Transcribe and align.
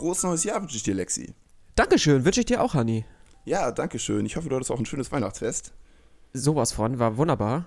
Frohes 0.00 0.22
neues 0.22 0.44
Jahr 0.44 0.62
wünsche 0.62 0.76
ich 0.76 0.82
dir, 0.82 0.94
Lexi. 0.94 1.34
Dankeschön, 1.74 2.24
wünsche 2.24 2.40
ich 2.40 2.46
dir 2.46 2.62
auch, 2.62 2.72
Hanni. 2.72 3.04
Ja, 3.44 3.70
danke 3.70 3.98
schön. 3.98 4.24
Ich 4.24 4.34
hoffe, 4.34 4.48
du 4.48 4.56
hattest 4.56 4.70
auch 4.70 4.78
ein 4.78 4.86
schönes 4.86 5.12
Weihnachtsfest. 5.12 5.74
Sowas 6.32 6.72
von, 6.72 6.98
war 6.98 7.18
wunderbar. 7.18 7.66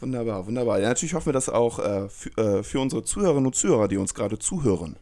Wunderbar, 0.00 0.46
wunderbar. 0.46 0.80
Ja, 0.80 0.88
natürlich 0.88 1.12
hoffen 1.12 1.26
wir 1.26 1.32
das 1.34 1.50
auch 1.50 1.78
äh, 1.80 2.08
für, 2.08 2.30
äh, 2.38 2.62
für 2.62 2.80
unsere 2.80 3.02
Zuhörerinnen 3.02 3.44
und 3.44 3.54
Zuhörer, 3.54 3.88
die 3.88 3.98
uns 3.98 4.14
gerade 4.14 4.38
zuhören, 4.38 4.96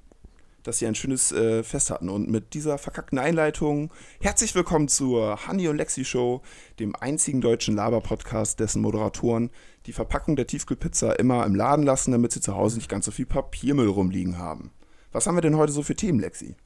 dass 0.65 0.79
sie 0.79 0.89
ein 0.89 0.97
schönes 0.97 1.31
äh, 1.31 1.63
Fest 1.63 1.91
hatten. 1.91 2.09
Und 2.09 2.29
mit 2.29 2.53
dieser 2.53 2.79
verkackten 2.79 3.21
Einleitung 3.21 3.93
herzlich 4.21 4.53
willkommen 4.57 4.89
zur 4.89 5.47
Honey 5.47 5.69
und 5.69 5.77
Lexi 5.77 6.05
Show, 6.05 6.43
dem 6.81 6.97
einzigen 6.97 7.41
deutschen 7.41 7.77
Laber-Podcast, 7.77 8.59
dessen 8.59 8.83
Moderatoren 8.83 9.51
die 9.87 9.93
Verpackung 9.93 10.35
der 10.35 10.49
Tiefkühlpizza 10.49 11.13
immer 11.13 11.47
im 11.47 11.55
Laden 11.55 11.85
lassen, 11.85 12.11
damit 12.11 12.33
sie 12.33 12.41
zu 12.41 12.57
Hause 12.57 12.79
nicht 12.79 12.89
ganz 12.89 13.05
so 13.05 13.13
viel 13.13 13.27
Papiermüll 13.27 13.87
rumliegen 13.87 14.37
haben. 14.37 14.73
Was 15.13 15.29
haben 15.29 15.37
wir 15.37 15.43
denn 15.43 15.57
heute 15.57 15.73
so 15.73 15.85
für 15.85 15.95
Themen, 15.95 16.19
Lexi? 16.19 16.57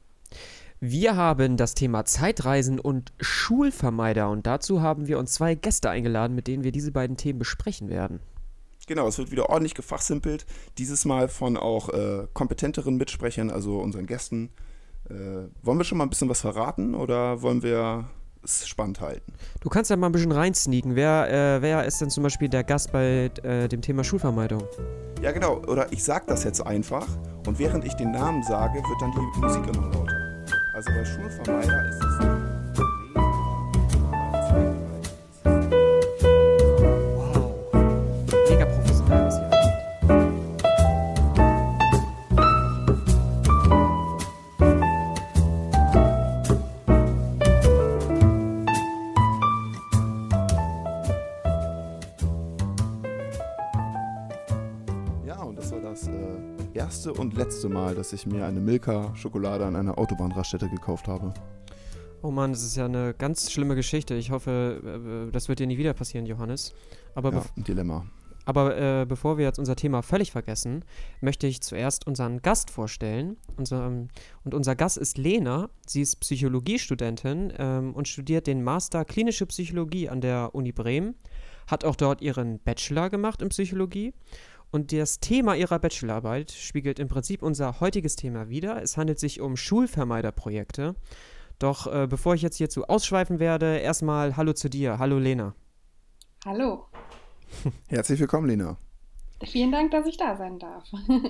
Wir 0.80 1.16
haben 1.16 1.56
das 1.56 1.74
Thema 1.74 2.04
Zeitreisen 2.04 2.78
und 2.78 3.12
Schulvermeider 3.18 4.28
und 4.28 4.46
dazu 4.46 4.82
haben 4.82 5.06
wir 5.06 5.18
uns 5.18 5.32
zwei 5.32 5.54
Gäste 5.54 5.88
eingeladen, 5.88 6.34
mit 6.34 6.46
denen 6.46 6.64
wir 6.64 6.72
diese 6.72 6.92
beiden 6.92 7.16
Themen 7.16 7.38
besprechen 7.38 7.88
werden. 7.88 8.20
Genau, 8.86 9.08
es 9.08 9.16
wird 9.16 9.30
wieder 9.30 9.48
ordentlich 9.48 9.74
gefachsimpelt. 9.74 10.44
Dieses 10.76 11.06
Mal 11.06 11.28
von 11.28 11.56
auch 11.56 11.88
äh, 11.88 12.26
kompetenteren 12.34 12.96
Mitsprechern, 12.96 13.50
also 13.50 13.78
unseren 13.78 14.06
Gästen. 14.06 14.50
Äh, 15.08 15.48
wollen 15.62 15.78
wir 15.78 15.84
schon 15.84 15.98
mal 15.98 16.04
ein 16.04 16.10
bisschen 16.10 16.28
was 16.28 16.42
verraten 16.42 16.94
oder 16.94 17.40
wollen 17.40 17.62
wir 17.62 18.04
es 18.44 18.68
spannend 18.68 19.00
halten? 19.00 19.32
Du 19.60 19.70
kannst 19.70 19.90
ja 19.90 19.96
mal 19.96 20.06
ein 20.06 20.12
bisschen 20.12 20.30
reinsneaken. 20.30 20.94
Wer, 20.94 21.56
äh, 21.56 21.62
wer 21.62 21.84
ist 21.86 22.02
denn 22.02 22.10
zum 22.10 22.22
Beispiel 22.22 22.50
der 22.50 22.64
Gast 22.64 22.92
bei 22.92 23.30
äh, 23.42 23.66
dem 23.66 23.80
Thema 23.80 24.04
Schulvermeidung? 24.04 24.62
Ja, 25.22 25.32
genau. 25.32 25.56
Oder 25.66 25.90
ich 25.90 26.04
sag 26.04 26.26
das 26.26 26.44
jetzt 26.44 26.60
einfach 26.60 27.08
und 27.46 27.58
während 27.58 27.84
ich 27.84 27.94
den 27.94 28.12
Namen 28.12 28.42
sage, 28.42 28.74
wird 28.74 29.00
dann 29.00 29.12
die 29.12 29.40
Musik 29.40 29.74
immer 29.74 29.90
lauter. 29.90 30.15
Also 30.76 30.92
bei 30.92 31.06
Schulvermeider 31.06 31.88
ist 31.88 32.04
es. 32.04 32.45
Und 57.18 57.34
letzte 57.36 57.68
Mal, 57.68 57.94
dass 57.94 58.12
ich 58.12 58.26
mir 58.26 58.46
eine 58.46 58.60
Milka-Schokolade 58.60 59.64
an 59.64 59.76
einer 59.76 59.98
Autobahnraststätte 59.98 60.68
gekauft 60.68 61.08
habe. 61.08 61.32
Oh 62.22 62.30
Mann, 62.30 62.52
das 62.52 62.62
ist 62.62 62.76
ja 62.76 62.86
eine 62.86 63.14
ganz 63.14 63.50
schlimme 63.52 63.74
Geschichte. 63.74 64.14
Ich 64.14 64.30
hoffe, 64.30 65.28
äh, 65.28 65.32
das 65.32 65.48
wird 65.48 65.58
dir 65.58 65.66
nie 65.66 65.78
wieder 65.78 65.92
passieren, 65.94 66.26
Johannes. 66.26 66.74
Aber, 67.14 67.32
Ja, 67.32 67.42
ein 67.56 67.64
Dilemma. 67.64 68.04
aber 68.46 68.76
äh, 68.76 69.06
bevor 69.06 69.38
wir 69.38 69.44
jetzt 69.44 69.58
unser 69.58 69.76
Thema 69.76 70.02
völlig 70.02 70.32
vergessen, 70.32 70.84
möchte 71.20 71.46
ich 71.46 71.60
zuerst 71.62 72.06
unseren 72.06 72.42
Gast 72.42 72.70
vorstellen. 72.70 73.36
Unser, 73.56 73.86
und 74.44 74.54
unser 74.54 74.74
Gast 74.74 74.96
ist 74.96 75.18
Lena. 75.18 75.68
Sie 75.86 76.00
ist 76.02 76.16
Psychologiestudentin 76.20 77.52
ähm, 77.58 77.94
und 77.94 78.08
studiert 78.08 78.46
den 78.46 78.62
Master 78.64 79.04
Klinische 79.04 79.46
Psychologie 79.46 80.08
an 80.08 80.20
der 80.20 80.54
Uni 80.54 80.72
Bremen. 80.72 81.14
Hat 81.68 81.84
auch 81.84 81.96
dort 81.96 82.22
ihren 82.22 82.60
Bachelor 82.60 83.10
gemacht 83.10 83.42
in 83.42 83.48
Psychologie. 83.50 84.14
Und 84.76 84.92
das 84.92 85.18
Thema 85.20 85.56
ihrer 85.56 85.78
Bachelorarbeit 85.78 86.52
spiegelt 86.52 86.98
im 86.98 87.08
Prinzip 87.08 87.42
unser 87.42 87.80
heutiges 87.80 88.14
Thema 88.14 88.50
wider. 88.50 88.82
Es 88.82 88.98
handelt 88.98 89.18
sich 89.18 89.40
um 89.40 89.56
Schulvermeiderprojekte. 89.56 90.94
Doch 91.58 91.86
äh, 91.86 92.06
bevor 92.06 92.34
ich 92.34 92.42
jetzt 92.42 92.58
hierzu 92.58 92.84
ausschweifen 92.84 93.38
werde, 93.38 93.78
erstmal 93.78 94.36
Hallo 94.36 94.52
zu 94.52 94.68
dir. 94.68 94.98
Hallo 94.98 95.18
Lena. 95.18 95.54
Hallo. 96.44 96.84
Herzlich 97.88 98.20
willkommen, 98.20 98.48
Lena. 98.48 98.76
Vielen 99.42 99.72
Dank, 99.72 99.92
dass 99.92 100.06
ich 100.06 100.18
da 100.18 100.36
sein 100.36 100.58
darf. 100.58 100.84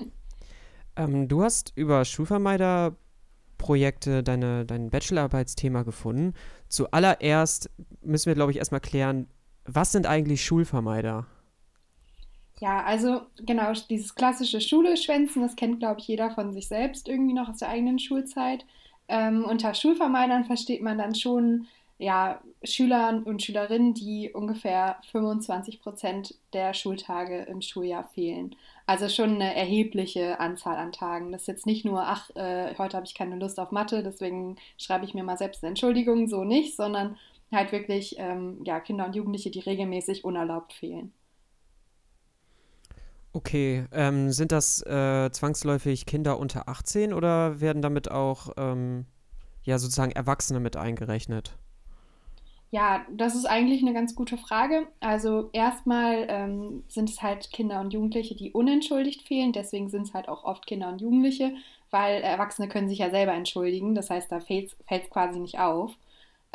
Ähm, 0.97 1.27
du 1.27 1.43
hast 1.43 1.73
über 1.75 2.03
Schulvermeiderprojekte 2.05 4.23
deine, 4.23 4.65
dein 4.65 4.89
Bachelorarbeitsthema 4.89 5.83
gefunden. 5.83 6.33
Zuallererst 6.69 7.69
müssen 8.01 8.25
wir, 8.25 8.33
glaube 8.33 8.51
ich, 8.51 8.57
erstmal 8.57 8.81
klären, 8.81 9.27
was 9.63 9.91
sind 9.91 10.07
eigentlich 10.07 10.43
Schulvermeider? 10.43 11.27
Ja, 12.59 12.83
also 12.83 13.21
genau, 13.45 13.71
dieses 13.89 14.15
klassische 14.15 14.61
Schule 14.61 14.97
schwänzen, 14.97 15.43
das 15.43 15.55
kennt, 15.55 15.79
glaube 15.79 15.99
ich, 15.99 16.07
jeder 16.07 16.31
von 16.31 16.53
sich 16.53 16.67
selbst 16.67 17.07
irgendwie 17.07 17.33
noch 17.33 17.49
aus 17.49 17.59
der 17.59 17.69
eigenen 17.69 17.99
Schulzeit. 17.99 18.65
Ähm, 19.07 19.45
unter 19.45 19.73
Schulvermeidern 19.75 20.45
versteht 20.45 20.81
man 20.81 20.97
dann 20.97 21.13
schon 21.13 21.67
ja, 21.99 22.41
Schüler 22.63 23.21
und 23.25 23.41
Schülerinnen, 23.43 23.93
die 23.93 24.31
ungefähr 24.31 24.97
25 25.11 25.81
Prozent 25.81 26.35
der 26.53 26.73
Schultage 26.73 27.43
im 27.43 27.61
Schuljahr 27.61 28.03
fehlen. 28.13 28.55
Also 28.87 29.07
schon 29.09 29.35
eine 29.35 29.55
erhebliche 29.55 30.39
Anzahl 30.39 30.77
an 30.77 30.91
Tagen. 30.91 31.31
Das 31.31 31.41
ist 31.41 31.47
jetzt 31.47 31.65
nicht 31.65 31.85
nur, 31.85 32.03
ach, 32.03 32.29
äh, 32.35 32.75
heute 32.77 32.97
habe 32.97 33.05
ich 33.05 33.15
keine 33.15 33.35
Lust 33.37 33.59
auf 33.59 33.71
Mathe, 33.71 34.03
deswegen 34.03 34.57
schreibe 34.77 35.05
ich 35.05 35.13
mir 35.13 35.23
mal 35.23 35.37
selbst 35.37 35.63
eine 35.63 35.69
Entschuldigung, 35.69 36.27
so 36.27 36.43
nicht, 36.43 36.75
sondern 36.75 37.17
halt 37.51 37.71
wirklich 37.71 38.15
ähm, 38.19 38.61
ja, 38.65 38.79
Kinder 38.79 39.05
und 39.05 39.15
Jugendliche, 39.15 39.51
die 39.51 39.59
regelmäßig 39.59 40.23
unerlaubt 40.23 40.73
fehlen. 40.73 41.13
Okay, 43.37 43.85
ähm, 43.91 44.31
sind 44.31 44.51
das 44.51 44.81
äh, 44.81 45.29
zwangsläufig 45.31 46.07
Kinder 46.07 46.39
unter 46.39 46.67
18 46.67 47.13
oder 47.13 47.61
werden 47.61 47.83
damit 47.83 48.09
auch 48.09 48.49
ähm, 48.57 49.05
ja 49.61 49.77
sozusagen 49.77 50.11
Erwachsene 50.11 50.59
mit 50.59 50.75
eingerechnet? 50.75 51.55
Ja, 52.71 53.05
das 53.11 53.35
ist 53.35 53.45
eigentlich 53.45 53.83
eine 53.83 53.93
ganz 53.93 54.15
gute 54.15 54.39
Frage. 54.39 54.87
Also 55.01 55.51
erstmal 55.53 56.25
ähm, 56.29 56.83
sind 56.87 57.11
es 57.11 57.21
halt 57.21 57.51
Kinder 57.51 57.79
und 57.79 57.93
Jugendliche, 57.93 58.33
die 58.33 58.53
unentschuldigt 58.53 59.21
fehlen. 59.27 59.53
Deswegen 59.53 59.89
sind 59.89 60.07
es 60.07 60.15
halt 60.15 60.29
auch 60.29 60.43
oft 60.43 60.65
Kinder 60.65 60.89
und 60.89 60.99
Jugendliche, 61.01 61.53
weil 61.91 62.23
Erwachsene 62.23 62.67
können 62.67 62.89
sich 62.89 62.97
ja 62.97 63.11
selber 63.11 63.33
entschuldigen. 63.33 63.93
Das 63.93 64.09
heißt, 64.09 64.31
da 64.31 64.39
fällt 64.39 64.73
es 64.89 65.09
quasi 65.11 65.39
nicht 65.39 65.59
auf. 65.59 65.95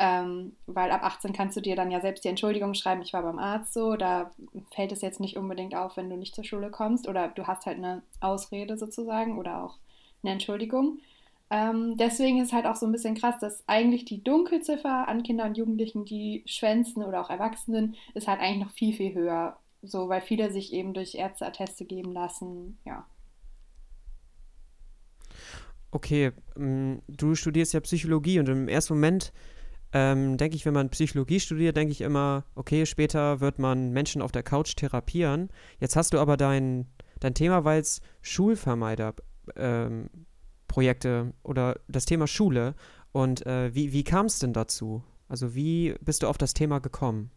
Ähm, 0.05 0.57
weil 0.65 0.91
ab 0.91 1.01
18 1.01 1.31
kannst 1.31 1.55
du 1.55 1.61
dir 1.61 1.77
dann 1.77 1.89
ja 1.89 2.01
selbst 2.01 2.25
die 2.25 2.27
Entschuldigung 2.27 2.73
schreiben, 2.73 3.01
ich 3.01 3.13
war 3.13 3.23
beim 3.23 3.39
Arzt 3.39 3.73
so, 3.73 3.95
da 3.95 4.31
fällt 4.75 4.91
es 4.91 4.99
jetzt 5.01 5.21
nicht 5.21 5.37
unbedingt 5.37 5.75
auf, 5.75 5.95
wenn 5.95 6.09
du 6.09 6.17
nicht 6.17 6.35
zur 6.35 6.43
Schule 6.43 6.71
kommst 6.71 7.07
oder 7.07 7.29
du 7.29 7.47
hast 7.47 7.65
halt 7.65 7.77
eine 7.77 8.01
Ausrede 8.19 8.77
sozusagen 8.77 9.37
oder 9.37 9.63
auch 9.63 9.77
eine 10.21 10.33
Entschuldigung. 10.33 10.99
Ähm, 11.49 11.95
deswegen 11.95 12.41
ist 12.41 12.51
halt 12.51 12.65
auch 12.65 12.75
so 12.75 12.85
ein 12.85 12.91
bisschen 12.91 13.15
krass, 13.15 13.39
dass 13.39 13.63
eigentlich 13.65 14.03
die 14.03 14.21
Dunkelziffer 14.21 15.07
an 15.07 15.23
Kindern 15.23 15.49
und 15.49 15.57
Jugendlichen, 15.57 16.03
die 16.03 16.43
schwänzen 16.47 17.01
oder 17.01 17.21
auch 17.21 17.29
Erwachsenen, 17.29 17.95
ist 18.13 18.27
halt 18.27 18.41
eigentlich 18.41 18.65
noch 18.65 18.73
viel, 18.73 18.93
viel 18.93 19.13
höher. 19.13 19.55
So, 19.83 20.09
weil 20.09 20.19
viele 20.19 20.51
sich 20.51 20.73
eben 20.73 20.93
durch 20.93 21.15
Ärzteatteste 21.15 21.85
geben 21.85 22.11
lassen, 22.11 22.77
ja. 22.83 23.05
Okay, 25.91 26.33
ähm, 26.57 27.01
du 27.07 27.35
studierst 27.35 27.73
ja 27.73 27.79
Psychologie 27.79 28.39
und 28.39 28.49
im 28.49 28.67
ersten 28.67 28.95
Moment 28.95 29.31
ähm, 29.93 30.37
denke 30.37 30.55
ich, 30.55 30.65
wenn 30.65 30.73
man 30.73 30.89
Psychologie 30.89 31.39
studiert, 31.39 31.77
denke 31.77 31.91
ich 31.91 32.01
immer, 32.01 32.45
okay, 32.55 32.85
später 32.85 33.39
wird 33.39 33.59
man 33.59 33.91
Menschen 33.91 34.23
auf 34.23 34.31
der 34.31 34.43
Couch 34.43 34.75
therapieren. 34.75 35.49
Jetzt 35.79 35.95
hast 35.95 36.13
du 36.13 36.19
aber 36.19 36.35
dein, 36.35 36.87
dein 37.19 37.35
Thema, 37.35 37.63
weil 37.63 37.79
es 37.79 38.01
Schulvermeiderprojekte 38.21 41.09
ähm, 41.09 41.33
oder 41.43 41.79
das 41.87 42.05
Thema 42.05 42.27
Schule. 42.27 42.73
Und 43.11 43.45
äh, 43.45 43.73
wie, 43.75 43.93
wie 43.93 44.03
kam 44.03 44.25
es 44.25 44.39
denn 44.39 44.53
dazu? 44.53 45.03
Also 45.29 45.53
wie 45.55 45.93
bist 46.01 46.23
du 46.23 46.27
auf 46.27 46.39
das 46.39 46.55
Thema 46.55 46.79
gekommen? 46.79 47.29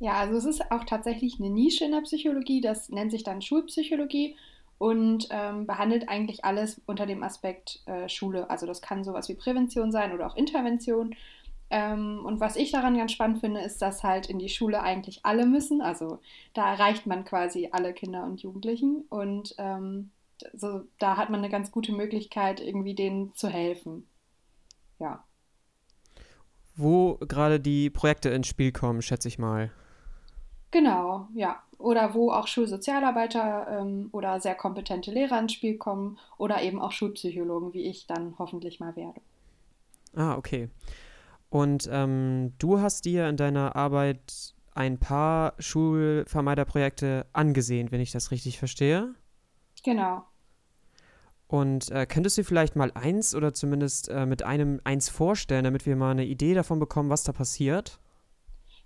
Ja, 0.00 0.14
also 0.14 0.36
es 0.36 0.46
ist 0.46 0.72
auch 0.72 0.84
tatsächlich 0.84 1.38
eine 1.38 1.50
Nische 1.50 1.84
in 1.84 1.92
der 1.92 2.00
Psychologie, 2.00 2.60
das 2.60 2.88
nennt 2.88 3.12
sich 3.12 3.22
dann 3.22 3.40
Schulpsychologie 3.40 4.34
und 4.78 5.28
ähm, 5.30 5.64
behandelt 5.64 6.08
eigentlich 6.08 6.44
alles 6.44 6.80
unter 6.86 7.06
dem 7.06 7.22
Aspekt 7.22 7.82
äh, 7.86 8.08
Schule. 8.08 8.50
Also 8.50 8.66
das 8.66 8.82
kann 8.82 9.04
sowas 9.04 9.28
wie 9.28 9.34
Prävention 9.34 9.92
sein 9.92 10.12
oder 10.12 10.26
auch 10.26 10.34
Intervention. 10.34 11.14
Ähm, 11.72 12.20
und 12.22 12.38
was 12.38 12.56
ich 12.56 12.70
daran 12.70 12.98
ganz 12.98 13.12
spannend 13.12 13.40
finde, 13.40 13.62
ist, 13.62 13.80
dass 13.80 14.02
halt 14.02 14.26
in 14.26 14.38
die 14.38 14.50
Schule 14.50 14.82
eigentlich 14.82 15.24
alle 15.24 15.46
müssen. 15.46 15.80
Also 15.80 16.20
da 16.52 16.70
erreicht 16.70 17.06
man 17.06 17.24
quasi 17.24 17.70
alle 17.72 17.94
Kinder 17.94 18.24
und 18.24 18.42
Jugendlichen. 18.42 19.04
Und 19.08 19.54
ähm, 19.56 20.10
so, 20.52 20.82
da 20.98 21.16
hat 21.16 21.30
man 21.30 21.40
eine 21.40 21.48
ganz 21.48 21.72
gute 21.72 21.92
Möglichkeit, 21.92 22.60
irgendwie 22.60 22.94
denen 22.94 23.32
zu 23.32 23.48
helfen. 23.48 24.06
Ja. 24.98 25.24
Wo 26.76 27.16
gerade 27.16 27.58
die 27.58 27.88
Projekte 27.88 28.28
ins 28.28 28.48
Spiel 28.48 28.70
kommen, 28.70 29.00
schätze 29.00 29.28
ich 29.28 29.38
mal. 29.38 29.70
Genau, 30.72 31.28
ja. 31.34 31.62
Oder 31.78 32.12
wo 32.12 32.32
auch 32.32 32.48
Schulsozialarbeiter 32.48 33.80
ähm, 33.80 34.10
oder 34.12 34.40
sehr 34.40 34.54
kompetente 34.54 35.10
Lehrer 35.10 35.38
ins 35.38 35.54
Spiel 35.54 35.78
kommen 35.78 36.18
oder 36.36 36.60
eben 36.62 36.82
auch 36.82 36.92
Schulpsychologen, 36.92 37.72
wie 37.72 37.88
ich 37.88 38.06
dann 38.06 38.34
hoffentlich 38.38 38.78
mal 38.78 38.94
werde. 38.94 39.22
Ah, 40.14 40.36
okay. 40.36 40.68
Und 41.52 41.86
ähm, 41.92 42.54
du 42.56 42.80
hast 42.80 43.04
dir 43.04 43.28
in 43.28 43.36
deiner 43.36 43.76
Arbeit 43.76 44.54
ein 44.74 44.96
paar 44.96 45.52
Schulvermeiderprojekte 45.58 47.26
angesehen, 47.34 47.90
wenn 47.90 48.00
ich 48.00 48.10
das 48.10 48.30
richtig 48.30 48.58
verstehe. 48.58 49.14
Genau. 49.84 50.24
Und 51.48 51.90
äh, 51.90 52.06
könntest 52.06 52.38
du 52.38 52.44
vielleicht 52.44 52.74
mal 52.74 52.90
eins 52.94 53.34
oder 53.34 53.52
zumindest 53.52 54.08
äh, 54.08 54.24
mit 54.24 54.42
einem 54.42 54.80
eins 54.84 55.10
vorstellen, 55.10 55.64
damit 55.64 55.84
wir 55.84 55.94
mal 55.94 56.12
eine 56.12 56.24
Idee 56.24 56.54
davon 56.54 56.78
bekommen, 56.78 57.10
was 57.10 57.22
da 57.22 57.32
passiert? 57.32 58.00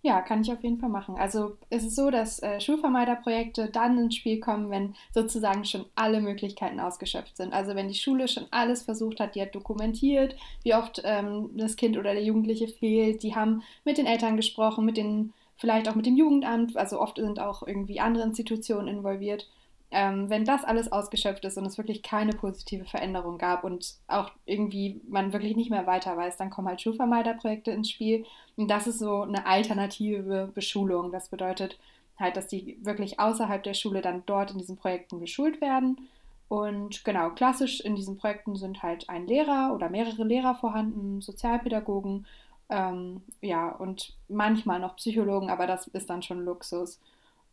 Ja, 0.07 0.23
kann 0.23 0.43
ich 0.43 0.53
auf 0.53 0.63
jeden 0.63 0.79
Fall 0.79 0.89
machen. 0.89 1.17
Also 1.17 1.57
es 1.69 1.83
ist 1.83 1.97
so, 1.97 2.13
dass 2.13 2.41
äh, 2.41 2.61
Schulvermeiderprojekte 2.61 3.71
dann 3.71 3.99
ins 3.99 4.15
Spiel 4.15 4.39
kommen, 4.39 4.71
wenn 4.71 4.95
sozusagen 5.13 5.65
schon 5.65 5.85
alle 5.97 6.21
Möglichkeiten 6.21 6.79
ausgeschöpft 6.79 7.37
sind. 7.37 7.53
Also 7.53 7.75
wenn 7.75 7.89
die 7.89 7.95
Schule 7.95 8.29
schon 8.29 8.47
alles 8.53 8.83
versucht 8.85 9.19
hat, 9.19 9.35
die 9.35 9.43
hat 9.43 9.57
dokumentiert, 9.57 10.37
wie 10.63 10.77
oft 10.77 11.03
ähm, 11.05 11.51
das 11.57 11.75
Kind 11.75 11.97
oder 11.97 12.13
der 12.13 12.23
Jugendliche 12.23 12.69
fehlt. 12.69 13.25
Die 13.25 13.35
haben 13.35 13.65
mit 13.85 13.99
den 13.99 14.07
Eltern 14.07 14.37
gesprochen, 14.37 14.85
mit 14.85 14.97
den, 14.97 15.33
vielleicht 15.57 15.89
auch 15.89 15.97
mit 15.97 16.07
dem 16.07 16.17
Jugendamt. 16.17 16.77
Also 16.77 17.01
oft 17.01 17.17
sind 17.17 17.41
auch 17.41 17.67
irgendwie 17.67 17.99
andere 17.99 18.23
Institutionen 18.27 18.87
involviert 18.87 19.49
ähm, 19.91 20.29
wenn 20.29 20.45
das 20.45 20.65
alles 20.65 20.91
ausgeschöpft 20.91 21.45
ist 21.45 21.57
und 21.59 21.67
es 21.67 21.79
wirklich 21.79 22.03
keine 22.03 22.33
positive 22.33 22.85
Veränderung 22.85 23.39
gab 23.39 23.65
und 23.65 23.95
auch 24.09 24.31
irgendwie 24.45 25.01
man 25.09 25.33
wirklich 25.33 25.57
nicht 25.57 25.71
mehr 25.71 25.87
weiter 25.87 26.17
weiß, 26.17 26.37
dann 26.37 26.51
kommen 26.51 26.69
halt 26.69 26.81
Schulvermeiderprojekte 26.81 27.71
ins 27.71 27.91
Spiel. 27.91 28.25
Und 28.57 28.69
das 28.69 28.87
ist 28.87 28.99
so 28.99 29.23
eine 29.23 29.47
alternative 29.47 30.51
Beschulung. 30.55 31.13
Das 31.13 31.29
bedeutet 31.29 31.79
halt, 32.19 32.37
dass 32.37 32.49
die 32.49 32.79
wirklich 32.83 33.21
außerhalb 33.21 33.63
der 33.63 33.75
Schule 33.75 34.01
dann 34.01 34.25
dort 34.27 34.51
in 34.51 34.59
diesen 34.59 34.77
Projekten 34.77 35.21
beschult 35.21 35.61
werden. 35.61 36.09
Und 36.49 37.05
genau, 37.05 37.31
klassisch 37.31 37.81
in 37.81 37.97
diesen 37.97 38.19
Projekten 38.19 38.57
sind 38.57 38.83
halt 38.83 39.09
ein 39.09 39.27
Lehrer 39.27 39.73
oder 39.75 39.91
mehrere 39.91 40.25
Lehrer 40.25 40.55
vorhanden, 40.55 41.21
Sozialpädagogen, 41.21 42.27
ähm, 42.69 43.23
ja, 43.41 43.69
und 43.69 44.15
manchmal 44.29 44.81
noch 44.81 44.97
Psychologen, 44.97 45.51
aber 45.51 45.67
das 45.67 45.87
ist 45.89 46.11
dann 46.11 46.23
schon 46.23 46.45
Luxus. 46.45 47.01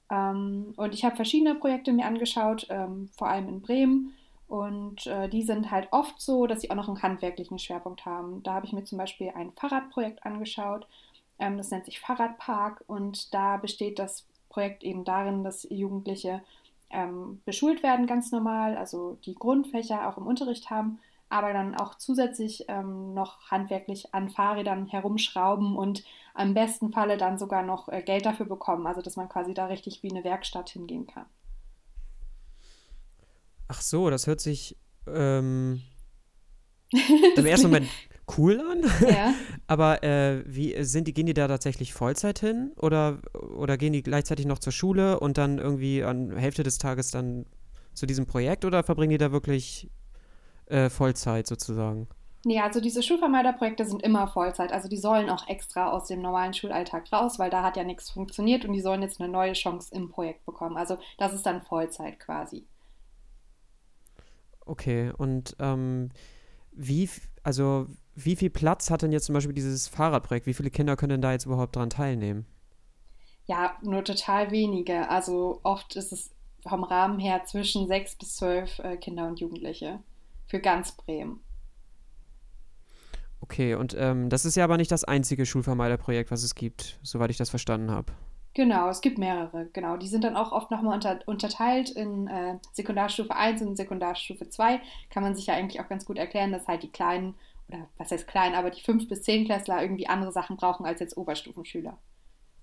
Ähm, 0.10 0.74
und 0.78 0.94
ich 0.94 1.06
habe 1.06 1.16
verschiedene 1.16 1.56
Projekte 1.56 1.94
mir 1.94 2.06
angeschaut, 2.06 2.68
ähm, 2.70 3.10
vor 3.18 3.28
allem 3.28 3.48
in 3.48 3.62
Bremen. 3.62 4.14
Und 4.48 5.08
äh, 5.08 5.30
die 5.30 5.44
sind 5.44 5.72
halt 5.72 5.88
oft 5.92 6.22
so, 6.22 6.46
dass 6.46 6.62
sie 6.62 6.70
auch 6.70 6.76
noch 6.76 6.88
einen 6.88 7.02
handwerklichen 7.02 7.60
Schwerpunkt 7.60 8.06
haben. 8.06 8.44
Da 8.44 8.54
habe 8.54 8.66
ich 8.66 8.74
mir 8.74 8.84
zum 8.84 8.98
Beispiel 8.98 9.32
ein 9.36 9.52
Fahrradprojekt 9.54 10.26
angeschaut. 10.26 10.88
Ähm, 11.40 11.58
das 11.58 11.72
nennt 11.72 11.86
sich 11.86 12.00
Fahrradpark. 12.00 12.84
Und 12.88 13.34
da 13.34 13.58
besteht 13.58 14.00
das 14.00 14.26
Projekt 14.50 14.84
eben 14.84 15.04
darin, 15.04 15.44
dass 15.44 15.68
Jugendliche 15.70 16.42
beschult 17.46 17.82
werden, 17.82 18.06
ganz 18.06 18.32
normal, 18.32 18.78
also 18.78 19.18
die 19.26 19.34
Grundfächer 19.34 20.08
auch 20.08 20.18
im 20.18 20.28
Unterricht 20.28 20.70
haben 20.70 21.00
aber 21.34 21.52
dann 21.52 21.74
auch 21.74 21.96
zusätzlich 21.96 22.66
ähm, 22.68 23.14
noch 23.16 23.50
handwerklich 23.50 24.14
an 24.14 24.30
Fahrrädern 24.30 24.86
herumschrauben 24.86 25.76
und 25.76 26.04
am 26.36 26.54
besten 26.54 26.92
Falle 26.92 27.18
dann 27.18 27.40
sogar 27.40 27.64
noch 27.64 27.90
äh, 27.90 28.04
Geld 28.04 28.26
dafür 28.26 28.46
bekommen, 28.46 28.86
also 28.86 29.02
dass 29.02 29.16
man 29.16 29.30
quasi 29.30 29.56
da 29.56 29.66
richtig 29.66 30.04
wie 30.04 30.12
eine 30.12 30.24
Werkstatt 30.24 30.70
hingehen 30.70 31.08
kann. 31.08 31.26
Ach 33.68 33.82
so, 33.82 34.12
das 34.12 34.28
hört 34.28 34.42
sich 34.42 34.78
ähm, 35.08 35.82
im 37.36 37.46
ersten 37.46 37.68
Moment 37.68 37.90
cool 38.38 38.60
an. 38.60 38.84
Ja. 39.10 39.34
Aber 39.68 40.04
äh, 40.04 40.44
wie 40.46 40.84
sind 40.84 41.08
die, 41.08 41.14
gehen 41.16 41.26
die 41.26 41.34
da 41.34 41.48
tatsächlich 41.48 41.94
Vollzeit 41.94 42.38
hin 42.38 42.74
oder, 42.80 43.20
oder 43.34 43.78
gehen 43.78 43.94
die 43.94 44.04
gleichzeitig 44.04 44.46
noch 44.46 44.60
zur 44.60 44.72
Schule 44.72 45.20
und 45.20 45.40
dann 45.40 45.58
irgendwie 45.58 46.04
an 46.04 46.36
Hälfte 46.38 46.62
des 46.62 46.78
Tages 46.78 47.10
dann 47.10 47.48
zu 47.96 48.06
diesem 48.06 48.28
Projekt 48.28 48.66
oder 48.66 48.84
verbringen 48.84 49.12
die 49.12 49.18
da 49.18 49.32
wirklich 49.32 49.90
äh, 50.68 50.90
Vollzeit 50.90 51.48
sozusagen? 51.48 52.08
Nee, 52.46 52.60
also 52.60 52.82
diese 52.82 53.02
Schulvermeiderprojekte 53.02 53.86
sind 53.86 54.04
immer 54.04 54.28
Vollzeit. 54.28 54.74
Also 54.74 54.90
die 54.90 54.98
sollen 54.98 55.30
auch 55.30 55.48
extra 55.48 55.92
aus 55.92 56.08
dem 56.08 56.22
normalen 56.22 56.54
Schulalltag 56.54 57.12
raus, 57.12 57.40
weil 57.40 57.50
da 57.50 57.64
hat 57.64 57.78
ja 57.78 57.86
nichts 57.86 58.10
funktioniert 58.10 58.66
und 58.66 58.74
die 58.74 58.82
sollen 58.82 59.02
jetzt 59.02 59.22
eine 59.22 59.32
neue 59.32 59.54
Chance 59.54 59.96
im 59.96 60.10
Projekt 60.10 60.46
bekommen. 60.46 60.76
Also 60.76 60.98
das 61.18 61.34
ist 61.34 61.46
dann 61.46 61.62
Vollzeit 61.62 62.20
quasi. 62.20 62.68
Okay, 64.66 65.12
und 65.18 65.56
ähm, 65.60 66.10
wie, 66.74 67.10
also 67.44 67.88
wie 68.14 68.36
viel 68.36 68.50
Platz 68.50 68.90
hat 68.92 69.04
denn 69.04 69.14
jetzt 69.14 69.26
zum 69.26 69.34
Beispiel 69.34 69.54
dieses 69.54 69.88
Fahrradprojekt? 69.88 70.46
Wie 70.46 70.54
viele 70.54 70.70
Kinder 70.70 70.98
können 70.98 71.22
da 71.22 71.32
jetzt 71.32 71.46
überhaupt 71.46 71.78
dran 71.78 71.90
teilnehmen? 71.90 72.46
Ja, 73.46 73.78
nur 73.82 74.04
total 74.04 74.52
wenige. 74.52 75.10
Also 75.10 75.62
oft 75.64 75.96
ist 75.96 76.12
es 76.12 76.32
vom 76.62 76.84
Rahmen 76.84 77.20
her 77.20 77.44
zwischen 77.46 77.88
sechs 77.88 78.16
bis 78.16 78.36
zwölf 78.36 78.80
äh, 78.80 78.98
Kinder 78.98 79.28
und 79.28 79.40
Jugendliche 79.40 80.00
für 80.46 80.60
ganz 80.60 80.92
Bremen. 80.92 81.44
Okay, 83.42 83.76
und 83.76 83.94
ähm, 84.00 84.30
das 84.30 84.46
ist 84.46 84.56
ja 84.56 84.64
aber 84.64 84.78
nicht 84.78 84.92
das 84.92 85.04
einzige 85.04 85.46
Schulvermeiderprojekt, 85.46 86.32
was 86.32 86.44
es 86.44 86.56
gibt, 86.56 86.98
soweit 87.04 87.30
ich 87.30 87.38
das 87.38 87.50
verstanden 87.50 87.92
habe. 87.92 88.14
Genau, 88.54 88.88
es 88.88 89.02
gibt 89.02 89.18
mehrere, 89.18 89.68
genau. 89.74 89.98
Die 89.98 90.08
sind 90.08 90.24
dann 90.24 90.38
auch 90.38 90.52
oft 90.52 90.70
nochmal 90.70 90.94
unter, 90.94 91.20
unterteilt 91.26 91.90
in 91.90 92.28
äh, 92.28 92.60
Sekundarstufe 92.72 93.36
1 93.36 93.64
und 93.64 93.76
Sekundarstufe 93.76 94.48
2. 94.48 94.80
Kann 95.10 95.24
man 95.24 95.36
sich 95.36 95.48
ja 95.48 95.56
eigentlich 95.56 95.82
auch 95.82 95.90
ganz 95.90 96.06
gut 96.06 96.20
erklären, 96.20 96.52
dass 96.52 96.68
halt 96.68 96.84
die 96.84 96.92
kleinen, 96.92 97.36
oder 97.68 97.88
was 97.98 98.12
heißt 98.12 98.28
klein, 98.28 98.54
aber 98.54 98.70
die 98.70 98.82
5- 98.82 99.10
bis 99.10 99.24
10 99.24 99.46
Klässler 99.46 99.82
irgendwie 99.82 100.08
andere 100.08 100.32
Sachen 100.32 100.56
brauchen 100.56 100.86
als 100.86 101.00
jetzt 101.00 101.18
Oberstufenschüler. 101.18 101.98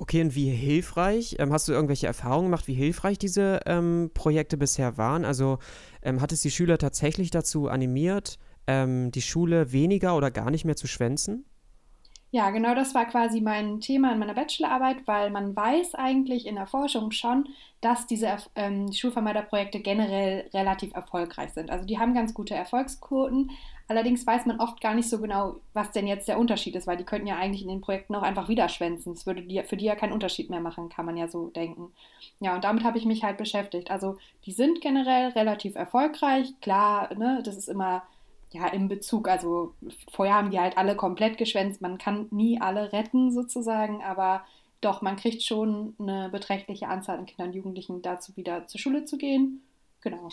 Okay, 0.00 0.22
und 0.22 0.34
wie 0.34 0.48
hilfreich, 0.48 1.36
ähm, 1.40 1.52
hast 1.52 1.68
du 1.68 1.72
irgendwelche 1.72 2.06
Erfahrungen 2.06 2.46
gemacht, 2.46 2.66
wie 2.66 2.72
hilfreich 2.72 3.18
diese 3.18 3.60
ähm, 3.66 4.10
Projekte 4.14 4.56
bisher 4.56 4.96
waren? 4.96 5.26
Also 5.26 5.58
ähm, 6.00 6.22
hat 6.22 6.32
es 6.32 6.40
die 6.40 6.50
Schüler 6.50 6.78
tatsächlich 6.78 7.30
dazu 7.30 7.68
animiert, 7.68 8.38
ähm, 8.66 9.10
die 9.10 9.20
Schule 9.20 9.72
weniger 9.72 10.16
oder 10.16 10.30
gar 10.30 10.50
nicht 10.50 10.64
mehr 10.64 10.74
zu 10.74 10.86
schwänzen? 10.86 11.44
Ja, 12.30 12.48
genau 12.48 12.74
das 12.74 12.94
war 12.94 13.04
quasi 13.04 13.42
mein 13.42 13.80
Thema 13.80 14.12
in 14.12 14.18
meiner 14.20 14.32
Bachelorarbeit, 14.32 15.06
weil 15.06 15.28
man 15.28 15.54
weiß 15.54 15.94
eigentlich 15.96 16.46
in 16.46 16.54
der 16.54 16.66
Forschung 16.66 17.10
schon, 17.10 17.48
dass 17.82 18.06
diese 18.06 18.38
ähm, 18.54 18.90
Schulvermeiderprojekte 18.92 19.80
generell 19.80 20.48
relativ 20.54 20.94
erfolgreich 20.94 21.50
sind. 21.50 21.70
Also 21.70 21.84
die 21.84 21.98
haben 21.98 22.14
ganz 22.14 22.32
gute 22.32 22.54
Erfolgsquoten, 22.54 23.50
Allerdings 23.90 24.24
weiß 24.24 24.46
man 24.46 24.60
oft 24.60 24.80
gar 24.80 24.94
nicht 24.94 25.10
so 25.10 25.18
genau, 25.18 25.56
was 25.72 25.90
denn 25.90 26.06
jetzt 26.06 26.28
der 26.28 26.38
Unterschied 26.38 26.76
ist, 26.76 26.86
weil 26.86 26.96
die 26.96 27.02
könnten 27.02 27.26
ja 27.26 27.38
eigentlich 27.38 27.62
in 27.62 27.68
den 27.68 27.80
Projekten 27.80 28.14
auch 28.14 28.22
einfach 28.22 28.48
wieder 28.48 28.68
schwänzen. 28.68 29.14
Es 29.14 29.26
würde 29.26 29.42
die, 29.42 29.60
für 29.64 29.76
die 29.76 29.86
ja 29.86 29.96
keinen 29.96 30.12
Unterschied 30.12 30.48
mehr 30.48 30.60
machen, 30.60 30.90
kann 30.90 31.06
man 31.06 31.16
ja 31.16 31.26
so 31.26 31.48
denken. 31.48 31.92
Ja, 32.38 32.54
und 32.54 32.62
damit 32.62 32.84
habe 32.84 32.98
ich 32.98 33.04
mich 33.04 33.24
halt 33.24 33.36
beschäftigt. 33.36 33.90
Also 33.90 34.16
die 34.46 34.52
sind 34.52 34.80
generell 34.80 35.30
relativ 35.30 35.74
erfolgreich. 35.74 36.52
Klar, 36.60 37.12
ne, 37.16 37.42
das 37.44 37.56
ist 37.56 37.68
immer 37.68 38.04
ja 38.52 38.68
im 38.68 38.86
Bezug. 38.86 39.26
Also 39.26 39.74
vorher 40.12 40.36
haben 40.36 40.52
die 40.52 40.60
halt 40.60 40.78
alle 40.78 40.94
komplett 40.94 41.36
geschwänzt. 41.36 41.80
Man 41.80 41.98
kann 41.98 42.28
nie 42.30 42.60
alle 42.60 42.92
retten 42.92 43.32
sozusagen, 43.32 44.04
aber 44.04 44.44
doch, 44.80 45.02
man 45.02 45.16
kriegt 45.16 45.42
schon 45.42 45.96
eine 45.98 46.28
beträchtliche 46.28 46.86
Anzahl 46.86 47.18
an 47.18 47.26
Kindern 47.26 47.48
und 47.48 47.56
Jugendlichen 47.56 48.02
dazu, 48.02 48.36
wieder 48.36 48.68
zur 48.68 48.78
Schule 48.78 49.04
zu 49.04 49.18
gehen. 49.18 49.62
Genau. 50.00 50.28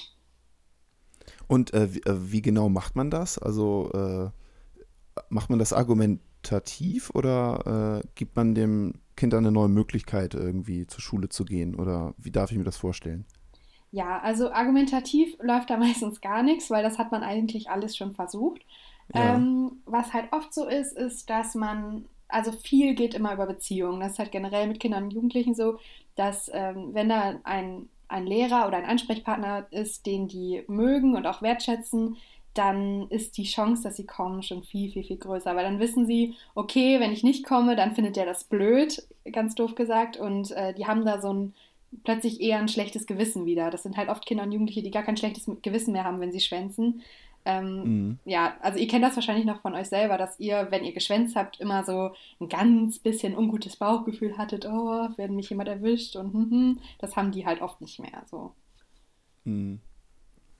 Und 1.47 1.73
äh, 1.73 1.93
wie, 1.93 2.01
äh, 2.01 2.31
wie, 2.31 2.41
genau 2.41 2.69
macht 2.69 2.95
man 2.95 3.09
das? 3.09 3.37
Also 3.37 3.91
äh, 3.93 4.29
macht 5.29 5.49
man 5.49 5.59
das 5.59 5.73
argumentativ 5.73 7.09
oder 7.11 8.01
äh, 8.03 8.07
gibt 8.15 8.35
man 8.35 8.55
dem 8.55 8.93
Kind 9.15 9.33
eine 9.33 9.51
neue 9.51 9.69
Möglichkeit, 9.69 10.33
irgendwie 10.33 10.87
zur 10.87 11.01
Schule 11.01 11.29
zu 11.29 11.45
gehen? 11.45 11.75
Oder 11.75 12.13
wie 12.17 12.31
darf 12.31 12.51
ich 12.51 12.57
mir 12.57 12.63
das 12.63 12.77
vorstellen? 12.77 13.25
Ja, 13.91 14.19
also 14.19 14.51
argumentativ 14.51 15.35
läuft 15.41 15.69
da 15.69 15.77
meistens 15.77 16.21
gar 16.21 16.43
nichts, 16.43 16.69
weil 16.69 16.83
das 16.83 16.97
hat 16.97 17.11
man 17.11 17.23
eigentlich 17.23 17.69
alles 17.69 17.95
schon 17.95 18.13
versucht. 18.13 18.61
Ja. 19.13 19.35
Ähm, 19.35 19.81
was 19.85 20.13
halt 20.13 20.31
oft 20.33 20.53
so 20.53 20.67
ist, 20.67 20.97
ist, 20.97 21.29
dass 21.29 21.55
man, 21.55 22.05
also 22.27 22.51
viel 22.51 22.93
geht 22.93 23.13
immer 23.13 23.33
über 23.33 23.45
Beziehungen. 23.45 24.01
Das 24.01 24.13
ist 24.13 24.19
halt 24.19 24.31
generell 24.31 24.67
mit 24.67 24.79
Kindern 24.79 25.05
und 25.05 25.13
Jugendlichen 25.13 25.55
so, 25.55 25.79
dass 26.15 26.51
ähm, 26.53 26.93
wenn 26.93 27.09
da 27.09 27.39
ein 27.43 27.87
ein 28.07 28.25
Lehrer 28.25 28.67
oder 28.67 28.77
ein 28.77 28.85
Ansprechpartner 28.85 29.67
ist, 29.71 30.05
den 30.05 30.27
die 30.27 30.63
mögen 30.67 31.15
und 31.15 31.25
auch 31.25 31.41
wertschätzen, 31.41 32.17
dann 32.53 33.07
ist 33.09 33.37
die 33.37 33.43
Chance, 33.43 33.83
dass 33.83 33.97
sie 33.97 34.05
kommen, 34.05 34.41
schon 34.41 34.63
viel, 34.63 34.91
viel, 34.91 35.03
viel 35.03 35.17
größer. 35.17 35.55
Weil 35.55 35.63
dann 35.63 35.79
wissen 35.79 36.07
sie, 36.07 36.35
okay, 36.55 36.99
wenn 36.99 37.11
ich 37.11 37.23
nicht 37.23 37.45
komme, 37.45 37.75
dann 37.75 37.93
findet 37.93 38.15
der 38.15 38.25
das 38.25 38.45
blöd, 38.45 39.03
ganz 39.31 39.53
doof 39.55 39.75
gesagt. 39.75 40.17
Und 40.17 40.51
äh, 40.51 40.73
die 40.73 40.87
haben 40.87 41.05
da 41.05 41.21
so 41.21 41.31
ein 41.31 41.53
plötzlich 42.03 42.41
eher 42.41 42.57
ein 42.59 42.67
schlechtes 42.67 43.05
Gewissen 43.05 43.45
wieder. 43.45 43.69
Das 43.69 43.83
sind 43.83 43.95
halt 43.97 44.09
oft 44.09 44.25
Kinder 44.25 44.43
und 44.43 44.51
Jugendliche, 44.51 44.81
die 44.81 44.91
gar 44.91 45.03
kein 45.03 45.17
schlechtes 45.17 45.49
Gewissen 45.61 45.93
mehr 45.93 46.03
haben, 46.03 46.19
wenn 46.19 46.31
sie 46.31 46.39
schwänzen. 46.39 47.01
Ähm, 47.47 47.83
mhm. 47.83 48.19
Ja, 48.25 48.57
also 48.59 48.77
ihr 48.77 48.89
kennt 48.89 49.05
das 49.05 49.15
wahrscheinlich 49.15 49.45
noch 49.45 49.61
von 49.61 49.73
euch 49.73 49.87
selber, 49.87 50.17
dass 50.17 50.37
ihr, 50.37 50.67
wenn 50.69 50.83
ihr 50.83 50.91
geschwänzt 50.91 51.37
habt, 51.37 51.61
immer 51.61 51.85
so 51.85 52.11
ein 52.41 52.49
ganz 52.49 52.99
bisschen 52.99 53.37
ungutes 53.37 53.77
Bauchgefühl 53.77 54.37
hattet, 54.37 54.65
oh, 54.65 55.07
werden 55.15 55.37
mich 55.37 55.49
jemand 55.49 55.69
erwischt 55.69 56.17
und 56.17 56.33
hm, 56.33 56.51
hm, 56.51 56.79
das 56.99 57.15
haben 57.15 57.31
die 57.31 57.45
halt 57.45 57.61
oft 57.61 57.79
nicht 57.79 57.99
mehr. 57.99 58.25
So. 58.29 58.51
Mhm. 59.45 59.79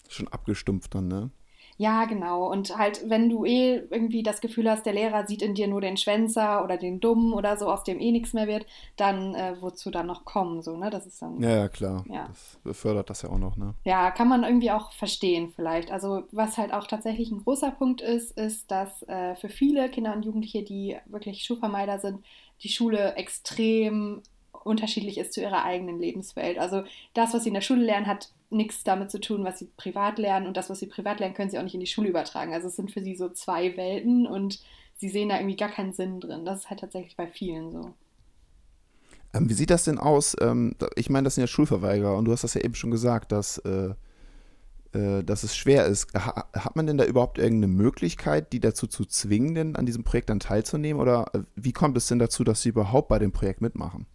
Schon 0.08 0.30
abgestumpft 0.30 0.96
dann, 0.96 1.10
ne? 1.10 1.30
Ja, 1.78 2.06
genau. 2.06 2.52
Und 2.52 2.76
halt, 2.76 3.08
wenn 3.08 3.30
du 3.30 3.46
eh 3.46 3.84
irgendwie 3.92 4.24
das 4.24 4.42
Gefühl 4.42 4.70
hast, 4.70 4.86
der 4.86 4.94
Lehrer 4.94 5.28
sieht 5.28 5.44
in 5.44 5.54
dir 5.54 5.68
nur 5.68 5.80
den 5.80 5.96
Schwänzer 5.96 6.64
oder 6.64 6.76
den 6.78 7.00
Dummen 7.00 7.34
oder 7.34 7.56
so, 7.56 7.72
aus 7.72 7.84
dem 7.84 8.00
eh 8.00 8.12
nichts 8.12 8.34
mehr 8.34 8.48
wird, 8.48 8.66
dann 8.96 9.36
äh, 9.36 9.56
wozu 9.60 9.92
dann 9.92 10.08
noch 10.08 10.26
kommen, 10.26 10.64
so, 10.64 10.76
ne? 10.76 10.90
Das 10.90 11.06
ist 11.06 11.22
dann. 11.22 11.42
Ja, 11.42 11.56
ja, 11.56 11.68
klar. 11.70 12.04
Ja. 12.10 12.28
Das 12.28 12.60
befördert 12.64 13.10
das 13.12 13.22
ja 13.22 13.30
auch 13.30 13.38
noch, 13.38 13.58
ne? 13.58 13.76
Ja, 13.84 14.10
kann 14.10 14.28
man 14.28 14.44
irgendwie 14.44 14.72
auch 14.72 14.92
verstehen, 14.92 15.54
vielleicht. 15.56 15.92
Also, 15.92 16.24
was 16.32 16.58
halt 16.58 16.74
auch 16.74 16.88
tatsächlich 16.88 17.30
ein 17.32 17.44
großer 17.44 17.72
Punkt 17.72 18.02
ist, 18.02 18.36
ist, 18.38 18.72
dass 18.72 19.04
äh, 19.04 19.36
für 19.36 19.50
viele 19.50 19.90
Kinder 19.90 20.14
und 20.14 20.26
Jugendliche, 20.26 20.64
die 20.64 20.98
wirklich 21.06 21.44
Schulvermeider 21.44 22.00
sind, 22.00 22.24
die 22.64 22.70
Schule 22.70 23.14
extrem 23.16 24.24
unterschiedlich 24.64 25.18
ist 25.18 25.34
zu 25.34 25.42
ihrer 25.42 25.64
eigenen 25.64 26.00
Lebenswelt. 26.00 26.58
Also 26.58 26.84
das, 27.14 27.34
was 27.34 27.44
sie 27.44 27.50
in 27.50 27.54
der 27.54 27.62
Schule 27.62 27.84
lernen, 27.84 28.08
hat 28.08 28.32
nichts 28.50 28.84
damit 28.84 29.12
zu 29.12 29.20
tun, 29.20 29.44
was 29.44 29.60
sie 29.60 29.70
privat 29.78 30.18
lernen. 30.18 30.48
Und 30.48 30.58
das, 30.58 30.70
was 30.70 30.80
sie 30.80 30.88
privat 30.88 31.20
lernen, 31.20 31.36
können 31.36 31.50
sie 31.50 31.58
auch 31.58 31.64
nicht 31.64 31.74
in 31.74 31.80
die 31.80 31.88
Schule 31.88 32.10
übertragen. 32.10 32.54
Also 32.54 32.68
es 32.68 32.76
sind 32.76 32.92
für 32.92 33.02
sie 33.02 33.16
so 33.16 33.30
zwei 33.30 33.76
Welten 33.76 34.26
und 34.26 34.62
sie 34.96 35.10
sehen 35.10 35.30
da 35.30 35.38
irgendwie 35.38 35.58
gar 35.58 35.70
keinen 35.70 35.94
Sinn 35.94 36.20
drin. 36.20 36.46
Das 36.46 36.60
ist 36.60 36.70
halt 36.70 36.80
tatsächlich 36.80 37.16
bei 37.16 37.28
vielen 37.28 37.72
so. 37.72 37.94
Ähm, 39.34 39.50
wie 39.50 39.54
sieht 39.54 39.70
das 39.70 39.84
denn 39.84 39.98
aus? 39.98 40.36
Ähm, 40.42 40.76
ich 40.96 41.10
meine, 41.10 41.26
das 41.26 41.36
sind 41.36 41.44
ja 41.44 41.48
Schulverweigerer 41.48 42.16
und 42.16 42.26
du 42.26 42.32
hast 42.32 42.44
das 42.44 42.54
ja 42.54 42.62
eben 42.62 42.76
schon 42.76 42.92
gesagt, 42.92 43.32
dass, 43.32 43.58
äh, 43.60 43.94
äh, 44.94 45.24
dass 45.24 45.44
es 45.44 45.56
schwer 45.56 45.86
ist. 45.86 46.14
Ha 46.14 46.46
hat 46.54 46.76
man 46.76 46.88
denn 46.88 46.98
da 46.98 47.06
überhaupt 47.06 47.38
irgendeine 47.38 47.74
Möglichkeit, 47.74 48.54
die 48.54 48.62
dazu 48.62 48.88
zu 48.88 49.06
zwingen, 49.06 49.56
denn 49.56 49.76
an 49.76 49.86
diesem 49.86 50.04
Projekt 50.04 50.30
dann 50.30 50.40
teilzunehmen? 50.40 51.02
Oder 51.02 51.26
äh, 51.34 51.40
wie 51.56 51.74
kommt 51.74 51.98
es 51.98 52.08
denn 52.08 52.20
dazu, 52.20 52.44
dass 52.44 52.62
sie 52.62 52.70
überhaupt 52.70 53.10
bei 53.10 53.20
dem 53.20 53.34
Projekt 53.34 53.62
mitmachen? 53.62 54.06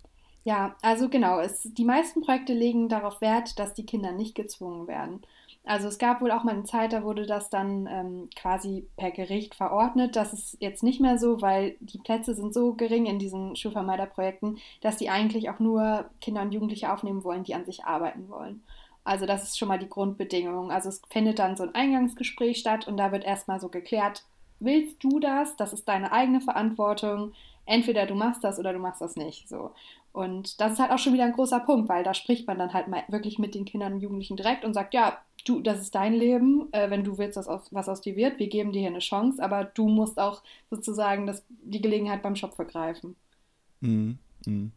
Ja, 0.45 0.75
also 0.83 1.09
genau, 1.09 1.39
es, 1.39 1.63
die 1.63 1.85
meisten 1.85 2.23
Projekte 2.23 2.53
legen 2.53 2.89
darauf 2.89 3.21
Wert, 3.21 3.59
dass 3.59 3.75
die 3.75 3.87
Kinder 3.87 4.11
nicht 4.13 4.35
gezwungen 4.35 4.89
werden. 4.89 5.23
Also 5.65 5.87
es 5.87 5.99
gab 5.99 6.21
wohl 6.21 6.33
auch 6.33 6.43
mal 6.43 6.55
eine 6.55 6.65
Zeit, 6.65 6.93
da 6.93 7.05
wurde 7.05 7.25
das 7.25 7.49
dann 7.49 7.87
ähm, 7.87 8.29
quasi 8.35 8.89
per 8.97 9.13
Gericht 9.13 9.55
verordnet. 9.55 10.17
Das 10.17 10.33
ist 10.33 10.57
jetzt 10.59 10.83
nicht 10.83 11.01
mehr 11.01 11.19
so, 11.19 11.41
weil 11.41 11.77
die 11.79 11.99
Plätze 11.99 12.35
sind 12.35 12.53
so 12.53 12.75
gering 12.75 13.07
in 13.07 13.21
diesen 13.21 13.55
Schulvermeiderprojekten, 13.55 14.59
dass 14.81 14.97
die 14.97 15.11
eigentlich 15.11 15.49
auch 15.51 15.61
nur 15.61 16.07
Kinder 16.21 16.43
und 16.43 16.53
Jugendliche 16.53 16.93
aufnehmen 16.93 17.23
wollen, 17.23 17.45
die 17.45 17.55
an 17.55 17.65
sich 17.65 17.85
arbeiten 17.85 18.29
wollen. 18.29 18.65
Also 19.05 19.27
das 19.27 19.45
ist 19.45 19.59
schon 19.59 19.69
mal 19.69 19.79
die 19.79 19.89
Grundbedingung. 19.89 20.73
Also 20.73 20.89
es 20.89 21.01
findet 21.11 21.39
dann 21.39 21.57
so 21.57 21.63
ein 21.63 21.75
Eingangsgespräch 21.75 22.59
statt 22.59 22.89
und 22.89 22.97
da 22.97 23.13
wird 23.13 23.25
erstmal 23.25 23.61
so 23.61 23.69
geklärt, 23.69 24.25
willst 24.59 25.03
du 25.05 25.21
das? 25.21 25.57
Das 25.57 25.73
ist 25.73 25.89
deine 25.89 26.11
eigene 26.11 26.41
Verantwortung. 26.41 27.33
Entweder 27.67 28.07
du 28.07 28.15
machst 28.15 28.43
das 28.43 28.59
oder 28.59 28.73
du 28.73 28.81
machst 28.81 29.01
das 29.01 29.15
nicht. 29.15 29.49
So. 29.49 29.71
Und 30.13 30.61
das 30.61 30.75
ist 30.75 30.79
halt 30.79 30.91
auch 30.91 30.99
schon 30.99 31.15
wieder 31.15 31.25
ein 31.25 31.33
großer 31.33 31.61
Punkt, 31.61 31.89
weil 31.89 32.05
da 32.05 32.13
spricht 32.13 32.47
man 32.47 32.59
dann 32.59 32.75
halt 32.75 32.89
mal 32.89 33.03
wirklich 33.09 33.39
mit 33.39 33.55
den 33.55 33.65
Kindern 33.65 33.95
und 33.95 34.01
Jugendlichen 34.01 34.37
direkt 34.37 34.65
und 34.65 34.75
sagt, 34.75 34.93
ja, 34.93 35.19
du, 35.45 35.61
das 35.61 35.81
ist 35.81 35.95
dein 35.95 36.13
Leben, 36.13 36.69
äh, 36.73 36.91
wenn 36.91 37.03
du 37.03 37.17
willst, 37.19 37.37
dass 37.37 37.49
aus, 37.49 37.69
was 37.71 37.89
aus 37.89 38.03
dir 38.03 38.15
wird, 38.15 38.39
wir 38.39 38.49
geben 38.49 38.73
dir 38.73 38.81
hier 38.81 38.91
eine 38.91 38.99
Chance, 38.99 39.43
aber 39.43 39.65
du 39.65 39.89
musst 39.89 40.19
auch 40.19 40.43
sozusagen 40.71 41.27
das, 41.27 41.45
die 41.49 41.81
Gelegenheit 41.81 42.23
beim 42.23 42.37
Schopf 42.37 42.59
ergreifen. 42.59 43.17
Mhm. 43.81 44.19
Mhm. 44.47 44.73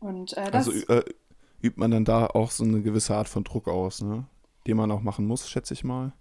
Und 0.00 0.36
äh, 0.36 0.50
das, 0.50 0.68
also 0.68 0.92
äh, 0.92 1.04
übt 1.62 1.78
man 1.78 1.90
dann 1.90 2.04
da 2.06 2.26
auch 2.26 2.50
so 2.50 2.64
eine 2.64 2.80
gewisse 2.80 3.14
Art 3.14 3.28
von 3.28 3.44
Druck 3.44 3.68
aus, 3.68 4.00
ne? 4.00 4.24
Den 4.66 4.76
man 4.76 4.90
auch 4.90 5.02
machen 5.02 5.26
muss, 5.26 5.48
schätze 5.48 5.74
ich 5.74 5.84
mal. 5.84 6.12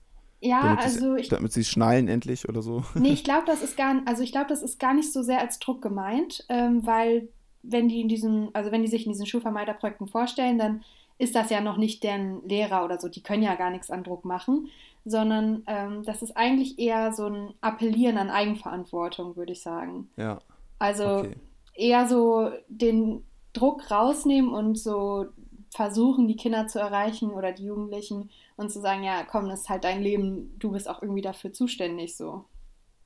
Ja, 0.42 0.64
damit 0.64 0.80
also 0.84 1.16
ich, 1.16 1.28
damit 1.28 1.52
sie 1.52 1.66
schnallen 1.66 2.08
endlich 2.08 2.48
oder 2.48 2.62
so. 2.62 2.84
Nee, 2.96 3.12
ich 3.12 3.24
glaube, 3.26 3.44
das 3.46 3.62
ist 3.62 3.76
gar, 3.76 4.02
also 4.06 4.24
ich 4.24 4.32
glaube, 4.32 4.48
das 4.48 4.62
ist 4.62 4.80
gar 4.80 4.94
nicht 4.94 5.12
so 5.12 5.22
sehr 5.22 5.40
als 5.40 5.60
Druck 5.60 5.82
gemeint, 5.82 6.46
ähm, 6.50 6.86
weil 6.86 7.30
wenn 7.64 7.90
die 7.90 8.02
in 8.02 8.08
diesen, 8.08 8.54
also 8.54 8.72
wenn 8.72 8.82
die 8.82 8.88
sich 8.88 9.06
in 9.06 9.12
diesen 9.12 9.26
Schulvermeiderprojekten 9.26 10.08
vorstellen, 10.08 10.58
dann 10.58 10.84
ist 11.18 11.36
das 11.36 11.50
ja 11.50 11.60
noch 11.60 11.78
nicht 11.78 12.04
deren 12.04 12.48
Lehrer 12.48 12.86
oder 12.86 13.00
so, 13.00 13.10
die 13.10 13.22
können 13.22 13.44
ja 13.44 13.56
gar 13.56 13.72
nichts 13.72 13.92
an 13.92 14.04
Druck 14.04 14.24
machen, 14.24 14.70
sondern 15.04 15.64
ähm, 15.68 16.04
das 16.04 16.22
ist 16.22 16.38
eigentlich 16.38 16.80
eher 16.80 17.12
so 17.12 17.26
ein 17.26 17.54
Appellieren 17.62 18.18
an 18.18 18.30
Eigenverantwortung, 18.30 19.36
würde 19.36 19.52
ich 19.52 19.62
sagen. 19.62 20.10
Ja. 20.16 20.40
Also 20.80 21.04
Okay. 21.04 21.36
eher 21.74 22.08
so 22.08 22.52
den 22.70 23.24
Druck 23.52 23.92
rausnehmen 23.92 24.54
und 24.54 24.78
so 24.78 25.26
versuchen, 25.72 26.28
die 26.28 26.36
Kinder 26.36 26.68
zu 26.68 26.80
erreichen 26.80 27.32
oder 27.32 27.52
die 27.52 27.66
Jugendlichen 27.66 28.30
und 28.56 28.72
zu 28.72 28.80
sagen, 28.80 29.04
ja, 29.04 29.24
komm, 29.24 29.50
das 29.50 29.62
ist 29.62 29.70
halt 29.70 29.84
dein 29.84 30.02
Leben, 30.02 30.58
du 30.58 30.72
bist 30.72 30.90
auch 30.90 31.02
irgendwie 31.02 31.22
dafür 31.22 31.54
zuständig 31.54 32.16
so. 32.16 32.46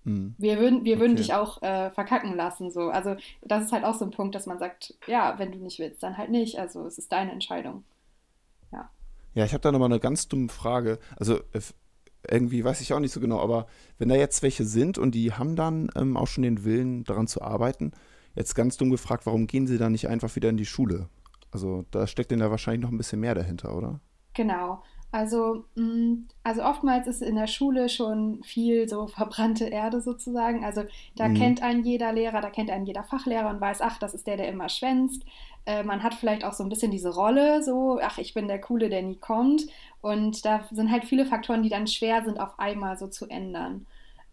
Mhm. 0.04 0.36
Wir 0.38 0.60
würden, 0.60 0.84
wir 0.84 1.00
würden 1.00 1.14
Okay. 1.14 1.22
dich 1.22 1.34
auch 1.34 1.62
äh, 1.62 1.92
verkacken 1.92 2.36
lassen. 2.36 2.72
So. 2.72 2.90
Also 2.90 3.16
das 3.42 3.66
ist 3.66 3.72
halt 3.72 3.86
auch 3.86 3.96
so 3.96 4.06
ein 4.06 4.12
Punkt, 4.12 4.36
dass 4.36 4.46
man 4.46 4.60
sagt, 4.60 4.96
ja, 5.08 5.38
wenn 5.40 5.52
du 5.52 5.60
nicht 5.60 5.80
willst, 5.80 6.04
dann 6.04 6.18
halt 6.18 6.30
nicht. 6.30 6.60
Also 6.60 6.86
es 6.86 6.98
ist 6.98 7.12
deine 7.12 7.32
Entscheidung. 7.32 7.84
Ja, 9.36 9.46
ich 9.46 9.54
habe 9.54 9.62
da 9.62 9.72
nochmal 9.72 9.92
eine 9.92 10.00
ganz 10.00 10.28
dumme 10.28 10.50
Frage. 10.50 11.00
Also 11.18 11.40
irgendwie 12.30 12.64
weiß 12.64 12.82
ich 12.82 12.94
auch 12.94 13.00
nicht 13.00 13.12
so 13.12 13.20
genau, 13.20 13.40
aber 13.40 13.68
wenn 13.98 14.10
da 14.10 14.16
jetzt 14.16 14.44
welche 14.44 14.64
sind 14.64 14.98
und 14.98 15.16
die 15.16 15.34
haben 15.34 15.56
dann 15.56 15.90
ähm, 15.96 16.16
auch 16.18 16.28
schon 16.28 16.44
den 16.44 16.64
Willen, 16.64 17.04
daran 17.04 17.28
zu 17.28 17.42
arbeiten, 17.42 17.92
jetzt 18.36 18.56
ganz 18.56 18.78
dumm 18.78 18.92
gefragt, 18.92 19.26
warum 19.26 19.48
gehen 19.48 19.68
sie 19.68 19.78
dann 19.78 19.92
nicht 19.92 20.08
einfach 20.08 20.36
wieder 20.36 20.50
in 20.50 20.58
die 20.58 20.66
Schule? 20.66 21.10
Also 21.52 21.86
da 21.92 22.08
steckt 22.08 22.32
denn 22.32 22.40
da 22.40 22.50
wahrscheinlich 22.52 22.82
noch 22.84 22.92
ein 22.92 22.98
bisschen 22.98 23.20
mehr 23.20 23.36
dahinter, 23.36 23.76
oder? 23.76 24.00
Genau. 24.34 24.84
Also, 25.14 25.66
mh, 25.76 26.24
also 26.44 26.64
oftmals 26.64 27.06
ist 27.08 27.22
in 27.22 27.36
der 27.36 27.46
Schule 27.48 27.88
schon 27.90 28.44
viel 28.44 28.90
so 28.90 29.08
verbrannte 29.08 29.66
Erde 29.68 30.02
sozusagen. 30.02 30.66
Also 30.66 30.84
da 31.18 31.30
Mhm. 31.30 31.34
kennt 31.36 31.62
einen 31.62 31.84
jeder 31.86 32.12
Lehrer, 32.14 32.42
da 32.42 32.50
kennt 32.50 32.72
einen 32.72 32.88
jeder 32.88 33.04
Fachlehrer 33.04 33.50
und 33.52 33.62
weiß, 33.62 33.82
ach, 33.82 34.00
das 34.00 34.16
ist 34.16 34.26
der, 34.28 34.38
der 34.38 34.50
immer 34.50 34.70
schwänzt. 34.70 35.24
Äh, 35.68 35.84
man 35.84 36.02
hat 36.04 36.16
vielleicht 36.16 36.44
auch 36.44 36.54
so 36.54 36.64
ein 36.64 36.70
bisschen 36.70 36.92
diese 36.92 37.14
Rolle, 37.14 37.64
so, 37.64 38.00
ach, 38.02 38.18
ich 38.18 38.34
bin 38.34 38.48
der 38.48 38.60
Coole, 38.62 38.90
der 38.90 39.04
nie 39.04 39.18
kommt. 39.18 39.64
Und 40.02 40.46
da 40.46 40.66
sind 40.72 40.92
halt 40.92 41.06
viele 41.06 41.28
Faktoren, 41.28 41.64
die 41.64 41.70
dann 41.70 41.88
schwer 41.88 42.24
sind, 42.26 42.40
auf 42.40 42.60
einmal 42.60 42.98
so 42.98 43.08
zu 43.08 43.28
ändern. 43.30 43.88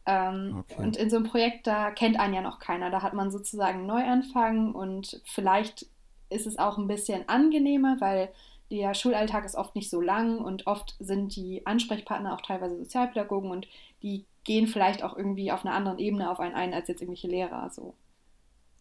Ähm, 0.07 0.61
Okay. 0.61 0.75
Und 0.77 0.97
in 0.97 1.11
so 1.11 1.17
einem 1.17 1.27
Projekt, 1.27 1.67
da 1.67 1.91
kennt 1.91 2.19
einen 2.19 2.35
ja 2.35 2.41
noch 2.43 2.59
keiner. 2.59 2.91
Da 2.91 3.03
hat 3.03 3.15
man 3.15 3.31
sozusagen 3.31 3.81
einen 3.81 3.87
Neuanfang 3.87 4.75
und 4.75 5.21
vielleicht 5.27 5.87
ist 6.31 6.47
es 6.47 6.59
auch 6.59 6.79
ein 6.79 6.87
bisschen 6.89 7.29
angenehmer, 7.29 7.97
weil 8.01 8.31
der 8.71 8.95
Schulalltag 8.95 9.45
ist 9.45 9.57
oft 9.57 9.75
nicht 9.75 9.91
so 9.91 10.01
lang 10.01 10.39
und 10.39 10.67
oft 10.67 10.97
sind 10.99 11.35
die 11.37 11.67
Ansprechpartner 11.67 12.35
auch 12.35 12.41
teilweise 12.41 12.77
Sozialpädagogen 12.77 13.51
und 13.51 13.69
die 14.03 14.25
gehen 14.45 14.67
vielleicht 14.67 15.03
auch 15.03 15.17
irgendwie 15.17 15.53
auf 15.53 15.65
einer 15.65 15.75
anderen 15.75 15.99
Ebene 15.99 16.31
auf 16.31 16.41
einen 16.41 16.55
ein 16.55 16.73
als 16.73 16.89
jetzt 16.89 17.03
irgendwelche 17.03 17.29
Lehrer. 17.29 17.71
So. 17.71 17.95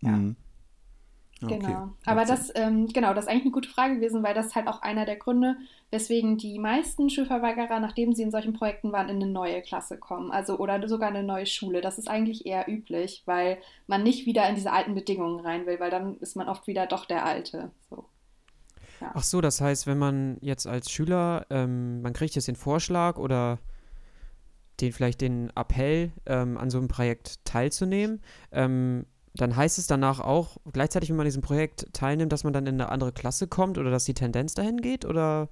Ja. 0.02 0.12
Mhm. 0.12 0.36
Okay. 1.42 1.60
Genau. 1.60 1.90
Aber 2.06 2.26
das, 2.26 2.52
ähm, 2.56 2.90
genau, 2.90 3.14
das 3.14 3.26
ist 3.26 3.32
eigentlich 3.32 3.44
eine 3.44 3.52
gute 3.52 3.70
Frage 3.70 3.96
gewesen, 3.96 4.24
weil 4.24 4.34
das 4.34 4.48
ist 4.48 4.56
halt 4.56 4.68
auch 4.68 4.82
einer 4.82 5.06
der 5.06 5.16
Gründe, 5.16 5.56
weswegen 5.90 6.38
die 6.38 6.60
meisten 6.60 7.10
Schulverweigerer, 7.10 7.80
nachdem 7.80 8.14
sie 8.14 8.24
in 8.24 8.32
solchen 8.32 8.52
Projekten 8.52 8.92
waren, 8.92 9.08
in 9.08 9.22
eine 9.22 9.32
neue 9.32 9.62
Klasse 9.62 9.98
kommen. 9.98 10.32
Also 10.32 10.58
oder 10.58 10.86
sogar 10.90 11.08
eine 11.10 11.24
neue 11.24 11.46
Schule. 11.46 11.80
Das 11.80 11.98
ist 11.98 12.10
eigentlich 12.10 12.46
eher 12.46 12.68
üblich, 12.68 13.24
weil 13.26 13.58
man 13.88 14.04
nicht 14.04 14.26
wieder 14.26 14.50
in 14.50 14.56
diese 14.56 14.74
alten 14.74 14.96
Bedingungen 14.96 15.40
rein 15.40 15.66
will, 15.66 15.80
weil 15.80 15.92
dann 15.92 16.18
ist 16.18 16.36
man 16.36 16.50
oft 16.50 16.68
wieder 16.68 16.88
doch 16.88 17.06
der 17.06 17.26
Alte. 17.26 17.72
So. 17.90 18.04
Ach 19.02 19.24
so, 19.24 19.42
das 19.42 19.62
heißt, 19.62 19.88
wenn 19.88 19.98
man 19.98 20.38
jetzt 20.42 20.68
als 20.68 20.92
Schüler, 20.92 21.46
ähm, 21.50 22.02
man 22.02 22.14
kriegt 22.14 22.36
jetzt 22.36 22.48
den 22.48 22.56
Vorschlag 22.56 23.18
oder 23.18 23.60
den 24.82 24.94
vielleicht 24.94 25.22
den 25.22 25.52
Appell, 25.56 26.12
ähm, 26.26 26.58
an 26.58 26.70
so 26.70 26.78
einem 26.78 26.88
Projekt 26.88 27.44
teilzunehmen, 27.46 28.22
ähm, 28.52 29.06
dann 29.36 29.56
heißt 29.56 29.78
es 29.78 29.88
danach 29.88 30.20
auch, 30.20 30.58
gleichzeitig, 30.72 31.10
wenn 31.10 31.18
man 31.18 31.26
an 31.26 31.30
diesem 31.30 31.42
Projekt 31.42 31.88
teilnimmt, 31.94 32.32
dass 32.32 32.44
man 32.44 32.54
dann 32.54 32.66
in 32.66 32.76
eine 32.76 32.90
andere 32.90 33.12
Klasse 33.12 33.48
kommt 33.48 33.78
oder 33.78 33.92
dass 33.92 34.06
die 34.06 34.14
Tendenz 34.14 34.54
dahin 34.54 34.82
geht? 34.82 35.06
Oder 35.06 35.50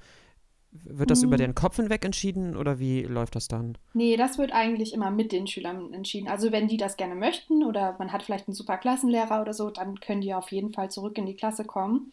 wird 0.71 1.09
das 1.11 1.21
Hm. 1.21 1.27
über 1.27 1.37
den 1.37 1.55
Kopf 1.55 1.77
hinweg 1.77 2.03
entschieden 2.03 2.55
oder 2.55 2.79
wie 2.79 3.03
läuft 3.03 3.35
das 3.35 3.47
dann? 3.47 3.77
Nee, 3.93 4.17
das 4.17 4.37
wird 4.37 4.51
eigentlich 4.51 4.93
immer 4.93 5.11
mit 5.11 5.31
den 5.31 5.47
Schülern 5.47 5.93
entschieden. 5.93 6.27
Also 6.27 6.51
wenn 6.51 6.67
die 6.67 6.77
das 6.77 6.97
gerne 6.97 7.15
möchten 7.15 7.63
oder 7.63 7.95
man 7.99 8.11
hat 8.11 8.23
vielleicht 8.23 8.47
einen 8.47 8.55
super 8.55 8.77
Klassenlehrer 8.77 9.41
oder 9.41 9.53
so, 9.53 9.69
dann 9.69 9.99
können 9.99 10.21
die 10.21 10.33
auf 10.33 10.51
jeden 10.51 10.73
Fall 10.73 10.91
zurück 10.91 11.17
in 11.17 11.25
die 11.25 11.35
Klasse 11.35 11.63
kommen. 11.63 12.11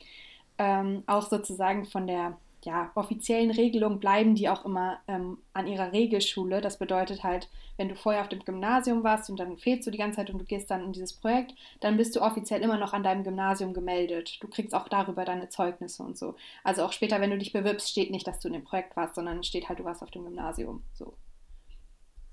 Ähm, 0.59 1.03
auch 1.07 1.29
sozusagen 1.29 1.85
von 1.85 2.07
der 2.07 2.37
ja, 2.65 2.91
offiziellen 2.95 3.51
Regelung 3.51 4.01
bleiben 4.01 4.35
die 4.35 4.49
auch 4.49 4.65
immer 4.65 4.99
ähm, 5.07 5.39
an 5.53 5.67
ihrer 5.67 5.93
Regelschule. 5.93 6.61
Das 6.61 6.79
bedeutet 6.79 7.23
halt, 7.23 7.49
wenn 7.77 7.89
du 7.89 7.95
vorher 7.95 8.23
auf 8.23 8.29
dem 8.29 8.45
Gymnasium 8.45 9.05
warst 9.05 9.29
und 9.29 9.39
dann 9.39 9.59
fehlst 9.59 9.87
du 9.87 9.91
die 9.91 9.99
ganze 9.99 10.17
Zeit 10.17 10.31
und 10.31 10.39
du 10.39 10.45
gehst 10.45 10.71
dann 10.71 10.83
in 10.83 10.93
dieses 10.93 11.13
Projekt, 11.13 11.55
dann 11.81 11.97
bist 11.97 12.17
du 12.17 12.21
offiziell 12.21 12.63
immer 12.63 12.79
noch 12.79 12.93
an 12.93 13.03
deinem 13.03 13.25
Gymnasium 13.25 13.75
gemeldet. 13.75 14.39
Du 14.41 14.49
kriegst 14.49 14.75
auch 14.75 14.89
darüber 14.89 15.25
deine 15.25 15.49
Zeugnisse 15.49 16.03
und 16.03 16.17
so. 16.17 16.37
Also 16.63 16.85
auch 16.85 16.93
später, 16.93 17.21
wenn 17.21 17.31
du 17.31 17.39
dich 17.39 17.53
bewirbst, 17.53 17.91
steht 17.91 18.11
nicht, 18.11 18.27
dass 18.27 18.41
du 18.41 18.49
in 18.49 18.55
dem 18.55 18.65
Projekt 18.65 18.97
warst, 18.97 19.17
sondern 19.17 19.43
steht 19.43 19.69
halt, 19.69 19.81
du 19.81 19.85
warst 19.85 20.03
auf 20.03 20.11
dem 20.11 20.25
Gymnasium. 20.25 20.83
So. 20.95 21.15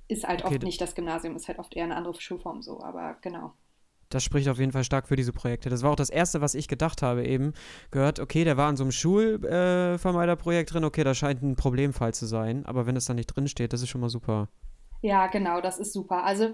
Ist 0.07 0.27
halt 0.27 0.43
Okay, 0.43 0.55
oft 0.55 0.63
nicht 0.63 0.79
das 0.79 0.95
Gymnasium, 0.95 1.35
ist 1.35 1.47
halt 1.47 1.59
oft 1.59 1.75
eher 1.75 1.85
eine 1.85 1.95
andere 1.95 2.19
Schulform 2.19 2.61
so, 2.61 2.81
aber 2.81 3.17
genau. 3.21 3.53
Das 4.13 4.23
spricht 4.23 4.47
auf 4.49 4.59
jeden 4.59 4.71
Fall 4.71 4.83
stark 4.83 5.07
für 5.07 5.15
diese 5.15 5.31
Projekte. 5.31 5.69
Das 5.69 5.81
war 5.81 5.91
auch 5.91 5.95
das 5.95 6.09
Erste, 6.09 6.41
was 6.41 6.53
ich 6.53 6.67
gedacht 6.67 7.01
habe 7.01 7.25
eben. 7.25 7.53
Gehört, 7.89 8.19
okay, 8.19 8.43
der 8.43 8.57
war 8.57 8.69
in 8.69 8.77
so 8.77 8.83
einem 8.83 8.91
Schulvermeiderprojekt 8.91 10.69
äh, 10.69 10.73
drin, 10.73 10.83
okay, 10.83 11.03
da 11.03 11.13
scheint 11.13 11.41
ein 11.41 11.55
Problemfall 11.55 12.13
zu 12.13 12.25
sein. 12.25 12.65
Aber 12.65 12.85
wenn 12.85 12.95
es 12.95 13.05
da 13.05 13.13
nicht 13.13 13.27
drin 13.27 13.47
steht, 13.47 13.73
das 13.73 13.81
ist 13.81 13.89
schon 13.89 14.01
mal 14.01 14.09
super. 14.09 14.49
Ja, 15.01 15.27
genau, 15.27 15.61
das 15.61 15.79
ist 15.79 15.93
super. 15.93 16.23
Also, 16.23 16.53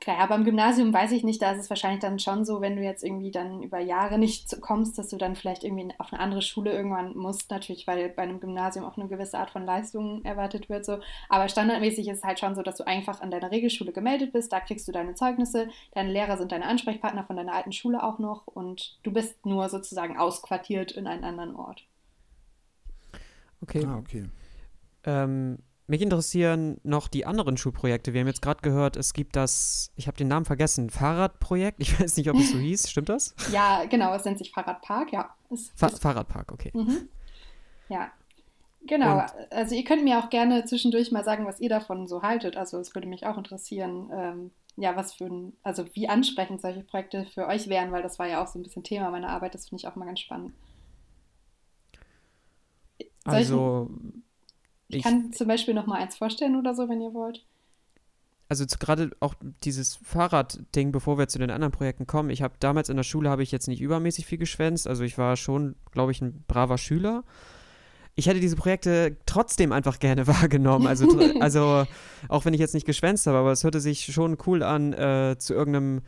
klar, 0.00 0.18
ja, 0.18 0.26
beim 0.26 0.44
Gymnasium 0.44 0.92
weiß 0.92 1.10
ich 1.10 1.24
nicht, 1.24 1.42
da 1.42 1.50
ist 1.50 1.58
es 1.58 1.70
wahrscheinlich 1.70 2.00
dann 2.00 2.20
schon 2.20 2.44
so, 2.44 2.60
wenn 2.60 2.76
du 2.76 2.82
jetzt 2.82 3.02
irgendwie 3.02 3.32
dann 3.32 3.62
über 3.64 3.80
Jahre 3.80 4.18
nicht 4.18 4.60
kommst, 4.60 4.98
dass 4.98 5.08
du 5.08 5.16
dann 5.16 5.34
vielleicht 5.34 5.64
irgendwie 5.64 5.92
auf 5.98 6.12
eine 6.12 6.22
andere 6.22 6.40
Schule 6.40 6.72
irgendwann 6.72 7.16
musst, 7.16 7.50
natürlich, 7.50 7.88
weil 7.88 8.08
bei 8.10 8.22
einem 8.22 8.38
Gymnasium 8.38 8.84
auch 8.84 8.96
eine 8.96 9.08
gewisse 9.08 9.36
Art 9.36 9.50
von 9.50 9.64
Leistung 9.64 10.24
erwartet 10.24 10.68
wird, 10.68 10.84
so. 10.84 11.00
Aber 11.28 11.48
standardmäßig 11.48 12.06
ist 12.06 12.18
es 12.18 12.24
halt 12.24 12.38
schon 12.38 12.54
so, 12.54 12.62
dass 12.62 12.76
du 12.76 12.86
einfach 12.86 13.20
an 13.20 13.32
deiner 13.32 13.50
Regelschule 13.50 13.92
gemeldet 13.92 14.32
bist, 14.32 14.52
da 14.52 14.60
kriegst 14.60 14.86
du 14.86 14.92
deine 14.92 15.14
Zeugnisse, 15.14 15.68
deine 15.92 16.12
Lehrer 16.12 16.38
sind 16.38 16.52
deine 16.52 16.66
Ansprechpartner 16.66 17.24
von 17.24 17.36
deiner 17.36 17.54
alten 17.54 17.72
Schule 17.72 18.04
auch 18.04 18.20
noch 18.20 18.46
und 18.46 18.98
du 19.02 19.12
bist 19.12 19.44
nur 19.44 19.68
sozusagen 19.68 20.16
ausquartiert 20.16 20.92
in 20.92 21.08
einen 21.08 21.24
anderen 21.24 21.56
Ort. 21.56 21.84
Okay. 23.60 23.84
Ah, 23.84 23.98
okay. 23.98 24.24
Ähm, 25.04 25.58
mich 25.88 26.02
interessieren 26.02 26.78
noch 26.84 27.08
die 27.08 27.24
anderen 27.24 27.56
Schulprojekte. 27.56 28.12
Wir 28.12 28.20
haben 28.20 28.26
jetzt 28.26 28.42
gerade 28.42 28.60
gehört, 28.60 28.96
es 28.96 29.14
gibt 29.14 29.36
das, 29.36 29.90
ich 29.96 30.06
habe 30.06 30.16
den 30.16 30.28
Namen 30.28 30.44
vergessen, 30.44 30.90
Fahrradprojekt. 30.90 31.80
Ich 31.80 31.98
weiß 31.98 32.16
nicht, 32.16 32.30
ob 32.30 32.36
es 32.36 32.52
so 32.52 32.58
hieß. 32.58 32.90
Stimmt 32.90 33.08
das? 33.08 33.34
Ja, 33.52 33.84
genau, 33.86 34.14
es 34.14 34.24
nennt 34.24 34.38
sich 34.38 34.50
Fahrradpark, 34.50 35.12
ja. 35.12 35.34
Es, 35.50 35.72
Fa 35.74 35.86
es 35.86 35.98
Fahrradpark, 35.98 36.52
okay. 36.52 36.70
Mhm. 36.74 37.08
Ja. 37.88 38.12
Genau, 38.86 39.20
und, 39.20 39.32
also 39.50 39.74
ihr 39.74 39.84
könnt 39.84 40.04
mir 40.04 40.18
auch 40.18 40.30
gerne 40.30 40.64
zwischendurch 40.64 41.10
mal 41.10 41.24
sagen, 41.24 41.46
was 41.46 41.60
ihr 41.60 41.68
davon 41.68 42.06
so 42.06 42.22
haltet. 42.22 42.56
Also 42.56 42.78
es 42.78 42.94
würde 42.94 43.08
mich 43.08 43.26
auch 43.26 43.38
interessieren, 43.38 44.10
ähm, 44.12 44.50
ja, 44.76 44.94
was 44.96 45.14
für 45.14 45.24
ein, 45.24 45.54
also 45.62 45.84
wie 45.94 46.08
ansprechend 46.08 46.60
solche 46.60 46.82
Projekte 46.82 47.24
für 47.24 47.46
euch 47.46 47.68
wären, 47.68 47.90
weil 47.90 48.02
das 48.02 48.18
war 48.18 48.28
ja 48.28 48.42
auch 48.42 48.46
so 48.46 48.58
ein 48.58 48.62
bisschen 48.62 48.84
Thema 48.84 49.10
meiner 49.10 49.30
Arbeit, 49.30 49.54
das 49.54 49.68
finde 49.68 49.82
ich 49.82 49.88
auch 49.88 49.96
mal 49.96 50.06
ganz 50.06 50.20
spannend. 50.20 50.52
Soll 53.24 53.34
also 53.34 53.90
ich, 54.88 54.96
ich 54.96 55.02
kann 55.02 55.32
zum 55.32 55.48
Beispiel 55.48 55.74
noch 55.74 55.86
mal 55.86 55.96
eins 55.96 56.16
vorstellen 56.16 56.56
oder 56.56 56.74
so, 56.74 56.88
wenn 56.88 57.00
ihr 57.00 57.14
wollt 57.14 57.44
also 58.48 58.64
gerade 58.78 59.10
auch 59.20 59.34
dieses 59.62 59.96
Fahrradding, 60.02 60.90
bevor 60.90 61.18
wir 61.18 61.28
zu 61.28 61.38
den 61.38 61.50
anderen 61.50 61.72
Projekten 61.72 62.06
kommen, 62.06 62.30
ich 62.30 62.42
habe 62.42 62.54
damals 62.60 62.88
in 62.88 62.96
der 62.96 63.04
Schule 63.04 63.28
habe 63.28 63.42
ich 63.42 63.52
jetzt 63.52 63.68
nicht 63.68 63.80
übermäßig 63.80 64.26
viel 64.26 64.38
geschwänzt, 64.38 64.86
also 64.86 65.04
ich 65.04 65.18
war 65.18 65.36
schon, 65.36 65.76
glaube 65.92 66.12
ich, 66.12 66.22
ein 66.22 66.44
braver 66.48 66.78
Schüler. 66.78 67.24
Ich 68.14 68.26
hätte 68.26 68.40
diese 68.40 68.56
Projekte 68.56 69.16
trotzdem 69.26 69.70
einfach 69.70 69.98
gerne 70.00 70.26
wahrgenommen. 70.26 70.86
Also, 70.86 71.06
also 71.40 71.84
auch 72.28 72.44
wenn 72.44 72.54
ich 72.54 72.60
jetzt 72.60 72.74
nicht 72.74 72.86
geschwänzt 72.86 73.26
habe, 73.26 73.38
aber 73.38 73.52
es 73.52 73.64
hörte 73.64 73.80
sich 73.80 74.06
schon 74.06 74.38
cool 74.46 74.62
an, 74.62 74.92
äh, 74.94 75.36
zu 75.38 75.52
irgendeinem 75.52 76.02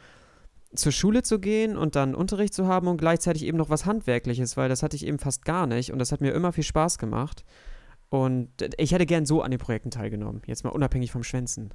zur 0.72 0.92
Schule 0.92 1.25
zu 1.25 1.40
gehen 1.40 1.76
und 1.76 1.96
dann 1.96 2.14
Unterricht 2.14 2.54
zu 2.54 2.68
haben 2.68 2.87
und 2.87 2.96
gleichzeitig 2.96 3.44
eben 3.44 3.58
noch 3.58 3.70
was 3.70 3.87
Handwerkliches, 3.87 4.56
weil 4.56 4.68
das 4.68 4.84
hatte 4.84 4.94
ich 4.94 5.04
eben 5.04 5.18
fast 5.18 5.44
gar 5.44 5.66
nicht 5.66 5.92
und 5.92 5.99
das 5.99 6.12
hat 6.12 6.20
mir 6.20 6.30
immer 6.30 6.52
viel 6.52 6.62
Spaß 6.62 6.99
gemacht. 6.99 7.44
Und 8.10 8.50
ich 8.76 8.92
hätte 8.92 9.06
gern 9.06 9.24
so 9.24 9.40
an 9.40 9.52
den 9.52 9.60
Projekten 9.60 9.90
teilgenommen, 9.90 10.42
jetzt 10.46 10.64
mal 10.64 10.70
unabhängig 10.70 11.12
vom 11.12 11.22
Schwänzen. 11.22 11.72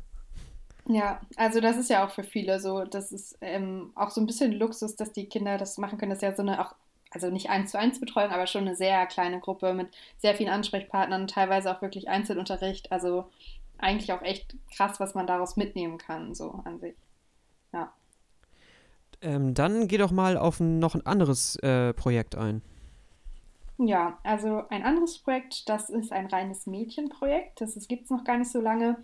Ja, 0.88 1.20
also 1.36 1.62
das 1.62 1.78
ist 1.78 1.90
ja 1.90 2.06
auch 2.06 2.12
für 2.12 2.24
viele 2.24 2.60
so, 2.60 2.84
das 2.84 3.12
ist 3.12 3.38
ähm, 3.42 3.92
auch 3.96 4.12
so 4.12 4.22
ein 4.22 4.28
bisschen 4.28 4.52
Luxus, 4.52 4.96
dass 4.96 5.12
die 5.12 5.28
Kinder 5.28 5.58
das 5.58 5.78
machen 5.78 5.98
können. 5.98 6.12
Das 6.12 6.20
ist 6.20 6.24
ja 6.24 6.36
so 6.36 6.44
eine 6.44 6.62
auch, 6.62 6.76
also 7.10 7.32
nicht 7.32 7.50
eins 7.50 7.72
zu 7.72 7.80
eins 7.80 8.00
Betreuung, 8.00 8.32
aber 8.32 8.46
schon 8.46 8.68
eine 8.68 8.76
sehr 8.76 9.08
kleine 9.08 9.40
Gruppe 9.40 9.74
mit 9.74 9.88
sehr 10.20 10.36
vielen 10.36 10.50
Ansprechpartnern, 10.50 11.28
teilweise 11.28 11.76
auch 11.76 11.82
wirklich 11.82 12.08
Einzelunterricht. 12.08 12.92
Also 12.92 13.32
eigentlich 13.78 14.14
auch 14.14 14.22
echt 14.22 14.56
krass, 14.76 15.00
was 15.00 15.16
man 15.16 15.26
daraus 15.26 15.56
mitnehmen 15.56 15.98
kann, 15.98 16.36
so 16.36 16.62
an 16.66 16.80
sich. 16.80 16.96
Ja. 17.74 17.92
Ähm, 19.22 19.54
dann 19.54 19.88
geh 19.88 19.98
doch 19.98 20.12
mal 20.12 20.38
auf 20.38 20.60
ein, 20.60 20.80
noch 20.80 20.94
ein 20.94 21.06
anderes 21.06 21.56
äh, 21.58 21.94
Projekt 21.94 22.36
ein. 22.36 22.62
Ja, 23.78 24.20
also 24.24 24.64
ein 24.70 24.84
anderes 24.84 25.20
Projekt, 25.20 25.68
das 25.68 25.90
ist 25.90 26.12
ein 26.14 26.28
reines 26.28 26.66
Mädchenprojekt. 26.66 27.60
Das 27.60 27.76
gibt 27.88 28.06
es 28.06 28.10
noch 28.10 28.24
gar 28.24 28.38
nicht 28.38 28.52
so 28.52 28.62
lange. 28.62 28.98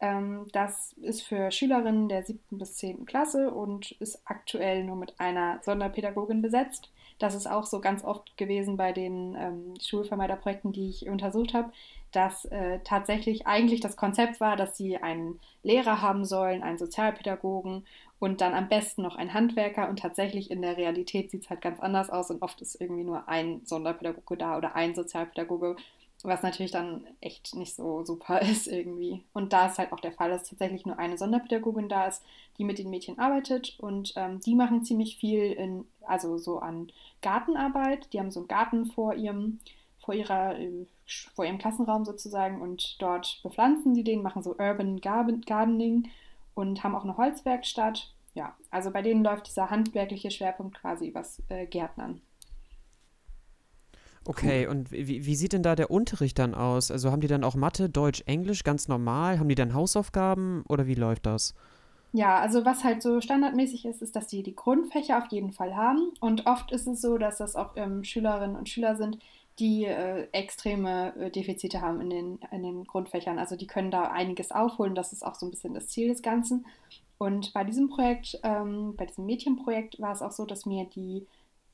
Ähm, 0.00 0.46
das 0.52 0.92
ist 0.94 1.22
für 1.22 1.50
Schülerinnen 1.50 2.08
der 2.08 2.24
siebten 2.24 2.58
bis 2.58 2.76
zehnten 2.76 3.06
Klasse 3.06 3.50
und 3.52 3.92
ist 4.00 4.22
aktuell 4.24 4.84
nur 4.84 4.96
mit 4.96 5.18
einer 5.18 5.60
Sonderpädagogin 5.62 6.42
besetzt. 6.42 6.92
Das 7.18 7.34
ist 7.34 7.48
auch 7.48 7.66
so 7.66 7.80
ganz 7.80 8.04
oft 8.04 8.36
gewesen 8.36 8.76
bei 8.76 8.92
den 8.92 9.34
ähm, 9.36 9.74
Schulvermeiderprojekten, 9.80 10.72
die 10.72 10.90
ich 10.90 11.08
untersucht 11.08 11.54
habe, 11.54 11.72
dass 12.14 12.44
äh, 12.46 12.80
tatsächlich 12.84 13.46
eigentlich 13.46 13.80
das 13.80 13.96
Konzept 13.96 14.40
war, 14.40 14.56
dass 14.56 14.76
sie 14.76 14.96
einen 14.98 15.40
Lehrer 15.62 16.02
haben 16.02 16.24
sollen, 16.24 16.62
einen 16.62 16.78
Sozialpädagogen 16.78 17.86
und 18.18 18.40
dann 18.40 18.54
am 18.54 18.68
besten 18.68 19.02
noch 19.02 19.16
einen 19.16 19.34
Handwerker. 19.34 19.88
Und 19.88 19.98
tatsächlich 19.98 20.50
in 20.50 20.62
der 20.62 20.76
Realität 20.76 21.30
sieht 21.30 21.42
es 21.44 21.50
halt 21.50 21.60
ganz 21.60 21.80
anders 21.80 22.10
aus 22.10 22.30
und 22.30 22.42
oft 22.42 22.60
ist 22.60 22.80
irgendwie 22.80 23.04
nur 23.04 23.28
ein 23.28 23.62
Sonderpädagoge 23.64 24.36
da 24.36 24.56
oder 24.56 24.74
ein 24.74 24.94
Sozialpädagoge 24.94 25.76
was 26.24 26.42
natürlich 26.42 26.72
dann 26.72 27.06
echt 27.20 27.54
nicht 27.54 27.74
so 27.74 28.04
super 28.04 28.40
ist 28.42 28.66
irgendwie. 28.66 29.22
Und 29.32 29.52
da 29.52 29.66
ist 29.66 29.78
halt 29.78 29.92
auch 29.92 30.00
der 30.00 30.12
Fall, 30.12 30.30
dass 30.30 30.48
tatsächlich 30.48 30.86
nur 30.86 30.98
eine 30.98 31.18
Sonderpädagogin 31.18 31.88
da 31.88 32.06
ist, 32.06 32.24
die 32.58 32.64
mit 32.64 32.78
den 32.78 32.90
Mädchen 32.90 33.18
arbeitet 33.18 33.76
und 33.78 34.14
ähm, 34.16 34.40
die 34.40 34.54
machen 34.54 34.84
ziemlich 34.84 35.16
viel 35.16 35.52
in, 35.52 35.84
also 36.02 36.38
so 36.38 36.58
an 36.58 36.90
Gartenarbeit. 37.20 38.12
Die 38.12 38.20
haben 38.20 38.30
so 38.30 38.40
einen 38.40 38.48
Garten 38.48 38.86
vor 38.86 39.14
ihrem, 39.14 39.60
vor 40.04 40.14
ihrer, 40.14 40.58
äh, 40.58 40.86
vor 41.34 41.44
ihrem 41.44 41.58
Klassenraum 41.58 42.04
sozusagen 42.04 42.60
und 42.60 43.00
dort 43.00 43.40
bepflanzen 43.42 43.94
sie 43.94 44.04
den, 44.04 44.22
machen 44.22 44.42
so 44.42 44.56
Urban 44.58 45.00
Gardening 45.00 46.08
und 46.54 46.84
haben 46.84 46.94
auch 46.94 47.04
eine 47.04 47.16
Holzwerkstatt. 47.16 48.12
Ja, 48.34 48.56
also 48.70 48.90
bei 48.90 49.02
denen 49.02 49.22
läuft 49.22 49.46
dieser 49.46 49.70
handwerkliche 49.70 50.30
Schwerpunkt 50.30 50.80
quasi 50.80 51.08
übers 51.08 51.42
äh, 51.48 51.66
Gärtnern. 51.66 52.20
Okay, 54.26 54.66
und 54.66 54.90
wie, 54.90 55.26
wie 55.26 55.34
sieht 55.34 55.52
denn 55.52 55.62
da 55.62 55.76
der 55.76 55.90
Unterricht 55.90 56.38
dann 56.38 56.54
aus? 56.54 56.90
Also 56.90 57.10
haben 57.10 57.20
die 57.20 57.26
dann 57.26 57.44
auch 57.44 57.54
Mathe, 57.54 57.90
Deutsch, 57.90 58.22
Englisch 58.26 58.64
ganz 58.64 58.88
normal? 58.88 59.38
Haben 59.38 59.50
die 59.50 59.54
dann 59.54 59.74
Hausaufgaben 59.74 60.64
oder 60.68 60.86
wie 60.86 60.94
läuft 60.94 61.26
das? 61.26 61.54
Ja, 62.12 62.38
also 62.38 62.64
was 62.64 62.84
halt 62.84 63.02
so 63.02 63.20
standardmäßig 63.20 63.84
ist, 63.84 64.00
ist, 64.00 64.16
dass 64.16 64.28
die 64.28 64.42
die 64.42 64.54
Grundfächer 64.54 65.18
auf 65.18 65.26
jeden 65.30 65.50
Fall 65.50 65.76
haben. 65.76 66.12
Und 66.20 66.46
oft 66.46 66.72
ist 66.72 66.86
es 66.86 67.02
so, 67.02 67.18
dass 67.18 67.38
das 67.38 67.54
auch 67.54 67.72
ähm, 67.76 68.02
Schülerinnen 68.04 68.56
und 68.56 68.68
Schüler 68.68 68.96
sind, 68.96 69.18
die 69.58 69.84
äh, 69.84 70.28
extreme 70.32 71.14
äh, 71.16 71.30
Defizite 71.30 71.80
haben 71.80 72.00
in 72.00 72.10
den, 72.10 72.38
in 72.50 72.62
den 72.62 72.84
Grundfächern. 72.84 73.38
Also 73.38 73.56
die 73.56 73.66
können 73.66 73.90
da 73.90 74.04
einiges 74.04 74.50
aufholen. 74.50 74.94
Das 74.94 75.12
ist 75.12 75.24
auch 75.24 75.34
so 75.34 75.46
ein 75.46 75.50
bisschen 75.50 75.74
das 75.74 75.88
Ziel 75.88 76.08
des 76.08 76.22
Ganzen. 76.22 76.66
Und 77.18 77.52
bei 77.52 77.64
diesem 77.64 77.88
Projekt, 77.88 78.38
ähm, 78.42 78.94
bei 78.96 79.06
diesem 79.06 79.26
Mädchenprojekt 79.26 80.00
war 80.00 80.12
es 80.12 80.22
auch 80.22 80.32
so, 80.32 80.44
dass 80.44 80.66
mir 80.66 80.84
die 80.86 81.26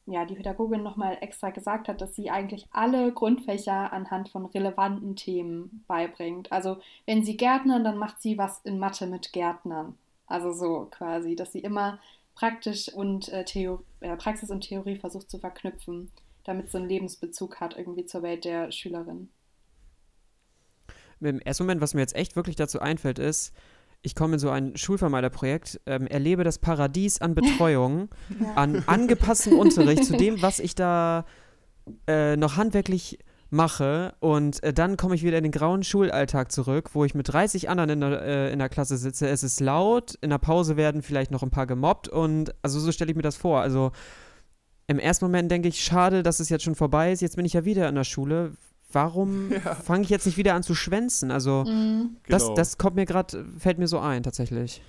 ja, 0.06 0.24
die 0.24 0.34
Pädagogin 0.34 0.82
nochmal 0.82 1.18
extra 1.20 1.50
gesagt 1.50 1.88
hat, 1.88 2.00
dass 2.00 2.16
sie 2.16 2.30
eigentlich 2.30 2.66
alle 2.72 3.12
Grundfächer 3.12 3.92
anhand 3.92 4.28
von 4.28 4.46
relevanten 4.46 5.14
Themen 5.14 5.84
beibringt. 5.86 6.50
Also 6.50 6.78
wenn 7.06 7.24
sie 7.24 7.36
Gärtnern, 7.36 7.84
dann 7.84 7.96
macht 7.96 8.20
sie 8.20 8.36
was 8.36 8.60
in 8.64 8.78
Mathe 8.78 9.06
mit 9.06 9.32
Gärtnern. 9.32 9.96
Also 10.26 10.52
so 10.52 10.88
quasi, 10.90 11.36
dass 11.36 11.52
sie 11.52 11.60
immer 11.60 11.98
praktisch 12.34 12.92
und 12.92 13.28
äh, 13.28 13.44
äh, 14.00 14.16
Praxis 14.16 14.50
und 14.50 14.62
Theorie 14.62 14.96
versucht 14.96 15.30
zu 15.30 15.38
verknüpfen, 15.38 16.10
damit 16.44 16.70
so 16.70 16.78
einen 16.78 16.88
Lebensbezug 16.88 17.60
hat 17.60 17.76
irgendwie 17.76 18.04
zur 18.04 18.22
Welt 18.22 18.44
der 18.44 18.72
Schülerin. 18.72 19.28
Im 21.20 21.40
ersten 21.40 21.64
Moment, 21.64 21.80
was 21.80 21.94
mir 21.94 22.00
jetzt 22.00 22.16
echt 22.16 22.36
wirklich 22.36 22.56
dazu 22.56 22.80
einfällt, 22.80 23.18
ist, 23.18 23.52
ich 24.02 24.14
komme 24.14 24.34
in 24.34 24.38
so 24.38 24.48
ein 24.48 24.76
Schulvermeiderprojekt, 24.76 25.80
ähm, 25.84 26.06
erlebe 26.06 26.44
das 26.44 26.58
Paradies 26.58 27.20
an 27.20 27.34
Betreuung, 27.34 28.08
ja. 28.40 28.54
an 28.54 28.82
angepasstem 28.86 29.58
Unterricht 29.58 30.04
zu 30.04 30.16
dem, 30.16 30.40
was 30.40 30.58
ich 30.58 30.74
da 30.74 31.26
äh, 32.06 32.36
noch 32.36 32.56
handwerklich 32.56 33.18
mache 33.50 34.14
und 34.20 34.62
äh, 34.62 34.72
dann 34.72 34.96
komme 34.96 35.16
ich 35.16 35.24
wieder 35.24 35.36
in 35.36 35.42
den 35.42 35.52
grauen 35.52 35.82
Schulalltag 35.82 36.52
zurück, 36.52 36.90
wo 36.94 37.04
ich 37.04 37.14
mit 37.14 37.32
30 37.32 37.68
anderen 37.68 37.90
in 37.90 38.00
der, 38.00 38.22
äh, 38.22 38.52
in 38.52 38.60
der 38.60 38.68
Klasse 38.68 38.96
sitze. 38.96 39.28
Es 39.28 39.42
ist 39.42 39.60
laut, 39.60 40.14
in 40.20 40.30
der 40.30 40.38
Pause 40.38 40.76
werden 40.76 41.02
vielleicht 41.02 41.32
noch 41.32 41.42
ein 41.42 41.50
paar 41.50 41.66
gemobbt 41.66 42.08
und 42.08 42.54
also 42.62 42.78
so 42.78 42.92
stelle 42.92 43.10
ich 43.10 43.16
mir 43.16 43.22
das 43.22 43.36
vor. 43.36 43.60
Also 43.60 43.90
im 44.90 44.98
ersten 44.98 45.24
Moment 45.24 45.50
denke 45.50 45.68
ich, 45.68 45.82
schade, 45.82 46.22
dass 46.22 46.40
es 46.40 46.48
jetzt 46.48 46.64
schon 46.64 46.74
vorbei 46.74 47.12
ist. 47.12 47.20
Jetzt 47.22 47.36
bin 47.36 47.44
ich 47.44 47.52
ja 47.52 47.64
wieder 47.64 47.88
in 47.88 47.94
der 47.94 48.04
Schule 48.04 48.52
warum 48.92 49.52
ja. 49.64 49.74
fange 49.74 50.02
ich 50.02 50.10
jetzt 50.10 50.26
nicht 50.26 50.36
wieder 50.36 50.54
an 50.54 50.62
zu 50.62 50.74
schwänzen? 50.74 51.30
Also, 51.30 51.64
mhm. 51.64 52.16
das, 52.28 52.44
genau. 52.44 52.54
das 52.54 52.78
kommt 52.78 52.96
mir 52.96 53.06
gerade, 53.06 53.44
fällt 53.58 53.78
mir 53.78 53.86
so 53.86 53.98
ein, 53.98 54.22
tatsächlich. 54.22 54.82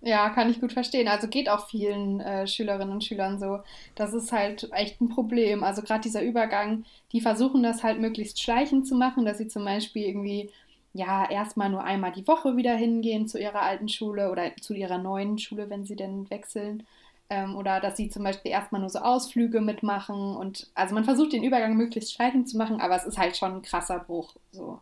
Ja, 0.00 0.30
kann 0.30 0.48
ich 0.48 0.60
gut 0.60 0.72
verstehen. 0.72 1.08
Also 1.08 1.26
geht 1.26 1.48
auch 1.48 1.68
vielen 1.68 2.20
äh, 2.20 2.46
Schülerinnen 2.46 2.92
und 2.92 3.04
Schülern 3.04 3.40
so. 3.40 3.58
Das 3.96 4.14
ist 4.14 4.30
halt 4.30 4.68
echt 4.72 5.00
ein 5.00 5.08
Problem. 5.08 5.64
Also 5.64 5.82
gerade 5.82 6.02
dieser 6.02 6.22
Übergang, 6.22 6.84
die 7.12 7.20
versuchen 7.20 7.64
das 7.64 7.82
halt 7.82 8.00
möglichst 8.00 8.40
schleichend 8.40 8.86
zu 8.86 8.94
machen, 8.94 9.24
dass 9.24 9.38
sie 9.38 9.48
zum 9.48 9.64
Beispiel 9.64 10.04
irgendwie 10.04 10.50
ja 10.92 11.28
erstmal 11.28 11.68
nur 11.68 11.82
einmal 11.82 12.12
die 12.12 12.28
Woche 12.28 12.56
wieder 12.56 12.76
hingehen 12.76 13.26
zu 13.26 13.38
ihrer 13.38 13.62
alten 13.62 13.88
Schule 13.88 14.30
oder 14.30 14.56
zu 14.60 14.72
ihrer 14.72 14.98
neuen 14.98 15.36
Schule, 15.36 15.68
wenn 15.68 15.84
sie 15.84 15.96
denn 15.96 16.30
wechseln. 16.30 16.86
Ähm, 17.30 17.56
oder 17.56 17.80
dass 17.80 17.96
sie 17.96 18.08
zum 18.08 18.24
Beispiel 18.24 18.50
erstmal 18.50 18.80
nur 18.80 18.90
so 18.90 19.00
Ausflüge 19.00 19.60
mitmachen. 19.60 20.36
Und 20.36 20.70
also 20.74 20.94
man 20.94 21.04
versucht 21.04 21.32
den 21.32 21.44
Übergang 21.44 21.76
möglichst 21.76 22.12
schleichend 22.14 22.48
zu 22.48 22.56
machen, 22.56 22.80
aber 22.80 22.96
es 22.96 23.04
ist 23.04 23.18
halt 23.18 23.36
schon 23.36 23.56
ein 23.56 23.62
krasser 23.62 23.98
Bruch. 23.98 24.34
So. 24.50 24.80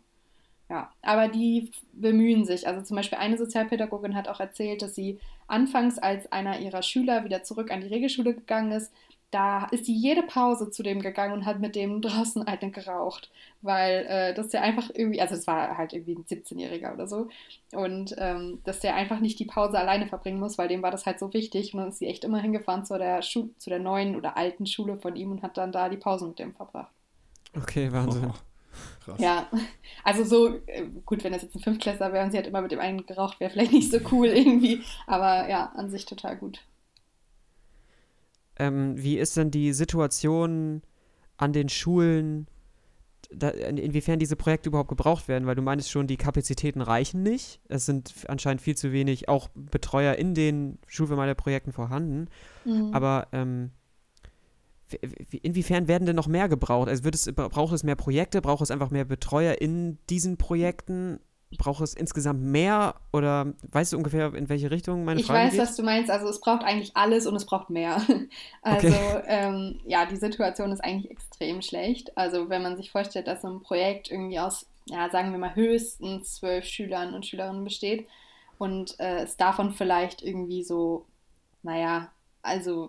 Ja, 0.69 0.91
aber 1.03 1.29
die 1.29 1.71
bemühen 1.93 2.45
sich. 2.45 2.67
Also 2.67 2.83
zum 2.83 2.97
Beispiel 2.97 3.19
eine 3.19 3.39
Sozialpädagogin 3.39 4.17
hat 4.17 4.29
auch 4.29 4.41
erzählt, 4.41 4.83
dass 4.83 4.97
sie 4.97 5.21
anfangs, 5.47 5.99
als 5.99 6.31
einer 6.33 6.59
ihrer 6.59 6.83
Schüler 6.83 7.25
wieder 7.25 7.45
zurück 7.45 7.71
an 7.71 7.83
die 7.83 7.87
Regelschule 7.87 8.35
gegangen 8.35 8.73
ist, 8.73 8.93
da 9.31 9.67
ist 9.67 9.87
sie 9.87 9.95
jede 9.95 10.23
Pause 10.23 10.71
zu 10.71 10.83
dem 10.83 11.01
gegangen 11.01 11.33
und 11.33 11.47
hat 11.47 11.61
mit 11.61 11.77
dem 11.77 12.01
draußen 12.03 12.47
eine 12.47 12.71
geraucht, 12.71 13.31
weil 13.63 14.07
äh, 14.09 14.35
das 14.35 14.53
ja 14.53 14.61
einfach 14.61 14.91
irgendwie, 14.95 15.21
also 15.21 15.35
es 15.35 15.47
war 15.47 15.77
halt 15.77 15.93
irgendwie 15.93 16.15
ein 16.15 16.25
17-Jähriger 16.25 16.95
oder 16.95 17.07
so, 17.07 17.29
und 17.73 18.15
ähm, 18.19 18.61
dass 18.65 18.81
der 18.81 18.95
einfach 18.95 19.21
nicht 19.21 19.39
die 19.39 19.45
Pause 19.45 19.79
alleine 19.79 20.07
verbringen 20.07 20.41
muss, 20.41 20.59
weil 20.59 20.69
dem 20.69 20.83
war 20.83 20.91
das 20.91 21.07
halt 21.07 21.19
so 21.19 21.33
wichtig 21.33 21.75
und 21.75 21.81
dann 21.81 21.89
ist 21.89 21.99
sie 21.99 22.07
echt 22.07 22.25
immer 22.25 22.41
hingefahren 22.41 22.85
zu 22.85 22.97
der, 22.99 23.23
Schu 23.23 23.51
zu 23.59 23.71
der 23.71 23.81
neuen 23.81 24.17
oder 24.17 24.37
alten 24.37 24.67
Schule 24.67 24.97
von 24.97 25.17
ihm 25.17 25.33
und 25.33 25.43
hat 25.43 25.57
dann 25.57 25.73
da 25.73 25.89
die 25.89 25.97
Pause 25.97 26.29
mit 26.29 26.39
dem 26.39 26.55
verbracht. 26.55 26.93
Okay, 27.57 27.93
Wahnsinn. 27.93 28.27
Oh. 28.31 28.35
Krass. 29.05 29.21
Ja, 29.21 29.49
also 30.05 30.25
so, 30.25 30.57
äh, 30.67 30.85
gut, 31.05 31.25
wenn 31.25 31.33
das 31.33 31.43
jetzt 31.43 31.55
ein 31.55 31.63
Fünftklässler 31.63 32.13
wäre 32.13 32.25
und 32.25 32.33
sie 32.33 32.39
hat 32.39 32.47
immer 32.47 32.61
mit 32.61 32.73
dem 32.73 32.81
einen 32.81 33.07
geraucht, 33.07 33.41
wäre 33.41 33.51
vielleicht 33.51 33.73
nicht 33.73 33.91
so 33.91 33.99
cool 34.13 34.27
irgendwie, 34.27 34.83
aber 35.07 35.49
ja, 35.49 35.73
an 35.77 35.91
sich 35.91 36.05
total 36.05 36.37
gut. 36.37 36.61
Ähm, 38.59 38.95
wie 38.97 39.19
ist 39.19 39.37
denn 39.37 39.51
die 39.51 39.73
Situation 39.73 40.83
an 41.37 41.53
den 41.53 41.69
Schulen, 41.69 42.47
da, 43.31 43.49
inwiefern 43.49 44.19
diese 44.19 44.37
Projekte 44.37 44.69
überhaupt 44.69 44.89
gebraucht 44.89 45.29
werden? 45.29 45.47
Weil 45.47 45.55
du 45.55 45.63
meinst 45.63 45.91
schon, 45.91 46.07
die 46.07 46.17
Kapazitäten 46.17 46.81
reichen 46.81 47.23
nicht. 47.23 47.61
Es 47.69 47.87
sind 47.87 48.15
anscheinend 48.29 48.63
viel 48.63 48.77
zu 48.77 48.93
wenig 48.93 49.29
auch 49.29 49.49
Betreuer 49.55 50.15
in 50.15 50.35
den 50.35 50.79
Schulvermeiderprojekten 50.87 51.73
vorhanden. 51.73 52.29
Mhm. 52.65 52.91
Aber 52.93 53.29
ähm, 53.33 53.71
inwiefern 55.43 55.89
werden 55.89 56.07
denn 56.07 56.17
noch 56.17 56.29
mehr 56.29 56.49
gebraucht? 56.49 56.89
Also 56.89 57.05
wird 57.05 57.15
es, 57.15 57.31
braucht 57.33 57.75
es 57.75 57.83
mehr 57.83 57.97
Projekte? 57.97 58.41
Braucht 58.41 58.63
es 58.63 58.71
einfach 58.71 58.91
mehr 58.91 59.05
Betreuer 59.05 59.61
in 59.61 59.99
diesen 60.09 60.37
Projekten? 60.37 61.19
Braucht 61.59 61.81
es 61.81 61.95
insgesamt 61.95 62.43
mehr 62.43 62.97
oder 63.13 63.55
weißt 63.71 63.93
du 63.93 63.97
ungefähr, 63.97 64.35
in 64.35 64.49
welche 64.49 64.71
Richtung 64.71 65.05
meine 65.05 65.21
ich 65.21 65.27
Frage 65.27 65.39
weiß, 65.45 65.53
geht? 65.53 65.61
was 65.61 65.77
du 65.77 65.83
meinst. 65.85 66.11
Also 66.11 66.29
es 66.29 66.41
braucht 66.41 66.65
eigentlich 66.65 66.97
alles 66.97 67.27
und 67.27 67.37
es 67.37 67.47
braucht 67.47 67.71
mehr. 67.71 68.01
Also 68.63 68.89
Okay. 68.89 69.23
ähm, 69.27 69.81
ja, 69.87 70.07
die 70.07 70.17
Situation 70.17 70.73
ist 70.73 70.81
eigentlich 70.83 71.11
extrem 71.11 71.63
schlecht. 71.63 72.17
Also 72.19 72.49
wenn 72.49 72.63
man 72.63 72.77
sich 72.77 72.91
vorstellt, 72.91 73.29
dass 73.29 73.43
so 73.43 73.49
ein 73.49 73.63
Projekt 73.63 74.11
irgendwie 74.11 74.41
aus, 74.41 74.67
ja, 74.87 75.09
sagen 75.11 75.31
wir 75.31 75.39
mal, 75.39 75.55
höchstens 75.55 76.35
zwölf 76.37 76.65
Schülern 76.65 77.15
und 77.15 77.25
Schülerinnen 77.25 77.63
besteht 77.65 78.09
und 78.59 78.99
äh, 78.99 79.23
es 79.23 79.37
davon 79.37 79.73
vielleicht 79.73 80.23
irgendwie 80.23 80.65
so, 80.65 81.07
naja, 81.63 82.11
also 82.43 82.89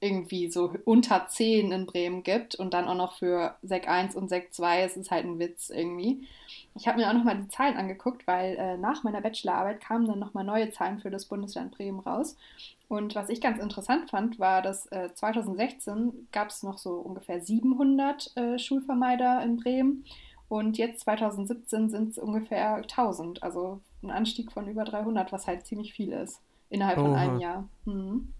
irgendwie 0.00 0.50
so 0.50 0.72
unter 0.84 1.26
10 1.28 1.72
in 1.72 1.86
Bremen 1.86 2.22
gibt 2.22 2.54
und 2.54 2.74
dann 2.74 2.86
auch 2.86 2.94
noch 2.94 3.16
für 3.16 3.56
Sek 3.62 3.88
1 3.88 4.14
und 4.14 4.28
Sek 4.28 4.52
2, 4.52 4.82
es 4.82 4.96
ist 4.96 5.10
halt 5.10 5.24
ein 5.24 5.38
Witz 5.38 5.70
irgendwie. 5.70 6.26
Ich 6.74 6.86
habe 6.86 6.98
mir 6.98 7.08
auch 7.08 7.14
nochmal 7.14 7.38
die 7.38 7.48
Zahlen 7.48 7.76
angeguckt, 7.76 8.26
weil 8.26 8.56
äh, 8.56 8.76
nach 8.76 9.02
meiner 9.02 9.22
Bachelorarbeit 9.22 9.80
kamen 9.80 10.06
dann 10.06 10.18
nochmal 10.18 10.44
neue 10.44 10.70
Zahlen 10.70 11.00
für 11.00 11.10
das 11.10 11.24
Bundesland 11.24 11.72
Bremen 11.72 12.00
raus. 12.00 12.36
Und 12.88 13.14
was 13.14 13.30
ich 13.30 13.40
ganz 13.40 13.58
interessant 13.58 14.10
fand, 14.10 14.38
war, 14.38 14.62
dass 14.62 14.86
äh, 14.92 15.08
2016 15.14 16.28
gab 16.30 16.50
es 16.50 16.62
noch 16.62 16.78
so 16.78 16.94
ungefähr 16.94 17.40
700 17.40 18.36
äh, 18.36 18.58
Schulvermeider 18.58 19.42
in 19.42 19.56
Bremen 19.56 20.04
und 20.48 20.78
jetzt 20.78 21.00
2017 21.00 21.90
sind 21.90 22.10
es 22.10 22.18
ungefähr 22.18 22.76
1000, 22.76 23.42
also 23.42 23.80
ein 24.02 24.10
Anstieg 24.10 24.52
von 24.52 24.68
über 24.68 24.84
300, 24.84 25.32
was 25.32 25.46
halt 25.46 25.66
ziemlich 25.66 25.92
viel 25.92 26.12
ist 26.12 26.40
innerhalb 26.70 26.98
von 26.98 27.14
einem 27.14 27.36
Oha. 27.36 27.42
Jahr. 27.42 27.68
Mhm. 27.84 28.32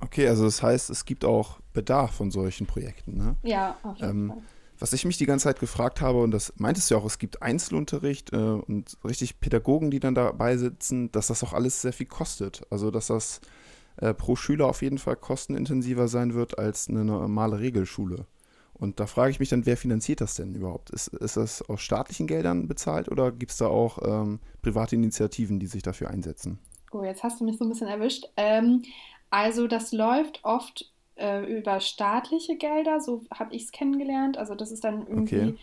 Okay, 0.00 0.28
also 0.28 0.44
das 0.44 0.62
heißt, 0.62 0.90
es 0.90 1.04
gibt 1.04 1.24
auch 1.24 1.60
Bedarf 1.72 2.12
von 2.12 2.30
solchen 2.30 2.66
Projekten, 2.66 3.16
ne? 3.16 3.36
Ja, 3.42 3.76
auf 3.82 3.96
jeden 3.96 4.10
Ähm, 4.10 4.28
Fall. 4.28 4.42
Was 4.78 4.92
ich 4.92 5.06
mich 5.06 5.16
die 5.16 5.24
ganze 5.24 5.44
Zeit 5.44 5.58
gefragt 5.58 6.02
habe, 6.02 6.20
und 6.20 6.32
das 6.32 6.52
meintest 6.56 6.90
du 6.90 6.94
ja 6.94 7.00
auch, 7.00 7.06
es 7.06 7.18
gibt 7.18 7.40
Einzelunterricht 7.40 8.34
äh, 8.34 8.36
und 8.36 8.98
richtig 9.04 9.40
Pädagogen, 9.40 9.90
die 9.90 10.00
dann 10.00 10.14
dabei 10.14 10.58
sitzen, 10.58 11.10
dass 11.12 11.28
das 11.28 11.42
auch 11.42 11.54
alles 11.54 11.80
sehr 11.80 11.94
viel 11.94 12.06
kostet. 12.06 12.60
Also, 12.68 12.90
dass 12.90 13.06
das 13.06 13.40
äh, 13.96 14.12
pro 14.12 14.36
Schüler 14.36 14.66
auf 14.66 14.82
jeden 14.82 14.98
Fall 14.98 15.16
kostenintensiver 15.16 16.08
sein 16.08 16.34
wird 16.34 16.58
als 16.58 16.90
eine 16.90 17.06
normale 17.06 17.58
Regelschule. 17.58 18.26
Und 18.74 19.00
da 19.00 19.06
frage 19.06 19.30
ich 19.30 19.40
mich 19.40 19.48
dann, 19.48 19.64
wer 19.64 19.78
finanziert 19.78 20.20
das 20.20 20.34
denn 20.34 20.54
überhaupt? 20.54 20.90
Ist, 20.90 21.08
ist 21.08 21.38
das 21.38 21.62
aus 21.62 21.80
staatlichen 21.80 22.26
Geldern 22.26 22.68
bezahlt 22.68 23.10
oder 23.10 23.32
gibt 23.32 23.52
es 23.52 23.56
da 23.56 23.68
auch 23.68 23.98
ähm, 24.04 24.40
private 24.60 24.96
Initiativen, 24.96 25.58
die 25.58 25.66
sich 25.66 25.82
dafür 25.82 26.10
einsetzen? 26.10 26.58
Oh, 26.92 27.02
jetzt 27.02 27.22
hast 27.22 27.40
du 27.40 27.44
mich 27.44 27.56
so 27.56 27.64
ein 27.64 27.70
bisschen 27.70 27.88
erwischt. 27.88 28.26
Ähm, 28.36 28.82
also 29.36 29.66
das 29.66 29.92
läuft 29.92 30.40
oft 30.44 30.90
äh, 31.16 31.44
über 31.58 31.80
staatliche 31.80 32.56
Gelder, 32.56 33.00
so 33.00 33.24
habe 33.34 33.54
ich 33.54 33.64
es 33.64 33.72
kennengelernt. 33.72 34.38
Also 34.38 34.54
das 34.54 34.70
ist 34.72 34.82
dann 34.84 35.06
irgendwie, 35.06 35.36
Okay. 35.36 35.58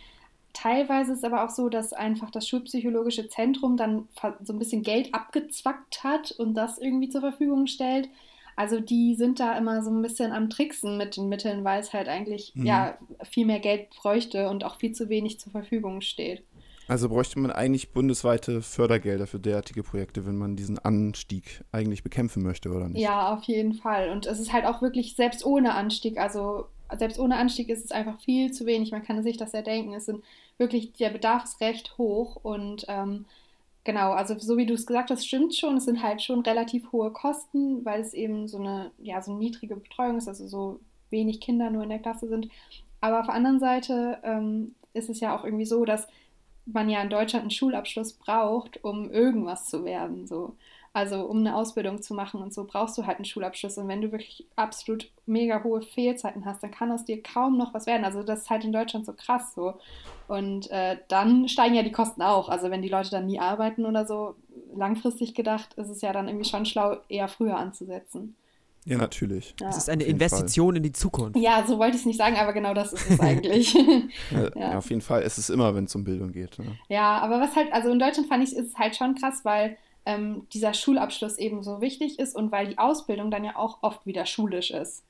teilweise 0.52 1.12
ist 1.12 1.18
es 1.18 1.24
aber 1.24 1.44
auch 1.44 1.50
so, 1.50 1.68
dass 1.68 1.92
einfach 1.92 2.30
das 2.30 2.46
Schulpsychologische 2.48 3.26
Zentrum 3.28 3.76
dann 3.76 4.08
so 4.44 4.52
ein 4.52 4.58
bisschen 4.60 4.82
Geld 4.82 5.12
abgezwackt 5.12 6.04
hat 6.04 6.30
und 6.32 6.54
das 6.54 6.78
irgendwie 6.78 7.08
zur 7.08 7.20
Verfügung 7.20 7.66
stellt. 7.66 8.08
Also 8.56 8.78
die 8.78 9.16
sind 9.16 9.40
da 9.40 9.58
immer 9.58 9.82
so 9.82 9.90
ein 9.90 10.02
bisschen 10.02 10.30
am 10.32 10.48
Tricksen 10.50 10.96
mit 10.96 11.16
den 11.16 11.28
Mitteln, 11.28 11.64
weil 11.64 11.80
es 11.80 11.92
halt 11.92 12.06
eigentlich 12.08 12.52
Mhm. 12.54 12.66
ja 12.66 12.96
viel 13.24 13.46
mehr 13.46 13.58
Geld 13.60 13.90
bräuchte 13.90 14.48
und 14.48 14.62
auch 14.62 14.76
viel 14.76 14.92
zu 14.92 15.08
wenig 15.08 15.40
zur 15.40 15.50
Verfügung 15.50 16.00
steht. 16.00 16.44
Also 16.86 17.08
bräuchte 17.08 17.38
man 17.38 17.50
eigentlich 17.50 17.92
bundesweite 17.92 18.60
Fördergelder 18.60 19.26
für 19.26 19.40
derartige 19.40 19.82
Projekte, 19.82 20.26
wenn 20.26 20.36
man 20.36 20.56
diesen 20.56 20.78
Anstieg 20.78 21.64
eigentlich 21.72 22.02
bekämpfen 22.02 22.42
möchte, 22.42 22.70
oder 22.70 22.88
nicht? 22.88 23.00
Ja, 23.00 23.32
auf 23.32 23.44
jeden 23.44 23.74
Fall. 23.74 24.10
Und 24.10 24.26
es 24.26 24.38
ist 24.38 24.52
halt 24.52 24.66
auch 24.66 24.82
wirklich, 24.82 25.16
selbst 25.16 25.44
ohne 25.46 25.74
Anstieg, 25.74 26.18
also 26.18 26.66
selbst 26.96 27.18
ohne 27.18 27.36
Anstieg 27.36 27.68
ist 27.68 27.84
es 27.84 27.90
einfach 27.90 28.20
viel 28.20 28.52
zu 28.52 28.66
wenig. 28.66 28.92
Man 28.92 29.02
kann 29.02 29.22
sich 29.22 29.36
das 29.36 29.52
ja 29.52 29.62
denken. 29.62 29.94
Es 29.94 30.06
sind 30.06 30.22
wirklich, 30.58 30.92
der 30.92 31.10
Bedarf 31.10 31.44
ist 31.44 31.60
recht 31.60 31.96
hoch. 31.98 32.36
Und 32.42 32.84
ähm, 32.88 33.24
genau, 33.84 34.12
also 34.12 34.38
so 34.38 34.56
wie 34.56 34.66
du 34.66 34.74
es 34.74 34.86
gesagt 34.86 35.10
hast, 35.10 35.26
stimmt 35.26 35.54
schon. 35.54 35.78
Es 35.78 35.86
sind 35.86 36.02
halt 36.02 36.22
schon 36.22 36.40
relativ 36.40 36.92
hohe 36.92 37.10
Kosten, 37.10 37.84
weil 37.84 38.00
es 38.00 38.14
eben 38.14 38.46
so 38.48 38.58
eine, 38.58 38.90
ja, 38.98 39.22
so 39.22 39.30
eine 39.30 39.40
niedrige 39.40 39.76
Betreuung 39.76 40.18
ist, 40.18 40.28
also 40.28 40.46
so 40.46 40.80
wenig 41.10 41.40
Kinder 41.40 41.70
nur 41.70 41.82
in 41.82 41.88
der 41.88 41.98
Klasse 41.98 42.28
sind. 42.28 42.48
Aber 43.00 43.20
auf 43.20 43.26
der 43.26 43.34
anderen 43.34 43.60
Seite 43.60 44.18
ähm, 44.22 44.74
ist 44.92 45.10
es 45.10 45.20
ja 45.20 45.36
auch 45.36 45.44
irgendwie 45.44 45.66
so, 45.66 45.84
dass 45.84 46.06
man 46.66 46.88
ja 46.88 47.02
in 47.02 47.10
Deutschland 47.10 47.42
einen 47.42 47.50
Schulabschluss 47.50 48.14
braucht, 48.14 48.82
um 48.82 49.10
irgendwas 49.10 49.68
zu 49.68 49.84
werden. 49.84 50.26
So. 50.26 50.56
Also 50.92 51.22
um 51.22 51.38
eine 51.38 51.56
Ausbildung 51.56 52.02
zu 52.02 52.14
machen 52.14 52.40
und 52.40 52.54
so 52.54 52.64
brauchst 52.64 52.96
du 52.96 53.04
halt 53.04 53.16
einen 53.16 53.24
Schulabschluss. 53.24 53.78
Und 53.78 53.88
wenn 53.88 54.00
du 54.00 54.12
wirklich 54.12 54.46
absolut 54.54 55.10
mega 55.26 55.64
hohe 55.64 55.82
Fehlzeiten 55.82 56.44
hast, 56.44 56.62
dann 56.62 56.70
kann 56.70 56.92
aus 56.92 57.04
dir 57.04 57.20
kaum 57.20 57.58
noch 57.58 57.74
was 57.74 57.86
werden. 57.86 58.04
Also 58.04 58.22
das 58.22 58.42
ist 58.42 58.50
halt 58.50 58.64
in 58.64 58.72
Deutschland 58.72 59.04
so 59.04 59.12
krass 59.12 59.54
so. 59.54 59.74
Und 60.28 60.70
äh, 60.70 60.98
dann 61.08 61.48
steigen 61.48 61.74
ja 61.74 61.82
die 61.82 61.92
Kosten 61.92 62.22
auch. 62.22 62.48
Also 62.48 62.70
wenn 62.70 62.80
die 62.80 62.88
Leute 62.88 63.10
dann 63.10 63.26
nie 63.26 63.40
arbeiten 63.40 63.86
oder 63.86 64.06
so, 64.06 64.36
langfristig 64.74 65.34
gedacht, 65.34 65.74
ist 65.74 65.88
es 65.88 66.00
ja 66.00 66.12
dann 66.12 66.28
irgendwie 66.28 66.48
schon 66.48 66.64
schlau, 66.64 66.98
eher 67.08 67.28
früher 67.28 67.56
anzusetzen. 67.56 68.36
Ja, 68.86 68.98
natürlich. 68.98 69.54
Ja. 69.60 69.68
Es 69.70 69.78
ist 69.78 69.88
eine 69.88 70.04
Investition 70.04 70.76
in 70.76 70.82
die 70.82 70.92
Zukunft. 70.92 71.36
ja, 71.38 71.64
so 71.66 71.78
wollte 71.78 71.96
ich 71.96 72.02
es 72.02 72.06
nicht 72.06 72.18
sagen, 72.18 72.36
aber 72.36 72.52
genau 72.52 72.74
das 72.74 72.92
ist 72.92 73.10
es 73.10 73.20
eigentlich. 73.20 73.72
Ja, 73.74 73.80
Ja. 74.30 74.50
ja, 74.56 74.78
auf 74.78 74.90
jeden 74.90 75.00
Fall 75.00 75.22
ist 75.22 75.38
es 75.38 75.48
immer, 75.50 75.74
wenn 75.74 75.84
es 75.84 75.94
um 75.94 76.04
Bildung 76.04 76.32
geht. 76.32 76.58
Ne? 76.58 76.66
Ja, 76.88 77.18
aber 77.18 77.40
was 77.40 77.56
halt, 77.56 77.72
also 77.72 77.90
in 77.90 77.98
Deutschland 77.98 78.28
fand 78.28 78.44
ich, 78.44 78.54
ist 78.54 78.68
es 78.72 78.78
halt 78.78 78.94
schon 78.96 79.14
krass, 79.14 79.40
weil 79.44 79.76
ähm, 80.06 80.46
dieser 80.52 80.74
Schulabschluss 80.74 81.38
eben 81.38 81.62
so 81.62 81.80
wichtig 81.80 82.18
ist 82.18 82.36
und 82.36 82.52
weil 82.52 82.68
die 82.68 82.78
Ausbildung 82.78 83.30
dann 83.30 83.44
ja 83.44 83.56
auch 83.56 83.78
oft 83.82 84.04
wieder 84.06 84.26
schulisch 84.26 84.70
ist. 84.70 85.02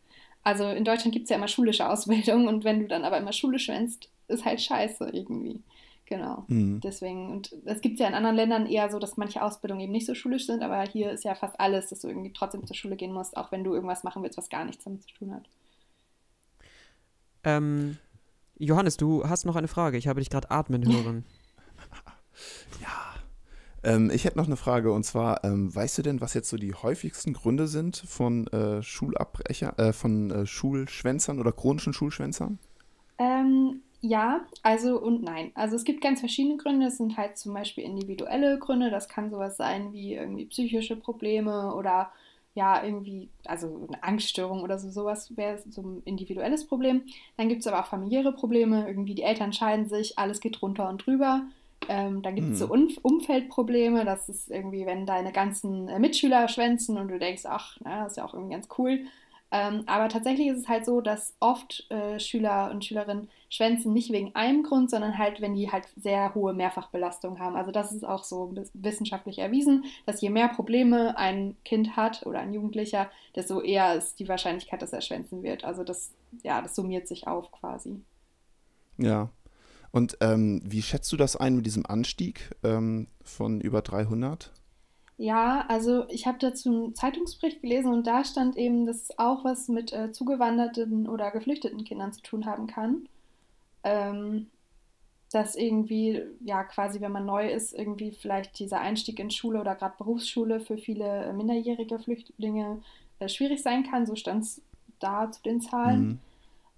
Also 0.44 0.68
in 0.68 0.84
Deutschland 0.84 1.12
gibt 1.12 1.24
es 1.24 1.30
ja 1.30 1.36
immer 1.36 1.48
schulische 1.48 1.88
Ausbildung 1.88 2.46
und 2.46 2.64
wenn 2.64 2.80
du 2.80 2.86
dann 2.86 3.04
aber 3.04 3.18
immer 3.18 3.32
Schule 3.32 3.58
schwänzt, 3.58 4.08
ist 4.28 4.44
halt 4.44 4.60
scheiße 4.60 5.10
irgendwie. 5.12 5.60
Genau. 6.06 6.44
Mhm. 6.48 6.80
Deswegen, 6.80 7.30
und 7.30 7.54
es 7.64 7.80
gibt 7.80 7.98
ja 7.98 8.06
in 8.06 8.14
anderen 8.14 8.36
Ländern 8.36 8.66
eher 8.66 8.90
so, 8.90 8.98
dass 8.98 9.16
manche 9.16 9.42
Ausbildungen 9.42 9.80
eben 9.80 9.92
nicht 9.92 10.06
so 10.06 10.14
schulisch 10.14 10.46
sind, 10.46 10.62
aber 10.62 10.82
hier 10.82 11.10
ist 11.10 11.24
ja 11.24 11.34
fast 11.34 11.58
alles, 11.58 11.88
dass 11.88 12.00
du 12.00 12.08
irgendwie 12.08 12.32
trotzdem 12.32 12.66
zur 12.66 12.76
Schule 12.76 12.96
gehen 12.96 13.12
musst, 13.12 13.36
auch 13.36 13.52
wenn 13.52 13.64
du 13.64 13.74
irgendwas 13.74 14.04
machen 14.04 14.22
willst, 14.22 14.36
was 14.36 14.50
gar 14.50 14.64
nichts 14.64 14.84
damit 14.84 15.02
zu 15.02 15.14
tun 15.14 15.34
hat. 15.34 15.48
Ähm, 17.44 17.96
Johannes, 18.58 18.96
du 18.96 19.26
hast 19.28 19.46
noch 19.46 19.56
eine 19.56 19.68
Frage. 19.68 19.96
Ich 19.96 20.06
habe 20.06 20.20
dich 20.20 20.30
gerade 20.30 20.50
atmen 20.50 20.86
hören. 20.92 21.24
Ähm, 23.84 24.10
ich 24.10 24.24
hätte 24.24 24.38
noch 24.38 24.46
eine 24.46 24.56
Frage 24.56 24.92
und 24.92 25.04
zwar, 25.04 25.44
ähm, 25.44 25.74
weißt 25.74 25.98
du 25.98 26.02
denn, 26.02 26.20
was 26.20 26.32
jetzt 26.32 26.48
so 26.48 26.56
die 26.56 26.72
häufigsten 26.72 27.34
Gründe 27.34 27.68
sind 27.68 27.98
von 27.98 28.46
äh, 28.48 28.82
Schulabbrecher, 28.82 29.78
äh, 29.78 29.92
von 29.92 30.30
äh, 30.30 30.46
Schulschwänzern 30.46 31.38
oder 31.38 31.52
chronischen 31.52 31.92
Schulschwänzern? 31.92 32.58
Ähm, 33.18 33.82
ja, 34.06 34.46
also 34.62 35.00
und 35.00 35.22
nein. 35.22 35.50
Also 35.54 35.76
es 35.76 35.84
gibt 35.84 36.02
ganz 36.02 36.20
verschiedene 36.20 36.58
Gründe. 36.58 36.86
Es 36.88 36.98
sind 36.98 37.16
halt 37.16 37.38
zum 37.38 37.54
Beispiel 37.54 37.84
individuelle 37.84 38.58
Gründe. 38.58 38.90
Das 38.90 39.08
kann 39.08 39.30
sowas 39.30 39.56
sein 39.56 39.92
wie 39.94 40.12
irgendwie 40.14 40.44
psychische 40.44 40.96
Probleme 40.96 41.74
oder 41.74 42.12
ja, 42.54 42.84
irgendwie, 42.84 43.30
also 43.46 43.86
eine 43.88 44.02
Angststörung 44.04 44.62
oder 44.62 44.78
so, 44.78 44.90
sowas 44.90 45.34
wäre 45.36 45.58
so 45.70 45.80
ein 45.82 46.02
individuelles 46.04 46.66
Problem. 46.66 47.04
Dann 47.38 47.48
gibt 47.48 47.62
es 47.62 47.66
aber 47.66 47.80
auch 47.80 47.86
familiäre 47.86 48.32
Probleme. 48.32 48.86
Irgendwie 48.86 49.14
die 49.14 49.22
Eltern 49.22 49.54
scheiden 49.54 49.88
sich, 49.88 50.18
alles 50.18 50.40
geht 50.40 50.60
runter 50.60 50.88
und 50.90 51.04
drüber. 51.06 51.46
Ähm, 51.88 52.20
dann 52.22 52.34
gibt 52.36 52.52
es 52.52 52.58
so 52.58 52.66
Hm. 52.70 52.88
um 53.02 53.14
Umfeldprobleme. 53.14 54.04
Das 54.04 54.28
ist 54.28 54.50
irgendwie, 54.50 54.84
wenn 54.86 55.06
deine 55.06 55.32
ganzen 55.32 55.88
äh, 55.88 55.98
Mitschüler 55.98 56.48
schwänzen 56.48 56.98
und 56.98 57.08
du 57.08 57.18
denkst, 57.18 57.44
ach, 57.46 57.78
na, 57.82 58.04
das 58.04 58.12
ist 58.12 58.16
ja 58.18 58.24
auch 58.26 58.34
irgendwie 58.34 58.52
ganz 58.54 58.68
cool. 58.78 59.00
Ähm, 59.50 59.84
aber 59.86 60.08
tatsächlich 60.08 60.48
ist 60.48 60.58
es 60.58 60.68
halt 60.68 60.84
so, 60.84 61.00
dass 61.00 61.34
oft 61.40 61.86
äh, 61.90 62.18
Schüler 62.18 62.70
und 62.72 62.84
Schülerinnen 62.84 63.28
schwänzen 63.54 63.92
nicht 63.92 64.10
wegen 64.10 64.34
einem 64.34 64.64
Grund, 64.64 64.90
sondern 64.90 65.16
halt, 65.16 65.40
wenn 65.40 65.54
die 65.54 65.70
halt 65.70 65.84
sehr 65.96 66.34
hohe 66.34 66.54
Mehrfachbelastung 66.54 67.38
haben. 67.38 67.54
Also 67.54 67.70
das 67.70 67.92
ist 67.92 68.04
auch 68.04 68.24
so 68.24 68.52
wissenschaftlich 68.74 69.38
erwiesen, 69.38 69.84
dass 70.06 70.20
je 70.20 70.28
mehr 70.28 70.48
Probleme 70.48 71.16
ein 71.16 71.56
Kind 71.64 71.96
hat 71.96 72.26
oder 72.26 72.40
ein 72.40 72.52
Jugendlicher, 72.52 73.08
desto 73.36 73.60
eher 73.60 73.94
ist 73.94 74.18
die 74.18 74.28
Wahrscheinlichkeit, 74.28 74.82
dass 74.82 74.92
er 74.92 75.02
schwänzen 75.02 75.44
wird. 75.44 75.64
Also 75.64 75.84
das, 75.84 76.10
ja, 76.42 76.60
das 76.62 76.74
summiert 76.74 77.06
sich 77.06 77.28
auf 77.28 77.52
quasi. 77.52 78.00
Ja. 78.98 79.30
Und 79.92 80.16
ähm, 80.20 80.60
wie 80.64 80.82
schätzt 80.82 81.12
du 81.12 81.16
das 81.16 81.36
ein 81.36 81.54
mit 81.54 81.66
diesem 81.66 81.86
Anstieg 81.86 82.50
ähm, 82.64 83.06
von 83.22 83.60
über 83.60 83.82
300? 83.82 84.50
Ja, 85.16 85.64
also 85.68 86.08
ich 86.08 86.26
habe 86.26 86.38
dazu 86.40 86.70
einen 86.70 86.94
Zeitungsbericht 86.96 87.62
gelesen 87.62 87.92
und 87.92 88.04
da 88.08 88.24
stand 88.24 88.56
eben, 88.56 88.84
dass 88.84 89.02
es 89.02 89.18
auch 89.20 89.44
was 89.44 89.68
mit 89.68 89.92
äh, 89.92 90.10
zugewanderten 90.10 91.08
oder 91.08 91.30
geflüchteten 91.30 91.84
Kindern 91.84 92.12
zu 92.12 92.20
tun 92.20 92.46
haben 92.46 92.66
kann. 92.66 93.08
Ähm, 93.84 94.48
dass 95.34 95.56
irgendwie, 95.56 96.22
ja, 96.44 96.62
quasi, 96.62 97.00
wenn 97.00 97.10
man 97.10 97.26
neu 97.26 97.50
ist, 97.50 97.72
irgendwie 97.72 98.12
vielleicht 98.12 98.58
dieser 98.60 98.80
Einstieg 98.80 99.18
in 99.18 99.32
Schule 99.32 99.60
oder 99.60 99.74
gerade 99.74 99.96
Berufsschule 99.98 100.60
für 100.60 100.78
viele 100.78 101.24
äh, 101.24 101.32
minderjährige 101.32 101.98
Flüchtlinge 101.98 102.80
äh, 103.18 103.28
schwierig 103.28 103.60
sein 103.60 103.82
kann. 103.82 104.06
So 104.06 104.14
stand 104.14 104.44
es 104.44 104.62
da 105.00 105.30
zu 105.30 105.42
den 105.42 105.60
Zahlen. 105.60 106.06
Mhm. 106.06 106.18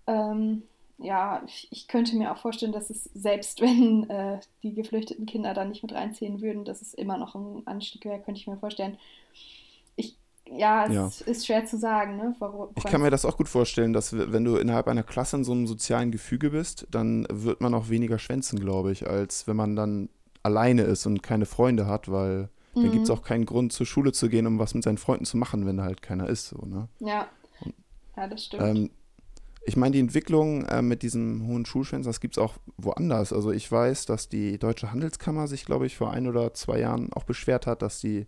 Ähm, 0.06 0.62
ja, 0.98 1.42
ich, 1.46 1.68
ich 1.70 1.88
könnte 1.88 2.16
mir 2.16 2.32
auch 2.32 2.38
vorstellen, 2.38 2.72
dass 2.72 2.88
es 2.88 3.04
selbst 3.14 3.60
wenn 3.60 4.08
äh, 4.08 4.40
die 4.62 4.72
geflüchteten 4.72 5.26
Kinder 5.26 5.52
da 5.52 5.66
nicht 5.66 5.82
mit 5.82 5.92
reinziehen 5.92 6.40
würden, 6.40 6.64
dass 6.64 6.80
es 6.80 6.94
immer 6.94 7.18
noch 7.18 7.34
ein 7.34 7.62
Anstieg 7.66 8.06
wäre, 8.06 8.20
könnte 8.20 8.40
ich 8.40 8.46
mir 8.46 8.56
vorstellen. 8.56 8.96
Ja, 10.50 10.86
es 10.86 10.94
Ja. 10.94 11.10
ist 11.26 11.46
schwer 11.46 11.64
zu 11.66 11.76
sagen, 11.76 12.16
ne? 12.16 12.34
Warum, 12.38 12.68
Ich 12.76 12.84
kann 12.84 13.00
mir 13.02 13.10
das 13.10 13.24
auch 13.24 13.36
gut 13.36 13.48
vorstellen, 13.48 13.92
dass 13.92 14.16
wenn 14.16 14.44
du 14.44 14.56
innerhalb 14.56 14.86
einer 14.88 15.02
Klasse 15.02 15.36
in 15.36 15.44
so 15.44 15.52
einem 15.52 15.66
sozialen 15.66 16.12
Gefüge 16.12 16.50
bist, 16.50 16.86
dann 16.90 17.26
wird 17.30 17.60
man 17.60 17.74
auch 17.74 17.88
weniger 17.88 18.18
schwänzen, 18.18 18.60
glaube 18.60 18.92
ich, 18.92 19.08
als 19.08 19.46
wenn 19.48 19.56
man 19.56 19.74
dann 19.76 20.08
alleine 20.42 20.82
ist 20.82 21.06
und 21.06 21.22
keine 21.22 21.46
Freunde 21.46 21.86
hat, 21.86 22.10
weil 22.10 22.48
dann 22.74 22.84
Mhm. 22.84 22.92
gibt 22.92 23.04
es 23.04 23.10
auch 23.10 23.22
keinen 23.22 23.46
Grund, 23.46 23.72
zur 23.72 23.86
Schule 23.86 24.12
zu 24.12 24.28
gehen, 24.28 24.46
um 24.46 24.58
was 24.58 24.74
mit 24.74 24.84
seinen 24.84 24.98
Freunden 24.98 25.24
zu 25.24 25.36
machen, 25.36 25.66
wenn 25.66 25.78
da 25.78 25.84
halt 25.84 26.02
keiner 26.02 26.28
ist. 26.28 26.48
So, 26.48 26.58
ne? 26.66 26.88
Ja. 27.00 27.26
Ja, 28.16 28.26
das 28.28 28.44
stimmt. 28.44 28.62
Ähm, 28.62 28.90
ich 29.64 29.76
meine, 29.76 29.92
die 29.94 30.00
Entwicklung 30.00 30.64
äh, 30.66 30.80
mit 30.80 31.02
diesem 31.02 31.46
hohen 31.48 31.66
Schulschwänzen, 31.66 32.08
das 32.08 32.20
gibt 32.20 32.36
es 32.36 32.42
auch 32.42 32.54
woanders. 32.76 33.32
Also 33.32 33.50
ich 33.50 33.70
weiß, 33.70 34.06
dass 34.06 34.28
die 34.28 34.58
Deutsche 34.58 34.92
Handelskammer 34.92 35.48
sich, 35.48 35.64
glaube 35.64 35.86
ich, 35.86 35.96
vor 35.96 36.12
ein 36.12 36.28
oder 36.28 36.54
zwei 36.54 36.78
Jahren 36.78 37.12
auch 37.12 37.24
beschwert 37.24 37.66
hat, 37.66 37.82
dass 37.82 37.98
die 38.00 38.26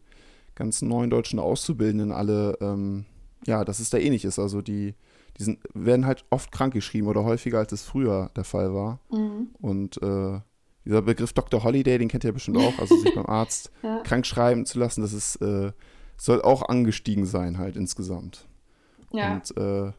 ganzen 0.59 0.88
neuen 0.88 1.09
deutschen 1.09 1.38
Auszubildenden 1.38 2.12
alle, 2.12 2.59
ähm, 2.61 3.07
ja, 3.47 3.64
dass 3.64 3.79
es 3.79 3.90
da 3.90 3.99
ähnlich 3.99 4.25
ist. 4.25 4.38
Also 4.38 4.61
die, 4.61 4.94
die 5.38 5.42
sind, 5.44 5.61
werden 5.73 6.05
halt 6.05 6.25
oft 6.31 6.51
krankgeschrieben 6.51 7.09
oder 7.09 7.25
häufiger, 7.25 7.59
als 7.59 7.73
es 7.73 7.83
früher 7.83 8.31
der 8.37 8.44
Fall 8.44 8.75
war. 8.75 9.01
Mhm. 9.11 9.51
Und 9.61 10.03
äh, 10.03 10.40
dieser 10.85 11.03
Begriff 11.03 11.33
Dr. 11.33 11.62
Holiday, 11.62 11.99
den 11.99 12.09
kennt 12.09 12.25
ihr 12.25 12.33
bestimmt 12.33 12.59
auch, 12.59 12.79
also 12.79 12.97
sich 12.97 13.14
beim 13.14 13.27
Arzt 13.27 13.71
Ja. 13.83 14.01
krank 14.03 14.27
schreiben 14.27 14.66
zu 14.66 14.79
lassen, 14.79 15.03
das 15.03 15.12
ist, 15.12 15.37
äh, 15.37 15.73
soll 16.16 16.42
auch 16.42 16.68
angestiegen 16.68 17.25
sein 17.25 17.59
halt 17.59 17.77
insgesamt. 17.77 18.49
Ja. 19.12 19.35
Und 19.35 19.57
äh, 19.57 19.92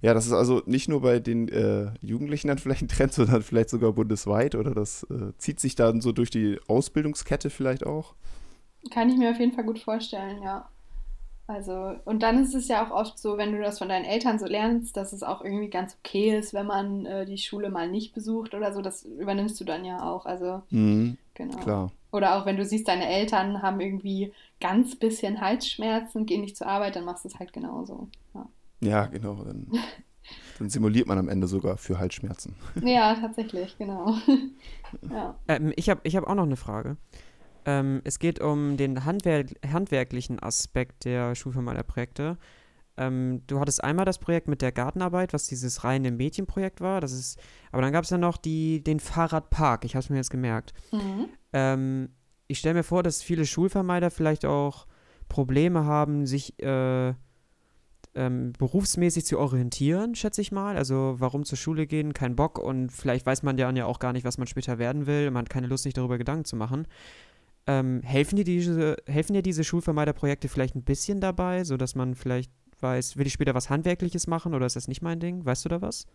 ja, 0.00 0.14
das 0.14 0.26
ist 0.26 0.32
also 0.32 0.62
nicht 0.64 0.88
nur 0.88 1.02
bei 1.02 1.20
den 1.20 1.48
äh, 1.48 1.92
Jugendlichen 2.00 2.48
dann 2.48 2.58
vielleicht 2.58 2.82
ein 2.82 2.88
Trend, 2.88 3.12
sondern 3.12 3.42
vielleicht 3.42 3.68
sogar 3.68 3.92
bundesweit 3.92 4.54
oder 4.54 4.74
das 4.74 5.04
äh, 5.10 5.36
zieht 5.36 5.60
sich 5.60 5.74
dann 5.74 6.00
so 6.00 6.12
durch 6.12 6.30
die 6.30 6.58
Ausbildungskette 6.66 7.50
vielleicht 7.50 7.84
auch. 7.84 8.14
Kann 8.90 9.08
ich 9.08 9.16
mir 9.16 9.30
auf 9.30 9.38
jeden 9.38 9.52
Fall 9.52 9.64
gut 9.64 9.78
vorstellen, 9.78 10.42
ja. 10.42 10.68
Also, 11.46 11.96
und 12.04 12.22
dann 12.22 12.42
ist 12.42 12.54
es 12.54 12.68
ja 12.68 12.86
auch 12.86 12.90
oft 12.92 13.18
so, 13.18 13.36
wenn 13.36 13.52
du 13.52 13.60
das 13.60 13.78
von 13.78 13.88
deinen 13.88 14.04
Eltern 14.04 14.38
so 14.38 14.46
lernst, 14.46 14.96
dass 14.96 15.12
es 15.12 15.22
auch 15.22 15.44
irgendwie 15.44 15.68
ganz 15.68 15.96
okay 16.02 16.38
ist, 16.38 16.54
wenn 16.54 16.66
man 16.66 17.04
äh, 17.04 17.26
die 17.26 17.36
Schule 17.38 17.68
mal 17.68 17.90
nicht 17.90 18.14
besucht 18.14 18.54
oder 18.54 18.72
so. 18.72 18.80
Das 18.80 19.02
übernimmst 19.04 19.60
du 19.60 19.64
dann 19.64 19.84
ja 19.84 20.02
auch. 20.02 20.24
Also, 20.24 20.62
Mhm, 20.70 21.18
genau. 21.34 21.58
klar. 21.58 21.92
Oder 22.12 22.36
auch 22.36 22.46
wenn 22.46 22.56
du 22.56 22.64
siehst, 22.64 22.88
deine 22.88 23.06
Eltern 23.06 23.60
haben 23.62 23.80
irgendwie 23.80 24.32
ganz 24.60 24.96
bisschen 24.96 25.40
Halsschmerzen, 25.40 26.26
gehen 26.26 26.42
nicht 26.42 26.56
zur 26.56 26.68
Arbeit, 26.68 26.94
dann 26.96 27.04
machst 27.04 27.24
du 27.24 27.28
es 27.28 27.38
halt 27.38 27.52
genauso. 27.52 28.08
Ja, 28.34 28.46
Ja, 28.80 29.06
genau. 29.06 29.34
Dann, 29.34 29.66
dann 30.58 30.70
simuliert 30.70 31.06
man 31.08 31.18
am 31.18 31.28
Ende 31.28 31.48
sogar 31.48 31.76
für 31.76 31.98
Halsschmerzen. 31.98 32.54
ja 32.82 33.14
tatsächlich, 33.14 33.76
genau. 33.78 34.14
ja. 35.10 35.34
Ähm, 35.48 35.72
ich 35.76 35.90
habe 35.90 36.00
ich 36.04 36.16
hab 36.16 36.26
auch 36.26 36.34
noch 36.34 36.44
eine 36.44 36.56
Frage. 36.56 36.96
Ähm, 37.64 38.00
es 38.04 38.18
geht 38.18 38.40
um 38.40 38.76
den 38.76 39.04
Handwer 39.04 39.44
handwerklichen 39.70 40.42
Aspekt 40.42 41.04
der 41.04 41.34
Schulvermeiderprojekte. 41.34 42.38
Ähm, 42.96 43.42
du 43.46 43.58
hattest 43.58 43.82
einmal 43.82 44.04
das 44.04 44.18
Projekt 44.18 44.48
mit 44.48 44.60
der 44.60 44.72
Gartenarbeit, 44.72 45.32
was 45.32 45.46
dieses 45.46 45.84
reine 45.84 46.10
Mädchenprojekt 46.10 46.80
war. 46.80 47.00
Das 47.00 47.12
ist, 47.12 47.38
aber 47.70 47.82
dann 47.82 47.92
gab 47.92 48.04
es 48.04 48.10
ja 48.10 48.18
noch 48.18 48.36
die, 48.36 48.82
den 48.82 49.00
Fahrradpark. 49.00 49.84
Ich 49.84 49.94
habe 49.94 50.02
es 50.02 50.10
mir 50.10 50.16
jetzt 50.16 50.30
gemerkt. 50.30 50.74
Mhm. 50.92 51.28
Ähm, 51.52 52.08
ich 52.48 52.58
stelle 52.58 52.74
mir 52.74 52.82
vor, 52.82 53.02
dass 53.02 53.22
viele 53.22 53.46
Schulvermeider 53.46 54.10
vielleicht 54.10 54.44
auch 54.44 54.86
Probleme 55.28 55.86
haben, 55.86 56.26
sich 56.26 56.62
äh, 56.62 57.14
ähm, 58.14 58.52
berufsmäßig 58.58 59.24
zu 59.24 59.38
orientieren, 59.38 60.14
schätze 60.14 60.42
ich 60.42 60.52
mal. 60.52 60.76
Also 60.76 61.14
warum 61.18 61.44
zur 61.44 61.56
Schule 61.56 61.86
gehen, 61.86 62.12
kein 62.12 62.36
Bock 62.36 62.58
und 62.58 62.90
vielleicht 62.92 63.24
weiß 63.24 63.42
man 63.42 63.56
dann 63.56 63.76
ja 63.76 63.86
auch 63.86 63.98
gar 63.98 64.12
nicht, 64.12 64.24
was 64.24 64.36
man 64.36 64.46
später 64.46 64.78
werden 64.78 65.06
will. 65.06 65.30
Man 65.30 65.44
hat 65.44 65.50
keine 65.50 65.66
Lust, 65.66 65.84
sich 65.84 65.94
darüber 65.94 66.18
Gedanken 66.18 66.44
zu 66.44 66.56
machen. 66.56 66.86
Ähm, 67.66 68.02
helfen 68.02 68.36
dir 68.36 68.44
diese, 68.44 68.96
helfen 69.06 69.34
dir 69.34 69.42
diese 69.42 69.64
Schulvermeiderprojekte 69.64 70.48
vielleicht 70.48 70.74
ein 70.74 70.82
bisschen 70.82 71.20
dabei, 71.20 71.64
sodass 71.64 71.94
man 71.94 72.14
vielleicht 72.14 72.50
weiß, 72.80 73.16
will 73.16 73.26
ich 73.26 73.32
später 73.32 73.54
was 73.54 73.70
Handwerkliches 73.70 74.26
machen 74.26 74.54
oder 74.54 74.66
ist 74.66 74.76
das 74.76 74.88
nicht 74.88 75.02
mein 75.02 75.20
Ding? 75.20 75.44
Weißt 75.44 75.64
du 75.64 75.68
da 75.68 75.80
was? 75.80 76.06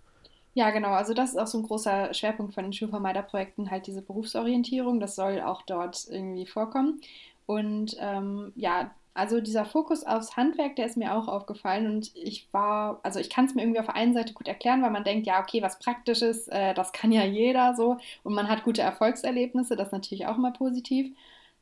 Ja, 0.54 0.72
genau. 0.72 0.90
Also 0.90 1.14
das 1.14 1.30
ist 1.30 1.38
auch 1.38 1.48
so 1.48 1.60
ein 1.60 1.64
großer 1.64 2.14
Schwerpunkt 2.14 2.54
von 2.54 2.64
den 2.64 2.74
Schulvermeiderprojekten, 2.74 3.70
halt 3.70 3.88
diese 3.88 4.02
Berufsorientierung. 4.02 5.00
Das 5.00 5.16
soll 5.16 5.40
auch 5.42 5.62
dort 5.62 6.08
irgendwie 6.10 6.48
vorkommen. 6.48 7.00
Und 7.46 7.96
ähm, 8.00 8.52
ja, 8.56 8.92
also 9.14 9.40
dieser 9.42 9.66
Fokus 9.66 10.04
aufs 10.04 10.36
Handwerk, 10.36 10.76
der 10.76 10.86
ist 10.86 10.98
mir 10.98 11.16
auch 11.16 11.28
aufgefallen. 11.28 11.88
Und 11.88 12.16
ich 12.16 12.48
war, 12.54 13.00
also 13.04 13.20
ich 13.20 13.30
kann 13.30 13.46
es 13.46 13.56
mir 13.56 13.62
irgendwie 13.62 13.80
auf 13.80 13.88
der 13.88 13.96
einen 13.96 14.14
Seite 14.14 14.34
gut 14.34 14.48
erklären, 14.48 14.82
weil 14.82 14.92
man 14.92 15.04
denkt, 15.04 15.28
ja, 15.28 15.42
okay, 15.42 15.62
was 15.62 15.80
Praktisches, 15.80 16.48
äh, 16.50 16.74
das 16.74 16.92
kann 16.92 17.12
ja 17.12 17.24
jeder 17.24 17.76
so. 17.76 17.98
Und 18.24 18.34
man 18.34 18.48
hat 18.48 18.64
gute 18.64 18.82
Erfolgserlebnisse, 18.82 19.76
das 19.76 19.88
ist 19.88 19.94
natürlich 19.94 20.28
auch 20.28 20.38
immer 20.38 20.52
positiv. 20.52 21.16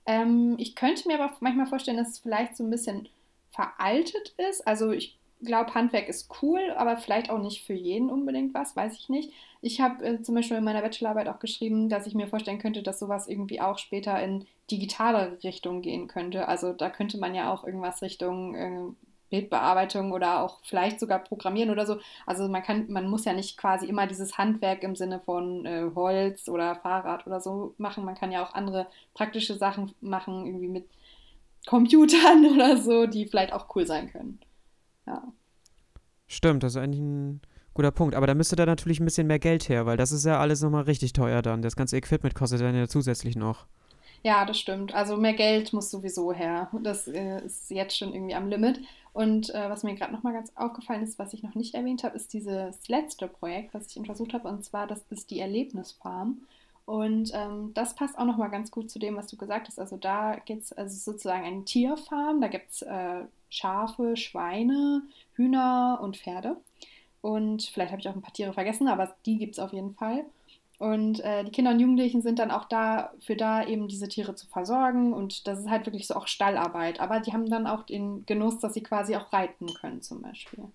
Ähm, 0.05 0.55
ich 0.57 0.75
könnte 0.75 1.07
mir 1.07 1.19
aber 1.19 1.33
manchmal 1.39 1.67
vorstellen, 1.67 1.97
dass 1.97 2.09
es 2.09 2.19
vielleicht 2.19 2.55
so 2.55 2.63
ein 2.63 2.69
bisschen 2.69 3.09
veraltet 3.51 4.33
ist. 4.49 4.67
Also 4.67 4.91
ich 4.91 5.17
glaube, 5.43 5.73
Handwerk 5.73 6.07
ist 6.07 6.29
cool, 6.41 6.59
aber 6.77 6.97
vielleicht 6.97 7.29
auch 7.29 7.39
nicht 7.39 7.65
für 7.65 7.73
jeden 7.73 8.09
unbedingt 8.09 8.53
was, 8.53 8.75
weiß 8.75 8.93
ich 8.95 9.09
nicht. 9.09 9.31
Ich 9.61 9.81
habe 9.81 10.03
äh, 10.05 10.21
zum 10.21 10.35
Beispiel 10.35 10.57
in 10.57 10.63
meiner 10.63 10.81
Bachelorarbeit 10.81 11.27
auch 11.27 11.39
geschrieben, 11.39 11.89
dass 11.89 12.07
ich 12.07 12.15
mir 12.15 12.27
vorstellen 12.27 12.59
könnte, 12.59 12.83
dass 12.83 12.99
sowas 12.99 13.27
irgendwie 13.27 13.61
auch 13.61 13.77
später 13.77 14.21
in 14.21 14.45
digitale 14.71 15.37
Richtung 15.43 15.81
gehen 15.81 16.07
könnte. 16.07 16.47
Also 16.47 16.73
da 16.73 16.89
könnte 16.89 17.17
man 17.17 17.35
ja 17.35 17.53
auch 17.53 17.63
irgendwas 17.63 18.01
Richtung 18.01 18.55
äh, 18.55 18.93
Bildbearbeitung 19.36 20.12
oder 20.12 20.41
auch 20.41 20.60
vielleicht 20.63 21.00
sogar 21.00 21.19
Programmieren 21.19 21.69
oder 21.69 21.86
so. 21.86 21.98
Also 22.26 22.48
man 22.48 22.63
kann, 22.63 22.89
man 22.89 23.10
muss 23.10 23.26
ja 23.26 23.34
nicht 23.34 23.58
quasi 23.58 23.86
immer 23.86 24.08
dieses 24.08 24.38
Handwerk 24.38 24.84
im 24.84 24.95
Sinne 24.95 25.19
von 25.19 25.65
äh, 25.65 25.89
Holz 25.93 26.48
oder 26.48 26.76
Fahrrad 26.76 27.28
oder 27.28 27.41
so 27.41 27.74
machen. 27.78 28.06
Man 28.06 28.15
kann 28.15 28.32
ja 28.32 28.43
auch 28.43 28.54
andere 28.54 28.88
praktische 29.13 29.56
Sachen 29.56 29.93
machen, 30.00 30.45
irgendwie 30.45 30.69
mit 30.69 30.86
Computern 31.65 32.45
oder 32.54 32.78
so, 32.78 33.08
die 33.08 33.26
vielleicht 33.26 33.52
auch 33.52 33.76
cool 33.76 33.86
sein 33.86 34.10
können. 34.12 34.39
Ja. 35.06 35.21
Stimmt, 36.28 36.63
das 36.63 36.76
ist 36.76 36.82
eigentlich 36.82 37.02
ein 37.02 37.41
guter 37.74 37.91
Punkt. 37.91 38.15
Aber 38.15 38.28
da 38.28 38.34
müsste 38.34 38.56
da 38.56 38.65
natürlich 38.65 39.00
ein 39.00 39.06
bisschen 39.06 39.28
mehr 39.28 39.39
Geld 39.39 39.67
her, 39.67 39.86
weil 39.86 39.98
das 39.98 40.12
ist 40.12 40.26
ja 40.26 40.39
alles 40.39 40.62
nochmal 40.62 40.84
richtig 40.84 41.13
teuer 41.13 41.41
dann. 41.41 41.62
Das 41.62 41.76
ganze 41.76 41.98
Equipment 41.98 42.36
kostet 42.36 42.62
dann 42.62 42.76
ja 42.76 42.88
zusätzlich 42.88 43.36
noch. 43.36 43.67
Ja, 44.26 44.43
das 44.43 44.58
stimmt. 44.58 44.95
Also 44.95 45.17
mehr 45.17 45.34
Geld 45.34 45.71
muss 45.71 45.91
sowieso 45.91 46.34
her. 46.34 46.71
Das 46.82 47.08
äh, 47.08 47.45
ist 47.45 47.69
jetzt 47.69 47.95
schon 47.95 48.12
irgendwie 48.12 48.34
am 48.34 48.50
Limit. 48.50 48.82
Und 49.15 49.56
äh, 49.56 49.69
was 49.69 49.84
mir 49.84 49.95
gerade 49.95 50.12
nochmal 50.12 50.34
ganz 50.34 50.51
aufgefallen 50.56 51.01
ist, 51.01 51.17
was 51.17 51.32
ich 51.32 51.41
noch 51.41 51.56
nicht 51.56 51.73
erwähnt 51.73 52.04
habe, 52.04 52.17
ist 52.17 52.34
dieses 52.34 52.86
letzte 52.89 53.30
Projekt, 53.30 53.73
was 53.73 53.88
ich 53.88 53.97
untersucht 53.97 54.34
habe. 54.34 54.49
Und 54.49 54.65
zwar, 54.65 54.88
das 54.88 55.06
ist 55.10 55.32
die 55.32 55.39
Erlebnisfarm. 55.39 56.41
Und 56.84 57.32
ähm, 57.34 57.71
das 57.73 57.95
passt 57.95 58.17
auch 58.17 58.25
nochmal 58.25 58.49
ganz 58.49 58.71
gut 58.71 58.91
zu 58.91 58.99
dem, 58.99 59.15
was 59.15 59.28
du 59.28 59.38
gesagt 59.38 59.69
hast. 59.69 59.80
Also 59.80 59.95
da 59.95 60.36
gibt 60.43 60.63
es 60.63 60.73
also 60.73 61.13
sozusagen 61.13 61.45
eine 61.45 61.63
Tierfarm. 61.63 62.41
Da 62.41 62.49
gibt 62.49 62.69
es 62.71 62.82
äh, 62.82 63.21
Schafe, 63.49 64.17
Schweine, 64.17 65.04
Hühner 65.36 65.99
und 66.01 66.17
Pferde. 66.17 66.58
Und 67.21 67.63
vielleicht 67.63 67.91
habe 67.91 68.01
ich 68.01 68.10
auch 68.10 68.15
ein 68.15 68.21
paar 68.21 68.34
Tiere 68.34 68.51
vergessen, 68.51 68.89
aber 68.89 69.15
die 69.25 69.38
gibt 69.38 69.54
es 69.54 69.60
auf 69.60 69.71
jeden 69.71 69.93
Fall. 69.93 70.25
Und 70.77 71.19
äh, 71.21 71.43
die 71.43 71.51
Kinder 71.51 71.71
und 71.71 71.79
Jugendlichen 71.79 72.21
sind 72.21 72.39
dann 72.39 72.51
auch 72.51 72.65
dafür 72.65 73.35
da, 73.35 73.65
eben 73.65 73.88
diese 73.88 74.07
Tiere 74.07 74.35
zu 74.35 74.47
versorgen. 74.47 75.13
Und 75.13 75.47
das 75.47 75.59
ist 75.59 75.69
halt 75.69 75.85
wirklich 75.85 76.07
so 76.07 76.15
auch 76.15 76.27
Stallarbeit. 76.27 76.99
Aber 76.99 77.19
die 77.19 77.33
haben 77.33 77.49
dann 77.49 77.67
auch 77.67 77.83
den 77.83 78.25
Genuss, 78.25 78.59
dass 78.59 78.73
sie 78.73 78.83
quasi 78.83 79.15
auch 79.15 79.31
reiten 79.31 79.67
können, 79.73 80.01
zum 80.01 80.21
Beispiel. 80.21 80.65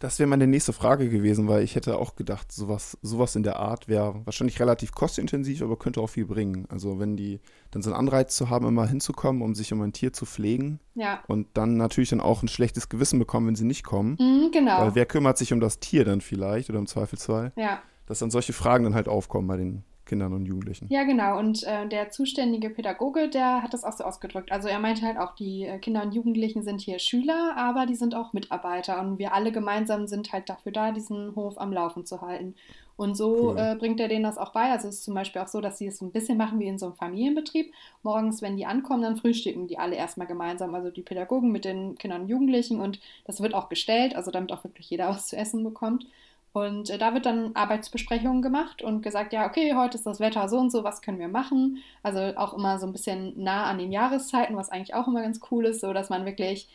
Das 0.00 0.18
wäre 0.18 0.26
meine 0.26 0.46
nächste 0.46 0.72
Frage 0.72 1.10
gewesen, 1.10 1.46
weil 1.46 1.62
ich 1.62 1.74
hätte 1.76 1.98
auch 1.98 2.16
gedacht, 2.16 2.50
sowas, 2.50 2.96
sowas 3.02 3.36
in 3.36 3.42
der 3.42 3.60
Art 3.60 3.86
wäre 3.86 4.22
wahrscheinlich 4.24 4.58
relativ 4.58 4.92
kostintensiv, 4.92 5.60
aber 5.60 5.78
könnte 5.78 6.00
auch 6.00 6.06
viel 6.06 6.24
bringen. 6.24 6.64
Also 6.70 6.98
wenn 6.98 7.18
die 7.18 7.38
dann 7.70 7.82
so 7.82 7.90
einen 7.90 7.98
Anreiz 7.98 8.34
zu 8.34 8.48
haben, 8.48 8.66
immer 8.66 8.86
hinzukommen, 8.86 9.42
um 9.42 9.54
sich 9.54 9.74
um 9.74 9.82
ein 9.82 9.92
Tier 9.92 10.14
zu 10.14 10.24
pflegen 10.24 10.80
Ja, 10.94 11.22
und 11.28 11.48
dann 11.52 11.76
natürlich 11.76 12.08
dann 12.08 12.22
auch 12.22 12.42
ein 12.42 12.48
schlechtes 12.48 12.88
Gewissen 12.88 13.18
bekommen, 13.18 13.48
wenn 13.48 13.56
sie 13.56 13.66
nicht 13.66 13.84
kommen. 13.84 14.16
mhm, 14.18 14.50
genau. 14.50 14.80
Weil 14.80 14.94
wer 14.94 15.04
kümmert 15.04 15.36
sich 15.36 15.52
um 15.52 15.60
das 15.60 15.80
Tier 15.80 16.06
dann 16.06 16.22
vielleicht 16.22 16.70
oder 16.70 16.78
im 16.78 16.86
Zweifelsfall? 16.86 17.52
Ja. 17.56 17.80
Dass 18.06 18.20
dann 18.20 18.30
solche 18.30 18.54
Fragen 18.54 18.84
dann 18.84 18.94
halt 18.94 19.06
aufkommen 19.06 19.48
bei 19.48 19.58
den 19.58 19.84
Kindern 20.10 20.32
und 20.32 20.44
Jugendlichen. 20.44 20.88
Ja, 20.90 21.04
genau. 21.04 21.38
Und 21.38 21.62
äh, 21.62 21.86
der 21.86 22.10
zuständige 22.10 22.68
Pädagoge, 22.68 23.28
der 23.28 23.62
hat 23.62 23.72
das 23.72 23.84
auch 23.84 23.92
so 23.92 24.02
ausgedrückt. 24.02 24.50
Also 24.50 24.66
er 24.66 24.80
meinte 24.80 25.02
halt 25.06 25.18
auch, 25.18 25.36
die 25.36 25.62
äh, 25.64 25.78
Kinder 25.78 26.02
und 26.02 26.12
Jugendlichen 26.12 26.64
sind 26.64 26.80
hier 26.80 26.98
Schüler, 26.98 27.54
aber 27.56 27.86
die 27.86 27.94
sind 27.94 28.16
auch 28.16 28.32
Mitarbeiter. 28.32 29.00
Und 29.00 29.20
wir 29.20 29.32
alle 29.32 29.52
gemeinsam 29.52 30.08
sind 30.08 30.32
halt 30.32 30.48
dafür 30.48 30.72
da, 30.72 30.90
diesen 30.90 31.36
Hof 31.36 31.60
am 31.60 31.72
Laufen 31.72 32.04
zu 32.04 32.20
halten. 32.22 32.56
Und 32.96 33.16
so 33.16 33.52
Cool. 33.52 33.58
äh, 33.58 33.76
bringt 33.76 34.00
er 34.00 34.08
denen 34.08 34.24
das 34.24 34.36
auch 34.36 34.50
bei. 34.52 34.72
Also 34.72 34.88
es 34.88 34.96
ist 34.96 35.04
zum 35.04 35.14
Beispiel 35.14 35.40
auch 35.40 35.46
so, 35.48 35.60
dass 35.60 35.78
sie 35.78 35.86
es 35.86 35.98
so 35.98 36.04
ein 36.04 36.10
bisschen 36.10 36.36
machen 36.36 36.58
wie 36.58 36.66
in 36.66 36.76
so 36.78 36.86
einem 36.86 36.96
Familienbetrieb. 36.96 37.72
Morgens, 38.02 38.42
wenn 38.42 38.56
die 38.56 38.66
ankommen, 38.66 39.02
dann 39.02 39.16
frühstücken 39.16 39.68
die 39.68 39.78
alle 39.78 39.94
erstmal 39.94 40.26
gemeinsam. 40.26 40.74
Also 40.74 40.90
die 40.90 41.02
Pädagogen 41.02 41.52
mit 41.52 41.64
den 41.64 41.94
Kindern 41.98 42.22
und 42.22 42.28
Jugendlichen. 42.28 42.80
Und 42.80 42.98
das 43.26 43.40
wird 43.40 43.54
auch 43.54 43.68
gestellt, 43.68 44.16
also 44.16 44.32
damit 44.32 44.50
auch 44.50 44.64
wirklich 44.64 44.90
jeder 44.90 45.08
was 45.10 45.28
zu 45.28 45.36
essen 45.36 45.62
bekommt. 45.62 46.04
Und 46.52 46.90
äh, 46.90 46.98
da 46.98 47.14
wird 47.14 47.26
dann 47.26 47.54
Arbeitsbesprechungen 47.54 48.42
gemacht 48.42 48.82
und 48.82 49.02
gesagt, 49.02 49.32
ja, 49.32 49.46
okay, 49.46 49.74
heute 49.76 49.96
ist 49.96 50.06
das 50.06 50.18
Wetter 50.18 50.48
so 50.48 50.58
und 50.58 50.70
so, 50.70 50.82
was 50.82 51.00
können 51.00 51.20
wir 51.20 51.28
machen? 51.28 51.78
Also 52.02 52.20
auch 52.36 52.54
immer 52.54 52.78
so 52.78 52.86
ein 52.86 52.92
bisschen 52.92 53.40
nah 53.40 53.64
an 53.64 53.78
den 53.78 53.92
Jahreszeiten, 53.92 54.56
was 54.56 54.68
eigentlich 54.68 54.94
auch 54.94 55.06
immer 55.06 55.22
ganz 55.22 55.40
cool 55.50 55.66
ist, 55.66 55.80
so 55.80 55.92
dass 55.92 56.10
man 56.10 56.26
wirklich, 56.26 56.68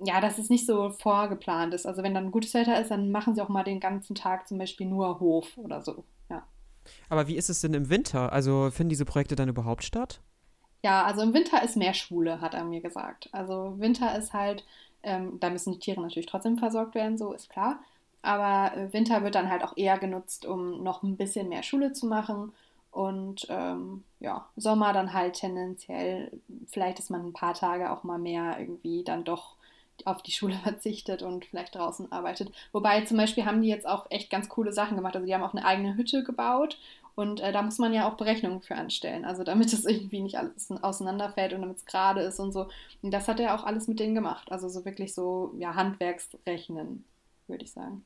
ja, 0.00 0.20
dass 0.20 0.36
es 0.36 0.50
nicht 0.50 0.66
so 0.66 0.90
vorgeplant 0.90 1.72
ist. 1.72 1.86
Also 1.86 2.02
wenn 2.02 2.12
dann 2.12 2.30
gutes 2.30 2.52
Wetter 2.52 2.78
ist, 2.78 2.90
dann 2.90 3.10
machen 3.10 3.34
sie 3.34 3.40
auch 3.40 3.48
mal 3.48 3.64
den 3.64 3.80
ganzen 3.80 4.14
Tag 4.14 4.46
zum 4.48 4.58
Beispiel 4.58 4.86
nur 4.86 5.18
Hof 5.18 5.56
oder 5.56 5.80
so. 5.80 6.04
Ja. 6.28 6.42
Aber 7.08 7.26
wie 7.26 7.36
ist 7.36 7.48
es 7.48 7.62
denn 7.62 7.72
im 7.72 7.88
Winter? 7.88 8.32
Also 8.32 8.70
finden 8.70 8.90
diese 8.90 9.06
Projekte 9.06 9.34
dann 9.34 9.48
überhaupt 9.48 9.82
statt? 9.82 10.20
Ja, 10.84 11.04
also 11.04 11.22
im 11.22 11.32
Winter 11.32 11.62
ist 11.62 11.76
mehr 11.76 11.94
Schule, 11.94 12.42
hat 12.42 12.52
er 12.52 12.64
mir 12.64 12.82
gesagt. 12.82 13.30
Also 13.32 13.74
Winter 13.78 14.16
ist 14.16 14.34
halt, 14.34 14.64
ähm, 15.02 15.40
da 15.40 15.48
müssen 15.48 15.72
die 15.72 15.78
Tiere 15.78 16.02
natürlich 16.02 16.26
trotzdem 16.26 16.58
versorgt 16.58 16.94
werden, 16.94 17.16
so 17.16 17.32
ist 17.32 17.48
klar. 17.48 17.80
Aber 18.26 18.76
äh, 18.76 18.92
Winter 18.92 19.22
wird 19.22 19.34
dann 19.34 19.50
halt 19.50 19.62
auch 19.62 19.76
eher 19.76 19.98
genutzt, 19.98 20.46
um 20.46 20.82
noch 20.82 21.02
ein 21.02 21.16
bisschen 21.16 21.48
mehr 21.48 21.62
Schule 21.62 21.92
zu 21.92 22.06
machen. 22.06 22.52
Und 22.90 23.46
ähm, 23.50 24.04
ja, 24.20 24.46
Sommer 24.56 24.92
dann 24.92 25.12
halt 25.12 25.34
tendenziell, 25.34 26.32
vielleicht 26.66 26.98
ist 26.98 27.10
man 27.10 27.26
ein 27.26 27.32
paar 27.32 27.54
Tage 27.54 27.90
auch 27.90 28.04
mal 28.04 28.18
mehr 28.18 28.58
irgendwie 28.58 29.04
dann 29.04 29.24
doch 29.24 29.56
auf 30.04 30.22
die 30.22 30.32
Schule 30.32 30.54
verzichtet 30.62 31.22
und 31.22 31.44
vielleicht 31.44 31.74
draußen 31.74 32.10
arbeitet. 32.10 32.52
Wobei 32.72 33.02
zum 33.02 33.16
Beispiel 33.16 33.44
haben 33.44 33.62
die 33.62 33.68
jetzt 33.68 33.86
auch 33.86 34.10
echt 34.10 34.30
ganz 34.30 34.48
coole 34.48 34.72
Sachen 34.72 34.96
gemacht. 34.96 35.14
Also 35.14 35.26
die 35.26 35.34
haben 35.34 35.42
auch 35.42 35.54
eine 35.54 35.64
eigene 35.64 35.96
Hütte 35.96 36.24
gebaut 36.24 36.78
und 37.14 37.40
äh, 37.40 37.50
da 37.50 37.62
muss 37.62 37.78
man 37.78 37.94
ja 37.94 38.08
auch 38.08 38.16
Berechnungen 38.16 38.60
für 38.60 38.76
anstellen. 38.76 39.24
Also 39.24 39.44
damit 39.44 39.72
es 39.72 39.84
irgendwie 39.84 40.20
nicht 40.20 40.38
alles 40.38 40.70
auseinanderfällt 40.70 41.52
und 41.52 41.62
damit 41.62 41.78
es 41.78 41.86
gerade 41.86 42.20
ist 42.20 42.38
und 42.38 42.52
so. 42.52 42.68
Und 43.02 43.10
das 43.10 43.28
hat 43.28 43.40
er 43.40 43.54
auch 43.54 43.64
alles 43.64 43.88
mit 43.88 43.98
denen 43.98 44.14
gemacht. 44.14 44.52
Also 44.52 44.68
so 44.68 44.84
wirklich 44.84 45.14
so, 45.14 45.54
ja, 45.58 45.74
Handwerksrechnen, 45.74 47.04
würde 47.48 47.64
ich 47.64 47.72
sagen. 47.72 48.04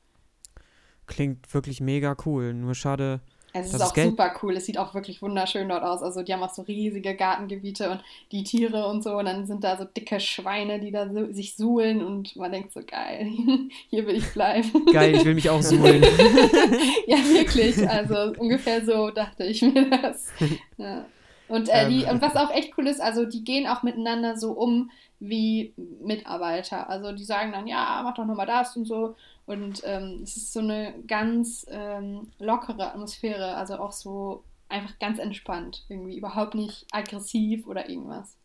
Klingt 1.07 1.53
wirklich 1.53 1.81
mega 1.81 2.15
cool. 2.25 2.53
Nur 2.53 2.75
schade, 2.75 3.21
es 3.53 3.73
ist 3.73 3.81
auch 3.81 3.93
Geld. 3.93 4.09
super 4.09 4.33
cool. 4.41 4.55
Es 4.55 4.65
sieht 4.65 4.77
auch 4.77 4.93
wirklich 4.93 5.21
wunderschön 5.21 5.67
dort 5.67 5.83
aus. 5.83 6.01
Also 6.01 6.21
die 6.21 6.33
haben 6.33 6.43
auch 6.43 6.53
so 6.53 6.61
riesige 6.61 7.15
Gartengebiete 7.15 7.89
und 7.89 8.01
die 8.31 8.43
Tiere 8.43 8.87
und 8.87 9.03
so. 9.03 9.17
Und 9.17 9.25
dann 9.25 9.45
sind 9.45 9.63
da 9.63 9.77
so 9.77 9.83
dicke 9.83 10.19
Schweine, 10.19 10.79
die 10.79 10.91
da 10.91 11.09
so, 11.09 11.31
sich 11.31 11.55
suhlen 11.55 12.03
und 12.03 12.35
man 12.37 12.51
denkt 12.51 12.71
so, 12.71 12.81
geil, 12.85 13.27
hier 13.89 14.07
will 14.07 14.15
ich 14.15 14.31
bleiben. 14.33 14.85
Geil, 14.91 15.15
ich 15.15 15.25
will 15.25 15.35
mich 15.35 15.49
auch 15.49 15.61
suhlen. 15.61 16.01
ja, 17.07 17.17
wirklich. 17.17 17.87
Also 17.87 18.33
ungefähr 18.39 18.85
so 18.85 19.11
dachte 19.11 19.43
ich 19.43 19.61
mir 19.61 19.89
das. 19.89 20.29
Ja. 20.77 21.05
Und, 21.47 21.67
äh, 21.67 21.89
die, 21.89 22.03
ähm. 22.03 22.11
und 22.11 22.21
was 22.21 22.37
auch 22.37 22.51
echt 22.51 22.77
cool 22.77 22.87
ist, 22.87 23.01
also 23.01 23.25
die 23.25 23.43
gehen 23.43 23.67
auch 23.67 23.83
miteinander 23.83 24.37
so 24.37 24.53
um 24.53 24.89
wie 25.19 25.73
Mitarbeiter. 26.01 26.89
Also 26.89 27.11
die 27.11 27.25
sagen 27.25 27.51
dann, 27.51 27.67
ja, 27.67 27.99
mach 28.03 28.15
doch 28.15 28.25
nochmal 28.25 28.47
das 28.47 28.77
und 28.77 28.85
so. 28.85 29.15
Und 29.51 29.81
ähm, 29.83 30.21
es 30.23 30.37
ist 30.37 30.53
so 30.53 30.61
eine 30.61 30.93
ganz 31.07 31.65
ähm, 31.69 32.31
lockere 32.39 32.93
Atmosphäre, 32.93 33.55
also 33.55 33.75
auch 33.79 33.91
so 33.91 34.45
einfach 34.69 34.97
ganz 34.99 35.19
entspannt, 35.19 35.83
irgendwie 35.89 36.17
überhaupt 36.17 36.55
nicht 36.55 36.87
aggressiv 36.93 37.67
oder 37.67 37.89
irgendwas. 37.89 38.37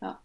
Ja. 0.00 0.20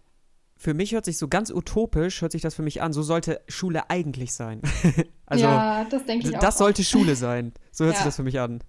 Für 0.58 0.76
mich 0.76 0.92
hört 0.92 1.06
sich 1.06 1.18
so 1.18 1.28
ganz 1.28 1.50
utopisch, 1.50 2.22
hört 2.22 2.34
sich 2.34 2.44
das 2.44 2.54
für 2.54 2.62
mich 2.62 2.84
an. 2.84 2.94
So 2.94 3.02
sollte 3.02 3.42
Schule 3.48 3.90
eigentlich 3.90 4.36
sein. 4.36 4.62
also, 5.26 5.44
ja, 5.44 5.86
das 5.86 6.06
denke 6.06 6.30
ich 6.30 6.36
auch. 6.36 6.40
Das 6.40 6.60
sollte 6.60 6.84
Schule 6.84 7.16
sein. 7.16 7.52
So 7.72 7.86
hört 7.86 7.96
ja. 7.96 8.02
sich 8.02 8.06
das 8.06 8.16
für 8.18 8.24
mich 8.24 8.40
an. 8.40 8.64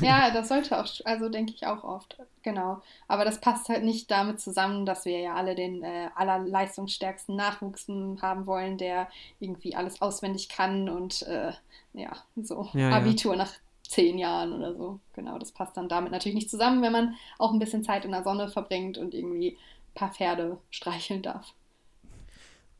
Ja, 0.00 0.30
das 0.30 0.48
sollte 0.48 0.78
auch, 0.78 0.86
also 1.04 1.28
denke 1.28 1.52
ich 1.54 1.66
auch 1.66 1.84
oft, 1.84 2.16
genau. 2.42 2.80
Aber 3.08 3.24
das 3.24 3.40
passt 3.40 3.68
halt 3.68 3.84
nicht 3.84 4.10
damit 4.10 4.40
zusammen, 4.40 4.86
dass 4.86 5.04
wir 5.04 5.18
ja 5.18 5.34
alle 5.34 5.54
den 5.54 5.82
äh, 5.82 6.08
allerleistungsstärksten 6.14 7.36
Nachwuchs 7.36 7.88
haben 8.22 8.46
wollen, 8.46 8.78
der 8.78 9.08
irgendwie 9.40 9.74
alles 9.74 10.00
auswendig 10.00 10.48
kann 10.48 10.88
und 10.88 11.22
äh, 11.22 11.52
ja, 11.92 12.12
so 12.36 12.68
ja, 12.72 12.90
Abitur 12.90 13.32
ja. 13.32 13.38
nach 13.38 13.52
zehn 13.88 14.18
Jahren 14.18 14.52
oder 14.52 14.74
so. 14.74 15.00
Genau, 15.14 15.38
das 15.38 15.52
passt 15.52 15.76
dann 15.76 15.88
damit 15.88 16.12
natürlich 16.12 16.36
nicht 16.36 16.50
zusammen, 16.50 16.82
wenn 16.82 16.92
man 16.92 17.14
auch 17.38 17.52
ein 17.52 17.58
bisschen 17.58 17.84
Zeit 17.84 18.04
in 18.04 18.12
der 18.12 18.24
Sonne 18.24 18.48
verbringt 18.48 18.98
und 18.98 19.14
irgendwie 19.14 19.50
ein 19.52 19.94
paar 19.94 20.12
Pferde 20.12 20.58
streicheln 20.70 21.22
darf. 21.22 21.52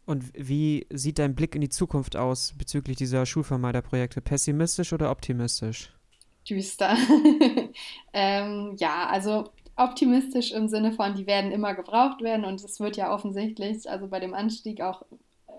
Und 0.07 0.24
wie 0.35 0.87
sieht 0.90 1.18
dein 1.18 1.35
Blick 1.35 1.54
in 1.54 1.62
die 1.62 1.70
Zukunft 1.70 2.14
aus 2.16 2.52
bezüglich 2.59 2.96
dieser 2.96 3.24
Schulvermeiderprojekte? 3.24 4.20
Pessimistisch 4.20 4.92
oder 4.92 5.11
optimistisch? 5.11 5.94
Düster. 6.48 6.96
ähm, 8.12 8.76
ja, 8.78 9.07
also 9.07 9.44
optimistisch 9.76 10.52
im 10.52 10.68
Sinne 10.68 10.92
von, 10.92 11.14
die 11.14 11.26
werden 11.26 11.50
immer 11.50 11.74
gebraucht 11.74 12.22
werden 12.22 12.44
und 12.44 12.62
es 12.62 12.78
wird 12.80 12.96
ja 12.96 13.12
offensichtlich, 13.12 13.90
also 13.90 14.09
bei 14.09 14.20
dem 14.20 14.35
Anstieg 14.35 14.80
auch 14.80 15.02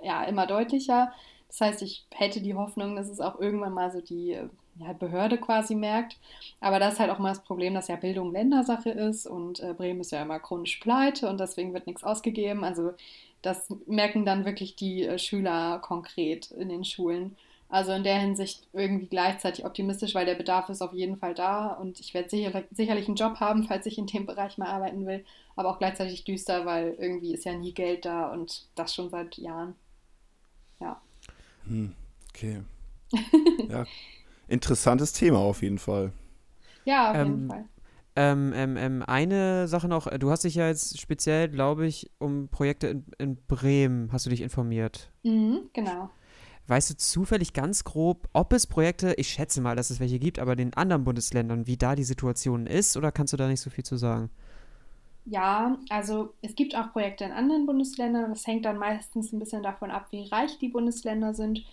ja, 0.03 0.23
immer 0.23 0.47
deutlicher. 0.47 1.11
Das 1.47 1.61
heißt, 1.61 1.81
ich 1.81 2.05
hätte 2.13 2.41
die 2.41 2.53
Hoffnung, 2.53 2.95
dass 2.95 3.09
es 3.09 3.19
auch 3.19 3.39
irgendwann 3.39 3.73
mal 3.73 3.91
so 3.91 4.01
die 4.01 4.37
ja, 4.77 4.93
Behörde 4.93 5.37
quasi 5.37 5.75
merkt. 5.75 6.17
Aber 6.59 6.79
das 6.79 6.93
ist 6.93 6.99
halt 6.99 7.11
auch 7.11 7.19
mal 7.19 7.29
das 7.29 7.43
Problem, 7.43 7.73
dass 7.73 7.87
ja 7.87 7.95
Bildung 7.95 8.31
Ländersache 8.31 8.89
ist 8.89 9.25
und 9.25 9.59
äh, 9.61 9.73
Bremen 9.73 10.01
ist 10.01 10.11
ja 10.11 10.21
immer 10.21 10.39
chronisch 10.39 10.77
pleite 10.77 11.29
und 11.29 11.39
deswegen 11.39 11.73
wird 11.73 11.87
nichts 11.87 12.03
ausgegeben. 12.03 12.63
Also 12.63 12.93
das 13.41 13.69
merken 13.85 14.25
dann 14.25 14.45
wirklich 14.45 14.75
die 14.75 15.03
äh, 15.03 15.17
Schüler 15.17 15.79
konkret 15.79 16.51
in 16.51 16.69
den 16.69 16.83
Schulen. 16.83 17.37
Also 17.75 17.91
in 17.91 18.05
der 18.05 18.17
Hinsicht 18.17 18.69
irgendwie 18.71 19.07
gleichzeitig 19.07 19.65
optimistisch, 19.65 20.15
weil 20.15 20.25
der 20.25 20.35
Bedarf 20.35 20.69
ist 20.69 20.81
auf 20.81 20.93
jeden 20.93 21.17
Fall 21.17 21.33
da 21.33 21.73
und 21.73 21.99
ich 21.99 22.13
werde 22.13 22.29
sicher, 22.29 22.63
sicherlich 22.71 23.09
einen 23.09 23.17
Job 23.17 23.41
haben, 23.41 23.65
falls 23.65 23.85
ich 23.85 23.97
in 23.97 24.07
dem 24.07 24.25
Bereich 24.25 24.57
mal 24.57 24.69
arbeiten 24.69 25.05
will, 25.05 25.25
aber 25.57 25.71
auch 25.71 25.77
gleichzeitig 25.77 26.23
düster, 26.23 26.65
weil 26.65 26.95
irgendwie 26.97 27.33
ist 27.33 27.43
ja 27.43 27.51
nie 27.51 27.73
Geld 27.73 28.05
da 28.05 28.31
und 28.31 28.69
das 28.75 28.95
schon 28.95 29.09
seit 29.09 29.37
Jahren. 29.37 29.75
Ja. 30.79 31.01
Hm, 31.67 31.93
okay. 32.29 32.61
ja, 33.67 33.85
interessantes 34.47 35.11
Thema 35.11 35.39
auf 35.39 35.61
jeden 35.61 35.77
Fall. 35.77 36.13
Ja, 36.85 37.11
auf 37.11 37.17
ähm, 37.17 37.27
jeden 37.27 37.49
Fall. 37.49 37.65
Ähm, 38.15 38.53
ähm, 38.55 38.77
ähm, 38.77 39.03
eine 39.05 39.67
Sache 39.67 39.89
noch, 39.89 40.07
du 40.17 40.31
hast 40.31 40.45
dich 40.45 40.55
ja 40.55 40.69
jetzt 40.69 40.97
speziell, 40.97 41.49
glaube 41.49 41.85
ich, 41.85 42.09
um 42.19 42.47
Projekte 42.47 42.87
in, 42.87 43.05
in 43.17 43.35
Bremen, 43.47 44.13
hast 44.13 44.25
du 44.25 44.29
dich 44.29 44.39
informiert. 44.39 45.11
Mhm, 45.23 45.71
genau. 45.73 46.09
Weißt 46.67 46.89
du 46.89 46.97
zufällig 46.97 47.53
ganz 47.53 47.83
grob, 47.83 48.27
ob 48.33 48.51
es 48.53 48.65
Projekte, 48.65 49.13
ich 49.17 49.29
schätze 49.29 49.61
mal, 49.61 49.75
dass 49.75 49.91
es 49.91 49.99
welche 49.99 50.17
gibt, 50.17 50.39
aber 50.39 50.53
in 50.53 50.57
den 50.57 50.73
anderen 50.73 51.03
Bundesländern, 51.03 51.67
wie 51.67 51.77
da 51.77 51.95
die 51.95 52.03
Situation 52.03 52.65
ist, 52.65 52.97
oder 52.97 53.11
kannst 53.11 53.33
du 53.33 53.37
da 53.37 53.47
nicht 53.47 53.61
so 53.61 53.69
viel 53.69 53.83
zu 53.83 53.97
sagen? 53.97 54.29
Ja, 55.25 55.77
also 55.89 56.33
es 56.41 56.55
gibt 56.55 56.75
auch 56.75 56.91
Projekte 56.91 57.23
in 57.23 57.31
anderen 57.31 57.65
Bundesländern. 57.65 58.29
Das 58.29 58.45
hängt 58.45 58.65
dann 58.65 58.77
meistens 58.77 59.33
ein 59.33 59.39
bisschen 59.39 59.63
davon 59.63 59.89
ab, 59.89 60.07
wie 60.11 60.27
reich 60.27 60.59
die 60.59 60.69
Bundesländer 60.69 61.33
sind. 61.33 61.63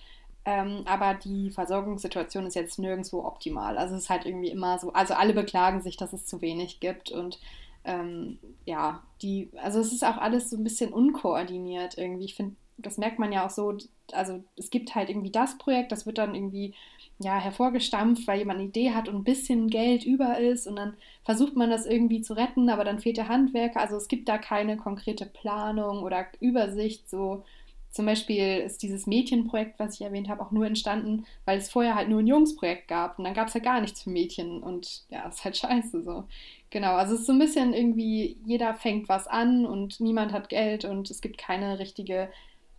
Ähm, 0.44 0.82
aber 0.86 1.14
die 1.14 1.50
Versorgungssituation 1.50 2.46
ist 2.46 2.54
jetzt 2.54 2.78
nirgendwo 2.78 3.24
optimal. 3.24 3.78
Also 3.78 3.94
es 3.94 4.04
ist 4.04 4.10
halt 4.10 4.26
irgendwie 4.26 4.48
immer 4.48 4.78
so, 4.78 4.92
also 4.92 5.14
alle 5.14 5.34
beklagen 5.34 5.82
sich, 5.82 5.96
dass 5.96 6.12
es 6.12 6.26
zu 6.26 6.40
wenig 6.40 6.80
gibt 6.80 7.12
und 7.12 7.38
ähm, 7.84 8.38
ja, 8.64 9.02
die, 9.22 9.50
also 9.56 9.80
es 9.80 9.92
ist 9.92 10.04
auch 10.04 10.16
alles 10.16 10.50
so 10.50 10.56
ein 10.56 10.64
bisschen 10.64 10.92
unkoordiniert 10.92 11.98
irgendwie. 11.98 12.24
Ich 12.24 12.34
finde, 12.34 12.56
das 12.82 12.98
merkt 12.98 13.18
man 13.18 13.32
ja 13.32 13.46
auch 13.46 13.50
so, 13.50 13.76
also 14.12 14.42
es 14.56 14.70
gibt 14.70 14.94
halt 14.94 15.08
irgendwie 15.08 15.30
das 15.30 15.58
Projekt, 15.58 15.92
das 15.92 16.06
wird 16.06 16.18
dann 16.18 16.34
irgendwie 16.34 16.74
ja, 17.18 17.38
hervorgestampft, 17.38 18.26
weil 18.26 18.40
jemand 18.40 18.60
eine 18.60 18.68
Idee 18.68 18.92
hat 18.92 19.08
und 19.08 19.16
ein 19.16 19.24
bisschen 19.24 19.68
Geld 19.68 20.04
über 20.04 20.38
ist 20.38 20.66
und 20.66 20.76
dann 20.76 20.94
versucht 21.24 21.56
man 21.56 21.70
das 21.70 21.86
irgendwie 21.86 22.20
zu 22.20 22.34
retten, 22.34 22.68
aber 22.68 22.84
dann 22.84 22.98
fehlt 23.00 23.16
der 23.16 23.28
Handwerker. 23.28 23.80
Also 23.80 23.96
es 23.96 24.08
gibt 24.08 24.28
da 24.28 24.38
keine 24.38 24.76
konkrete 24.76 25.26
Planung 25.26 26.02
oder 26.02 26.26
Übersicht. 26.40 27.08
So 27.08 27.44
zum 27.90 28.06
Beispiel 28.06 28.58
ist 28.58 28.82
dieses 28.82 29.06
Mädchenprojekt, 29.06 29.78
was 29.78 29.94
ich 29.94 30.00
erwähnt 30.02 30.28
habe, 30.28 30.42
auch 30.42 30.50
nur 30.50 30.66
entstanden, 30.66 31.26
weil 31.44 31.58
es 31.58 31.70
vorher 31.70 31.94
halt 31.94 32.08
nur 32.08 32.20
ein 32.20 32.26
Jungsprojekt 32.26 32.88
gab 32.88 33.18
und 33.18 33.24
dann 33.24 33.34
gab 33.34 33.48
es 33.48 33.54
halt 33.54 33.64
gar 33.64 33.80
nichts 33.80 34.02
für 34.02 34.10
Mädchen 34.10 34.62
und 34.62 35.04
ja, 35.10 35.28
ist 35.28 35.44
halt 35.44 35.56
scheiße 35.56 36.02
so. 36.02 36.24
Genau, 36.70 36.94
also 36.94 37.14
es 37.14 37.20
ist 37.20 37.26
so 37.26 37.32
ein 37.32 37.38
bisschen 37.38 37.74
irgendwie, 37.74 38.38
jeder 38.46 38.74
fängt 38.74 39.08
was 39.08 39.26
an 39.26 39.66
und 39.66 40.00
niemand 40.00 40.32
hat 40.32 40.48
Geld 40.48 40.86
und 40.86 41.10
es 41.10 41.20
gibt 41.20 41.36
keine 41.36 41.78
richtige 41.78 42.30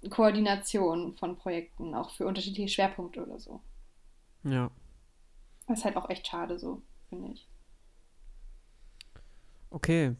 Koordination 0.10 1.14
von 1.14 1.38
Projekten, 1.38 1.96
auch 1.96 2.12
für 2.12 2.26
unterschiedliche 2.26 2.70
Schwerpunkte 2.70 3.24
oder 3.24 3.40
so. 3.40 3.62
Ja. 4.44 4.72
Das 5.68 5.80
ist 5.80 5.86
halt 5.86 5.96
auch 5.96 6.10
echt 6.10 6.28
schade 6.28 6.60
so, 6.60 6.82
finde 7.10 7.32
ich. 7.32 7.48
Okay. 9.70 10.16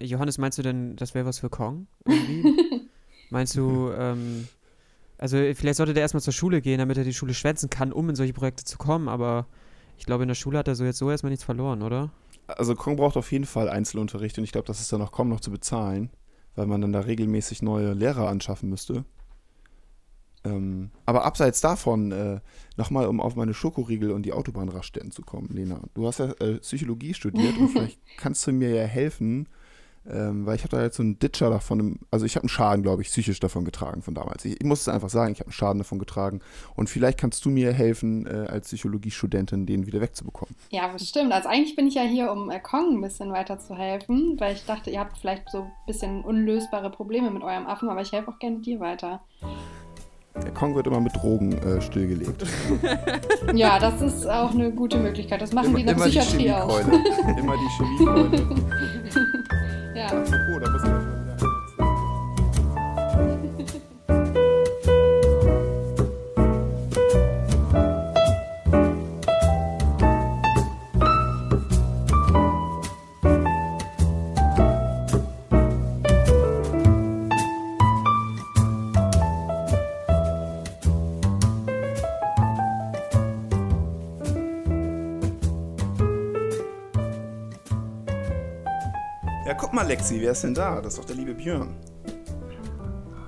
Johannes, 0.00 0.38
meinst 0.38 0.58
du 0.58 0.62
denn, 0.62 0.96
das 0.96 1.14
wäre 1.14 1.26
was 1.26 1.38
für 1.38 1.50
Kong? 1.50 1.86
meinst 3.30 3.56
du, 3.56 3.92
ähm, 3.92 4.48
also 5.16 5.36
vielleicht 5.54 5.76
sollte 5.76 5.94
der 5.94 6.02
erstmal 6.02 6.22
zur 6.22 6.32
Schule 6.32 6.60
gehen, 6.60 6.78
damit 6.78 6.96
er 6.96 7.04
die 7.04 7.14
Schule 7.14 7.34
schwänzen 7.34 7.70
kann, 7.70 7.92
um 7.92 8.08
in 8.08 8.16
solche 8.16 8.32
Projekte 8.32 8.64
zu 8.64 8.78
kommen, 8.78 9.08
aber 9.08 9.46
ich 9.96 10.06
glaube, 10.06 10.24
in 10.24 10.28
der 10.28 10.34
Schule 10.34 10.58
hat 10.58 10.68
er 10.68 10.74
so 10.74 10.84
jetzt 10.84 10.98
so 10.98 11.10
erstmal 11.10 11.30
nichts 11.30 11.44
verloren, 11.44 11.82
oder? 11.82 12.10
Also 12.46 12.74
Kong 12.74 12.96
braucht 12.96 13.16
auf 13.16 13.30
jeden 13.30 13.44
Fall 13.44 13.68
Einzelunterricht 13.68 14.38
und 14.38 14.44
ich 14.44 14.52
glaube, 14.52 14.66
das 14.66 14.80
ist 14.80 14.92
dann 14.92 15.02
auch 15.02 15.12
kaum 15.12 15.28
noch 15.28 15.40
zu 15.40 15.50
bezahlen 15.50 16.10
weil 16.58 16.66
man 16.66 16.80
dann 16.80 16.92
da 16.92 17.00
regelmäßig 17.00 17.62
neue 17.62 17.92
Lehrer 17.92 18.28
anschaffen 18.28 18.68
müsste. 18.68 19.04
Ähm, 20.44 20.90
aber 21.06 21.24
abseits 21.24 21.60
davon, 21.60 22.10
äh, 22.10 22.40
nochmal, 22.76 23.06
um 23.06 23.20
auf 23.20 23.36
meine 23.36 23.54
Schokoriegel 23.54 24.10
und 24.10 24.26
die 24.26 24.32
Autobahnraststätten 24.32 25.12
zu 25.12 25.22
kommen, 25.22 25.50
Lena. 25.52 25.80
Du 25.94 26.08
hast 26.08 26.18
ja 26.18 26.32
äh, 26.40 26.58
Psychologie 26.58 27.14
studiert 27.14 27.56
und 27.56 27.68
vielleicht 27.72 28.00
kannst 28.16 28.44
du 28.46 28.52
mir 28.52 28.70
ja 28.70 28.84
helfen, 28.84 29.48
ähm, 30.10 30.46
weil 30.46 30.56
ich 30.56 30.62
habe 30.62 30.76
da 30.76 30.82
jetzt 30.82 30.96
so 30.96 31.02
einen 31.02 31.18
Ditcher 31.18 31.50
davon, 31.50 31.98
also 32.10 32.24
ich 32.24 32.36
habe 32.36 32.44
einen 32.44 32.48
Schaden, 32.48 32.82
glaube 32.82 33.02
ich, 33.02 33.08
psychisch 33.08 33.40
davon 33.40 33.64
getragen 33.64 34.02
von 34.02 34.14
damals. 34.14 34.44
Ich, 34.44 34.60
ich 34.60 34.66
muss 34.66 34.80
es 34.80 34.88
einfach 34.88 35.10
sagen, 35.10 35.32
ich 35.32 35.40
habe 35.40 35.48
einen 35.48 35.52
Schaden 35.52 35.78
davon 35.78 35.98
getragen. 35.98 36.40
Und 36.76 36.88
vielleicht 36.88 37.18
kannst 37.18 37.44
du 37.44 37.50
mir 37.50 37.72
helfen, 37.72 38.26
äh, 38.26 38.46
als 38.48 38.68
Psychologiestudentin 38.68 39.66
den 39.66 39.86
wieder 39.86 40.00
wegzubekommen. 40.00 40.54
Ja, 40.70 40.88
bestimmt. 40.88 41.32
Also 41.32 41.48
eigentlich 41.48 41.76
bin 41.76 41.86
ich 41.86 41.94
ja 41.94 42.02
hier, 42.02 42.32
um 42.32 42.50
äh, 42.50 42.60
Kong 42.60 42.96
ein 42.96 43.00
bisschen 43.00 43.32
weiterzuhelfen, 43.32 44.38
weil 44.38 44.54
ich 44.54 44.64
dachte, 44.64 44.90
ihr 44.90 45.00
habt 45.00 45.18
vielleicht 45.18 45.50
so 45.50 45.62
ein 45.62 45.72
bisschen 45.86 46.22
unlösbare 46.22 46.90
Probleme 46.90 47.30
mit 47.30 47.42
eurem 47.42 47.66
Affen, 47.66 47.88
aber 47.88 48.00
ich 48.00 48.12
helfe 48.12 48.30
auch 48.30 48.38
gerne 48.38 48.60
dir 48.60 48.80
weiter. 48.80 49.20
Der 50.34 50.52
Kong 50.52 50.74
wird 50.74 50.86
immer 50.86 51.00
mit 51.00 51.14
Drogen 51.16 51.52
äh, 51.58 51.80
stillgelegt. 51.80 52.44
Ja, 53.54 53.78
das 53.78 54.02
ist 54.02 54.28
auch 54.28 54.52
eine 54.52 54.70
gute 54.70 54.98
Möglichkeit. 54.98 55.40
Das 55.40 55.52
machen 55.52 55.68
immer, 55.68 55.76
die 55.76 55.80
in 55.82 55.86
der 55.86 55.94
Psychiatrie 55.94 56.42
die 56.44 56.52
auch. 56.52 56.80
Immer 57.38 57.54
die 57.54 57.68
Chemiekeule. 57.78 58.56
Ja. 59.94 60.06
Apropos, 60.06 60.60
da 60.62 60.70
muss 60.70 60.82
ich 60.84 61.17
Lexi, 89.88 90.20
wer 90.20 90.32
ist 90.32 90.44
denn 90.44 90.52
da? 90.54 90.82
Das 90.82 90.94
ist 90.94 90.98
doch 91.00 91.06
der 91.06 91.16
liebe 91.16 91.32
Björn. 91.34 91.74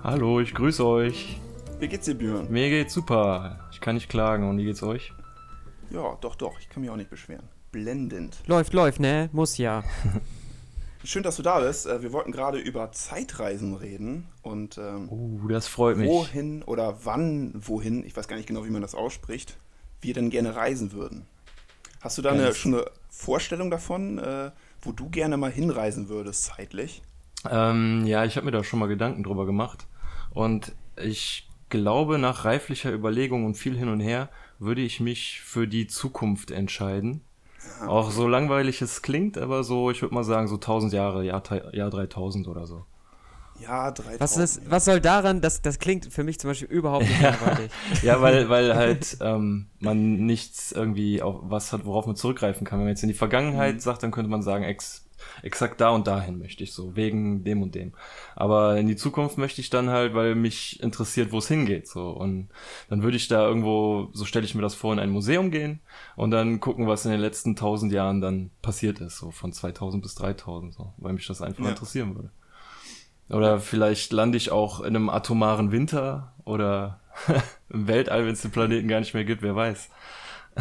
Hallo, 0.04 0.40
ich 0.40 0.52
grüße 0.52 0.84
euch. 0.86 1.40
Wie 1.78 1.88
geht's 1.88 2.04
dir, 2.04 2.14
Björn? 2.14 2.50
Mir 2.50 2.68
geht's 2.68 2.92
super. 2.92 3.66
Ich 3.72 3.80
kann 3.80 3.94
nicht 3.94 4.10
klagen. 4.10 4.46
Und 4.48 4.58
wie 4.58 4.64
geht's 4.64 4.82
euch? 4.82 5.12
Ja, 5.90 6.18
doch, 6.20 6.34
doch, 6.36 6.60
ich 6.60 6.68
kann 6.68 6.82
mich 6.82 6.90
auch 6.90 6.96
nicht 6.96 7.08
beschweren. 7.08 7.48
Blendend. 7.72 8.42
Läuft, 8.46 8.74
läuft, 8.74 9.00
ne? 9.00 9.30
Muss 9.32 9.56
ja. 9.56 9.82
Schön, 11.04 11.22
dass 11.22 11.36
du 11.36 11.42
da 11.42 11.60
bist. 11.60 11.86
Äh, 11.86 12.02
Wir 12.02 12.12
wollten 12.12 12.30
gerade 12.30 12.58
über 12.58 12.92
Zeitreisen 12.92 13.74
reden 13.74 14.26
und 14.42 14.76
ähm, 14.76 15.08
Uh, 15.10 15.48
das 15.48 15.66
freut 15.66 15.96
mich. 15.96 16.08
wohin 16.10 16.62
oder 16.62 16.98
wann 17.04 17.52
wohin, 17.54 18.04
ich 18.04 18.14
weiß 18.14 18.28
gar 18.28 18.36
nicht 18.36 18.46
genau, 18.46 18.66
wie 18.66 18.70
man 18.70 18.82
das 18.82 18.94
ausspricht, 18.94 19.56
wir 20.02 20.12
denn 20.12 20.28
gerne 20.28 20.56
reisen 20.56 20.92
würden. 20.92 21.26
Hast 22.02 22.18
du 22.18 22.22
da 22.22 22.32
eine, 22.32 22.54
schon 22.54 22.74
eine 22.74 22.84
Vorstellung 23.08 23.70
davon, 23.70 24.18
äh, 24.18 24.50
wo 24.82 24.92
du 24.92 25.08
gerne 25.10 25.36
mal 25.36 25.50
hinreisen 25.50 26.08
würdest 26.08 26.44
zeitlich? 26.44 27.02
Ähm, 27.48 28.04
ja, 28.06 28.24
ich 28.24 28.36
habe 28.36 28.46
mir 28.46 28.52
da 28.52 28.64
schon 28.64 28.78
mal 28.78 28.86
Gedanken 28.86 29.22
drüber 29.22 29.46
gemacht. 29.46 29.86
Und 30.30 30.72
ich 30.96 31.48
glaube, 31.68 32.18
nach 32.18 32.44
reiflicher 32.44 32.92
Überlegung 32.92 33.46
und 33.46 33.54
viel 33.54 33.76
hin 33.76 33.88
und 33.88 34.00
her 34.00 34.28
würde 34.58 34.82
ich 34.82 35.00
mich 35.00 35.40
für 35.40 35.66
die 35.66 35.86
Zukunft 35.86 36.50
entscheiden. 36.50 37.22
Auch 37.86 38.10
so 38.10 38.26
langweilig 38.26 38.82
es 38.82 39.02
klingt, 39.02 39.38
aber 39.38 39.64
so, 39.64 39.90
ich 39.90 40.02
würde 40.02 40.14
mal 40.14 40.24
sagen, 40.24 40.48
so 40.48 40.56
1000 40.56 40.92
Jahre, 40.92 41.24
Jahr, 41.24 41.42
Jahr 41.74 41.90
3000 41.90 42.48
oder 42.48 42.66
so. 42.66 42.84
Ja, 43.62 43.90
3000. 43.90 44.20
Was, 44.20 44.36
ist, 44.36 44.70
was 44.70 44.84
soll 44.84 45.00
daran, 45.00 45.40
das, 45.40 45.62
das 45.62 45.78
klingt 45.78 46.12
für 46.12 46.24
mich 46.24 46.38
zum 46.38 46.50
Beispiel 46.50 46.68
überhaupt 46.68 47.06
nicht 47.06 47.20
langweilig. 47.22 47.70
Ja, 48.02 48.20
weil, 48.20 48.48
weil 48.48 48.74
halt 48.74 49.18
ähm, 49.20 49.66
man 49.78 50.26
nichts 50.26 50.72
irgendwie 50.72 51.22
auf 51.22 51.36
was 51.42 51.72
hat, 51.72 51.84
worauf 51.84 52.06
man 52.06 52.16
zurückgreifen 52.16 52.66
kann. 52.66 52.78
Wenn 52.78 52.86
man 52.86 52.94
jetzt 52.94 53.02
in 53.02 53.08
die 53.08 53.14
Vergangenheit 53.14 53.80
sagt, 53.82 54.02
dann 54.02 54.10
könnte 54.10 54.30
man 54.30 54.42
sagen, 54.42 54.64
ex, 54.64 55.06
exakt 55.42 55.80
da 55.80 55.90
und 55.90 56.06
dahin 56.06 56.38
möchte 56.38 56.64
ich 56.64 56.72
so, 56.72 56.96
wegen 56.96 57.44
dem 57.44 57.62
und 57.62 57.74
dem. 57.74 57.92
Aber 58.36 58.78
in 58.78 58.86
die 58.86 58.96
Zukunft 58.96 59.36
möchte 59.38 59.60
ich 59.60 59.68
dann 59.70 59.90
halt, 59.90 60.14
weil 60.14 60.34
mich 60.34 60.82
interessiert, 60.82 61.30
wo 61.32 61.38
es 61.38 61.48
hingeht. 61.48 61.86
So. 61.88 62.08
Und 62.10 62.48
dann 62.88 63.02
würde 63.02 63.16
ich 63.18 63.28
da 63.28 63.46
irgendwo, 63.46 64.08
so 64.12 64.24
stelle 64.24 64.46
ich 64.46 64.54
mir 64.54 64.62
das 64.62 64.74
vor, 64.74 64.92
in 64.92 64.98
ein 64.98 65.10
Museum 65.10 65.50
gehen 65.50 65.80
und 66.16 66.30
dann 66.30 66.60
gucken, 66.60 66.86
was 66.86 67.04
in 67.04 67.10
den 67.10 67.20
letzten 67.20 67.56
tausend 67.56 67.92
Jahren 67.92 68.20
dann 68.20 68.50
passiert 68.62 69.00
ist, 69.00 69.18
so 69.18 69.30
von 69.30 69.52
2000 69.52 70.02
bis 70.02 70.14
3000, 70.14 70.74
so, 70.74 70.92
weil 70.96 71.12
mich 71.12 71.26
das 71.26 71.42
einfach 71.42 71.64
Ja. 71.64 71.70
interessieren 71.70 72.14
würde. 72.16 72.30
Oder 73.30 73.60
vielleicht 73.60 74.12
lande 74.12 74.36
ich 74.36 74.50
auch 74.50 74.80
in 74.80 74.96
einem 74.96 75.08
atomaren 75.08 75.72
Winter 75.72 76.34
oder 76.44 77.00
im 77.68 77.86
Weltall, 77.86 78.26
wenn 78.26 78.32
es 78.32 78.42
den 78.42 78.50
Planeten 78.50 78.88
gar 78.88 79.00
nicht 79.00 79.14
mehr 79.14 79.24
gibt, 79.24 79.42
wer 79.42 79.56
weiß. 79.56 79.88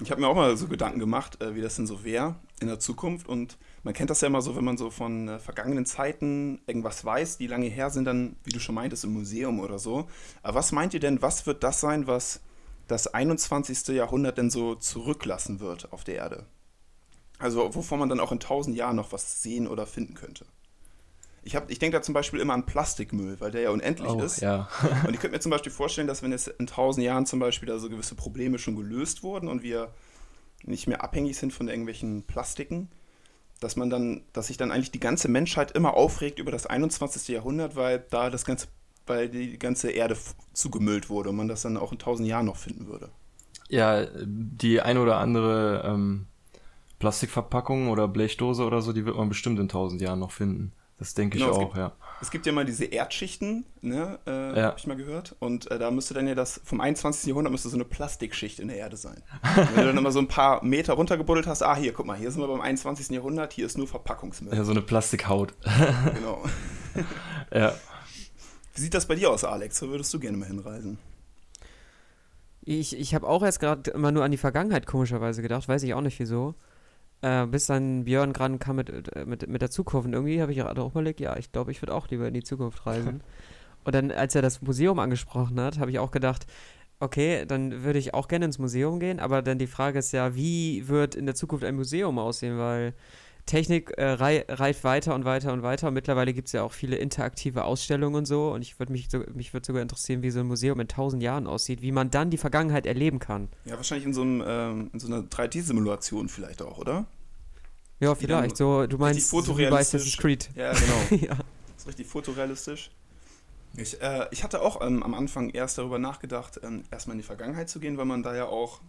Ich 0.00 0.12
habe 0.12 0.20
mir 0.20 0.28
auch 0.28 0.34
mal 0.36 0.56
so 0.56 0.68
Gedanken 0.68 1.00
gemacht, 1.00 1.42
äh, 1.42 1.56
wie 1.56 1.60
das 1.60 1.74
denn 1.74 1.88
so 1.88 2.04
wäre 2.04 2.36
in 2.60 2.68
der 2.68 2.78
Zukunft. 2.78 3.28
Und 3.28 3.58
man 3.82 3.94
kennt 3.94 4.10
das 4.10 4.20
ja 4.20 4.28
immer 4.28 4.42
so, 4.42 4.54
wenn 4.54 4.64
man 4.64 4.78
so 4.78 4.90
von 4.90 5.28
äh, 5.28 5.38
vergangenen 5.40 5.86
Zeiten 5.86 6.60
irgendwas 6.68 7.04
weiß, 7.04 7.38
die 7.38 7.48
lange 7.48 7.66
her 7.66 7.90
sind, 7.90 8.04
dann, 8.04 8.36
wie 8.44 8.50
du 8.50 8.60
schon 8.60 8.76
meintest, 8.76 9.04
im 9.04 9.12
Museum 9.12 9.58
oder 9.58 9.80
so. 9.80 10.08
Aber 10.42 10.58
was 10.58 10.70
meint 10.70 10.94
ihr 10.94 11.00
denn, 11.00 11.20
was 11.20 11.46
wird 11.46 11.64
das 11.64 11.80
sein, 11.80 12.06
was 12.06 12.40
das 12.86 13.12
21. 13.12 13.88
Jahrhundert 13.88 14.38
denn 14.38 14.50
so 14.50 14.76
zurücklassen 14.76 15.58
wird 15.58 15.92
auf 15.92 16.04
der 16.04 16.14
Erde? 16.14 16.46
Also 17.40 17.74
wovon 17.74 17.98
man 17.98 18.08
dann 18.08 18.20
auch 18.20 18.30
in 18.30 18.40
tausend 18.40 18.76
Jahren 18.76 18.96
noch 18.96 19.12
was 19.12 19.42
sehen 19.42 19.66
oder 19.66 19.86
finden 19.86 20.14
könnte. 20.14 20.46
Ich, 21.48 21.56
hab- 21.56 21.70
ich 21.70 21.78
denke 21.78 21.96
da 21.96 22.02
zum 22.02 22.12
Beispiel 22.14 22.40
immer 22.40 22.52
an 22.54 22.66
Plastikmüll, 22.66 23.40
weil 23.40 23.50
der 23.50 23.62
ja 23.62 23.70
unendlich 23.70 24.08
Oh, 24.10 24.22
ist. 24.22 24.40
ja. 24.40 24.68
Und 25.06 25.14
ich 25.14 25.20
könnte 25.20 25.30
mir 25.36 25.40
zum 25.40 25.50
Beispiel 25.50 25.72
vorstellen, 25.72 26.06
dass 26.06 26.22
wenn 26.22 26.32
es 26.32 26.46
in 26.46 26.66
tausend 26.66 27.04
Jahren 27.06 27.26
zum 27.26 27.38
Beispiel 27.40 27.66
da 27.68 27.78
so 27.78 27.88
gewisse 27.88 28.14
Probleme 28.14 28.58
schon 28.58 28.76
gelöst 28.76 29.22
wurden 29.22 29.48
und 29.48 29.62
wir 29.62 29.92
nicht 30.64 30.86
mehr 30.88 31.02
abhängig 31.04 31.38
sind 31.38 31.52
von 31.52 31.68
irgendwelchen 31.68 32.24
Plastiken, 32.24 32.90
dass 33.60 33.76
man 33.76 33.90
dann, 33.90 34.22
dass 34.32 34.48
sich 34.48 34.56
dann 34.58 34.72
eigentlich 34.72 34.92
die 34.92 35.00
ganze 35.00 35.28
Menschheit 35.28 35.72
immer 35.72 35.94
aufregt 35.94 36.38
über 36.40 36.52
das 36.52 36.66
21. 36.66 37.28
Jahrhundert, 37.34 37.76
weil 37.76 38.04
da 38.10 38.30
das 38.30 38.44
ganze, 38.44 38.68
weil 39.06 39.28
die 39.30 39.58
ganze 39.58 39.90
Erde 39.90 40.16
zugemüllt 40.54 41.10
wurde 41.10 41.30
und 41.30 41.36
man 41.36 41.48
das 41.48 41.62
dann 41.62 41.76
auch 41.78 41.92
in 41.92 41.98
tausend 41.98 42.28
Jahren 42.28 42.46
noch 42.46 42.56
finden 42.56 42.88
würde. 42.88 43.10
ja, 43.68 44.06
die 44.24 44.80
ein 44.80 44.98
oder 44.98 45.18
andere 45.18 45.82
ähm, 45.86 46.26
Plastikverpackung 46.98 47.88
oder 47.90 48.08
Blechdose 48.08 48.64
oder 48.64 48.82
so, 48.82 48.92
die 48.92 49.06
wird 49.06 49.16
man 49.16 49.28
bestimmt 49.30 49.58
in 49.60 49.68
tausend 49.68 50.02
Jahren 50.02 50.20
noch 50.20 50.32
finden. 50.32 50.72
Das 50.98 51.14
denke 51.14 51.38
ich 51.38 51.44
Genau, 51.44 51.52
es 51.54 51.58
auch, 51.58 51.64
gibt- 51.66 51.76
ja. 51.76 51.92
Es 52.20 52.30
gibt 52.32 52.44
ja 52.46 52.52
mal 52.52 52.64
diese 52.64 52.84
Erdschichten, 52.84 53.64
ne, 53.80 54.18
äh, 54.26 54.58
Ja. 54.58 54.62
habe 54.66 54.78
ich 54.78 54.86
mal 54.88 54.96
gehört. 54.96 55.36
Und 55.38 55.70
äh, 55.70 55.78
da 55.78 55.92
müsste 55.92 56.14
dann 56.14 56.26
ja 56.26 56.34
das, 56.34 56.60
vom 56.64 56.80
21. 56.80 57.28
Jahrhundert 57.28 57.52
müsste 57.52 57.68
so 57.68 57.76
eine 57.76 57.84
Plastikschicht 57.84 58.58
in 58.58 58.66
der 58.66 58.76
Erde 58.78 58.96
sein. 58.96 59.22
Und 59.56 59.76
wenn 59.76 59.82
du 59.82 59.86
dann 59.86 59.96
immer 59.98 60.10
so 60.10 60.18
ein 60.18 60.26
paar 60.26 60.64
Meter 60.64 60.94
runtergebuddelt 60.94 61.46
hast, 61.46 61.62
ah, 61.62 61.76
hier, 61.76 61.92
guck 61.92 62.06
mal, 62.06 62.16
hier 62.18 62.32
sind 62.32 62.40
wir 62.40 62.48
beim 62.48 62.60
21. 62.60 63.10
Jahrhundert, 63.10 63.52
hier 63.52 63.66
ist 63.66 63.78
nur 63.78 63.86
Verpackungsmüll. 63.86 64.52
Ja, 64.52 64.64
so 64.64 64.72
eine 64.72 64.82
Plastikhaut. 64.82 65.54
Genau. 66.14 66.42
ja. 67.54 67.72
Wie 68.74 68.80
sieht 68.80 68.94
das 68.94 69.06
bei 69.06 69.14
dir 69.14 69.30
aus, 69.30 69.44
Alex? 69.44 69.80
Wo 69.82 69.86
würdest 69.88 70.12
du 70.12 70.18
gerne 70.18 70.36
mal 70.36 70.46
hinreisen? 70.46 70.98
Ich, 72.62 72.98
ich 72.98 73.14
habe 73.14 73.26
auch 73.26 73.42
erst 73.42 73.60
gerade 73.60 73.90
immer 73.92 74.12
nur 74.12 74.24
an 74.24 74.30
die 74.30 74.36
Vergangenheit 74.36 74.86
komischerweise 74.86 75.40
gedacht, 75.42 75.68
weiß 75.68 75.82
ich 75.84 75.94
auch 75.94 76.00
nicht 76.00 76.18
wieso. 76.18 76.54
Äh, 77.20 77.46
bis 77.46 77.66
dann 77.66 78.04
Björn 78.04 78.32
gerade 78.32 78.58
kam 78.58 78.76
mit, 78.76 78.90
äh, 79.14 79.24
mit, 79.24 79.48
mit 79.48 79.62
der 79.62 79.70
Zukunft. 79.70 80.06
Und 80.06 80.12
irgendwie 80.12 80.40
habe 80.40 80.52
ich 80.52 80.58
gerade 80.58 80.80
auch 80.80 80.92
überlegt, 80.92 81.20
ja, 81.20 81.36
ich 81.36 81.50
glaube, 81.50 81.72
ich 81.72 81.82
würde 81.82 81.94
auch 81.94 82.08
lieber 82.08 82.28
in 82.28 82.34
die 82.34 82.42
Zukunft 82.42 82.86
reisen. 82.86 83.22
Und 83.84 83.94
dann, 83.94 84.10
als 84.10 84.34
er 84.34 84.42
das 84.42 84.60
Museum 84.60 84.98
angesprochen 84.98 85.58
hat, 85.60 85.78
habe 85.78 85.90
ich 85.90 85.98
auch 85.98 86.10
gedacht, 86.10 86.46
okay, 87.00 87.44
dann 87.46 87.84
würde 87.84 87.98
ich 87.98 88.14
auch 88.14 88.28
gerne 88.28 88.44
ins 88.44 88.58
Museum 88.58 89.00
gehen, 89.00 89.20
aber 89.20 89.40
dann 89.40 89.58
die 89.58 89.66
Frage 89.66 90.00
ist 90.00 90.12
ja, 90.12 90.34
wie 90.34 90.88
wird 90.88 91.14
in 91.14 91.26
der 91.26 91.34
Zukunft 91.34 91.64
ein 91.64 91.76
Museum 91.76 92.18
aussehen, 92.18 92.58
weil 92.58 92.92
Technik 93.48 93.92
äh, 93.96 94.04
rei 94.04 94.44
reift 94.48 94.84
weiter 94.84 95.14
und 95.14 95.24
weiter 95.24 95.52
und 95.52 95.62
weiter 95.62 95.88
und 95.88 95.94
mittlerweile 95.94 96.32
gibt 96.32 96.46
es 96.46 96.52
ja 96.52 96.62
auch 96.62 96.72
viele 96.72 96.96
interaktive 96.96 97.64
Ausstellungen 97.64 98.14
und 98.16 98.26
so 98.26 98.52
und 98.52 98.62
ich 98.62 98.78
würde 98.78 98.92
mich, 98.92 99.08
so, 99.10 99.24
mich 99.34 99.52
würde 99.52 99.66
sogar 99.66 99.82
interessieren, 99.82 100.22
wie 100.22 100.30
so 100.30 100.40
ein 100.40 100.46
Museum 100.46 100.78
in 100.78 100.88
tausend 100.88 101.22
Jahren 101.22 101.46
aussieht, 101.46 101.82
wie 101.82 101.90
man 101.90 102.10
dann 102.10 102.30
die 102.30 102.38
Vergangenheit 102.38 102.86
erleben 102.86 103.18
kann. 103.18 103.48
Ja, 103.64 103.76
wahrscheinlich 103.76 104.06
in 104.06 104.14
so, 104.14 104.22
einem, 104.22 104.44
ähm, 104.46 104.90
in 104.92 105.00
so 105.00 105.08
einer 105.08 105.22
3D-Simulation 105.22 106.28
vielleicht 106.28 106.62
auch, 106.62 106.78
oder? 106.78 107.06
Ja, 108.00 108.14
vielleicht, 108.14 108.56
so, 108.56 108.86
du 108.86 108.96
meinst 108.98 109.28
so 109.28 109.58
wie 109.58 109.66
bei. 109.66 109.80
Assassin's 109.80 110.16
Creed. 110.16 110.50
Ja, 110.54 110.72
genau. 111.10 111.24
ja. 111.24 111.34
Das 111.34 111.78
ist 111.78 111.88
richtig 111.88 112.06
fotorealistisch. 112.06 112.90
Ich, 113.76 114.00
äh, 114.00 114.26
ich 114.30 114.44
hatte 114.44 114.62
auch 114.62 114.80
ähm, 114.80 115.02
am 115.02 115.14
Anfang 115.14 115.50
erst 115.50 115.78
darüber 115.78 115.98
nachgedacht, 115.98 116.60
ähm, 116.62 116.84
erstmal 116.90 117.14
in 117.14 117.18
die 117.18 117.26
Vergangenheit 117.26 117.68
zu 117.68 117.80
gehen, 117.80 117.96
weil 117.98 118.04
man 118.04 118.22
da 118.22 118.34
ja 118.34 118.46
auch, 118.46 118.80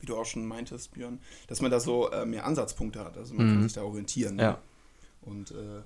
wie 0.00 0.06
du 0.06 0.16
auch 0.16 0.24
schon 0.26 0.44
meintest, 0.46 0.92
Björn, 0.92 1.20
dass 1.48 1.60
man 1.60 1.70
da 1.70 1.80
so 1.80 2.10
äh, 2.10 2.26
mehr 2.26 2.44
Ansatzpunkte 2.46 3.04
hat. 3.04 3.16
Also 3.16 3.34
man 3.34 3.46
kann 3.48 3.58
Mhm. 3.58 3.62
sich 3.62 3.72
da 3.72 3.82
orientieren. 3.82 4.36
Ne? 4.36 4.42
Ja. 4.42 4.58
Und 5.22 5.50
äh, 5.52 5.82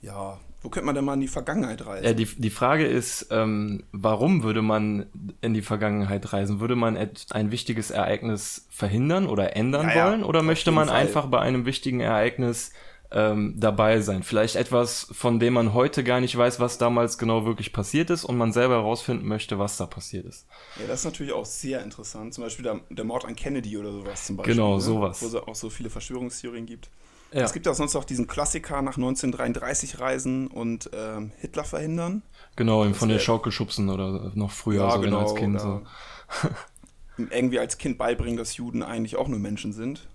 ja, 0.00 0.38
wo 0.62 0.68
könnte 0.68 0.86
man 0.86 0.94
denn 0.94 1.04
mal 1.04 1.14
in 1.14 1.20
die 1.20 1.28
Vergangenheit 1.28 1.84
reisen? 1.84 2.04
Ja, 2.04 2.12
die, 2.12 2.24
die 2.26 2.50
Frage 2.50 2.86
ist, 2.86 3.28
ähm, 3.30 3.84
warum 3.92 4.42
würde 4.42 4.62
man 4.62 5.06
in 5.40 5.54
die 5.54 5.62
Vergangenheit 5.62 6.32
reisen? 6.32 6.60
Würde 6.60 6.76
man 6.76 6.96
ein 7.30 7.50
wichtiges 7.50 7.90
Ereignis 7.90 8.66
verhindern 8.70 9.26
oder 9.26 9.56
ändern 9.56 9.88
Ja, 9.94 10.06
wollen? 10.10 10.22
Oder 10.24 10.42
möchte 10.42 10.70
man 10.70 10.88
Fall. 10.88 10.96
einfach 10.96 11.26
bei 11.26 11.40
einem 11.40 11.64
wichtigen 11.66 12.00
Ereignis 12.00 12.72
ähm, 13.10 13.54
dabei 13.56 14.00
sein? 14.00 14.22
Vielleicht 14.22 14.56
etwas, 14.56 15.08
von 15.12 15.40
dem 15.40 15.54
man 15.54 15.74
heute 15.74 16.04
gar 16.04 16.20
nicht 16.20 16.36
weiß, 16.36 16.60
was 16.60 16.78
damals 16.78 17.18
genau 17.18 17.44
wirklich 17.44 17.72
passiert 17.72 18.10
ist 18.10 18.24
und 18.24 18.36
man 18.36 18.52
selber 18.52 18.74
herausfinden 18.74 19.26
möchte, 19.26 19.58
was 19.58 19.76
da 19.76 19.86
passiert 19.86 20.26
ist. 20.26 20.46
Ja, 20.78 20.86
das 20.86 21.00
ist 21.00 21.04
natürlich 21.04 21.32
auch 21.32 21.46
sehr 21.46 21.82
interessant. 21.82 22.34
Zum 22.34 22.44
Beispiel 22.44 22.64
der, 22.64 22.80
der 22.90 23.04
Mord 23.04 23.24
an 23.24 23.36
Kennedy 23.36 23.76
oder 23.78 23.92
sowas 23.92 24.26
zum 24.26 24.36
Beispiel. 24.36 24.54
Genau, 24.54 24.74
ne? 24.74 24.80
sowas. 24.80 25.22
Wo 25.22 25.26
es 25.26 25.34
auch 25.34 25.54
so 25.54 25.70
viele 25.70 25.90
Verschwörungstheorien 25.90 26.66
gibt. 26.66 26.90
Ja. 27.32 27.42
Es 27.42 27.52
gibt 27.52 27.66
ja 27.66 27.74
sonst 27.74 27.94
auch 27.94 28.04
diesen 28.04 28.26
Klassiker 28.26 28.80
nach 28.80 28.96
1933 28.96 30.00
reisen 30.00 30.46
und 30.46 30.88
ähm, 30.94 31.32
Hitler 31.38 31.64
verhindern. 31.64 32.22
Genau, 32.56 32.84
ihm 32.84 32.94
von 32.94 33.10
der 33.10 33.18
Schaukel 33.18 33.52
schubsen 33.52 33.90
oder 33.90 34.32
noch 34.34 34.50
früher, 34.50 34.90
so 34.90 35.02
wenn 35.02 35.12
als 35.12 35.34
Kind. 35.34 35.60
So. 35.60 35.82
irgendwie 37.30 37.58
als 37.58 37.78
Kind 37.78 37.98
beibringen, 37.98 38.36
dass 38.36 38.56
Juden 38.56 38.82
eigentlich 38.82 39.16
auch 39.16 39.28
nur 39.28 39.38
Menschen 39.38 39.72
sind. 39.72 40.08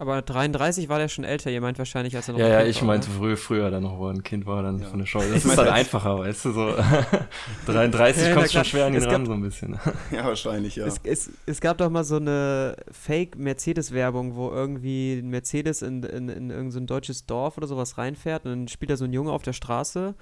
Aber 0.00 0.22
33 0.22 0.88
war 0.88 1.00
der 1.00 1.08
schon 1.08 1.24
älter, 1.24 1.50
ihr 1.50 1.60
meint 1.60 1.76
wahrscheinlich, 1.76 2.14
als 2.14 2.28
er 2.28 2.34
noch 2.34 2.38
Ja, 2.38 2.48
ja, 2.48 2.62
ich 2.62 2.80
war, 2.82 2.86
meinte 2.86 3.10
früher, 3.10 3.36
früher 3.36 3.68
dann 3.68 3.82
noch, 3.82 3.98
wo 3.98 4.06
er 4.06 4.14
ein 4.14 4.22
Kind 4.22 4.46
war, 4.46 4.62
dann 4.62 4.78
ja. 4.78 4.86
von 4.86 5.00
der 5.00 5.06
Schule. 5.06 5.28
Das 5.28 5.44
ich 5.44 5.50
ist 5.50 5.58
halt 5.58 5.68
einfacher, 5.68 6.20
weißt 6.20 6.44
du, 6.44 6.52
so 6.52 6.74
33 7.66 8.28
ja, 8.28 8.34
kommt 8.34 8.52
schon 8.52 8.64
schwer 8.64 8.86
an 8.86 8.94
ihn 8.94 9.02
ran, 9.02 9.26
so 9.26 9.32
ein 9.32 9.42
bisschen. 9.42 9.76
Ja, 10.12 10.24
wahrscheinlich, 10.24 10.76
ja. 10.76 10.86
Es, 10.86 11.00
es, 11.02 11.32
es 11.46 11.60
gab 11.60 11.78
doch 11.78 11.90
mal 11.90 12.04
so 12.04 12.16
eine 12.16 12.76
Fake-Mercedes-Werbung, 12.92 14.36
wo 14.36 14.50
irgendwie 14.50 15.14
ein 15.14 15.30
Mercedes 15.30 15.82
in, 15.82 16.04
in, 16.04 16.28
in 16.28 16.50
irgendein 16.50 16.70
so 16.70 16.80
deutsches 16.80 17.26
Dorf 17.26 17.56
oder 17.56 17.66
sowas 17.66 17.98
reinfährt 17.98 18.44
und 18.44 18.52
dann 18.52 18.68
spielt 18.68 18.90
da 18.90 18.96
so 18.96 19.04
ein 19.04 19.12
Junge 19.12 19.32
auf 19.32 19.42
der 19.42 19.52
Straße 19.52 20.14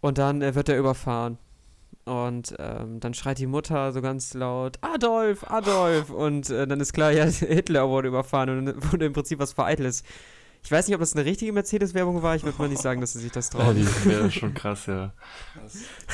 und 0.00 0.18
dann 0.18 0.42
äh, 0.42 0.56
wird 0.56 0.68
er 0.68 0.78
überfahren. 0.78 1.38
Und 2.04 2.54
ähm, 2.58 3.00
dann 3.00 3.14
schreit 3.14 3.38
die 3.38 3.46
Mutter 3.46 3.92
so 3.92 4.02
ganz 4.02 4.34
laut, 4.34 4.78
Adolf, 4.82 5.44
Adolf. 5.50 6.10
Und 6.10 6.50
äh, 6.50 6.66
dann 6.66 6.80
ist 6.80 6.92
klar, 6.92 7.12
ja, 7.12 7.24
Hitler 7.24 7.88
wurde 7.88 8.08
überfahren 8.08 8.50
und 8.68 8.92
wurde 8.92 9.06
im 9.06 9.12
Prinzip 9.12 9.38
was 9.38 9.52
Vereitles. 9.52 10.04
Ich 10.62 10.70
weiß 10.70 10.86
nicht, 10.86 10.94
ob 10.94 11.00
das 11.00 11.14
eine 11.14 11.24
richtige 11.24 11.52
Mercedes-Werbung 11.52 12.22
war. 12.22 12.36
Ich 12.36 12.42
würde 12.42 12.58
mal 12.58 12.68
nicht 12.68 12.80
sagen, 12.80 13.00
dass 13.00 13.12
sie 13.12 13.20
sich 13.20 13.32
das 13.32 13.50
trauen. 13.50 13.76
Ja, 13.78 13.84
die 13.84 14.04
wäre 14.08 14.30
schon 14.30 14.54
krass, 14.54 14.86
ja. 14.86 15.12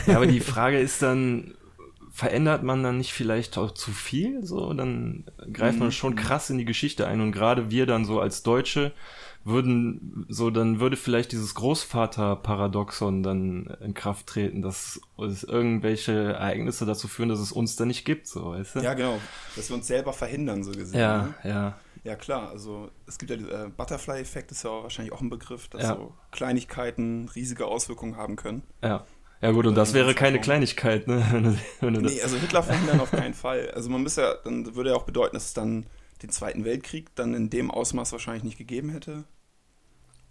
ja. 0.06 0.16
Aber 0.16 0.26
die 0.26 0.40
Frage 0.40 0.78
ist 0.80 1.02
dann, 1.02 1.54
verändert 2.10 2.62
man 2.64 2.82
dann 2.82 2.98
nicht 2.98 3.12
vielleicht 3.12 3.56
auch 3.58 3.70
zu 3.70 3.92
viel? 3.92 4.44
So, 4.44 4.74
dann 4.74 5.24
greift 5.52 5.78
man 5.78 5.88
mhm. 5.88 5.92
schon 5.92 6.16
krass 6.16 6.50
in 6.50 6.58
die 6.58 6.64
Geschichte 6.64 7.06
ein. 7.06 7.20
Und 7.20 7.30
gerade 7.32 7.70
wir 7.70 7.86
dann 7.86 8.04
so 8.04 8.20
als 8.20 8.42
Deutsche, 8.42 8.92
würden, 9.44 10.26
so, 10.28 10.50
dann 10.50 10.80
würde 10.80 10.96
vielleicht 10.96 11.32
dieses 11.32 11.54
Großvater-Paradoxon 11.54 13.22
dann 13.22 13.76
in 13.80 13.94
Kraft 13.94 14.26
treten, 14.26 14.60
dass, 14.60 15.00
dass 15.16 15.44
irgendwelche 15.44 16.12
Ereignisse 16.12 16.84
dazu 16.84 17.08
führen, 17.08 17.30
dass 17.30 17.40
es 17.40 17.52
uns 17.52 17.76
dann 17.76 17.88
nicht 17.88 18.04
gibt, 18.04 18.26
so, 18.26 18.50
weißt 18.50 18.76
du? 18.76 18.80
Ja, 18.80 18.94
genau. 18.94 19.18
Dass 19.56 19.70
wir 19.70 19.76
uns 19.76 19.86
selber 19.86 20.12
verhindern, 20.12 20.62
so 20.62 20.72
gesehen. 20.72 21.00
Ja, 21.00 21.22
ne? 21.22 21.34
ja. 21.44 21.78
Ja, 22.02 22.16
klar. 22.16 22.48
Also, 22.50 22.90
es 23.06 23.18
gibt 23.18 23.30
ja 23.30 23.36
äh, 23.36 23.68
Butterfly-Effekt, 23.68 24.50
ist 24.52 24.64
ja 24.64 24.70
auch 24.70 24.84
wahrscheinlich 24.84 25.12
auch 25.12 25.20
ein 25.20 25.30
Begriff, 25.30 25.68
dass 25.68 25.82
ja. 25.82 25.96
so 25.96 26.14
Kleinigkeiten 26.30 27.28
riesige 27.34 27.66
Auswirkungen 27.66 28.16
haben 28.16 28.36
können. 28.36 28.62
Ja. 28.82 29.04
Ja 29.42 29.52
gut, 29.52 29.66
und 29.66 29.74
das 29.74 29.94
wäre 29.94 30.14
keine 30.14 30.38
Kleinigkeit, 30.38 31.08
ne? 31.08 31.56
nee, 31.80 32.20
also 32.20 32.36
Hitler 32.36 32.62
verhindern 32.62 33.00
auf 33.00 33.10
keinen 33.10 33.32
Fall. 33.32 33.70
Also 33.70 33.88
man 33.88 34.02
müsste 34.02 34.20
ja, 34.20 34.34
dann 34.44 34.74
würde 34.74 34.90
ja 34.90 34.96
auch 34.96 35.04
bedeuten, 35.04 35.34
dass 35.34 35.46
es 35.46 35.54
dann 35.54 35.86
den 36.22 36.30
Zweiten 36.30 36.64
Weltkrieg 36.64 37.14
dann 37.14 37.34
in 37.34 37.50
dem 37.50 37.70
Ausmaß 37.70 38.12
wahrscheinlich 38.12 38.44
nicht 38.44 38.58
gegeben 38.58 38.90
hätte. 38.90 39.24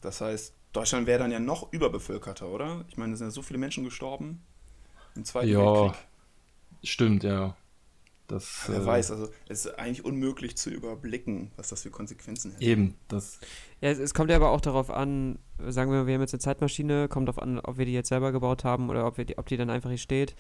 Das 0.02 0.22
heißt, 0.22 0.54
Deutschland 0.72 1.08
wäre 1.08 1.20
dann 1.20 1.32
ja 1.32 1.40
noch 1.40 1.74
überbevölkerter, 1.74 2.48
oder? 2.48 2.86
Ich 2.90 2.98
meine, 2.98 3.14
es 3.14 3.20
sind 3.20 3.28
ja 3.28 3.32
so 3.32 3.42
viele 3.42 3.60
Menschen 3.60 3.84
gestorben 3.84 4.42
im 5.16 5.26
Zweiten 5.26 5.50
ja, 5.50 5.60
Weltkrieg. 5.60 6.02
Stimmt, 6.84 7.24
ja. 7.24 7.56
Das, 8.28 8.66
Wer 8.68 8.82
äh, 8.82 8.86
weiß, 8.86 9.10
also 9.10 9.30
es 9.48 9.66
ist 9.66 9.80
eigentlich 9.80 10.06
unmöglich 10.06 10.56
zu 10.56 10.70
überblicken, 10.70 11.52
was 11.56 11.70
das 11.70 11.82
für 11.82 11.90
Konsequenzen 11.90 12.52
hätte. 12.52 12.64
Eben, 12.64 12.96
das. 13.08 13.40
Ja, 13.82 13.90
es, 13.90 13.98
es, 13.98 14.14
kommt 14.14 14.30
ja 14.30 14.36
aber 14.36 14.52
auch 14.52 14.62
darauf 14.62 14.92
an, 14.92 15.40
sagen 15.58 15.92
wir, 15.92 16.06
wir 16.06 16.14
haben 16.14 16.22
jetzt 16.22 16.36
eine 16.36 16.40
Zeitmaschine, 16.40 17.08
kommt 17.08 17.28
darauf 17.28 17.42
an, 17.42 17.60
ob 17.60 17.80
wir 17.80 17.86
die 17.86 17.94
jetzt 17.94 18.10
selber 18.10 18.32
gebaut 18.32 18.64
haben 18.64 18.92
oder 18.92 19.08
ob, 19.08 19.18
wir 19.18 19.26
die, 19.26 19.40
ob 19.40 19.48
die 19.48 19.58
dann 19.58 19.72
einfach 19.72 19.90
hier 19.90 19.98
steht 19.98 20.36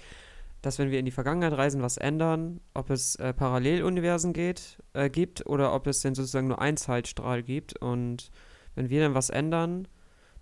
dass 0.61 0.79
wenn 0.79 0.91
wir 0.91 0.99
in 0.99 1.05
die 1.05 1.11
Vergangenheit 1.11 1.53
reisen, 1.53 1.81
was 1.81 1.97
ändern, 1.97 2.59
ob 2.73 2.89
es 2.89 3.15
äh, 3.15 3.33
Paralleluniversen 3.33 4.33
geht, 4.33 4.77
äh, 4.93 5.09
gibt 5.09 5.45
oder 5.45 5.73
ob 5.73 5.87
es 5.87 6.01
denn 6.01 6.15
sozusagen 6.15 6.47
nur 6.47 6.61
ein 6.61 6.77
Zeitstrahl 6.77 7.43
gibt. 7.43 7.79
Und 7.81 8.31
wenn 8.75 8.89
wir 8.89 9.01
dann 9.01 9.13
was 9.13 9.29
ändern, 9.29 9.87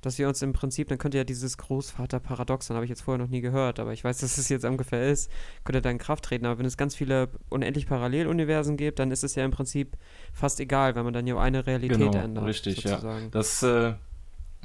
dass 0.01 0.17
wir 0.17 0.27
uns 0.27 0.41
im 0.41 0.53
Prinzip, 0.53 0.87
dann 0.89 0.97
könnte 0.97 1.17
ja 1.17 1.23
dieses 1.23 1.57
Großvater-Paradoxon, 1.57 2.75
habe 2.75 2.85
ich 2.85 2.89
jetzt 2.89 3.01
vorher 3.01 3.23
noch 3.23 3.29
nie 3.29 3.41
gehört, 3.41 3.79
aber 3.79 3.93
ich 3.93 4.03
weiß, 4.03 4.17
dass 4.21 4.37
es 4.37 4.49
jetzt 4.49 4.65
ungefähr 4.65 5.07
ist, 5.07 5.29
könnte 5.63 5.81
da 5.81 5.89
in 5.89 5.97
Kraft 5.99 6.25
treten. 6.25 6.45
Aber 6.45 6.57
wenn 6.57 6.65
es 6.65 6.77
ganz 6.77 6.95
viele 6.95 7.29
unendlich 7.49 7.87
Paralleluniversen 7.87 8.77
gibt, 8.77 8.99
dann 8.99 9.11
ist 9.11 9.23
es 9.23 9.35
ja 9.35 9.45
im 9.45 9.51
Prinzip 9.51 9.97
fast 10.33 10.59
egal, 10.59 10.95
wenn 10.95 11.03
man 11.03 11.13
dann 11.13 11.27
ja 11.27 11.37
eine 11.37 11.67
Realität 11.67 11.97
genau, 11.97 12.17
ändert. 12.17 12.45
Richtig, 12.45 12.81
sozusagen. 12.81 13.25
ja. 13.25 13.29
Das 13.29 13.61
äh, 13.61 13.93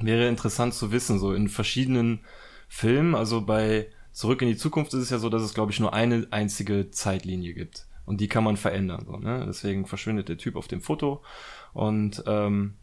wäre 0.00 0.28
interessant 0.28 0.72
zu 0.74 0.92
wissen, 0.92 1.18
so 1.18 1.34
in 1.34 1.48
verschiedenen 1.48 2.20
Filmen, 2.68 3.14
also 3.14 3.42
bei 3.42 3.88
Zurück 4.12 4.42
in 4.42 4.48
die 4.48 4.56
Zukunft 4.56 4.92
ist 4.94 5.02
es 5.02 5.10
ja 5.10 5.18
so, 5.18 5.28
dass 5.28 5.42
es, 5.42 5.54
glaube 5.54 5.72
ich, 5.72 5.80
nur 5.80 5.94
eine 5.94 6.26
einzige 6.30 6.90
Zeitlinie 6.90 7.54
gibt. 7.54 7.86
Und 8.04 8.20
die 8.20 8.28
kann 8.28 8.44
man 8.44 8.56
verändern. 8.56 9.04
So, 9.06 9.16
ne? 9.16 9.44
Deswegen 9.46 9.86
verschwindet 9.86 10.28
der 10.28 10.36
Typ 10.36 10.56
auf 10.56 10.68
dem 10.68 10.82
Foto. 10.82 11.22
Und 11.72 12.22
ähm, 12.26 12.74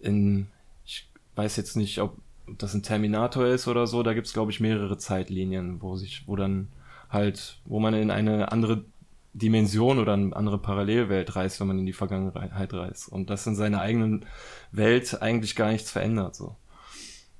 in, 0.00 0.46
ich 0.84 1.08
weiß 1.34 1.56
jetzt 1.56 1.76
nicht, 1.76 2.00
ob 2.00 2.16
das 2.58 2.74
ein 2.74 2.82
Terminator 2.82 3.46
ist 3.46 3.68
oder 3.68 3.86
so, 3.86 4.02
da 4.02 4.12
gibt 4.12 4.26
es, 4.26 4.32
glaube 4.32 4.52
ich, 4.52 4.60
mehrere 4.60 4.98
Zeitlinien, 4.98 5.80
wo 5.82 5.96
sich, 5.96 6.24
wo 6.26 6.36
dann 6.36 6.68
halt, 7.08 7.60
wo 7.64 7.80
man 7.80 7.94
in 7.94 8.10
eine 8.10 8.52
andere 8.52 8.84
Dimension 9.32 9.98
oder 9.98 10.12
eine 10.12 10.36
andere 10.36 10.58
Parallelwelt 10.58 11.34
reist, 11.34 11.58
wenn 11.58 11.66
man 11.66 11.78
in 11.78 11.86
die 11.86 11.92
Vergangenheit 11.92 12.72
reist. 12.72 13.08
Und 13.08 13.30
das 13.30 13.46
in 13.46 13.56
seiner 13.56 13.80
eigenen 13.80 14.26
Welt 14.70 15.20
eigentlich 15.20 15.56
gar 15.56 15.72
nichts 15.72 15.90
verändert. 15.90 16.36
So. 16.36 16.54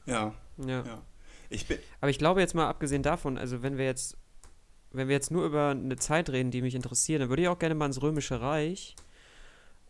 Ja. 0.07 0.35
Ja. 0.59 0.85
ja. 0.85 1.03
Ich 1.51 1.67
bin 1.67 1.79
Aber 2.01 2.11
ich 2.11 2.19
glaube 2.19 2.41
jetzt 2.41 2.55
mal, 2.55 2.69
abgesehen 2.69 3.03
davon, 3.03 3.39
also 3.39 3.63
wenn 3.63 3.79
wir 3.79 3.85
jetzt, 3.85 4.17
wenn 4.93 5.09
wir 5.09 5.15
jetzt 5.15 5.31
nur 5.31 5.45
über 5.45 5.71
eine 5.71 5.97
Zeit 5.97 6.31
reden, 6.31 6.51
die 6.51 6.63
mich 6.63 6.75
interessiert, 6.75 7.23
dann 7.23 7.29
würde 7.29 7.43
ich 7.43 7.49
auch 7.49 7.59
gerne 7.59 7.75
mal 7.75 7.87
ins 7.87 8.03
Römische 8.03 8.41
Reich. 8.41 8.97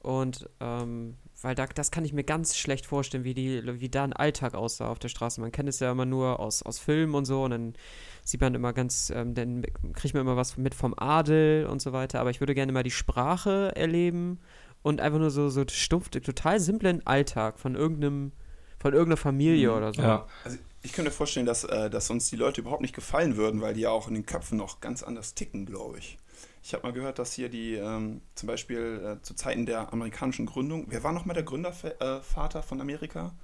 Und 0.00 0.48
ähm, 0.60 1.16
weil 1.40 1.54
da, 1.54 1.66
das 1.66 1.90
kann 1.90 2.04
ich 2.04 2.12
mir 2.12 2.24
ganz 2.24 2.56
schlecht 2.56 2.86
vorstellen, 2.86 3.24
wie, 3.24 3.34
die, 3.34 3.62
wie 3.80 3.88
da 3.88 4.04
ein 4.04 4.12
Alltag 4.12 4.54
aussah 4.54 4.88
auf 4.88 4.98
der 4.98 5.08
Straße. 5.08 5.40
Man 5.40 5.52
kennt 5.52 5.68
es 5.68 5.80
ja 5.80 5.92
immer 5.92 6.06
nur 6.06 6.40
aus, 6.40 6.62
aus 6.62 6.78
Filmen 6.78 7.14
und 7.14 7.24
so 7.24 7.44
und 7.44 7.50
dann 7.50 7.74
sieht 8.22 8.40
man 8.40 8.54
immer 8.54 8.72
ganz, 8.72 9.10
ähm, 9.14 9.34
dann 9.34 9.62
kriegt 9.94 10.14
man 10.14 10.22
immer 10.22 10.36
was 10.36 10.56
mit 10.56 10.74
vom 10.74 10.94
Adel 10.96 11.66
und 11.66 11.82
so 11.82 11.92
weiter. 11.92 12.20
Aber 12.20 12.30
ich 12.30 12.40
würde 12.40 12.54
gerne 12.54 12.72
mal 12.72 12.82
die 12.82 12.90
Sprache 12.90 13.72
erleben 13.76 14.40
und 14.82 15.00
einfach 15.00 15.18
nur 15.18 15.30
so, 15.30 15.48
so 15.48 15.64
stumpf, 15.68 16.10
total 16.10 16.60
simplen 16.60 17.06
Alltag 17.06 17.58
von 17.58 17.74
irgendeinem, 17.74 18.32
von 18.78 18.92
irgendeiner 18.92 19.16
Familie 19.16 19.70
mhm. 19.70 19.76
oder 19.76 19.94
so. 19.94 20.02
Ja. 20.02 20.26
Also 20.44 20.58
ich 20.84 20.92
könnte 20.92 21.10
mir 21.10 21.16
vorstellen, 21.16 21.46
dass, 21.46 21.64
äh, 21.64 21.88
dass 21.88 22.10
uns 22.10 22.28
die 22.28 22.36
Leute 22.36 22.60
überhaupt 22.60 22.82
nicht 22.82 22.94
gefallen 22.94 23.36
würden, 23.36 23.60
weil 23.62 23.74
die 23.74 23.80
ja 23.80 23.90
auch 23.90 24.06
in 24.06 24.14
den 24.14 24.26
Köpfen 24.26 24.58
noch 24.58 24.80
ganz 24.80 25.02
anders 25.02 25.34
ticken, 25.34 25.64
glaube 25.66 25.98
ich. 25.98 26.18
Ich 26.62 26.74
habe 26.74 26.86
mal 26.86 26.92
gehört, 26.92 27.18
dass 27.18 27.32
hier 27.32 27.48
die, 27.48 27.74
ähm, 27.74 28.20
zum 28.34 28.46
Beispiel 28.46 29.18
äh, 29.18 29.22
zu 29.22 29.34
Zeiten 29.34 29.66
der 29.66 29.92
amerikanischen 29.92 30.46
Gründung, 30.46 30.86
wer 30.88 31.02
war 31.02 31.12
nochmal 31.12 31.34
der 31.34 31.42
Gründervater 31.42 32.58
äh, 32.58 32.62
von 32.62 32.80
Amerika? 32.80 33.34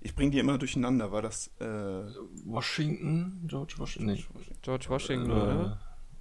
Ich 0.00 0.14
bringe 0.14 0.30
die 0.30 0.38
immer 0.38 0.56
durcheinander, 0.58 1.12
war 1.12 1.22
das 1.22 1.50
äh, 1.60 1.64
Washington? 2.44 3.44
George 3.46 3.74
Washington? 3.78 4.12
Nee. 4.12 4.24
George 4.62 4.86
Washington, 4.88 5.30
oder? 5.30 5.80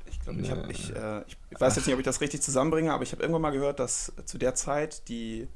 Ich 0.09 0.19
glaube, 0.19 0.41
ich, 0.41 0.51
hab, 0.51 0.69
ich, 0.69 0.95
äh, 0.95 1.23
ich, 1.27 1.37
weiß 1.59 1.75
jetzt 1.77 1.85
nicht, 1.85 1.93
ob 1.93 1.99
ich 1.99 2.05
das 2.05 2.21
richtig 2.21 2.41
zusammenbringe, 2.41 2.93
aber 2.93 3.03
ich 3.03 3.11
habe 3.11 3.21
irgendwann 3.21 3.41
mal 3.41 3.51
gehört, 3.51 3.79
dass 3.79 4.13
zu 4.25 4.37
der 4.37 4.55
Zeit 4.55 5.07
die 5.07 5.47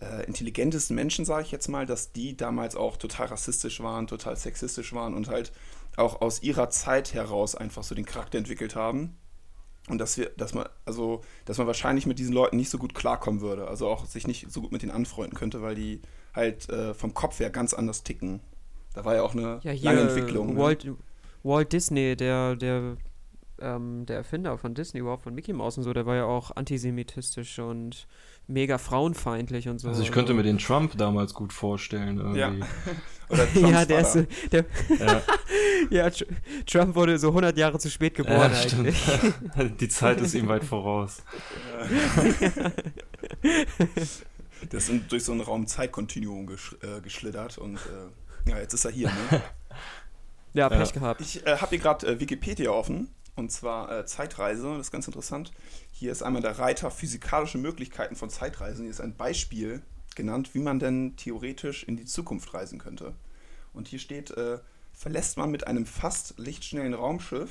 äh, 0.00 0.24
intelligentesten 0.26 0.94
Menschen, 0.94 1.24
sage 1.24 1.42
ich 1.42 1.52
jetzt 1.52 1.68
mal, 1.68 1.86
dass 1.86 2.12
die 2.12 2.36
damals 2.36 2.76
auch 2.76 2.96
total 2.96 3.26
rassistisch 3.26 3.80
waren, 3.80 4.06
total 4.06 4.36
sexistisch 4.36 4.92
waren 4.92 5.14
und 5.14 5.28
halt 5.28 5.52
auch 5.96 6.20
aus 6.20 6.42
ihrer 6.42 6.70
Zeit 6.70 7.14
heraus 7.14 7.54
einfach 7.54 7.82
so 7.82 7.94
den 7.94 8.06
Charakter 8.06 8.38
entwickelt 8.38 8.74
haben. 8.74 9.16
Und 9.88 9.98
dass 9.98 10.16
wir, 10.16 10.30
dass 10.36 10.54
man, 10.54 10.68
also, 10.84 11.22
dass 11.44 11.58
man 11.58 11.66
wahrscheinlich 11.66 12.06
mit 12.06 12.18
diesen 12.18 12.32
Leuten 12.32 12.56
nicht 12.56 12.70
so 12.70 12.78
gut 12.78 12.94
klarkommen 12.94 13.40
würde, 13.40 13.66
also 13.66 13.88
auch 13.88 14.06
sich 14.06 14.26
nicht 14.26 14.50
so 14.50 14.60
gut 14.60 14.70
mit 14.70 14.82
denen 14.82 14.92
anfreunden 14.92 15.36
könnte, 15.36 15.60
weil 15.60 15.74
die 15.74 16.00
halt 16.34 16.68
äh, 16.68 16.94
vom 16.94 17.14
Kopf 17.14 17.40
her 17.40 17.50
ganz 17.50 17.74
anders 17.74 18.04
ticken. 18.04 18.40
Da 18.94 19.04
war 19.04 19.16
ja 19.16 19.22
auch 19.22 19.34
eine 19.34 19.60
ja, 19.62 19.72
lange 19.72 20.02
Entwicklung. 20.02 20.54
Ne? 20.54 20.60
Walt, 20.60 20.84
ne? 20.84 20.96
Walt 21.42 21.72
Disney, 21.72 22.14
der, 22.14 22.54
der, 22.54 22.96
ähm, 23.58 24.06
der 24.06 24.16
Erfinder 24.18 24.56
von 24.56 24.74
Disney, 24.74 25.00
überhaupt 25.00 25.24
von 25.24 25.34
Mickey 25.34 25.52
Mouse 25.52 25.78
und 25.78 25.82
so, 25.82 25.92
der 25.92 26.06
war 26.06 26.14
ja 26.14 26.24
auch 26.24 26.54
antisemitistisch 26.54 27.58
und 27.58 28.06
mega 28.46 28.78
frauenfeindlich 28.78 29.68
und 29.68 29.78
so. 29.78 29.88
Also 29.88 30.02
ich 30.02 30.12
könnte 30.12 30.34
mir 30.34 30.42
den 30.42 30.58
Trump 30.58 30.96
damals 30.96 31.34
gut 31.34 31.52
vorstellen. 31.52 32.18
Irgendwie. 32.18 32.40
Ja. 32.40 32.52
Oder 33.28 33.48
ja, 33.54 33.84
der 33.84 34.00
ist, 34.00 34.26
der 34.52 34.64
ja. 34.98 35.22
ja. 35.90 36.10
Trump 36.66 36.94
wurde 36.94 37.18
so 37.18 37.28
100 37.28 37.56
Jahre 37.56 37.78
zu 37.78 37.90
spät 37.90 38.14
geboren 38.14 38.52
ja, 38.52 38.60
eigentlich. 38.60 39.02
Die 39.80 39.88
Zeit 39.88 40.20
ist 40.20 40.34
ihm 40.34 40.48
weit 40.48 40.64
voraus. 40.64 41.22
Der 44.70 44.78
ist 44.78 44.90
durch 45.08 45.24
so 45.24 45.32
ein 45.32 45.40
Raum-Zeit-Kontinuum 45.40 46.46
gesch 46.46 46.76
äh, 46.82 47.00
geschlittert 47.00 47.56
und 47.56 47.76
äh, 47.76 48.50
ja, 48.50 48.58
jetzt 48.58 48.74
ist 48.74 48.84
er 48.84 48.90
hier, 48.90 49.08
ne? 49.08 49.42
Ja, 50.52 50.68
Pech 50.68 50.92
gehabt. 50.92 51.20
Ich 51.22 51.46
äh, 51.46 51.56
habe 51.56 51.70
hier 51.70 51.78
gerade 51.78 52.06
äh, 52.06 52.20
Wikipedia 52.20 52.70
offen 52.70 53.08
und 53.34 53.50
zwar 53.50 53.90
äh, 53.90 54.06
Zeitreise, 54.06 54.76
das 54.76 54.86
ist 54.86 54.92
ganz 54.92 55.06
interessant. 55.06 55.52
Hier 55.90 56.12
ist 56.12 56.22
einmal 56.22 56.42
der 56.42 56.58
Reiter 56.58 56.90
physikalische 56.90 57.58
Möglichkeiten 57.58 58.16
von 58.16 58.30
Zeitreisen. 58.30 58.82
Hier 58.82 58.90
ist 58.90 59.00
ein 59.00 59.16
Beispiel 59.16 59.82
genannt, 60.14 60.54
wie 60.54 60.58
man 60.60 60.78
denn 60.78 61.16
theoretisch 61.16 61.84
in 61.84 61.96
die 61.96 62.04
Zukunft 62.04 62.52
reisen 62.52 62.78
könnte. 62.78 63.14
Und 63.72 63.88
hier 63.88 63.98
steht, 63.98 64.30
äh, 64.32 64.58
verlässt 64.92 65.38
man 65.38 65.50
mit 65.50 65.66
einem 65.66 65.86
fast 65.86 66.38
lichtschnellen 66.38 66.94
Raumschiff. 66.94 67.50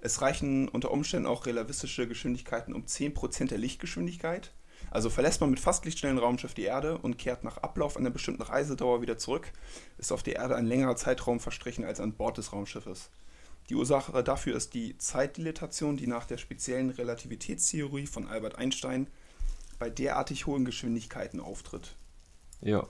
Es 0.00 0.22
reichen 0.22 0.68
unter 0.68 0.90
Umständen 0.90 1.28
auch 1.28 1.46
relativistische 1.46 2.08
Geschwindigkeiten 2.08 2.74
um 2.74 2.86
10% 2.86 3.50
der 3.50 3.58
Lichtgeschwindigkeit. 3.58 4.50
Also 4.90 5.10
verlässt 5.10 5.40
man 5.40 5.50
mit 5.50 5.60
fast 5.60 5.84
lichtschnellen 5.84 6.18
Raumschiff 6.18 6.54
die 6.54 6.64
Erde 6.64 6.98
und 6.98 7.18
kehrt 7.18 7.44
nach 7.44 7.58
Ablauf 7.58 7.96
einer 7.96 8.10
bestimmten 8.10 8.42
Reisedauer 8.42 9.02
wieder 9.02 9.18
zurück, 9.18 9.52
ist 9.98 10.10
auf 10.10 10.22
der 10.22 10.36
Erde 10.36 10.56
ein 10.56 10.66
längerer 10.66 10.96
Zeitraum 10.96 11.38
verstrichen 11.38 11.84
als 11.84 12.00
an 12.00 12.14
Bord 12.14 12.38
des 12.38 12.52
Raumschiffes. 12.52 13.10
Die 13.70 13.76
Ursache 13.76 14.22
dafür 14.24 14.56
ist 14.56 14.74
die 14.74 14.98
Zeitdilatation, 14.98 15.96
die 15.96 16.08
nach 16.08 16.26
der 16.26 16.38
speziellen 16.38 16.90
Relativitätstheorie 16.90 18.06
von 18.06 18.26
Albert 18.26 18.58
Einstein 18.58 19.06
bei 19.78 19.88
derartig 19.88 20.46
hohen 20.46 20.64
Geschwindigkeiten 20.64 21.38
auftritt. 21.38 21.94
Ja. 22.60 22.88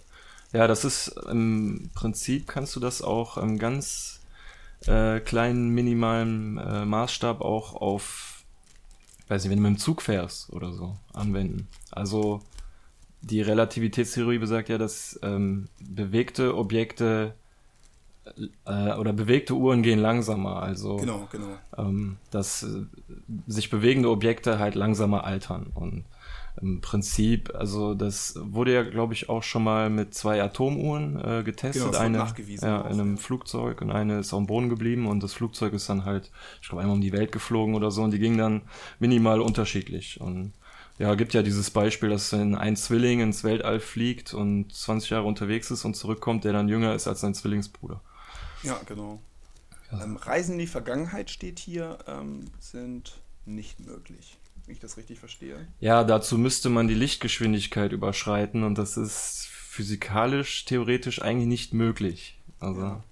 Ja, 0.53 0.66
das 0.66 0.85
ist 0.85 1.09
im 1.31 1.91
Prinzip 1.95 2.49
kannst 2.49 2.74
du 2.74 2.81
das 2.81 3.03
auch 3.03 3.37
im 3.37 3.59
ganz 3.59 4.20
äh, 4.87 5.20
kleinen, 5.20 5.68
minimalen 5.68 6.57
äh, 6.57 6.85
Maßstab 6.87 7.43
auch 7.43 7.74
auf, 7.74 8.43
weiß 9.28 9.45
nicht, 9.45 9.51
wenn 9.51 9.59
du 9.59 9.68
mit 9.68 9.76
dem 9.76 9.81
Zug 9.81 10.01
fährst 10.01 10.51
oder 10.51 10.72
so, 10.72 10.97
anwenden. 11.12 11.68
Also 11.93 12.41
die 13.20 13.43
Relativitätstheorie 13.43 14.39
besagt 14.39 14.70
ja, 14.70 14.78
dass 14.78 15.20
ähm, 15.22 15.68
bewegte 15.78 16.57
Objekte 16.57 17.35
äh, 18.66 18.95
oder 18.95 19.12
bewegte 19.12 19.55
Uhren 19.55 19.83
gehen 19.83 19.99
langsamer. 19.99 20.62
Also 20.62 20.97
Genau, 20.97 21.28
genau. 21.31 21.47
ähm, 21.76 22.16
dass 22.31 22.62
äh, 22.62 22.85
sich 23.47 23.70
bewegende 23.70 24.11
Objekte 24.11 24.59
halt 24.59 24.74
langsamer 24.74 25.24
altern. 25.24 25.70
Und 25.74 26.05
im 26.61 26.81
Prinzip, 26.81 27.55
also 27.55 27.95
das 27.95 28.39
wurde 28.41 28.74
ja, 28.74 28.83
glaube 28.83 29.14
ich, 29.14 29.28
auch 29.28 29.43
schon 29.43 29.64
mal 29.64 29.89
mit 29.89 30.14
zwei 30.14 30.43
Atomuhren 30.43 31.18
äh, 31.22 31.43
getestet. 31.43 31.93
Genau, 31.93 31.99
eine 31.99 32.18
ja, 32.61 32.81
in 32.83 33.01
einem. 33.01 33.18
Flugzeug 33.18 33.81
und 33.81 33.91
eine 33.91 34.18
ist 34.18 34.33
auf 34.33 34.41
dem 34.41 34.47
Boden 34.47 34.68
geblieben 34.68 35.07
und 35.07 35.22
das 35.22 35.33
Flugzeug 35.33 35.72
ist 35.72 35.89
dann 35.89 36.05
halt, 36.05 36.31
ich 36.61 36.68
glaube, 36.68 36.83
einmal 36.83 36.97
um 36.97 37.01
die 37.01 37.12
Welt 37.12 37.33
geflogen 37.33 37.74
oder 37.74 37.91
so 37.91 38.03
und 38.03 38.12
die 38.12 38.18
gingen 38.18 38.39
dann 38.39 38.62
minimal 38.99 39.41
unterschiedlich. 39.41 40.20
Und 40.20 40.53
ja, 40.99 41.14
gibt 41.14 41.33
ja 41.33 41.43
dieses 41.43 41.70
Beispiel, 41.70 42.11
dass 42.11 42.33
wenn 42.33 42.55
ein 42.55 42.76
Zwilling 42.76 43.20
ins 43.20 43.43
Weltall 43.43 43.81
fliegt 43.81 44.35
und 44.35 44.72
20 44.74 45.11
Jahre 45.11 45.26
unterwegs 45.26 45.70
ist 45.70 45.85
und 45.85 45.95
zurückkommt, 45.95 46.45
der 46.45 46.53
dann 46.53 46.68
jünger 46.68 46.95
ist 46.95 47.09
als 47.09 47.20
sein 47.20 47.35
Zwillingsbruder. 47.35 48.03
Ja, 48.62 48.80
genau. 48.86 49.20
Ähm, 49.92 50.16
Reisen 50.16 50.52
in 50.52 50.58
die 50.58 50.66
Vergangenheit 50.66 51.30
steht 51.30 51.58
hier, 51.58 51.98
ähm, 52.06 52.50
sind 52.58 53.20
nicht 53.44 53.80
möglich, 53.80 54.38
wenn 54.64 54.74
ich 54.74 54.80
das 54.80 54.96
richtig 54.96 55.18
verstehe. 55.18 55.66
Ja, 55.80 56.04
dazu 56.04 56.38
müsste 56.38 56.68
man 56.68 56.86
die 56.86 56.94
Lichtgeschwindigkeit 56.94 57.92
überschreiten 57.92 58.62
und 58.62 58.76
das 58.76 58.96
ist 58.96 59.48
physikalisch, 59.50 60.64
theoretisch 60.64 61.22
eigentlich 61.22 61.48
nicht 61.48 61.74
möglich. 61.74 62.40
Also, 62.61 62.80
Ja. 62.82 63.04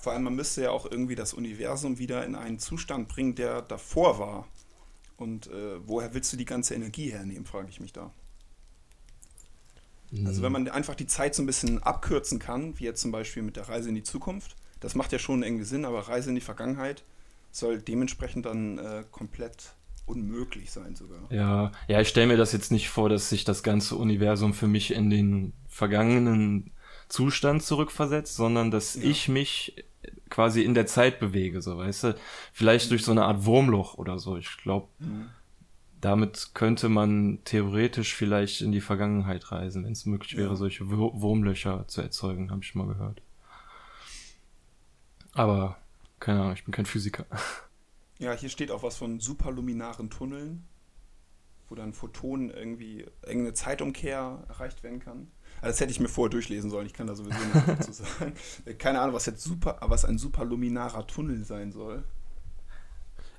Vor 0.00 0.12
allem, 0.12 0.24
man 0.24 0.34
müsste 0.34 0.62
ja 0.62 0.70
auch 0.72 0.90
irgendwie 0.90 1.14
das 1.14 1.32
Universum 1.32 1.98
wieder 1.98 2.24
in 2.24 2.34
einen 2.34 2.58
Zustand 2.58 3.06
bringen, 3.08 3.36
der 3.36 3.62
davor 3.62 4.18
war. 4.18 4.48
Und 5.16 5.46
äh, 5.46 5.86
woher 5.86 6.12
willst 6.12 6.32
du 6.32 6.36
die 6.36 6.44
ganze 6.44 6.74
Energie 6.74 7.12
hernehmen, 7.12 7.46
frage 7.46 7.68
ich 7.68 7.78
mich 7.78 7.92
da. 7.92 8.12
Also 10.26 10.42
wenn 10.42 10.52
man 10.52 10.68
einfach 10.68 10.94
die 10.94 11.06
Zeit 11.06 11.34
so 11.34 11.42
ein 11.42 11.46
bisschen 11.46 11.82
abkürzen 11.82 12.38
kann, 12.38 12.78
wie 12.78 12.84
jetzt 12.84 13.00
zum 13.00 13.12
Beispiel 13.12 13.42
mit 13.42 13.56
der 13.56 13.68
Reise 13.68 13.88
in 13.88 13.94
die 13.94 14.02
Zukunft, 14.02 14.56
das 14.82 14.94
macht 14.94 15.12
ja 15.12 15.18
schon 15.18 15.42
irgendwie 15.42 15.64
Sinn, 15.64 15.84
aber 15.86 16.00
Reise 16.08 16.28
in 16.28 16.34
die 16.34 16.40
Vergangenheit 16.42 17.02
soll 17.50 17.80
dementsprechend 17.80 18.44
dann 18.46 18.78
äh, 18.78 19.04
komplett 19.10 19.72
unmöglich 20.04 20.70
sein 20.72 20.94
sogar. 20.96 21.20
ja, 21.30 21.70
ja, 21.88 22.00
ich 22.00 22.08
stelle 22.08 22.26
mir 22.26 22.36
das 22.36 22.52
jetzt 22.52 22.72
nicht 22.72 22.88
vor, 22.90 23.08
dass 23.08 23.28
sich 23.30 23.44
das 23.44 23.62
ganze 23.62 23.96
Universum 23.96 24.52
für 24.52 24.66
mich 24.66 24.92
in 24.92 25.08
den 25.10 25.52
vergangenen 25.68 26.72
Zustand 27.08 27.62
zurückversetzt, 27.62 28.34
sondern 28.36 28.70
dass 28.70 28.94
Ja. 28.96 29.02
ich 29.04 29.28
mich 29.28 29.76
quasi 30.28 30.62
in 30.62 30.74
der 30.74 30.86
Zeit 30.86 31.20
bewege, 31.20 31.62
so 31.62 31.76
weißt 31.78 32.04
du, 32.04 32.14
vielleicht 32.52 32.90
durch 32.90 33.04
so 33.04 33.12
eine 33.12 33.24
Art 33.26 33.44
Wurmloch 33.44 33.94
oder 33.94 34.18
so. 34.18 34.36
Ich 34.38 34.56
glaube, 34.58 34.88
Mhm. 34.98 35.28
damit 36.00 36.50
könnte 36.54 36.88
man 36.88 37.38
theoretisch 37.44 38.14
vielleicht 38.14 38.60
in 38.62 38.72
die 38.72 38.80
Vergangenheit 38.80 39.52
reisen, 39.52 39.84
wenn 39.84 39.92
es 39.92 40.04
möglich 40.06 40.36
wäre, 40.36 40.48
Ja. 40.50 40.56
solche 40.56 40.90
Wur- 40.90 41.20
Wurmlöcher 41.20 41.84
zu 41.86 42.00
erzeugen, 42.00 42.50
habe 42.50 42.62
ich 42.64 42.74
mal 42.74 42.86
gehört. 42.88 43.20
Aber 45.34 45.76
keine 46.20 46.40
Ahnung, 46.40 46.52
ich 46.52 46.64
bin 46.64 46.72
kein 46.72 46.86
Physiker. 46.86 47.26
Ja, 48.18 48.32
hier 48.32 48.48
steht 48.48 48.70
auch 48.70 48.82
was 48.82 48.96
von 48.96 49.18
superluminaren 49.18 50.08
Tunneln, 50.08 50.64
wo 51.68 51.74
dann 51.74 51.92
Photonen 51.92 52.50
irgendwie 52.50 53.06
irgendeine 53.22 53.54
Zeitumkehr 53.54 54.44
erreicht 54.48 54.82
werden 54.84 55.00
kann. 55.00 55.30
Also 55.56 55.72
das 55.72 55.80
hätte 55.80 55.90
ich 55.90 56.00
mir 56.00 56.08
vorher 56.08 56.30
durchlesen 56.30 56.70
sollen, 56.70 56.86
ich 56.86 56.92
kann 56.92 57.06
da 57.06 57.14
sowieso 57.14 57.38
nichts 57.38 57.66
dazu 57.66 57.92
sagen. 58.04 58.34
Keine 58.78 59.00
Ahnung, 59.00 59.14
was 59.14 59.26
jetzt 59.26 59.42
super, 59.42 59.78
was 59.80 60.04
ein 60.04 60.18
superluminarer 60.18 61.06
Tunnel 61.06 61.44
sein 61.44 61.72
soll. 61.72 62.04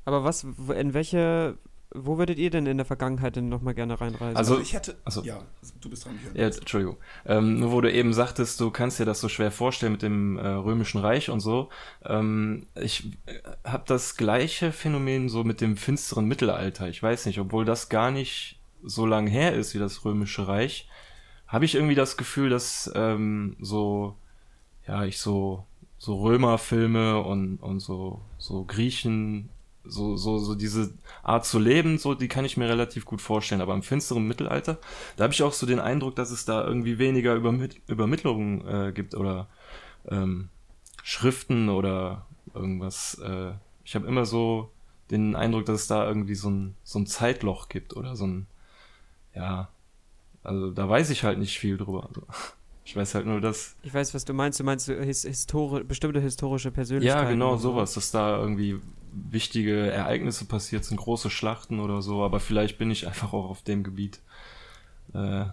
Aber 0.05 0.23
was, 0.23 0.43
in 0.43 0.93
welche, 0.93 1.57
wo 1.93 2.17
würdet 2.17 2.37
ihr 2.39 2.49
denn 2.49 2.65
in 2.65 2.77
der 2.77 2.85
Vergangenheit 2.85 3.35
denn 3.35 3.49
nochmal 3.49 3.73
gerne 3.73 3.99
reinreisen? 3.99 4.35
Also- 4.37 4.59
ich 4.59 4.73
hätte. 4.73 4.95
also- 5.05 5.23
ja, 5.23 5.39
du 5.81 5.89
bist 5.89 6.05
dran. 6.05 6.17
Ja, 6.33 6.45
Entschuldigung. 6.47 6.97
Ähm, 7.25 7.59
nur 7.59 7.71
wo 7.71 7.81
du 7.81 7.91
eben 7.91 8.13
sagtest, 8.13 8.59
du 8.59 8.71
kannst 8.71 8.99
dir 8.99 9.05
das 9.05 9.19
so 9.21 9.29
schwer 9.29 9.51
vorstellen 9.51 9.91
mit 9.93 10.01
dem 10.01 10.37
äh, 10.37 10.47
Römischen 10.47 10.99
Reich 11.01 11.29
und 11.29 11.39
so. 11.39 11.69
Ähm, 12.05 12.65
ich 12.75 13.11
äh, 13.25 13.39
habe 13.63 13.83
das 13.87 14.17
gleiche 14.17 14.71
Phänomen 14.71 15.29
so 15.29 15.43
mit 15.43 15.61
dem 15.61 15.77
finsteren 15.77 16.25
Mittelalter. 16.25 16.87
Ich 16.89 17.01
weiß 17.01 17.25
nicht, 17.25 17.39
obwohl 17.39 17.65
das 17.65 17.89
gar 17.89 18.11
nicht 18.11 18.59
so 18.83 19.05
lang 19.05 19.27
her 19.27 19.53
ist 19.53 19.73
wie 19.73 19.79
das 19.79 20.03
Römische 20.03 20.47
Reich, 20.47 20.89
habe 21.47 21.65
ich 21.65 21.75
irgendwie 21.75 21.95
das 21.95 22.17
Gefühl, 22.17 22.49
dass 22.49 22.91
ähm, 22.95 23.55
so, 23.61 24.15
ja, 24.87 25.05
ich 25.05 25.19
so 25.19 25.65
so 25.99 26.21
Römerfilme 26.21 27.19
und 27.23 27.57
und 27.57 27.79
so 27.79 28.19
so 28.37 28.65
Griechen 28.65 29.47
so, 29.85 30.15
so, 30.15 30.39
so 30.39 30.55
diese 30.55 30.93
Art 31.23 31.45
zu 31.45 31.59
leben, 31.59 31.97
so, 31.97 32.13
die 32.13 32.27
kann 32.27 32.45
ich 32.45 32.57
mir 32.57 32.69
relativ 32.69 33.05
gut 33.05 33.21
vorstellen. 33.21 33.61
Aber 33.61 33.73
im 33.73 33.83
finsteren 33.83 34.27
Mittelalter, 34.27 34.77
da 35.17 35.23
habe 35.23 35.33
ich 35.33 35.43
auch 35.43 35.53
so 35.53 35.65
den 35.65 35.79
Eindruck, 35.79 36.15
dass 36.15 36.31
es 36.31 36.45
da 36.45 36.65
irgendwie 36.65 36.97
weniger 36.99 37.35
Übermit 37.35 37.81
Übermittlungen 37.87 38.67
äh, 38.67 38.91
gibt 38.93 39.15
oder 39.15 39.47
ähm, 40.07 40.49
Schriften 41.03 41.69
oder 41.69 42.25
irgendwas. 42.53 43.19
Äh, 43.23 43.51
ich 43.83 43.95
habe 43.95 44.07
immer 44.07 44.25
so 44.25 44.69
den 45.11 45.35
Eindruck, 45.35 45.65
dass 45.65 45.81
es 45.81 45.87
da 45.87 46.07
irgendwie 46.07 46.35
so 46.35 46.49
ein, 46.49 46.75
so 46.83 46.99
ein 46.99 47.05
Zeitloch 47.05 47.67
gibt 47.67 47.95
oder 47.95 48.15
so 48.15 48.25
ein, 48.25 48.47
ja, 49.35 49.69
also 50.43 50.71
da 50.71 50.87
weiß 50.87 51.09
ich 51.09 51.23
halt 51.23 51.39
nicht 51.39 51.59
viel 51.59 51.77
drüber. 51.77 52.07
Also, 52.07 52.23
ich 52.85 52.95
weiß 52.95 53.15
halt 53.15 53.25
nur, 53.25 53.41
dass 53.41 53.75
ich 53.83 53.93
weiß, 53.93 54.13
was 54.13 54.23
du 54.23 54.33
meinst. 54.33 54.59
Du 54.59 54.63
meinst 54.63 54.87
his, 54.87 55.23
histori 55.23 55.83
bestimmte 55.83 56.21
historische 56.21 56.71
Persönlichkeiten. 56.71 57.25
Ja, 57.25 57.29
genau, 57.29 57.57
sowas, 57.57 57.93
dass 57.93 58.11
da 58.11 58.37
irgendwie 58.37 58.79
wichtige 59.13 59.91
Ereignisse 59.91 60.45
passiert 60.45 60.85
sind, 60.85 60.97
große 60.97 61.29
Schlachten 61.29 61.79
oder 61.79 62.01
so, 62.01 62.23
aber 62.23 62.39
vielleicht 62.39 62.77
bin 62.77 62.91
ich 62.91 63.07
einfach 63.07 63.33
auch 63.33 63.49
auf 63.49 63.61
dem 63.61 63.83
Gebiet 63.83 64.19
äh, 65.13 65.45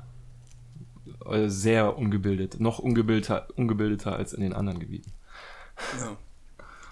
äh, 1.26 1.48
sehr 1.48 1.96
ungebildet, 1.98 2.60
noch 2.60 2.78
ungebildeter, 2.78 3.48
ungebildeter 3.56 4.16
als 4.16 4.32
in 4.32 4.40
den 4.40 4.52
anderen 4.52 4.78
Gebieten. 4.78 5.12
Ja. 5.98 6.16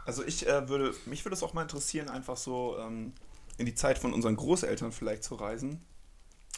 Also 0.04 0.24
ich 0.24 0.46
äh, 0.46 0.68
würde, 0.68 0.94
mich 1.06 1.24
würde 1.24 1.34
es 1.34 1.42
auch 1.42 1.52
mal 1.52 1.62
interessieren, 1.62 2.08
einfach 2.08 2.36
so 2.36 2.76
ähm, 2.78 3.12
in 3.58 3.66
die 3.66 3.74
Zeit 3.74 3.98
von 3.98 4.14
unseren 4.14 4.36
Großeltern 4.36 4.92
vielleicht 4.92 5.24
zu 5.24 5.34
reisen 5.34 5.82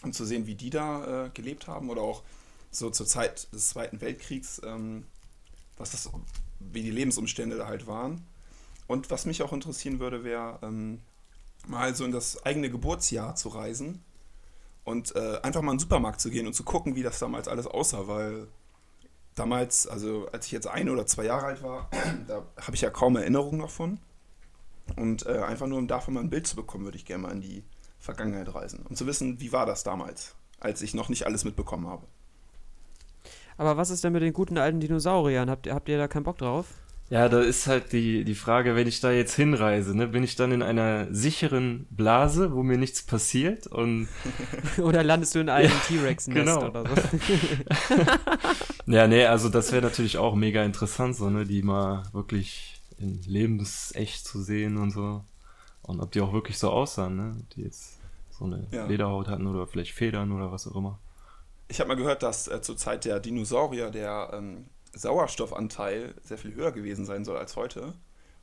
und 0.03 0.15
zu 0.15 0.25
sehen, 0.25 0.47
wie 0.47 0.55
die 0.55 0.71
da 0.71 1.27
äh, 1.27 1.31
gelebt 1.31 1.67
haben 1.67 1.91
oder 1.91 2.03
auch 2.03 2.23
so 2.71 2.91
zur 2.91 3.07
Zeit 3.07 3.53
des 3.53 3.71
Zweiten 3.71 4.01
Weltkriegs, 4.01 4.61
ähm, 4.65 5.05
was 5.77 5.91
das, 5.91 6.11
wie 6.61 6.83
die 6.83 6.91
Lebensumstände 6.91 7.57
da 7.57 7.67
halt 7.67 7.87
waren. 7.87 8.25
Und 8.91 9.09
was 9.09 9.25
mich 9.25 9.41
auch 9.45 9.53
interessieren 9.53 10.01
würde, 10.01 10.25
wäre 10.25 10.59
ähm, 10.63 10.99
mal 11.69 11.95
so 11.95 12.05
in 12.05 12.11
das 12.11 12.45
eigene 12.45 12.71
Geburtsjahr 12.71 13.37
zu 13.37 13.51
reisen 13.51 14.03
und 14.83 15.15
äh, 15.15 15.39
einfach 15.45 15.63
mal 15.63 15.71
in 15.71 15.77
den 15.77 15.83
Supermarkt 15.83 16.21
zu 16.21 16.29
gehen 16.29 16.49
und 16.49 16.55
zu 16.55 16.65
gucken, 16.65 16.97
wie 16.97 17.05
das 17.05 17.21
damals 17.21 17.47
alles 17.47 17.69
aussah, 17.69 18.09
weil 18.09 18.49
damals, 19.37 19.87
also 19.87 20.27
als 20.33 20.47
ich 20.47 20.51
jetzt 20.51 20.67
ein 20.67 20.91
oder 20.91 21.07
zwei 21.07 21.27
Jahre 21.27 21.47
alt 21.47 21.63
war, 21.63 21.89
da 22.27 22.45
habe 22.61 22.75
ich 22.75 22.81
ja 22.81 22.91
kaum 22.91 23.15
Erinnerungen 23.15 23.61
davon. 23.61 24.01
Und 24.97 25.25
äh, 25.25 25.39
einfach 25.39 25.69
nur, 25.69 25.79
um 25.79 25.87
davon 25.87 26.15
mal 26.15 26.21
ein 26.21 26.31
Bild 26.31 26.49
zu 26.49 26.57
bekommen, 26.57 26.83
würde 26.83 26.99
ich 26.99 27.05
gerne 27.05 27.23
mal 27.23 27.31
in 27.31 27.43
die 27.43 27.63
Vergangenheit 28.01 28.53
reisen. 28.53 28.85
Um 28.89 28.97
zu 28.97 29.07
wissen, 29.07 29.39
wie 29.39 29.53
war 29.53 29.67
das 29.67 29.85
damals, 29.85 30.35
als 30.59 30.83
ich 30.83 30.95
noch 30.95 31.09
nicht 31.09 31.27
alles 31.27 31.45
mitbekommen 31.45 31.87
habe. 31.87 32.09
Aber 33.57 33.77
was 33.77 33.91
ist 33.91 34.03
denn 34.03 34.13
mit 34.13 34.23
den 34.23 34.33
guten 34.33 34.59
alten 34.59 34.81
Dinosauriern? 34.81 35.49
Habt, 35.49 35.71
habt 35.71 35.89
ihr 35.89 35.97
da 35.97 36.09
keinen 36.09 36.25
Bock 36.25 36.39
drauf? 36.39 36.67
Ja, 37.11 37.29
da 37.29 37.41
ist 37.41 37.67
halt 37.67 37.93
die, 37.93 38.23
die 38.23 38.37
Frage, 38.37 38.77
wenn 38.77 38.87
ich 38.87 39.01
da 39.01 39.11
jetzt 39.11 39.35
hinreise, 39.35 39.97
ne, 39.97 40.07
bin 40.07 40.23
ich 40.23 40.37
dann 40.37 40.53
in 40.53 40.63
einer 40.63 41.13
sicheren 41.13 41.87
Blase, 41.91 42.53
wo 42.53 42.63
mir 42.63 42.79
nichts 42.79 43.03
passiert 43.03 43.67
und 43.67 44.09
Oder 44.79 45.03
landest 45.03 45.35
du 45.35 45.41
in 45.41 45.49
einem 45.49 45.73
T-Rex-Nest 45.89 46.47
genau. 46.47 46.69
oder 46.69 46.85
so? 46.87 46.95
Ja, 48.87 49.07
nee, 49.07 49.25
also 49.25 49.49
das 49.49 49.73
wäre 49.73 49.83
natürlich 49.83 50.19
auch 50.19 50.35
mega 50.35 50.65
interessant, 50.65 51.17
so, 51.17 51.31
ne, 51.31 51.45
die 51.45 51.63
mal 51.63 52.05
wirklich 52.13 52.81
in 52.99 53.21
lebensecht 53.23 54.25
zu 54.25 54.43
sehen 54.43 54.77
und 54.79 54.91
so. 54.91 55.25
Und 55.83 56.01
ob 56.01 56.13
die 56.13 56.21
auch 56.21 56.33
wirklich 56.33 56.59
so 56.59 56.71
aussahen, 56.71 57.17
ne? 57.17 57.37
Ob 57.41 57.51
die 57.51 57.63
jetzt 57.63 57.99
so 58.31 58.45
eine 58.45 58.67
Ja. 58.71 58.87
Lederhaut 58.87 59.29
hatten 59.29 59.47
oder 59.47 59.67
vielleicht 59.67 59.93
Federn 59.93 60.31
oder 60.33 60.53
was 60.53 60.67
auch 60.69 60.77
immer. 60.77 60.99
Ich 61.69 61.81
habe 61.81 61.89
mal 61.89 61.97
gehört, 61.97 62.23
dass 62.23 62.49
äh, 62.49 62.61
zur 62.63 62.77
Zeit 62.77 63.05
der 63.05 63.21
Dinosaurier 63.21 63.91
der 63.91 64.31
ähm, 64.33 64.67
Sauerstoffanteil 64.93 66.15
sehr 66.23 66.39
viel 66.39 66.55
höher 66.55 66.73
gewesen 66.73 67.05
sein 67.05 67.25
soll 67.25 67.37
als 67.37 67.57
heute. 67.57 67.95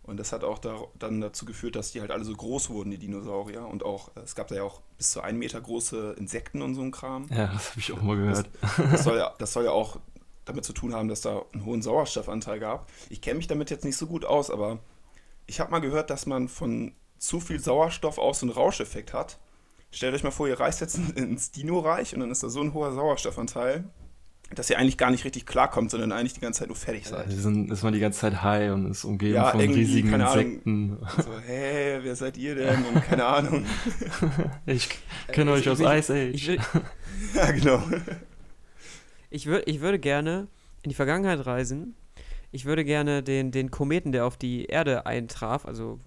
Und 0.04 0.18
das 0.18 0.32
hat 0.32 0.46
auch 0.46 0.58
da, 0.58 0.86
dann 0.98 1.20
dazu 1.20 1.44
geführt, 1.44 1.76
dass 1.76 1.92
die 1.92 2.00
halt 2.00 2.12
alle 2.12 2.24
so 2.24 2.34
groß 2.34 2.70
wurden, 2.70 2.92
die 2.92 2.98
Dinosaurier. 2.98 3.68
Und 3.68 3.84
auch, 3.84 4.16
äh, 4.16 4.22
es 4.22 4.36
gab 4.36 4.48
da 4.48 4.56
ja 4.56 4.64
auch 4.64 4.82
bis 4.98 5.12
zu 5.12 5.22
einen 5.22 5.38
Meter 5.38 5.60
große 5.60 6.16
Insekten 6.18 6.62
und 6.62 6.76
so 6.76 6.82
ein 6.82 6.92
Kram. 6.92 7.28
Ja, 7.30 7.48
das 7.48 7.72
habe 7.72 7.80
ich 7.82 7.92
auch 7.92 8.02
mal 8.02 8.16
gehört. 8.16 8.50
Das 8.92 9.04
soll, 9.04 9.18
ja, 9.18 9.34
das 9.38 9.52
soll 9.52 9.66
ja 9.66 9.72
auch 9.72 10.00
damit 10.46 10.64
zu 10.64 10.72
tun 10.72 10.94
haben, 10.94 11.10
dass 11.10 11.20
da 11.20 11.44
einen 11.52 11.66
hohen 11.66 11.82
Sauerstoffanteil 11.82 12.60
gab. 12.60 12.90
Ich 13.10 13.20
kenne 13.22 13.38
mich 13.38 13.48
damit 13.48 13.70
jetzt 13.70 13.84
nicht 13.84 13.98
so 13.98 14.08
gut 14.08 14.24
aus, 14.24 14.50
aber 14.50 14.80
ich 15.46 15.60
habe 15.60 15.72
mal 15.72 15.80
gehört, 15.80 16.10
dass 16.10 16.26
man 16.26 16.48
von 16.48 16.94
zu 17.18 17.42
viel 17.42 17.60
Sauerstoff 17.60 18.18
auch 18.18 18.34
so 18.34 18.46
einen 18.46 18.54
Rauscheffekt 18.54 19.14
hat, 19.14 19.40
stellt 19.92 20.14
euch 20.14 20.24
mal 20.24 20.32
vor, 20.32 20.48
ihr 20.48 20.60
reist 20.60 20.82
jetzt 20.82 20.98
ins 21.16 21.52
Dino-Reich 21.52 22.14
und 22.14 22.22
dann 22.22 22.32
ist 22.32 22.44
da 22.44 22.50
so 22.50 22.62
ein 22.62 22.74
hoher 22.74 22.94
Sauerstoffanteil, 22.94 23.86
dass 24.56 24.70
ihr 24.70 24.80
eigentlich 24.80 24.98
gar 24.98 25.12
nicht 25.12 25.26
richtig 25.26 25.46
klarkommt, 25.46 25.92
sondern 25.92 26.12
eigentlich 26.12 26.34
die 26.34 26.40
ganze 26.40 26.60
Zeit 26.60 26.70
nur 26.70 26.78
fertig 26.78 27.06
seid. 27.08 27.30
Ja, 27.30 27.36
sind, 27.36 27.70
ist 27.72 27.84
man 27.84 27.94
die 27.94 28.00
ganze 28.00 28.20
Zeit 28.20 28.42
high 28.44 28.72
und 28.72 28.90
ist 28.90 29.04
umgeben 29.04 29.36
Ja, 29.36 29.52
von 29.52 29.60
riesigen 29.60 30.10
keine 30.10 30.28
Ahnung. 30.28 30.46
Insekten. 30.64 30.98
So, 31.18 31.40
hey, 31.46 32.00
wer 32.02 32.16
seid 32.16 32.38
ihr 32.38 32.56
denn? 32.56 32.84
Und 32.86 33.04
keine 33.04 33.26
Ahnung. 33.26 33.66
Ich 34.66 34.90
kenne 35.28 35.52
euch 35.52 35.62
ich- 35.62 35.70
aus 35.70 35.80
ich- 35.80 35.86
Ice 35.86 36.14
Age. 36.14 36.34
Ich, 36.34 36.48
will, 36.48 36.60
ja, 37.36 37.52
genau. 37.52 37.84
ich, 39.30 39.46
würd, 39.48 39.64
ich 39.68 39.82
würde 39.82 40.00
gerne 40.00 40.48
in 40.84 40.90
die 40.90 40.96
Vergangenheit 40.96 41.46
reisen. 41.46 41.96
Ich 42.52 42.66
würde 42.66 42.86
gerne 42.86 43.24
den, 43.24 43.52
den 43.52 43.72
Kometen, 43.72 44.12
der 44.12 44.26
auf 44.26 44.38
die 44.38 44.66
Erde 44.66 45.06
eintraf, 45.06 45.66
also 45.66 46.00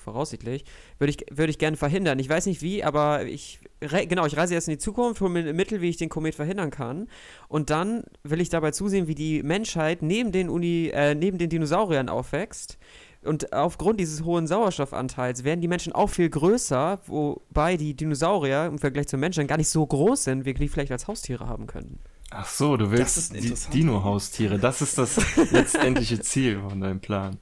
voraussichtlich, 0.00 0.64
würde 0.98 1.10
ich, 1.10 1.26
würde 1.30 1.50
ich 1.50 1.58
gerne 1.58 1.76
verhindern. 1.76 2.18
Ich 2.18 2.28
weiß 2.28 2.46
nicht 2.46 2.62
wie, 2.62 2.82
aber 2.82 3.24
ich, 3.24 3.60
genau, 3.80 4.26
ich 4.26 4.36
reise 4.36 4.54
jetzt 4.54 4.68
in 4.68 4.72
die 4.72 4.78
Zukunft, 4.78 5.20
hole 5.20 5.30
mir 5.30 5.52
Mittel, 5.52 5.80
wie 5.80 5.88
ich 5.88 5.96
den 5.96 6.08
Komet 6.08 6.34
verhindern 6.34 6.70
kann. 6.70 7.08
Und 7.48 7.70
dann 7.70 8.04
will 8.22 8.40
ich 8.40 8.48
dabei 8.48 8.70
zusehen, 8.70 9.06
wie 9.06 9.14
die 9.14 9.42
Menschheit 9.42 10.02
neben 10.02 10.32
den, 10.32 10.48
Uni, 10.48 10.90
äh, 10.92 11.14
neben 11.14 11.38
den 11.38 11.50
Dinosauriern 11.50 12.08
aufwächst. 12.08 12.78
Und 13.22 13.52
aufgrund 13.52 14.00
dieses 14.00 14.24
hohen 14.24 14.46
Sauerstoffanteils 14.46 15.44
werden 15.44 15.60
die 15.60 15.68
Menschen 15.68 15.92
auch 15.92 16.08
viel 16.08 16.30
größer, 16.30 17.00
wobei 17.06 17.76
die 17.76 17.94
Dinosaurier 17.94 18.66
im 18.66 18.78
Vergleich 18.78 19.08
zu 19.08 19.18
Menschen 19.18 19.46
gar 19.46 19.58
nicht 19.58 19.68
so 19.68 19.86
groß 19.86 20.24
sind, 20.24 20.40
wie 20.40 20.46
wir 20.46 20.54
die 20.54 20.68
vielleicht 20.68 20.92
als 20.92 21.06
Haustiere 21.06 21.46
haben 21.46 21.66
können. 21.66 21.98
Ach 22.30 22.46
so, 22.46 22.76
du 22.76 22.90
willst 22.92 23.34
ein 23.34 23.54
Dino-Haustiere. 23.72 24.58
Das 24.58 24.80
ist 24.80 24.96
das 24.98 25.18
letztendliche 25.50 26.20
Ziel 26.20 26.60
von 26.60 26.80
deinem 26.80 27.00
Plan. 27.00 27.38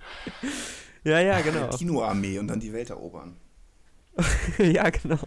Ja, 1.05 1.20
ja, 1.20 1.40
genau. 1.40 1.68
Dino-Armee 1.76 2.38
und 2.38 2.49
dann 2.49 2.61
die 2.61 2.72
Welt 2.72 2.90
erobern. 2.90 3.36
ja, 4.59 4.90
genau. 4.90 5.18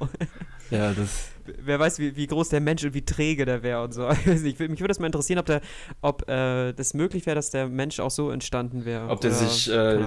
Ja, 0.70 0.94
das. 0.94 1.30
Wer 1.64 1.80
weiß, 1.80 2.00
wie, 2.00 2.16
wie 2.16 2.28
groß 2.28 2.50
der 2.50 2.60
Mensch 2.62 2.84
und 2.84 2.94
wie 2.94 3.04
träge 3.04 3.46
der 3.46 3.64
wäre 3.64 3.84
und 3.84 3.94
so. 3.94 4.10
Ich 4.12 4.28
weiß 4.28 4.42
nicht, 4.42 4.60
mich 4.60 4.80
würde 4.80 4.88
das 4.90 5.00
mal 5.00 5.08
interessieren, 5.08 5.40
ob, 5.40 5.46
der, 5.46 5.62
ob 6.02 6.30
äh, 6.30 6.74
das 6.74 6.94
möglich 6.94 7.26
wäre, 7.26 7.36
dass 7.36 7.50
der 7.52 7.68
Mensch 7.68 8.00
auch 8.00 8.12
so 8.12 8.30
entstanden 8.32 8.86
wäre. 8.86 9.10
Ob 9.10 9.22
der 9.22 9.32
Oder, 9.32 9.40
sich 9.40 9.72
äh, 9.72 10.06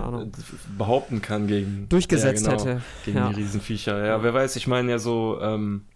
behaupten 0.78 1.22
kann 1.22 1.46
gegen. 1.46 1.88
durchgesetzt 1.88 2.46
ja, 2.46 2.52
genau, 2.52 2.64
hätte. 2.66 2.82
Gegen 3.04 3.18
Ja. 3.18 3.28
die 3.30 3.40
Riesenviecher. 3.40 4.04
Ja, 4.06 4.22
wer 4.22 4.32
weiß, 4.34 4.56
ich 4.56 4.66
meine 4.66 4.92
ja 4.92 4.98
so, 4.98 5.38
ähm, 5.40 5.86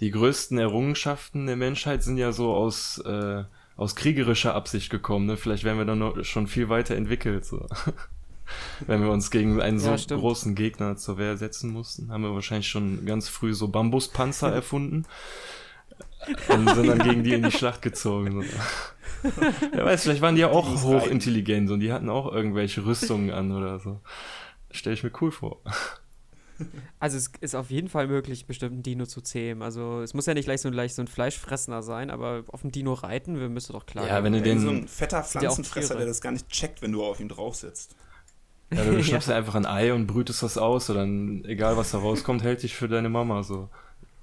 die 0.00 0.10
größten 0.10 0.58
Errungenschaften 0.58 1.46
der 1.46 1.56
Menschheit 1.56 2.02
sind 2.02 2.16
ja 2.16 2.32
so 2.32 2.54
aus, 2.54 2.98
äh, 3.04 3.44
aus 3.76 3.96
kriegerischer 3.96 4.54
Absicht 4.54 4.90
gekommen. 4.90 5.26
Ne? 5.26 5.36
Vielleicht 5.36 5.64
wären 5.64 5.78
wir 5.78 5.84
dann 5.84 5.98
noch 5.98 6.24
schon 6.24 6.46
viel 6.46 6.68
weiter 6.68 6.94
entwickelt. 6.96 7.44
So. 7.44 7.66
Wenn 8.86 9.02
wir 9.02 9.10
uns 9.10 9.30
gegen 9.30 9.60
einen 9.60 9.78
so 9.78 9.90
Ja, 9.90 9.96
großen 10.16 10.54
Gegner 10.54 10.96
zur 10.96 11.18
Wehr 11.18 11.36
setzen 11.36 11.70
mussten, 11.72 12.10
haben 12.12 12.22
wir 12.22 12.34
wahrscheinlich 12.34 12.68
schon 12.68 13.04
ganz 13.06 13.28
früh 13.28 13.54
so 13.54 13.68
Bambuspanzer 13.68 14.52
erfunden. 14.54 15.04
Und 16.48 16.68
sind 16.74 16.86
dann 16.86 16.98
gegen 16.98 17.24
die 17.24 17.32
in 17.32 17.42
die 17.42 17.50
Schlacht 17.50 17.80
gezogen. 17.82 18.44
Wer 19.72 19.84
weiß, 19.84 20.02
vielleicht 20.02 20.20
waren 20.22 20.34
die 20.34 20.42
ja 20.42 20.50
auch 20.50 20.82
hochintelligent 20.82 21.70
und 21.70 21.80
die 21.80 21.92
hatten 21.92 22.08
auch 22.10 22.30
irgendwelche 22.32 22.84
Rüstungen 22.84 23.30
an 23.30 23.52
oder 23.52 23.78
so. 23.78 24.00
Stell 24.70 24.92
ich 24.92 25.02
mir 25.02 25.12
cool 25.20 25.32
vor. 25.32 25.60
Also 26.98 27.16
es 27.16 27.30
ist 27.40 27.54
auf 27.54 27.70
jeden 27.70 27.88
Fall 27.88 28.06
möglich, 28.06 28.46
bestimmt 28.46 28.72
einen 28.74 28.82
Dino 28.82 29.06
zu 29.06 29.22
zähmen. 29.22 29.62
Also 29.62 30.02
es 30.02 30.12
muss 30.12 30.26
ja 30.26 30.34
nicht 30.34 30.44
gleich 30.44 30.60
so, 30.60 30.70
gleich 30.70 30.94
so 30.94 31.00
ein 31.02 31.08
Fleischfressender 31.08 31.82
sein, 31.82 32.10
aber 32.10 32.44
auf 32.48 32.60
dem 32.60 32.70
Dino 32.70 32.92
reiten 32.92 33.40
wir 33.40 33.48
müsste 33.48 33.72
doch 33.72 33.86
klar 33.86 34.06
Ja, 34.06 34.22
wenn 34.22 34.34
du 34.34 34.42
den- 34.42 34.60
so 34.60 34.68
ein 34.68 34.86
fetter 34.88 35.22
Pflanzenfresser, 35.24 35.96
der 35.96 36.06
das 36.06 36.20
gar 36.20 36.32
nicht 36.32 36.48
checkt, 36.50 36.82
wenn 36.82 36.92
du 36.92 37.02
auf 37.02 37.18
ihn 37.18 37.28
drauf 37.28 37.54
sitzt. 37.54 37.96
Ja, 38.72 38.84
du 38.84 39.02
schnappst 39.04 39.28
dir 39.28 39.34
einfach 39.34 39.54
ein 39.54 39.66
Ei 39.66 39.92
und 39.92 40.06
brütest 40.06 40.42
das 40.42 40.58
aus, 40.58 40.90
oder 40.90 41.00
dann, 41.00 41.44
egal 41.44 41.76
was 41.76 41.90
da 41.90 41.98
rauskommt, 41.98 42.42
hält 42.42 42.62
dich 42.62 42.74
für 42.76 42.88
deine 42.88 43.08
Mama 43.08 43.42
so. 43.42 43.68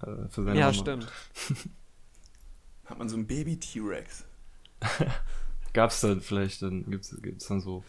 Äh, 0.01 0.27
Für 0.29 0.43
seine 0.43 0.59
Ja, 0.59 0.67
Mama. 0.67 0.73
stimmt. 0.73 1.07
Hat 2.85 2.97
man 2.97 3.09
so 3.09 3.17
ein 3.17 3.27
Baby-T-Rex. 3.27 4.25
Gab's 5.73 6.01
da 6.01 6.15
vielleicht, 6.19 6.61
dann 6.61 6.89
gibt's, 6.89 7.15
gibt's 7.21 7.47
dann 7.47 7.61
so 7.61 7.83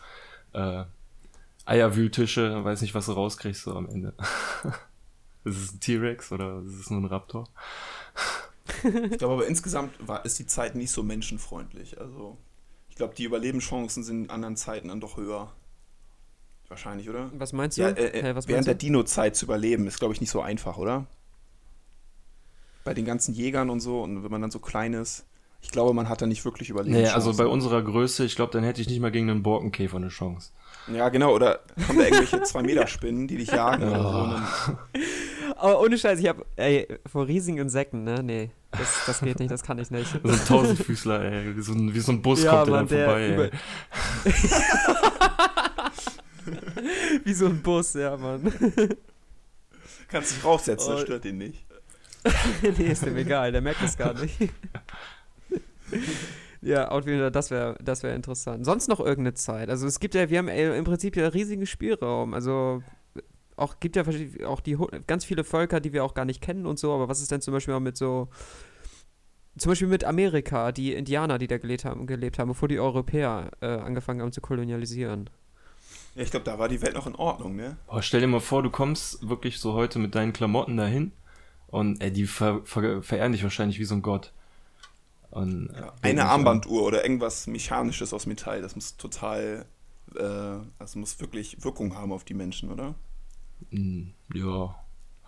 äh, 0.53 0.85
Eierwühltische, 1.65 2.65
weiß 2.65 2.81
nicht, 2.83 2.95
was 2.95 3.07
du 3.07 3.13
rauskriegst 3.13 3.63
so 3.63 3.75
am 3.77 3.89
Ende. 3.89 4.15
ist 5.45 5.57
es 5.57 5.73
ein 5.75 5.81
T-Rex 5.81 6.33
oder 6.33 6.63
ist 6.67 6.81
es 6.81 6.91
nur 6.91 7.01
ein 7.01 7.05
Raptor? 7.07 7.49
Ich 9.11 9.19
glaube 9.19 9.35
aber 9.35 9.47
insgesamt 9.47 9.95
war, 10.07 10.25
ist 10.25 10.39
die 10.39 10.47
Zeit 10.47 10.75
nicht 10.75 10.91
so 10.91 11.03
menschenfreundlich. 11.03 12.01
Also 12.01 12.37
ich 12.89 12.97
glaube, 12.97 13.15
die 13.15 13.25
Überlebenschancen 13.25 14.03
sind 14.03 14.25
in 14.25 14.31
anderen 14.31 14.57
Zeiten 14.57 14.89
dann 14.89 15.01
doch 15.01 15.17
höher. 15.17 15.53
Wahrscheinlich, 16.69 17.09
oder? 17.09 17.31
Was 17.35 17.53
meinst 17.53 17.79
du? 17.79 17.83
Ja, 17.83 17.89
äh, 17.91 18.23
Hä, 18.23 18.35
was 18.35 18.47
während 18.49 18.67
der 18.67 18.75
meinst 18.75 18.83
du? 18.83 18.87
Dino-Zeit 18.87 19.37
zu 19.37 19.47
überleben, 19.47 19.87
ist, 19.87 19.99
glaube 19.99 20.13
ich, 20.15 20.21
nicht 20.21 20.31
so 20.31 20.41
einfach, 20.43 20.77
oder? 20.77 21.07
Bei 22.85 22.95
den 22.95 23.05
ganzen 23.05 23.35
Jägern 23.35 23.71
und 23.71 23.81
so, 23.81 24.03
und 24.03 24.23
wenn 24.23 24.31
man 24.31 24.41
dann 24.43 24.51
so 24.51 24.59
klein 24.59 24.93
ist, 24.95 25.25
ich 25.61 25.71
glaube, 25.71 25.93
man 25.93 26.09
hat 26.09 26.23
da 26.23 26.27
nicht 26.27 26.45
wirklich 26.45 26.71
überlebt. 26.71 26.95
Nee, 26.97 27.09
also 27.09 27.35
bei 27.35 27.47
unserer 27.47 27.83
Größe, 27.83 28.25
ich 28.25 28.37
glaube, 28.37 28.53
dann 28.53 28.63
hätte 28.65 28.81
ich 28.81 28.89
nicht 28.89 29.01
mal 29.01 29.11
gegen 29.11 29.29
einen 29.29 29.43
Borkenkäfer 29.43 29.97
eine 29.97 30.09
Chance. 30.09 30.53
Ja, 30.87 31.09
genau, 31.09 31.35
oder 31.35 31.61
kommen 31.87 31.99
da 31.99 32.05
irgendwelche 32.05 32.39
2-Meter-Spinnen, 32.43 33.27
die 33.29 33.37
dich 33.39 33.49
jagen 33.51 33.89
oder 33.89 34.03
so. 34.13 34.19
Und 34.19 34.31
dann, 34.31 34.49
Aber 35.57 35.81
ohne 35.83 35.99
Scheiß, 35.99 36.21
ich 36.21 36.29
habe, 36.29 36.47
ey, 36.57 36.87
vor 37.07 37.27
riesigen 37.27 37.59
Insekten, 37.59 38.05
ne? 38.05 38.23
Nee, 38.23 38.51
das, 38.71 39.05
das 39.07 39.21
geht 39.21 39.39
nicht, 39.41 39.51
das 39.51 39.63
kann 39.63 39.79
ich 39.79 39.91
nicht. 39.91 40.11
So 40.23 40.31
ein 40.33 40.45
Tausendfüßler, 40.47 41.25
ey. 41.25 41.57
Wie 41.57 41.63
so 41.63 41.73
ein, 41.73 41.93
wie 41.93 42.01
so 42.01 42.13
ein 42.13 42.23
Bus 42.23 42.45
Ja, 42.45 42.53
kommt 42.63 42.69
der 42.69 42.75
Mann, 42.75 42.87
dann 42.87 42.97
der 42.99 43.05
vorbei, 43.07 43.35
über- 43.35 43.45
ey. 43.45 43.51
Wie 47.25 47.35
so 47.35 47.47
ein 47.47 47.63
Bus, 47.63 47.95
ja, 47.95 48.17
Mann. 48.17 48.53
kannst 50.09 50.33
dich 50.33 50.43
draufsetzen, 50.43 50.93
das 50.93 51.03
Oh. 51.03 51.05
stört 51.05 51.25
ihn 51.25 51.39
nicht. 51.39 51.67
nee, 52.79 52.91
ist 52.91 53.05
dem 53.07 53.17
egal, 53.17 53.53
der 53.53 53.61
merkt 53.61 53.83
das 53.83 53.97
gar 53.97 54.15
nicht. 54.15 54.39
ja, 56.61 56.91
Fall, 56.91 57.31
das 57.31 57.51
wäre 57.51 57.77
das 57.83 58.03
wär 58.03 58.15
interessant. 58.15 58.65
Sonst 58.65 58.89
noch 58.89 59.01
irgendeine 59.01 59.35
Zeit? 59.35 59.71
Also 59.71 59.87
es 59.87 60.01
gibt 60.01 60.15
ja, 60.15 60.29
wir 60.29 60.39
haben 60.39 60.49
äh, 60.49 60.77
im 60.77 60.85
Prinzip 60.85 61.17
ja 61.17 61.29
riesigen 61.29 61.67
Spielraum. 61.67 62.35
Also 62.35 62.83
auch 63.57 63.81
gibt 63.81 63.97
ja 63.97 64.05
auch 64.47 64.61
die 64.61 64.77
ganz 65.07 65.25
viele 65.25 65.45
Völker, 65.45 65.81
die 65.81 65.93
wir 65.93 66.05
auch 66.05 66.15
gar 66.15 66.25
nicht 66.25 66.41
kennen 66.41 66.67
und 66.67 66.79
so, 66.79 66.93
aber 66.93 67.09
was 67.09 67.21
ist 67.21 67.31
denn 67.31 67.41
zum 67.41 67.55
Beispiel 67.55 67.79
mit 67.81 67.97
so 67.97 68.29
zum 69.59 69.71
Beispiel 69.71 69.89
mit 69.89 70.05
Amerika, 70.05 70.71
die 70.73 70.93
Indianer, 70.93 71.39
die 71.39 71.49
da 71.49 71.59
gelebt 71.59 71.85
haben, 71.85 72.07
gelebt 72.07 72.39
haben 72.39 72.49
bevor 72.49 72.69
die 72.69 72.79
Europäer 72.79 73.51
äh, 73.61 73.67
angefangen 73.67 74.23
haben 74.23 74.33
zu 74.33 74.41
kolonialisieren. 74.41 75.29
Ja, 76.19 76.25
ich 76.25 76.33
glaube, 76.33 76.45
da 76.45 76.59
war 76.59 76.69
die 76.69 76.83
Welt 76.83 76.95
noch 76.95 77.07
in 77.07 77.15
Ordnung, 77.15 77.55
ne? 77.55 77.77
Boah, 77.87 78.03
stell 78.03 78.21
dir 78.21 78.27
mal 78.27 78.41
vor, 78.41 78.65
du 78.65 78.71
kommst 78.71 79.29
wirklich 79.29 79.61
so 79.61 79.75
heute 79.75 80.01
mit 80.01 80.17
deinen 80.17 80.33
Klamotten 80.33 80.77
dahin 80.77 81.13
und 81.69 82.03
ey, 82.03 82.13
die 82.13 82.27
ver 82.27 82.61
ver 82.65 83.05
verehren 83.05 83.31
dich 83.31 83.45
wahrscheinlich 83.45 83.79
wie 83.79 83.85
so 83.85 83.95
ein 83.95 84.03
Gott. 84.03 84.33
Und, 85.31 85.71
Ja, 85.77 85.93
eine 86.03 86.25
Armbanduhr 86.25 86.83
oder 86.83 87.05
irgendwas 87.05 87.47
Mechanisches 87.47 88.13
aus 88.13 88.27
Metall, 88.27 88.63
das 88.63 88.75
muss 88.75 88.97
total, 88.97 89.67
äh, 90.17 90.57
das 90.81 90.97
muss 90.97 91.21
wirklich 91.21 91.63
Wirkung 91.63 91.95
haben 91.95 92.11
auf 92.11 92.25
die 92.25 92.35
Menschen, 92.35 92.73
oder? 92.73 92.97
Mm, 93.71 94.09
Ja, 94.35 94.75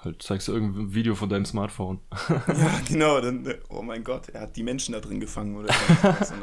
halt 0.05 0.23
zeigst 0.23 0.49
du 0.49 0.53
irgendein 0.53 0.95
Video 0.95 1.15
von 1.15 1.29
deinem 1.29 1.45
Smartphone. 1.45 2.01
ja, 2.29 2.81
genau, 2.87 3.21
dann, 3.21 3.55
oh 3.69 3.83
mein 3.83 4.05
Gott, 4.05 4.29
er 4.31 4.43
hat 4.43 4.57
die 4.57 4.63
Menschen 4.63 4.93
da 4.93 5.01
drin 5.01 5.21
gefangen 5.21 5.57
oder 5.57 5.73
so. 6.23 6.35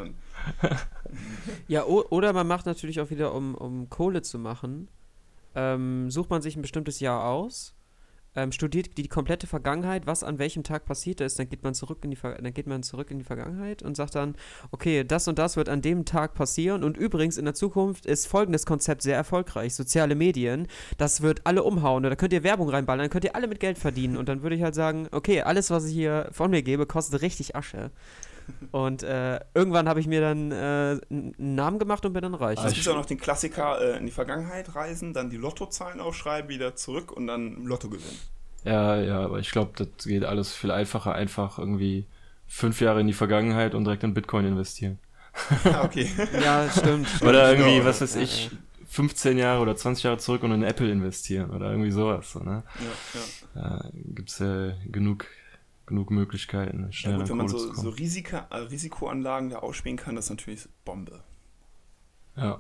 Ja, 1.68 1.86
o 1.86 2.05
oder 2.10 2.34
man 2.34 2.47
macht 2.47 2.66
natürlich 2.66 3.01
auch 3.01 3.10
wieder, 3.10 3.34
um, 3.34 3.55
um 3.55 3.89
Kohle 3.89 4.22
zu 4.22 4.39
machen, 4.39 4.88
ähm, 5.55 6.12
sucht 6.12 6.30
man 6.30 6.41
sich 6.41 6.55
ein 6.55 6.62
bestimmtes 6.62 6.99
Jahr 6.99 7.26
aus, 7.26 7.76
ähm, 8.38 8.51
studiert 8.51 8.97
die 8.97 9.07
komplette 9.07 9.47
Vergangenheit, 9.47 10.07
was 10.07 10.23
an 10.23 10.39
welchem 10.39 10.63
Tag 10.63 10.85
passiert 10.85 11.19
ist, 11.19 11.39
dann 11.39 11.49
geht 11.49 11.63
man 11.63 11.73
zurück 11.73 11.99
in 12.03 12.11
die 12.11 12.15
Ver 12.15 12.35
dann 12.35 12.53
geht 12.53 12.67
man 12.67 12.83
zurück 12.83 13.11
in 13.11 13.17
die 13.17 13.23
Vergangenheit 13.23 13.81
und 13.81 13.97
sagt 13.97 14.15
dann, 14.15 14.35
okay, 14.71 15.03
das 15.03 15.27
und 15.27 15.39
das 15.39 15.57
wird 15.57 15.67
an 15.69 15.81
dem 15.81 16.05
Tag 16.05 16.35
passieren 16.35 16.83
und 16.83 16.97
übrigens 16.97 17.38
in 17.38 17.45
der 17.45 17.55
Zukunft 17.55 18.05
ist 18.05 18.27
folgendes 18.27 18.65
Konzept 18.65 19.01
sehr 19.01 19.15
erfolgreich, 19.15 19.73
soziale 19.73 20.15
Medien, 20.15 20.67
das 20.97 21.21
wird 21.21 21.41
alle 21.45 21.63
umhauen, 21.63 22.03
da 22.03 22.15
könnt 22.15 22.33
ihr 22.33 22.43
Werbung 22.43 22.69
reinballern, 22.69 23.03
dann 23.05 23.09
könnt 23.09 23.25
ihr 23.25 23.35
alle 23.35 23.47
mit 23.47 23.59
Geld 23.59 23.77
verdienen 23.77 24.17
und 24.17 24.29
dann 24.29 24.43
würde 24.43 24.55
ich 24.55 24.61
halt 24.61 24.75
sagen, 24.75 25.07
okay, 25.11 25.41
alles, 25.41 25.71
was 25.71 25.85
ich 25.85 25.93
hier 25.93 26.29
von 26.31 26.51
mir 26.51 26.61
gebe, 26.61 26.85
kostet 26.85 27.21
richtig 27.21 27.55
Asche. 27.55 27.91
Und 28.72 29.04
äh, 29.04 29.39
irgendwann 29.54 29.88
habe 29.89 30.00
ich 30.00 30.08
mir 30.08 30.22
dann 30.22 30.52
äh, 30.52 31.00
einen 31.10 31.34
Namen 31.38 31.80
gemacht 31.80 32.06
und 32.06 32.14
bin 32.14 32.22
dann 32.22 32.34
reich. 32.36 32.60
es 32.64 32.74
gibt 32.74 32.88
auch 32.89 32.95
noch 32.95 33.06
den 33.06 33.20
Klassiker, 33.20 33.80
äh, 33.82 33.98
in 33.98 34.06
die 34.06 34.12
Vergangenheit 34.12 34.76
reisen, 34.76 35.14
dann 35.14 35.30
die 35.30 35.38
Lottozahlen 35.38 36.00
aufschreiben, 36.00 36.50
wieder 36.50 36.76
zurück 36.76 37.12
und 37.12 37.28
dann 37.28 37.56
im 37.56 37.68
Lotto 37.68 37.89
gewinnen. 37.89 38.20
Ja, 38.64 38.98
ja, 38.98 39.20
aber 39.22 39.39
ich 39.39 39.52
glaube, 39.52 39.72
das 39.76 40.06
geht 40.06 40.26
alles 40.26 40.54
viel 40.54 40.72
einfacher, 40.72 41.14
einfach 41.14 41.60
irgendwie 41.60 42.06
fünf 42.48 42.82
Jahre 42.82 43.02
in 43.02 43.08
die 43.08 43.14
Vergangenheit 43.14 43.74
und 43.76 43.84
direkt 43.86 44.04
in 44.04 44.14
Bitcoin 44.14 44.45
investieren. 44.45 45.00
Ja, 45.64 45.84
okay. 45.84 46.10
Ja, 46.41 46.70
stimmt. 46.70 47.08
Oder 47.22 47.52
irgendwie, 47.52 47.76
Genau. 47.76 47.86
was 47.86 48.02
weiß 48.02 48.16
Ja, 48.16 48.22
ich, 48.22 48.50
15 48.89 49.38
Jahre 49.38 49.62
oder 49.62 49.76
20 49.76 50.04
Jahre 50.04 50.18
zurück 50.18 50.43
und 50.43 50.52
in 50.52 50.64
Apple 50.64 50.89
investieren 50.91 51.52
oder 51.52 51.70
irgendwie 51.70 51.91
sowas. 51.91 52.32
So, 52.32 52.39
ne? 52.39 52.64
ja, 52.80 53.62
ja. 53.62 53.62
Da 53.62 53.89
gibt's 53.93 54.39
ja 54.39 54.72
genug, 54.86 55.26
genug 55.88 56.11
Möglichkeiten, 56.11 56.83
Ja, 56.83 56.91
schnell 56.91 57.13
gut, 57.13 57.23
an 57.23 57.29
wenn 57.29 57.38
man 57.38 57.47
so, 57.47 57.73
so. 57.73 57.89
Risika, 57.89 58.47
äh, 58.51 58.57
Risikoanlagen 58.57 59.49
da 59.49 59.59
ausspielen 59.59 59.97
kann, 59.97 60.15
das 60.15 60.25
ist 60.25 60.29
natürlich 60.29 60.67
Bombe. 60.85 61.23
Ja. 62.35 62.59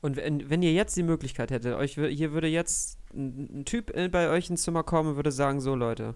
Und 0.00 0.16
wenn, 0.16 0.48
wenn 0.48 0.62
ihr 0.62 0.72
jetzt 0.72 0.96
die 0.96 1.02
Möglichkeit 1.02 1.50
hättet, 1.50 1.74
euch 1.74 1.94
hier 1.94 2.32
würde 2.32 2.46
jetzt 2.46 2.98
ein, 3.12 3.60
ein 3.60 3.64
Typ 3.64 3.94
äh, 3.96 4.08
bei 4.08 4.28
euch 4.30 4.48
ins 4.48 4.62
Zimmer 4.62 4.82
kommen 4.82 5.10
und 5.10 5.16
würde 5.16 5.32
sagen, 5.32 5.60
so 5.60 5.74
Leute, 5.74 6.14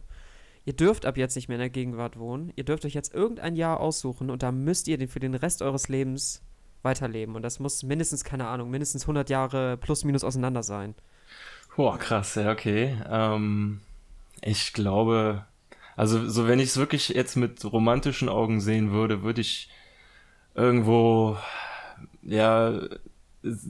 ihr 0.65 0.75
dürft 0.75 1.05
ab 1.05 1.17
jetzt 1.17 1.35
nicht 1.37 1.49
mehr 1.49 1.57
in 1.57 1.63
der 1.63 1.71
Gegenwart 1.71 2.19
wohnen. 2.19 2.53
Ihr 2.55 2.65
dürft 2.65 2.85
euch 2.85 2.95
jetzt 2.95 3.15
irgendein 3.15 3.57
Jahr 3.57 3.81
aussuchen 3.81 4.31
und 4.31 4.43
da 4.43 4.53
müsst 4.53 4.89
ihr 4.89 4.99
den 4.99 5.09
für 5.09 5.21
den 5.21 5.35
Rest 5.35 5.63
eures 5.63 5.89
Lebens 5.89 6.43
weiterleben. 6.83 7.35
Und 7.35 7.43
das 7.43 7.59
muss 7.59 7.83
mindestens, 7.83 8.25
keine 8.25 8.47
Ahnung, 8.47 8.71
mindestens 8.71 9.03
100 9.03 9.31
Jahre 9.31 9.77
plus 9.77 10.05
minus 10.05 10.23
auseinander 10.23 10.63
sein. 10.63 10.95
Boah, 11.75 11.99
krass, 11.99 12.35
ja, 12.35 12.53
okay. 12.53 12.97
Ähm, 13.09 13.81
ich 14.43 14.73
glaube, 14.73 15.47
also 15.99 16.29
so 16.29 16.47
wenn 16.47 16.61
ich 16.61 16.69
es 16.69 16.77
wirklich 16.77 17.09
jetzt 17.09 17.35
mit 17.35 17.65
romantischen 17.65 18.29
Augen 18.29 18.61
sehen 18.61 18.93
würde, 18.93 19.25
würde 19.25 19.41
ich 19.41 19.69
irgendwo, 20.55 21.37
ja, 22.23 22.81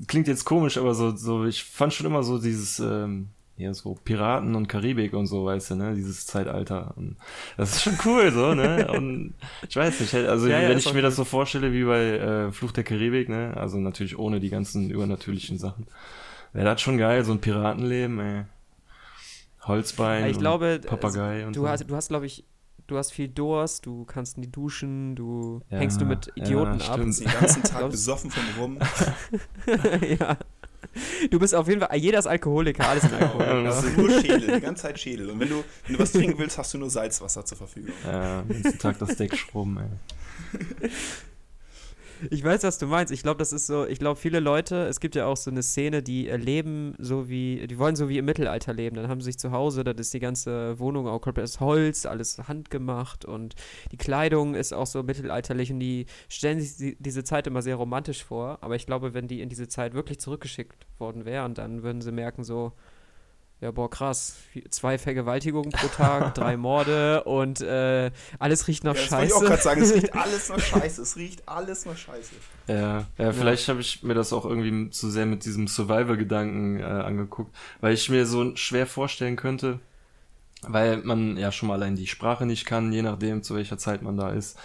klingt 0.07 0.29
jetzt 0.29 0.45
komisch, 0.45 0.77
aber 0.77 0.95
so, 0.95 1.17
so, 1.17 1.47
ich 1.47 1.65
fand 1.65 1.95
schon 1.95 2.05
immer 2.05 2.23
so 2.23 2.39
dieses, 2.39 2.81
ähm, 2.81 3.29
ja, 3.57 3.73
so 3.73 3.95
Piraten 4.05 4.57
und 4.57 4.69
Karibik 4.69 5.15
und 5.15 5.27
so, 5.27 5.47
weißt 5.47 5.71
du, 5.71 5.75
ne, 5.77 5.95
dieses 5.95 6.27
Zeitalter. 6.27 6.93
Und 6.97 7.17
das 7.57 7.77
ist 7.77 7.83
schon 7.85 7.99
cool, 8.05 8.31
so, 8.31 8.53
ne, 8.53 8.89
und 8.95 9.33
ich 9.67 9.77
weiß 9.77 9.99
nicht, 9.99 10.15
also 10.15 10.49
ja, 10.49 10.61
ja, 10.61 10.69
wenn 10.69 10.77
ich 10.77 10.93
mir 10.93 11.01
das 11.01 11.17
so 11.17 11.25
vorstelle 11.25 11.73
wie 11.73 11.85
bei 11.85 12.19
äh, 12.19 12.53
Fluch 12.53 12.73
der 12.73 12.85
Karibik, 12.85 13.31
ne, 13.31 13.55
also 13.57 13.79
natürlich 13.79 14.19
ohne 14.19 14.39
die 14.39 14.51
ganzen 14.51 14.91
übernatürlichen 14.91 15.57
Sachen, 15.57 15.87
wäre 16.53 16.67
das 16.67 16.83
schon 16.83 16.99
geil, 16.99 17.25
so 17.25 17.33
ein 17.33 17.41
Piratenleben, 17.41 18.21
ey. 18.21 18.45
Holzbein, 19.69 20.31
ich 20.31 20.39
glaube, 20.39 20.81
Papagei 20.85 21.47
und 21.47 21.55
du 21.55 21.63
so. 21.63 21.69
hast, 21.69 21.89
du 21.89 21.95
hast, 21.95 22.09
glaube 22.09 22.27
ich, 22.27 22.45
du 22.87 22.97
hast 22.97 23.13
viel 23.13 23.29
Durst, 23.29 23.87
du 23.87 24.05
kannst 24.05 24.39
nie 24.39 24.49
duschen, 24.49 25.15
du 25.15 25.61
ja, 25.71 25.79
hängst 25.79 26.01
du 26.01 26.05
mit 26.05 26.33
Idioten 26.35 26.81
ja, 26.81 26.89
ab. 26.89 26.97
Den 26.97 27.13
ganzen 27.13 27.63
Tag 27.63 27.91
besoffen 27.91 28.31
vom 28.31 28.45
Rum. 28.61 28.79
ja. 30.19 30.37
Du 31.31 31.39
bist 31.39 31.55
auf 31.55 31.69
jeden 31.69 31.81
Fall, 31.81 31.97
jeder 31.99 32.19
ist 32.19 32.27
Alkoholiker, 32.27 32.89
alles 32.89 33.05
ist 33.05 33.13
Alkoholiker. 33.13 33.63
das 33.63 33.85
ist 33.85 33.97
nur 33.97 34.11
Schädel, 34.11 34.55
die 34.55 34.61
ganze 34.61 34.83
Zeit 34.83 34.99
Schädel. 34.99 35.31
Und 35.31 35.39
wenn 35.39 35.49
du, 35.49 35.63
wenn 35.87 35.97
du 35.97 36.03
was 36.03 36.13
trinken 36.13 36.39
willst, 36.39 36.59
hast 36.59 36.75
du 36.75 36.79
nur 36.79 36.91
Salzwasser 36.91 37.45
zur 37.45 37.59
Verfügung. 37.59 37.93
Ja, 38.05 38.43
den 38.43 38.63
ganzen 38.63 38.79
Tag 38.79 38.99
das 38.99 39.17
Deck 39.17 39.37
schrubben, 39.37 39.79
ey. 39.79 40.91
Ich 42.31 42.43
weiß, 42.43 42.65
was 42.65 42.79
du 42.79 42.87
meinst. 42.87 43.13
Ich 43.13 43.23
glaube, 43.23 43.39
das 43.39 43.53
ist 43.53 43.67
so, 43.67 43.87
ich 43.87 43.99
glaube, 43.99 44.19
viele 44.19 44.41
Leute, 44.41 44.87
es 44.87 45.01
gibt 45.01 45.15
ja 45.15 45.27
auch 45.27 45.37
so 45.37 45.51
eine 45.51 45.63
Szene, 45.63 46.03
die 46.03 46.27
leben 46.27 46.95
so 46.99 47.29
wie, 47.29 47.67
die 47.67 47.79
wollen 47.79 47.97
so 47.97 48.09
wie 48.09 48.19
im 48.19 48.25
Mittelalter 48.25 48.73
leben. 48.73 48.97
Dann 48.97 49.09
haben 49.09 49.21
sie 49.21 49.27
sich 49.27 49.39
zu 49.39 49.53
Hause, 49.53 49.85
das 49.85 49.97
ist 49.99 50.15
die 50.15 50.21
ganze 50.21 50.79
Wohnung 50.79 51.07
auch 51.07 51.21
komplett 51.21 51.45
aus 51.45 51.61
Holz, 51.61 52.07
alles 52.07 52.39
handgemacht 52.49 53.25
und 53.25 53.55
die 53.93 53.97
Kleidung 53.97 54.55
ist 54.55 54.73
auch 54.73 54.87
so 54.87 55.03
mittelalterlich 55.03 55.71
und 55.71 55.81
die 55.81 56.07
stellen 56.29 56.61
sich 56.61 56.77
die, 56.77 56.97
diese 57.01 57.25
Zeit 57.25 57.47
immer 57.47 57.63
sehr 57.63 57.77
romantisch 57.77 58.25
vor. 58.25 58.59
Aber 58.63 58.75
ich 58.75 58.87
glaube, 58.87 59.15
wenn 59.15 59.29
die 59.29 59.41
in 59.41 59.49
diese 59.49 59.69
Zeit 59.69 59.95
wirklich 59.95 60.19
zurückgeschickt 60.19 60.87
worden 60.99 61.25
wären, 61.25 61.55
dann 61.55 61.83
würden 61.83 62.01
sie 62.01 62.13
merken 62.13 62.43
so, 62.43 62.73
ja, 63.61 63.73
boah, 63.73 63.91
krass. 63.91 64.37
Zwei 64.71 64.99
Vergewaltigungen 64.99 65.73
pro 65.73 65.89
Tag, 65.89 66.35
drei 66.37 66.57
Morde 66.57 67.25
und 67.25 67.61
äh, 67.61 68.13
alles 68.39 68.69
riecht 68.69 68.85
nach 68.85 68.95
ja, 68.95 69.01
das 69.01 69.11
Scheiße. 69.11 69.27
Ich 69.27 69.33
auch 69.33 69.41
gerade 69.41 69.63
sagen, 69.63 69.83
es 69.83 69.95
riecht 69.95 70.15
alles 70.15 70.49
nach 70.49 70.61
Scheiße. 70.61 71.03
Es 71.03 71.17
riecht 71.17 71.49
alles 71.49 71.85
nach 71.85 71.97
Scheiße. 71.97 72.35
Ja, 72.69 73.07
ja 73.19 73.33
vielleicht 73.33 73.67
ja. 73.67 73.73
habe 73.73 73.81
ich 73.81 74.05
mir 74.05 74.15
das 74.15 74.33
auch 74.33 74.45
irgendwie 74.45 74.91
zu 74.91 75.11
sehr 75.11 75.27
mit 75.27 75.45
diesem 75.45 75.67
Survival-Gedanken 75.67 76.79
äh, 76.79 76.85
angeguckt, 76.85 77.55
weil 77.81 77.95
ich 77.95 78.09
mir 78.09 78.27
so 78.27 78.55
schwer 78.55 78.87
vorstellen 78.87 79.35
könnte, 79.35 79.81
weil 80.63 80.99
man 80.99 81.37
ja 81.37 81.51
schon 81.51 81.69
mal 81.69 81.75
allein 81.75 81.97
die 81.97 82.07
Sprache 82.07 82.47
nicht 82.47 82.65
kann, 82.65 82.93
je 82.93 83.03
nachdem, 83.03 83.43
zu 83.43 83.57
welcher 83.57 83.77
Zeit 83.77 84.03
man 84.03 84.17
da 84.17 84.31
ist. 84.31 84.57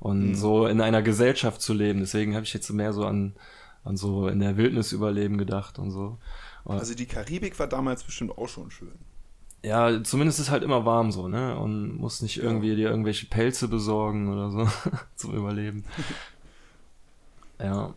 Und 0.00 0.30
mhm. 0.30 0.34
so 0.34 0.66
in 0.66 0.80
einer 0.80 1.02
Gesellschaft 1.02 1.62
zu 1.62 1.72
leben. 1.72 2.00
Deswegen 2.00 2.34
habe 2.34 2.44
ich 2.44 2.54
jetzt 2.54 2.70
mehr 2.70 2.92
so 2.92 3.04
an, 3.04 3.34
an 3.84 3.96
so 3.96 4.26
in 4.26 4.40
der 4.40 4.56
Wildnis 4.56 4.90
überleben 4.90 5.38
gedacht 5.38 5.78
und 5.78 5.92
so. 5.92 6.18
Also 6.78 6.94
die 6.94 7.06
Karibik 7.06 7.58
war 7.58 7.66
damals 7.66 8.04
bestimmt 8.04 8.36
auch 8.36 8.48
schon 8.48 8.70
schön. 8.70 8.98
Ja, 9.62 10.02
zumindest 10.02 10.40
ist 10.40 10.50
halt 10.50 10.62
immer 10.62 10.86
warm 10.86 11.12
so, 11.12 11.28
ne? 11.28 11.58
Und 11.58 11.98
muss 11.98 12.22
nicht 12.22 12.38
irgendwie 12.38 12.70
ja. 12.70 12.74
dir 12.76 12.90
irgendwelche 12.90 13.26
Pelze 13.26 13.68
besorgen 13.68 14.32
oder 14.32 14.50
so 14.50 14.68
zum 15.16 15.34
Überleben. 15.34 15.84
ja. 17.58 17.94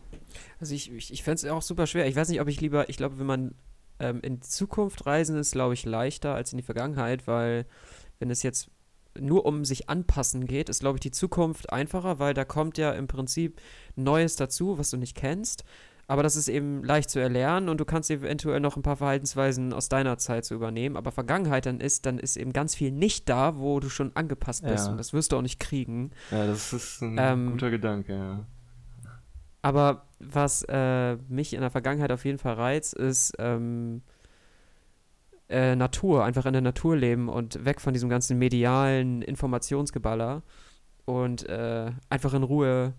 Also 0.60 0.74
ich, 0.74 0.92
ich, 0.92 1.12
ich 1.12 1.22
fände 1.22 1.36
es 1.36 1.44
auch 1.46 1.62
super 1.62 1.86
schwer. 1.86 2.06
Ich 2.06 2.16
weiß 2.16 2.28
nicht, 2.28 2.40
ob 2.40 2.48
ich 2.48 2.60
lieber, 2.60 2.88
ich 2.88 2.96
glaube, 2.96 3.18
wenn 3.18 3.26
man 3.26 3.54
ähm, 3.98 4.20
in 4.20 4.40
die 4.40 4.46
Zukunft 4.46 5.06
reisen, 5.06 5.38
ist, 5.38 5.52
glaube 5.52 5.74
ich, 5.74 5.84
leichter 5.86 6.34
als 6.34 6.52
in 6.52 6.58
die 6.58 6.64
Vergangenheit, 6.64 7.26
weil 7.26 7.66
wenn 8.18 8.30
es 8.30 8.42
jetzt 8.42 8.70
nur 9.18 9.46
um 9.46 9.64
sich 9.64 9.88
anpassen 9.88 10.46
geht, 10.46 10.68
ist, 10.68 10.80
glaube 10.80 10.96
ich, 10.96 11.00
die 11.00 11.12
Zukunft 11.12 11.72
einfacher, 11.72 12.18
weil 12.18 12.34
da 12.34 12.44
kommt 12.44 12.78
ja 12.78 12.92
im 12.92 13.06
Prinzip 13.06 13.60
Neues 13.96 14.36
dazu, 14.36 14.78
was 14.78 14.90
du 14.90 14.96
nicht 14.96 15.16
kennst. 15.16 15.64
Aber 16.06 16.22
das 16.22 16.36
ist 16.36 16.48
eben 16.48 16.84
leicht 16.84 17.08
zu 17.08 17.18
erlernen 17.18 17.68
und 17.68 17.78
du 17.78 17.84
kannst 17.84 18.10
eventuell 18.10 18.60
noch 18.60 18.76
ein 18.76 18.82
paar 18.82 18.96
Verhaltensweisen 18.96 19.72
aus 19.72 19.88
deiner 19.88 20.18
Zeit 20.18 20.44
zu 20.44 20.54
übernehmen. 20.54 20.96
Aber 20.96 21.12
Vergangenheit 21.12 21.66
dann 21.66 21.80
ist, 21.80 22.04
dann 22.04 22.18
ist 22.18 22.36
eben 22.36 22.52
ganz 22.52 22.74
viel 22.74 22.90
nicht 22.90 23.28
da, 23.28 23.56
wo 23.56 23.80
du 23.80 23.88
schon 23.88 24.14
angepasst 24.14 24.64
bist. 24.64 24.86
Ja. 24.86 24.92
Und 24.92 24.98
das 24.98 25.12
wirst 25.12 25.32
du 25.32 25.38
auch 25.38 25.42
nicht 25.42 25.60
kriegen. 25.60 26.10
Ja, 26.30 26.46
das 26.46 26.72
ist 26.72 27.00
ein 27.00 27.16
ähm, 27.18 27.52
guter 27.52 27.70
Gedanke, 27.70 28.14
ja. 28.14 28.46
Aber 29.62 30.04
was 30.18 30.62
äh, 30.68 31.16
mich 31.28 31.54
in 31.54 31.62
der 31.62 31.70
Vergangenheit 31.70 32.12
auf 32.12 32.26
jeden 32.26 32.36
Fall 32.36 32.52
reizt, 32.52 32.92
ist 32.92 33.32
ähm, 33.38 34.02
äh, 35.48 35.74
Natur. 35.74 36.22
Einfach 36.22 36.44
in 36.44 36.52
der 36.52 36.60
Natur 36.60 36.96
leben 36.96 37.30
und 37.30 37.64
weg 37.64 37.80
von 37.80 37.94
diesem 37.94 38.10
ganzen 38.10 38.38
medialen 38.38 39.22
Informationsgeballer. 39.22 40.42
Und 41.06 41.48
äh, 41.48 41.92
einfach 42.10 42.34
in 42.34 42.42
Ruhe, 42.42 42.92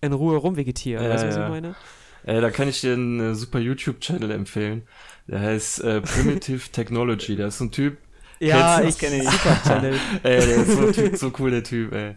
in 0.00 0.12
Ruhe 0.12 0.36
rumvegetieren. 0.36 1.04
Ja, 1.04 1.10
weißt 1.10 1.22
du, 1.22 1.28
was 1.28 1.36
ja. 1.36 1.44
ich 1.44 1.50
meine? 1.50 1.76
Äh, 2.24 2.40
da 2.40 2.50
kann 2.50 2.68
ich 2.68 2.80
dir 2.80 2.94
einen 2.94 3.32
äh, 3.32 3.34
super 3.34 3.58
YouTube-Channel 3.58 4.30
empfehlen. 4.30 4.82
Der 5.26 5.40
heißt 5.40 5.82
äh, 5.82 6.00
Primitive 6.00 6.68
Technology. 6.72 7.36
Da 7.36 7.46
ist 7.46 7.58
so 7.58 7.64
ein 7.64 7.70
Typ. 7.70 7.98
Ja, 8.40 8.80
ich 8.82 8.98
kenne 8.98 9.18
ihn. 9.18 9.22
Super 9.22 9.60
Channel. 9.64 9.94
ey, 10.22 10.40
der 10.40 10.56
ist 10.56 10.72
so, 10.72 10.92
typ, 10.92 11.16
so 11.16 11.32
cool, 11.38 11.50
der 11.50 11.62
Typ, 11.62 11.92
ey. 11.92 12.14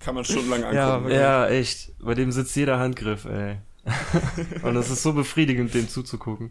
Kann 0.00 0.14
man 0.14 0.24
stundenlang 0.24 0.64
angucken. 0.64 1.12
Ja, 1.12 1.46
ja, 1.46 1.48
echt. 1.48 1.92
Bei 1.98 2.14
dem 2.14 2.30
sitzt 2.30 2.54
jeder 2.56 2.78
Handgriff, 2.78 3.24
ey. 3.24 3.58
Und 4.62 4.74
das 4.74 4.90
ist 4.90 5.02
so 5.02 5.12
befriedigend, 5.12 5.72
dem 5.72 5.88
zuzugucken. 5.88 6.50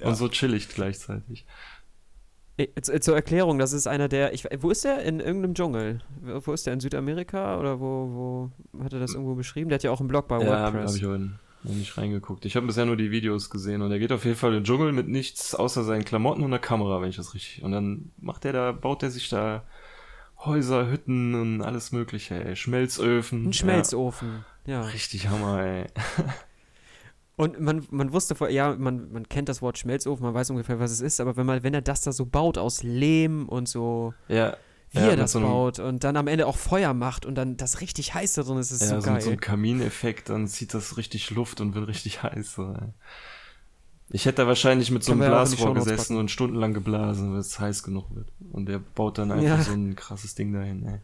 Ja. 0.00 0.08
Und 0.08 0.16
so 0.16 0.28
chillig 0.28 0.68
gleichzeitig. 0.68 1.46
Zur 2.82 3.14
Erklärung, 3.14 3.58
das 3.58 3.72
ist 3.72 3.86
einer 3.86 4.08
der. 4.08 4.34
Ich, 4.34 4.46
wo 4.58 4.70
ist 4.70 4.84
der? 4.84 5.02
In 5.02 5.20
irgendeinem 5.20 5.54
Dschungel. 5.54 6.00
Wo 6.20 6.52
ist 6.52 6.66
der? 6.66 6.74
In 6.74 6.80
Südamerika? 6.80 7.58
Oder 7.58 7.80
wo, 7.80 8.50
wo 8.74 8.84
hat 8.84 8.92
er 8.92 9.00
das 9.00 9.14
irgendwo 9.14 9.34
beschrieben? 9.34 9.70
Der 9.70 9.76
hat 9.76 9.82
ja 9.82 9.90
auch 9.90 10.00
einen 10.00 10.08
Blog 10.08 10.28
bei 10.28 10.38
ja, 10.38 10.46
WordPress. 10.46 10.74
Ja, 10.74 10.88
hab 10.88 10.96
ich 10.96 11.04
heute 11.04 11.38
noch 11.64 11.74
nicht 11.74 11.96
reingeguckt. 11.96 12.44
Ich 12.44 12.56
habe 12.56 12.66
bisher 12.66 12.86
nur 12.86 12.96
die 12.96 13.10
Videos 13.10 13.50
gesehen 13.50 13.82
und 13.82 13.92
er 13.92 13.98
geht 13.98 14.12
auf 14.12 14.24
jeden 14.24 14.36
Fall 14.36 14.50
in 14.50 14.60
den 14.60 14.64
Dschungel 14.64 14.92
mit 14.92 15.08
nichts 15.08 15.54
außer 15.54 15.84
seinen 15.84 16.04
Klamotten 16.04 16.42
und 16.42 16.50
einer 16.50 16.58
Kamera, 16.58 17.00
wenn 17.00 17.10
ich 17.10 17.16
das 17.16 17.34
richtig. 17.34 17.62
Und 17.62 17.72
dann 17.72 18.10
macht 18.18 18.44
er 18.44 18.52
da, 18.52 18.72
baut 18.72 19.02
er 19.02 19.10
sich 19.10 19.28
da 19.28 19.64
Häuser, 20.38 20.90
Hütten 20.90 21.34
und 21.34 21.62
alles 21.62 21.92
Mögliche, 21.92 22.44
ey. 22.44 22.56
Schmelzöfen. 22.56 23.48
Ein 23.48 23.52
Schmelzofen, 23.52 24.44
ja. 24.66 24.80
ja. 24.80 24.88
Richtig 24.88 25.28
Hammer, 25.28 25.64
ey. 25.64 25.86
Und 27.34 27.58
man, 27.60 27.86
man 27.90 28.12
wusste 28.12 28.34
vor, 28.34 28.50
ja, 28.50 28.76
man, 28.76 29.10
man 29.10 29.28
kennt 29.28 29.48
das 29.48 29.62
Wort 29.62 29.78
Schmelzofen, 29.78 30.24
man 30.24 30.34
weiß 30.34 30.50
ungefähr, 30.50 30.78
was 30.78 30.90
es 30.92 31.00
ist, 31.00 31.18
aber 31.18 31.36
wenn 31.36 31.46
man, 31.46 31.62
wenn 31.62 31.72
er 31.72 31.80
das 31.80 32.02
da 32.02 32.12
so 32.12 32.26
baut 32.26 32.58
aus 32.58 32.82
Lehm 32.82 33.48
und 33.48 33.68
so. 33.68 34.12
Ja, 34.28 34.56
wie 34.92 34.98
ja, 34.98 35.08
er 35.08 35.16
das 35.16 35.32
so 35.32 35.40
baut 35.40 35.78
und 35.78 36.04
dann 36.04 36.16
am 36.16 36.26
Ende 36.26 36.46
auch 36.46 36.56
Feuer 36.56 36.92
macht 36.92 37.24
und 37.24 37.34
dann 37.34 37.56
das 37.56 37.80
richtig 37.80 38.14
heiß 38.14 38.34
da 38.34 38.42
drin 38.42 38.58
ist, 38.58 38.70
ist 38.70 38.82
ja, 38.82 38.88
so, 38.88 39.00
so 39.00 39.06
geil. 39.06 39.20
so 39.22 39.30
ein 39.30 39.40
Kamineffekt, 39.40 40.28
dann 40.28 40.46
zieht 40.46 40.74
das 40.74 40.98
richtig 40.98 41.30
Luft 41.30 41.60
und 41.60 41.74
wird 41.74 41.88
richtig 41.88 42.22
heiß. 42.22 42.52
So. 42.52 42.74
Ich 44.10 44.26
hätte 44.26 44.42
da 44.42 44.46
wahrscheinlich 44.46 44.90
mit 44.90 45.02
so 45.02 45.12
einem 45.12 45.22
Blasrohr 45.22 45.72
gesessen 45.72 46.18
und 46.18 46.30
stundenlang 46.30 46.74
geblasen, 46.74 47.32
weil 47.32 47.40
es 47.40 47.58
heiß 47.58 47.82
genug 47.82 48.14
wird. 48.14 48.28
Und 48.52 48.66
der 48.66 48.78
baut 48.78 49.16
dann 49.16 49.32
einfach 49.32 49.58
ja. 49.58 49.62
so 49.62 49.72
ein 49.72 49.96
krasses 49.96 50.34
Ding 50.34 50.52
dahin. 50.52 50.84
Ey. 50.86 50.98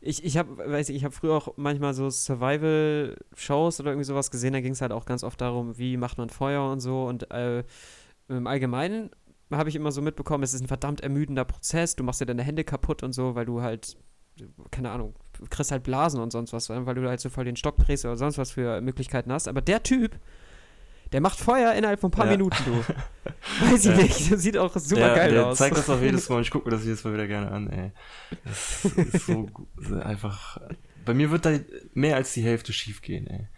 Ich, 0.00 0.24
ich 0.24 0.38
habe, 0.38 0.56
weiß 0.56 0.88
ich, 0.88 0.96
ich 0.96 1.04
habe 1.04 1.14
früher 1.14 1.34
auch 1.34 1.54
manchmal 1.56 1.92
so 1.92 2.08
Survival-Shows 2.08 3.80
oder 3.80 3.90
irgendwie 3.90 4.06
sowas 4.06 4.30
gesehen, 4.30 4.54
da 4.54 4.60
ging 4.60 4.72
es 4.72 4.80
halt 4.80 4.92
auch 4.92 5.04
ganz 5.04 5.22
oft 5.22 5.38
darum, 5.40 5.76
wie 5.76 5.98
macht 5.98 6.16
man 6.16 6.30
Feuer 6.30 6.70
und 6.70 6.80
so 6.80 7.04
und 7.04 7.30
äh, 7.30 7.64
im 8.28 8.46
Allgemeinen 8.46 9.10
habe 9.56 9.68
ich 9.68 9.76
immer 9.76 9.92
so 9.92 10.02
mitbekommen, 10.02 10.44
es 10.44 10.54
ist 10.54 10.60
ein 10.62 10.68
verdammt 10.68 11.00
ermüdender 11.00 11.44
Prozess. 11.44 11.96
Du 11.96 12.04
machst 12.04 12.20
dir 12.20 12.26
deine 12.26 12.42
Hände 12.42 12.64
kaputt 12.64 13.02
und 13.02 13.12
so, 13.12 13.34
weil 13.34 13.46
du 13.46 13.62
halt, 13.62 13.96
keine 14.70 14.90
Ahnung, 14.90 15.14
kriegst 15.50 15.70
halt 15.70 15.82
Blasen 15.82 16.20
und 16.20 16.30
sonst 16.30 16.52
was, 16.52 16.68
weil 16.70 16.94
du 16.94 17.08
halt 17.08 17.20
so 17.20 17.28
voll 17.28 17.44
den 17.44 17.56
Stock 17.56 17.76
drehst 17.76 18.04
oder 18.04 18.16
sonst 18.16 18.38
was 18.38 18.52
für 18.52 18.80
Möglichkeiten 18.80 19.32
hast. 19.32 19.48
Aber 19.48 19.60
der 19.60 19.82
Typ, 19.82 20.18
der 21.12 21.20
macht 21.20 21.38
Feuer 21.38 21.72
innerhalb 21.74 22.00
von 22.00 22.08
ein 22.08 22.12
paar 22.12 22.26
ja. 22.26 22.32
Minuten, 22.32 22.56
du. 22.64 22.72
Weiß 23.70 23.84
ich 23.84 23.96
ja. 23.96 24.02
nicht, 24.02 24.32
das 24.32 24.42
sieht 24.42 24.58
auch 24.58 24.74
super 24.76 25.00
ja, 25.00 25.14
geil 25.14 25.32
der 25.32 25.46
aus. 25.46 25.58
zeigt 25.58 25.76
das 25.76 25.88
auch 25.88 26.00
jedes 26.00 26.28
Mal 26.28 26.42
ich 26.42 26.50
gucke 26.50 26.68
mir 26.68 26.76
das 26.76 26.84
jedes 26.84 27.04
Mal 27.04 27.14
wieder 27.14 27.26
gerne 27.26 27.50
an, 27.50 27.70
ey. 27.70 27.92
Das 28.44 28.84
ist 28.84 29.26
so 29.26 29.48
einfach. 30.02 30.58
Bei 31.04 31.14
mir 31.14 31.30
wird 31.30 31.44
da 31.44 31.58
mehr 31.92 32.16
als 32.16 32.32
die 32.32 32.42
Hälfte 32.42 32.72
schief 32.72 33.02
gehen, 33.02 33.26
ey. 33.26 33.48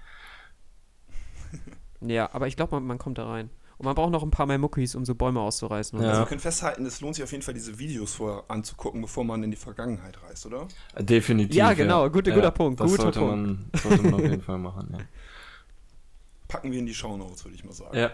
Ja, 2.01 2.29
aber 2.33 2.47
ich 2.47 2.57
glaube, 2.57 2.77
man, 2.77 2.87
man 2.87 2.99
kommt 2.99 3.19
da 3.19 3.27
rein. 3.27 3.51
Und 3.79 3.85
man 3.85 3.95
braucht 3.95 4.11
noch 4.11 4.23
ein 4.23 4.31
paar 4.31 4.47
mehr 4.47 4.59
Muckis, 4.59 4.95
um 4.95 5.05
so 5.05 5.15
Bäume 5.15 5.41
auszureißen. 5.41 6.01
Ja. 6.01 6.09
Also 6.09 6.23
wir 6.23 6.27
können 6.27 6.41
festhalten, 6.41 6.87
es 6.87 7.01
lohnt 7.03 7.15
sich 7.15 7.25
auf 7.25 7.31
jeden 7.31 7.43
Fall, 7.43 7.53
diese 7.53 7.79
Videos 7.79 8.15
vorher 8.15 8.45
anzugucken, 8.49 9.03
bevor 9.03 9.25
man 9.25 9.43
in 9.43 9.51
die 9.51 9.57
Vergangenheit 9.57 10.17
reist, 10.23 10.47
oder? 10.47 10.67
Definitiv. 10.99 11.55
Ja, 11.55 11.75
genau, 11.75 12.05
ja. 12.05 12.09
Gute, 12.09 12.31
guter 12.31 12.45
ja, 12.45 12.51
Punkt. 12.51 12.81
Das 12.81 12.91
guter 12.91 13.03
sollte, 13.03 13.19
Punkt. 13.21 13.37
Man, 13.37 13.71
sollte 13.75 14.03
man 14.03 14.15
auf 14.15 14.21
jeden 14.23 14.43
Fall 14.43 14.59
machen, 14.59 14.89
ja. 14.93 14.99
Packen 16.49 16.73
wir 16.73 16.79
in 16.79 16.87
die 16.87 16.95
Shownotes, 16.95 17.45
würde 17.45 17.57
ich 17.57 17.65
mal 17.65 17.73
sagen. 17.73 17.97
Ja. 17.99 18.13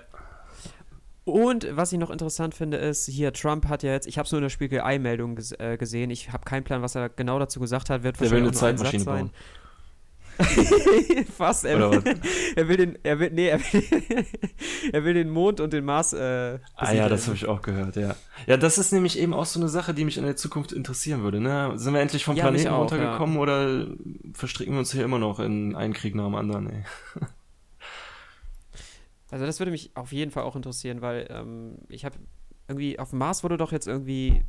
Und 1.25 1.69
was 1.71 1.93
ich 1.93 1.99
noch 1.99 2.11
interessant 2.11 2.55
finde, 2.55 2.79
ist, 2.79 3.07
hier, 3.07 3.33
Trump 3.33 3.69
hat 3.69 3.85
ja 3.85 3.93
jetzt, 3.93 4.09
ich 4.09 4.19
habe 4.19 4.27
es 4.27 4.33
nur 4.33 4.41
in 4.41 4.45
der 4.45 4.51
Spiegelei-Meldung 4.51 5.37
ges 5.37 5.53
äh, 5.53 5.77
gesehen, 5.77 6.11
ich 6.11 6.33
habe 6.33 6.45
keinen 6.45 6.65
Plan, 6.65 6.83
was 6.83 6.97
er 6.97 7.09
genau 7.11 7.39
dazu 7.39 7.61
gesagt 7.61 7.91
hat, 7.91 8.03
wird 8.03 8.17
Der 8.17 8.23
will 8.23 8.43
wahrscheinlich 8.43 8.63
eine 8.63 8.77
Zeitmaschine 8.77 9.05
Satz 9.05 9.15
bauen. 9.15 9.31
Fast, 11.37 11.65
er 11.65 11.79
will, 11.79 12.03
er 12.57 12.69
will 12.69 12.77
den, 12.77 12.99
er 13.03 13.19
will, 13.19 13.31
nee, 13.31 13.49
er 13.49 13.61
will, 13.61 13.85
er 14.93 15.05
will 15.05 15.15
den 15.15 15.31
Mond 15.31 15.61
und 15.61 15.73
den 15.73 15.85
Mars 15.85 16.13
äh, 16.13 16.59
Ah 16.75 16.93
ja, 16.93 17.09
das 17.09 17.27
habe 17.27 17.37
ich 17.37 17.47
auch 17.47 17.63
gehört, 17.63 17.97
ja. 17.97 18.17
Ja, 18.47 18.57
das 18.57 18.79
ist 18.79 18.93
nämlich 18.93 19.19
eben 19.19 19.35
auch 19.35 19.47
so 19.47 19.61
eine 19.61 19.69
Sache, 19.69 19.95
die 19.95 20.05
mich 20.05 20.19
in 20.19 20.25
der 20.25 20.37
Zukunft 20.37 20.73
interessieren 20.73 21.23
würde. 21.23 21.41
Ne? 21.41 21.73
Sind 21.77 21.95
wir 21.95 22.01
endlich 22.01 22.25
vom 22.25 22.37
Ja, 22.37 22.45
Planeten 22.45 22.69
auch, 22.69 22.81
runtergekommen 22.81 23.37
oder 23.37 23.87
verstricken 24.35 24.75
wir 24.75 24.81
uns 24.81 24.93
hier 24.93 25.05
immer 25.05 25.19
noch 25.19 25.39
in 25.39 25.77
einen 25.77 25.93
Krieg 25.93 26.15
nach 26.15 26.25
dem 26.25 26.35
anderen? 26.35 26.71
Ey? 26.71 26.85
Also 29.31 29.47
das 29.47 29.59
würde 29.61 29.71
mich 29.71 29.93
auf 29.95 30.13
jeden 30.13 30.31
Fall 30.31 30.43
auch 30.43 30.57
interessieren, 30.57 31.01
weil 31.01 31.27
ähm, 31.31 31.79
ich 31.89 32.05
habe 32.05 32.17
irgendwie, 32.69 32.99
auf 32.99 33.11
dem 33.11 33.19
Mars 33.19 33.43
wurde 33.43 33.57
doch 33.57 33.73
jetzt 33.73 33.89
irgendwie 33.89 34.45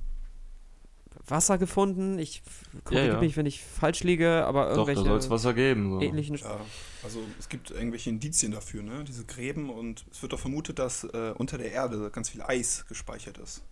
Wasser 1.28 1.58
gefunden. 1.58 2.20
Ich 2.20 2.44
korrigiere 2.84 3.14
ja. 3.16 3.20
mich, 3.20 3.38
wenn 3.38 3.46
ich 3.46 3.64
falsch 3.64 4.04
liege, 4.04 4.46
aber 4.46 4.66
Doch, 4.66 4.70
da 4.70 4.92
irgendwelche 4.92 5.04
soll 5.04 5.18
es 5.18 5.30
Wasser 5.30 5.54
geben. 5.54 5.92
So. 5.92 6.02
ähnlichen... 6.02 6.36
Ja, 6.36 6.60
also 7.04 7.20
es 7.40 7.50
gibt 7.50 7.72
irgendwelche 7.72 8.10
Indizien 8.10 8.52
dafür, 8.52 8.84
ne? 8.84 9.04
Diese 9.04 9.26
Gräben 9.26 9.70
und 9.70 10.06
es 10.12 10.22
wird 10.22 10.34
doch 10.34 10.40
vermutet, 10.40 10.80
dass 10.80 11.04
äh, 11.06 11.34
unter 11.38 11.58
der 11.58 11.72
Erde 11.72 12.10
ganz 12.12 12.30
viel 12.30 12.42
Eis 12.42 12.86
gespeichert 12.88 13.38
ist. 13.38 13.64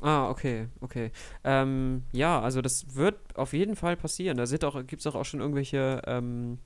Ah, 0.00 0.30
okay, 0.30 0.68
okay. 0.80 1.12
Ähm, 1.44 2.02
ja, 2.12 2.40
also 2.40 2.62
das 2.62 2.94
wird 2.94 3.16
auf 3.34 3.52
jeden 3.52 3.76
Fall 3.76 3.96
passieren. 3.96 4.38
Da 4.38 4.44
gibt 4.82 5.00
es 5.00 5.06
auch, 5.06 5.14
auch 5.14 5.24
schon 5.24 5.40
irgendwelche 5.40 6.00
ähm, 6.06 6.58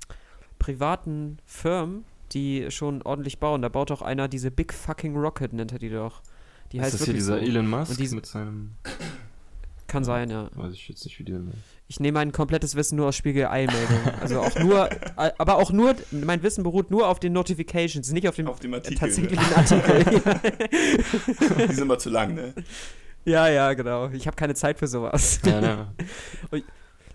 privaten 0.59 1.39
Firmen, 1.45 2.05
die 2.33 2.71
schon 2.71 3.03
ordentlich 3.03 3.39
bauen. 3.39 3.63
Da 3.63 3.69
baut 3.69 3.91
auch 3.91 4.03
einer 4.03 4.29
diese 4.29 4.51
Big 4.51 4.73
Fucking 4.73 5.17
Rocket, 5.17 5.53
nennt 5.53 5.73
er 5.73 5.79
die 5.79 5.91
doch. 5.91 6.23
Die 6.73 6.79
ist 6.79 6.85
heißt 6.85 6.95
das 6.95 7.05
hier 7.05 7.15
dieser 7.15 7.39
so. 7.39 7.45
Elon 7.45 7.69
Musk 7.69 7.97
diese- 7.97 8.17
mit 8.17 8.27
seinem, 8.27 8.73
Kann 9.87 10.05
sein, 10.05 10.31
ja. 10.31 10.51
weiß 10.55 10.73
ich 10.73 10.89
jetzt 10.89 11.05
nicht, 11.05 11.19
wie 11.19 11.25
die 11.25 11.39
Ich 11.87 12.01
nehme 12.01 12.19
mein 12.19 12.33
komplettes 12.33 12.75
Wissen 12.75 12.97
nur 12.97 13.07
aus 13.09 13.17
Spiegel-Eilmeldungen. 13.17 14.15
Also 14.21 14.41
auch 14.41 14.59
nur, 14.59 14.91
äh, 14.91 15.33
aber 15.39 15.57
auch 15.57 15.71
nur, 15.71 15.95
mein 16.11 16.43
Wissen 16.43 16.65
beruht 16.65 16.91
nur 16.91 17.09
auf 17.09 17.21
den 17.21 17.33
Notifications, 17.33 18.11
nicht 18.13 18.29
auf 18.29 18.35
dem 18.37 18.49
Auf 18.49 18.61
dem 18.61 18.75
Artikel. 18.75 18.99
tatsächlichen 18.99 19.49
Ne? 19.49 19.57
Artikel. 19.57 20.05
Die 21.69 21.75
sind 21.75 21.83
immer 21.83 21.99
zu 21.99 22.11
lang, 22.11 22.35
ne? 22.35 22.55
ja, 23.25 23.49
ja, 23.49 23.73
genau. 23.75 24.09
Ich 24.11 24.27
habe 24.27 24.37
keine 24.37 24.55
Zeit 24.55 24.79
für 24.79 24.87
sowas. 24.89 25.41
Ja, 25.45 25.61
ne. 25.61 25.93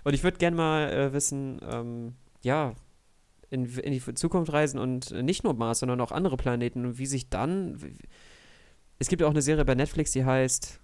Und 0.04 0.14
ich 0.14 0.24
würde 0.24 0.38
gerne 0.38 0.56
mal 0.56 0.92
äh, 0.92 1.14
wissen, 1.14 1.62
ähm, 1.70 2.14
ja, 2.42 2.74
in, 3.50 3.66
in 3.66 3.92
die 3.92 4.16
Zukunft 4.16 4.52
reisen 4.52 4.80
und 4.80 5.12
äh, 5.12 5.24
nicht 5.24 5.44
nur 5.44 5.54
Mars, 5.54 5.80
sondern 5.80 6.02
auch 6.02 6.12
andere 6.12 6.38
Planeten 6.38 6.86
und 6.86 6.98
wie 6.98 7.06
sich 7.06 7.30
dann. 7.30 7.78
Es 8.98 9.08
gibt 9.08 9.22
ja 9.22 9.28
auch 9.28 9.32
eine 9.32 9.42
Serie 9.42 9.66
bei 9.66 9.76
Netflix, 9.76 10.12
die 10.12 10.26
heißt, 10.26 10.81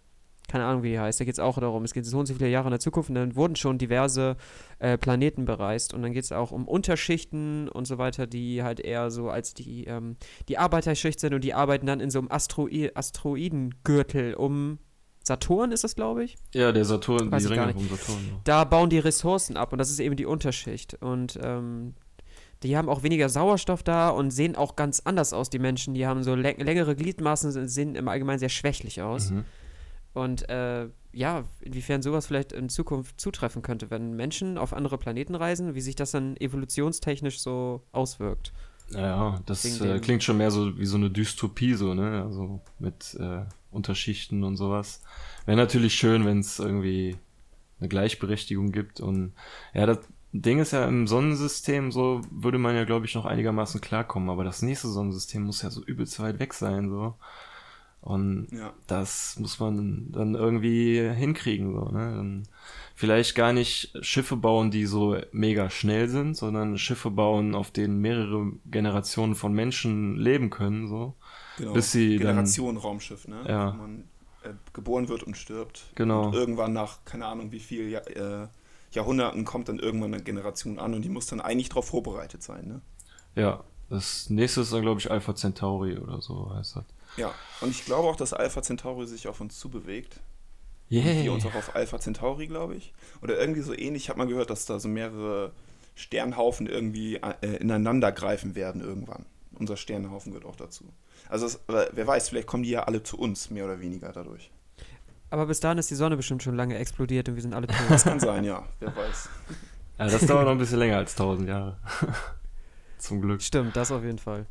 keine 0.47 0.65
Ahnung, 0.65 0.83
wie 0.83 0.91
die 0.91 0.99
heißt, 0.99 1.19
da 1.19 1.25
geht 1.25 1.33
es 1.33 1.39
auch 1.39 1.57
darum, 1.57 1.83
es 1.83 1.93
geht 1.93 2.05
so 2.05 2.17
und 2.19 2.25
so 2.25 2.33
viele 2.33 2.49
Jahre 2.49 2.67
in 2.67 2.71
der 2.71 2.79
Zukunft 2.79 3.09
und 3.09 3.15
dann 3.15 3.35
wurden 3.35 3.55
schon 3.55 3.77
diverse 3.77 4.37
äh, 4.79 4.97
Planeten 4.97 5.45
bereist 5.45 5.93
und 5.93 6.01
dann 6.01 6.13
geht 6.13 6.23
es 6.23 6.31
auch 6.31 6.51
um 6.51 6.67
Unterschichten 6.67 7.67
und 7.69 7.85
so 7.85 7.97
weiter, 7.97 8.27
die 8.27 8.63
halt 8.63 8.79
eher 8.79 9.11
so 9.11 9.29
als 9.29 9.53
die, 9.53 9.85
ähm, 9.85 10.15
die 10.47 10.57
Arbeiterschicht 10.57 11.19
sind 11.19 11.33
und 11.33 11.43
die 11.43 11.53
arbeiten 11.53 11.85
dann 11.85 11.99
in 11.99 12.09
so 12.09 12.19
einem 12.19 12.31
Astroi 12.31 12.91
Asteroidengürtel 12.93 14.33
um 14.35 14.79
Saturn 15.27 15.73
ist 15.73 15.83
das, 15.83 15.95
glaube 15.95 16.23
ich. 16.23 16.37
Ja, 16.53 16.71
der 16.71 16.85
Saturn, 16.85 17.29
Weiß 17.29 17.43
die 17.43 17.49
Ringe 17.49 17.73
vom 17.73 17.89
Saturn. 17.89 18.25
ja. 18.31 18.39
da 18.45 18.63
bauen 18.63 18.89
die 18.89 18.99
Ressourcen 18.99 19.57
ab 19.57 19.73
und 19.73 19.77
das 19.77 19.91
ist 19.91 19.99
eben 19.99 20.15
die 20.15 20.25
Unterschicht. 20.25 20.95
Und 21.01 21.37
ähm, 21.43 21.95
die 22.63 22.77
haben 22.77 22.89
auch 22.89 23.03
weniger 23.03 23.29
Sauerstoff 23.29 23.83
da 23.83 24.09
und 24.09 24.31
sehen 24.31 24.55
auch 24.55 24.75
ganz 24.75 25.01
anders 25.03 25.33
aus, 25.33 25.49
die 25.49 25.59
Menschen. 25.59 25.93
Die 25.93 26.07
haben 26.07 26.23
so 26.23 26.33
lä 26.33 26.55
längere 26.57 26.95
Gliedmaßen, 26.95 27.67
sehen 27.67 27.95
im 27.95 28.07
Allgemeinen 28.07 28.39
sehr 28.39 28.49
schwächlich 28.49 29.01
aus. 29.01 29.31
Mhm. 29.31 29.43
Und 30.17 30.49
äh, 30.49 30.87
ja, 31.13 31.43
inwiefern 31.61 32.01
sowas 32.01 32.25
vielleicht 32.25 32.51
in 32.51 32.69
Zukunft 32.69 33.21
zutreffen 33.21 33.61
könnte, 33.61 33.91
wenn 33.91 34.15
Menschen 34.15 34.57
auf 34.57 34.73
andere 34.73 34.97
Planeten 34.97 35.35
reisen, 35.35 35.75
wie 35.75 35.81
sich 35.81 35.95
das 35.95 36.09
dann 36.09 36.35
evolutionstechnisch 36.37 37.39
so 37.39 37.83
auswirkt. 37.91 38.51
Ja, 38.89 39.39
das 39.45 39.79
äh, 39.79 39.99
klingt 39.99 40.23
schon 40.23 40.37
mehr 40.37 40.49
so 40.49 40.79
wie 40.79 40.85
so 40.87 40.97
eine 40.97 41.11
Dystopie, 41.11 41.75
so, 41.75 41.93
ne? 41.93 42.23
Also 42.23 42.61
mit 42.79 43.15
äh, 43.19 43.43
Unterschichten 43.69 44.43
und 44.43 44.57
sowas. 44.57 45.03
Wäre 45.45 45.57
natürlich 45.57 45.93
schön, 45.93 46.25
wenn 46.25 46.39
es 46.39 46.57
irgendwie 46.57 47.17
eine 47.79 47.89
Gleichberechtigung 47.89 48.71
gibt. 48.71 48.99
Und 48.99 49.33
ja, 49.75 49.85
das 49.85 49.99
Ding 50.31 50.57
ist 50.57 50.71
ja 50.71 50.85
im 50.85 51.05
Sonnensystem, 51.05 51.91
so 51.91 52.21
würde 52.31 52.57
man 52.57 52.75
ja, 52.75 52.85
glaube 52.85 53.05
ich, 53.05 53.13
noch 53.13 53.25
einigermaßen 53.25 53.81
klarkommen. 53.81 54.31
Aber 54.31 54.43
das 54.43 54.63
nächste 54.63 54.87
Sonnensystem 54.87 55.43
muss 55.43 55.61
ja 55.61 55.69
so 55.69 55.83
übelst 55.83 56.19
weit 56.19 56.39
weg 56.39 56.55
sein, 56.55 56.89
so. 56.89 57.13
Und 58.07 58.47
Ja. 58.51 58.71
das 58.87 59.37
muss 59.37 59.59
man 59.59 60.11
dann 60.13 60.33
irgendwie 60.35 60.97
hinkriegen, 61.09 61.73
so, 61.73 61.85
ne? 61.91 62.13
Dann 62.15 62.43
vielleicht 62.95 63.35
gar 63.35 63.51
nicht 63.51 63.91
Schiffe 64.01 64.37
bauen, 64.37 64.71
die 64.71 64.85
so 64.85 65.17
mega 65.33 65.69
schnell 65.69 66.07
sind, 66.07 66.37
sondern 66.37 66.77
Schiffe 66.77 67.11
bauen, 67.11 67.53
auf 67.53 67.69
denen 67.71 67.99
mehrere 67.99 68.53
Generationen 68.65 69.35
von 69.35 69.51
Menschen 69.51 70.15
leben 70.15 70.49
können, 70.49 70.87
so. 70.87 71.15
Genau. 71.57 71.73
Bis 71.73 71.91
sie 71.91 72.17
dann- 72.17 72.27
Generation 72.27 72.77
Raumschiff, 72.77 73.27
ne? 73.27 73.43
Ja. 73.45 73.73
Wo 73.73 73.81
man 73.81 74.03
äh, 74.43 74.53
geboren 74.71 75.09
wird 75.09 75.23
und 75.23 75.35
stirbt. 75.35 75.83
Genau. 75.95 76.27
Und 76.27 76.33
irgendwann 76.33 76.71
nach, 76.71 77.03
keine 77.03 77.25
Ahnung, 77.25 77.51
wie 77.51 77.59
viel 77.59 77.89
Jahr, 77.89 78.07
äh, 78.07 78.47
Jahrhunderten 78.91 79.43
kommt 79.43 79.67
dann 79.67 79.79
irgendwann 79.79 80.13
eine 80.13 80.23
Generation 80.23 80.79
an 80.79 80.93
und 80.93 81.01
die 81.01 81.09
muss 81.09 81.25
dann 81.27 81.41
eigentlich 81.41 81.67
darauf 81.69 81.87
vorbereitet 81.89 82.41
sein, 82.41 82.67
ne? 82.67 82.81
Ja. 83.35 83.63
Das 83.89 84.29
nächste 84.29 84.61
ist 84.61 84.73
dann, 84.73 84.81
glaube 84.81 84.99
ich, 84.99 85.09
Alpha 85.11 85.33
Centauri 85.33 85.97
oder 85.97 86.21
so 86.21 86.51
heißt 86.53 86.75
das. 86.77 86.83
Ja. 87.17 87.33
Und 87.61 87.71
ich 87.71 87.85
glaube 87.85 88.07
auch, 88.07 88.15
dass 88.15 88.33
Alpha 88.33 88.61
Centauri 88.61 89.05
sich 89.07 89.27
auf 89.27 89.41
uns 89.41 89.59
zubewegt. 89.59 90.19
Und 90.89 90.97
Yeah. 90.97 91.23
wir 91.23 91.33
uns 91.33 91.45
auch 91.45 91.55
auf 91.55 91.75
Alpha 91.75 91.99
Centauri, 91.99 92.47
glaube 92.47 92.75
ich. 92.75 92.93
Oder 93.21 93.37
irgendwie 93.37 93.61
so 93.61 93.73
ähnlich. 93.73 94.03
Ich 94.03 94.09
habe 94.09 94.19
mal 94.19 94.27
gehört, 94.27 94.49
dass 94.49 94.65
da 94.65 94.79
so 94.79 94.87
mehrere 94.87 95.51
Sternhaufen 95.95 96.65
irgendwie 96.67 97.15
äh, 97.17 97.57
ineinander 97.59 98.11
greifen 98.13 98.55
werden 98.55 98.79
irgendwann. 98.81 99.25
Unser 99.53 99.75
Sternhaufen 99.75 100.31
gehört 100.31 100.45
auch 100.45 100.55
dazu. 100.55 100.85
Also 101.27 101.45
es, 101.47 101.59
aber 101.67 101.89
wer 101.91 102.07
weiß, 102.07 102.29
vielleicht 102.29 102.47
kommen 102.47 102.63
die 102.63 102.69
ja 102.69 102.83
alle 102.83 103.03
zu 103.03 103.17
uns, 103.19 103.49
mehr 103.49 103.65
oder 103.65 103.81
weniger 103.81 104.11
dadurch. 104.13 104.49
Aber 105.29 105.45
bis 105.47 105.59
dahin 105.59 105.77
ist 105.77 105.89
die 105.91 105.95
Sonne 105.95 106.15
bestimmt 106.15 106.41
schon 106.43 106.55
lange 106.55 106.77
explodiert 106.77 107.27
und 107.27 107.35
wir 107.35 107.41
sind 107.41 107.53
alle 107.53 107.67
tot. 107.67 107.75
Das 107.89 108.03
kann 108.05 108.19
sein, 108.21 108.45
ja. 108.45 108.63
Wer 108.79 108.95
weiß. 108.95 109.29
Ja, 109.99 110.07
das 110.07 110.25
dauert 110.25 110.45
noch 110.45 110.51
ein 110.51 110.57
bisschen 110.57 110.79
länger 110.79 110.97
als 110.97 111.11
1000 111.13 111.49
Jahre. 111.49 111.77
Zum 112.99 113.19
Glück. 113.21 113.41
Stimmt, 113.41 113.75
das 113.75 113.91
auf 113.91 114.03
jeden 114.03 114.19
Fall. 114.19 114.45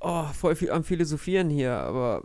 Oh, 0.00 0.24
voll 0.32 0.56
viel 0.56 0.70
am 0.70 0.84
Philosophieren 0.84 1.50
hier, 1.50 1.72
aber 1.72 2.22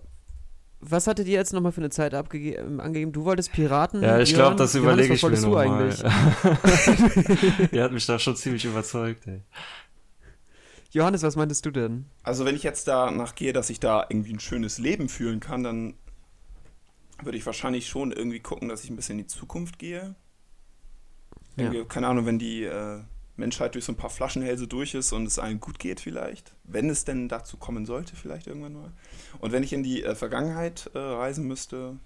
was 0.81 1.07
hattet 1.07 1.27
ihr 1.27 1.33
jetzt 1.33 1.51
nochmal 1.51 1.71
für 1.71 1.81
eine 1.81 1.89
Zeit 1.89 2.13
angegeben? 2.13 3.11
Du 3.11 3.25
wolltest 3.25 3.51
Piraten? 3.51 4.01
Ja, 4.01 4.19
ich 4.19 4.33
glaube, 4.33 4.55
das 4.55 4.75
überlege 4.75 5.09
was 5.09 5.17
ich 5.17 5.23
mir 5.23 5.29
wolltest 5.29 5.43
du 5.43 5.49
nochmal. 5.49 7.69
Ihr 7.71 7.83
hat 7.83 7.91
mich 7.91 8.05
da 8.05 8.17
schon 8.17 8.37
ziemlich 8.37 8.63
überzeugt, 8.63 9.27
ey. 9.27 9.41
Johannes, 10.91 11.21
was 11.21 11.35
meintest 11.35 11.65
du 11.65 11.71
denn? 11.71 12.05
Also 12.23 12.45
wenn 12.45 12.55
ich 12.55 12.63
jetzt 12.63 12.87
danach 12.87 13.35
gehe, 13.35 13.53
dass 13.53 13.69
ich 13.69 13.79
da 13.79 14.05
irgendwie 14.09 14.33
ein 14.33 14.39
schönes 14.39 14.79
Leben 14.79 15.09
fühlen 15.09 15.39
kann, 15.39 15.63
dann 15.63 15.93
würde 17.21 17.37
ich 17.37 17.45
wahrscheinlich 17.45 17.87
schon 17.87 18.11
irgendwie 18.11 18.39
gucken, 18.39 18.69
dass 18.69 18.83
ich 18.83 18.89
ein 18.89 18.95
bisschen 18.95 19.19
in 19.19 19.25
die 19.25 19.27
Zukunft 19.27 19.77
gehe. 19.77 20.15
Irgendwie, 21.57 21.83
Keine 21.85 22.07
Ahnung, 22.07 22.25
wenn 22.25 22.39
die 22.39 22.63
äh, 22.63 23.01
Menschheit 23.39 23.73
durch 23.73 23.85
so 23.85 23.93
ein 23.93 23.97
paar 23.97 24.09
Flaschenhälse 24.09 24.67
durch 24.67 24.93
ist 24.93 25.11
und 25.13 25.25
es 25.25 25.39
allen 25.39 25.59
gut 25.59 25.79
geht 25.79 25.99
vielleicht. 25.99 26.55
Wenn 26.63 26.89
es 26.89 27.05
denn 27.05 27.29
dazu 27.29 27.57
kommen 27.57 27.85
sollte, 27.85 28.15
vielleicht 28.15 28.47
irgendwann 28.47 28.73
mal. 28.73 28.91
Und 29.39 29.51
wenn 29.51 29.63
ich 29.63 29.73
in 29.73 29.83
die 29.83 30.03
äh, 30.03 30.13
Vergangenheit 30.13 30.91
äh, 30.93 30.99
reisen 30.99 31.47
müsste, 31.47 31.97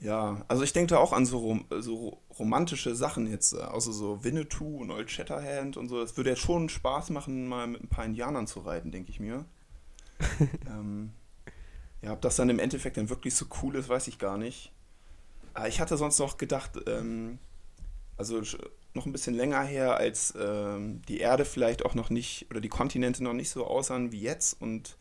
ja, 0.00 0.42
also 0.48 0.62
ich 0.62 0.72
denke 0.72 0.94
da 0.94 0.98
auch 0.98 1.12
an 1.12 1.26
so, 1.26 1.38
rom 1.38 1.64
so 1.80 2.22
romantische 2.38 2.94
Sachen 2.94 3.30
jetzt, 3.30 3.52
äh, 3.52 3.58
außer 3.58 3.92
so 3.92 4.24
Winnetou 4.24 4.78
und 4.78 4.90
Old 4.90 5.10
Shatterhand 5.10 5.76
und 5.76 5.88
so. 5.88 6.00
Es 6.00 6.16
würde 6.16 6.30
jetzt 6.30 6.42
schon 6.42 6.68
Spaß 6.68 7.10
machen, 7.10 7.48
mal 7.48 7.66
mit 7.66 7.82
ein 7.82 7.88
paar 7.88 8.04
Indianern 8.04 8.46
zu 8.46 8.60
reiten, 8.60 8.92
denke 8.92 9.10
ich 9.10 9.20
mir. 9.20 9.44
ähm, 10.66 11.10
ja, 12.02 12.12
ob 12.12 12.22
das 12.22 12.36
dann 12.36 12.48
im 12.48 12.58
Endeffekt 12.58 12.96
dann 12.96 13.10
wirklich 13.10 13.34
so 13.34 13.46
cool 13.62 13.76
ist, 13.76 13.88
weiß 13.88 14.08
ich 14.08 14.18
gar 14.18 14.38
nicht. 14.38 14.72
Aber 15.52 15.68
ich 15.68 15.80
hatte 15.80 15.96
sonst 15.98 16.18
noch 16.18 16.38
gedacht, 16.38 16.78
ähm, 16.86 17.38
also 18.16 18.42
noch 18.94 19.06
ein 19.06 19.12
bisschen 19.12 19.34
länger 19.34 19.62
her, 19.62 19.96
als 19.96 20.34
ähm, 20.38 21.02
die 21.08 21.18
Erde 21.18 21.44
vielleicht 21.44 21.84
auch 21.84 21.94
noch 21.94 22.10
nicht 22.10 22.46
oder 22.50 22.60
die 22.60 22.68
Kontinente 22.68 23.22
noch 23.22 23.32
nicht 23.32 23.50
so 23.50 23.66
aussahen 23.66 24.12
wie 24.12 24.20
jetzt. 24.20 24.60
Und 24.60 24.96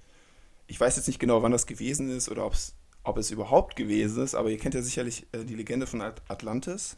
ich 0.67 0.79
weiß 0.79 0.95
jetzt 0.95 1.07
nicht 1.07 1.19
genau, 1.19 1.41
wann 1.41 1.51
das 1.51 1.65
gewesen 1.65 2.09
ist 2.09 2.29
oder 2.29 2.45
ob's, 2.45 2.75
ob 3.03 3.17
es 3.17 3.31
überhaupt 3.31 3.75
gewesen 3.75 4.23
ist, 4.23 4.35
aber 4.35 4.49
ihr 4.49 4.57
kennt 4.57 4.75
ja 4.75 4.81
sicherlich 4.81 5.25
äh, 5.31 5.43
die 5.43 5.55
Legende 5.55 5.87
von 5.87 6.01
At 6.01 6.21
Atlantis 6.27 6.97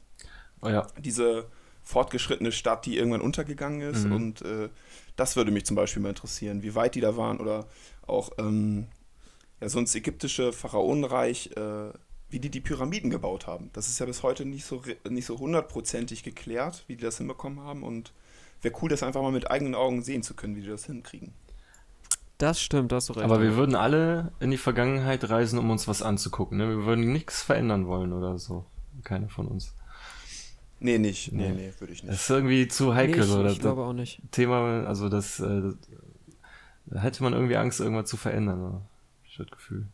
Oh 0.62 0.70
ja. 0.70 0.88
diese 1.00 1.48
fortgeschrittene 1.84 2.52
Stadt, 2.52 2.86
die 2.86 2.98
irgendwann 2.98 3.22
untergegangen 3.22 3.82
ist. 3.82 4.06
Mhm. 4.06 4.12
Und 4.12 4.42
äh, 4.44 4.70
das 5.16 5.36
würde 5.36 5.52
mich 5.52 5.66
zum 5.66 5.76
Beispiel 5.76 6.02
mal 6.02 6.10
interessieren, 6.10 6.62
wie 6.62 6.76
weit 6.76 6.96
die 6.96 7.02
da 7.02 7.18
waren 7.18 7.40
oder 7.40 7.68
auch 8.06 8.32
ähm, 8.38 8.88
ja, 9.60 9.70
so 9.70 9.80
ins 9.80 9.96
ägyptische 9.96 10.54
Pharaonenreich, 10.54 11.52
äh, 11.56 11.92
wie 12.32 12.40
die 12.40 12.50
die 12.50 12.62
Pyramiden 12.62 13.10
gebaut 13.10 13.46
haben. 13.46 13.70
Das 13.74 13.88
ist 13.90 14.00
ja 14.00 14.06
bis 14.06 14.24
heute 14.24 14.46
nicht 14.46 14.66
so, 14.66 14.82
nicht 15.10 15.26
so 15.26 15.38
hundertprozentig 15.38 16.24
geklärt, 16.24 16.84
wie 16.88 16.96
die 16.96 17.04
das 17.04 17.18
hinbekommen 17.18 17.60
haben. 17.60 17.84
Und 17.84 18.14
wäre 18.62 18.74
cool, 18.82 18.90
das 18.90 19.04
einfach 19.04 19.22
mal 19.22 19.32
mit 19.32 19.52
eigenen 19.52 19.76
Augen 19.76 20.02
sehen 20.02 20.24
zu 20.24 20.34
können, 20.34 20.56
wie 20.56 20.62
die 20.62 20.68
das 20.70 20.86
hinkriegen. 20.86 21.34
Das 22.38 22.60
stimmt, 22.60 22.92
da 22.92 22.96
hast 22.96 23.10
du 23.10 23.14
recht. 23.14 23.24
Aber 23.26 23.42
wir 23.42 23.56
würden 23.56 23.76
alle 23.76 24.32
in 24.40 24.50
die 24.50 24.58
Vergangenheit 24.58 25.30
reisen, 25.30 25.60
um 25.60 25.70
uns 25.70 25.88
was 25.88 26.02
anzugucken. 26.02 26.58
Ne? 26.58 26.70
Wir 26.70 26.86
würden 26.86 27.12
nichts 27.12 27.44
verändern 27.44 27.86
wollen 27.86 28.14
oder 28.14 28.40
so. 28.40 28.66
Keiner 29.04 29.30
von 29.30 29.48
uns. 29.48 29.76
Nee, 30.80 30.98
nicht. 30.98 31.32
Nee, 31.32 31.50
Nee. 31.50 31.68
nee, 31.68 31.74
würde 31.80 31.94
ich 31.94 32.02
Das 32.02 32.10
nicht. 32.10 32.20
ist 32.22 32.30
irgendwie 32.32 32.68
zu 32.68 32.86
nee, 32.90 32.96
heikel. 32.96 33.20
ich, 33.22 33.30
so. 33.30 33.42
ich 33.42 33.50
Das, 33.54 33.60
glaube 33.60 33.84
auch 33.84 33.94
nicht. 33.94 34.22
Thema, 34.32 34.86
also 34.88 35.10
das, 35.10 35.40
äh, 35.40 35.62
das, 35.62 35.76
da 36.88 37.00
hätte 37.02 37.22
man 37.22 37.34
irgendwie 37.34 37.58
Angst, 37.58 37.80
irgendwas 37.80 38.10
zu 38.10 38.18
verändern. 38.18 38.62
Hab 38.64 38.82
Ich 39.28 39.38
das 39.38 39.48
Gefühl. 39.52 39.86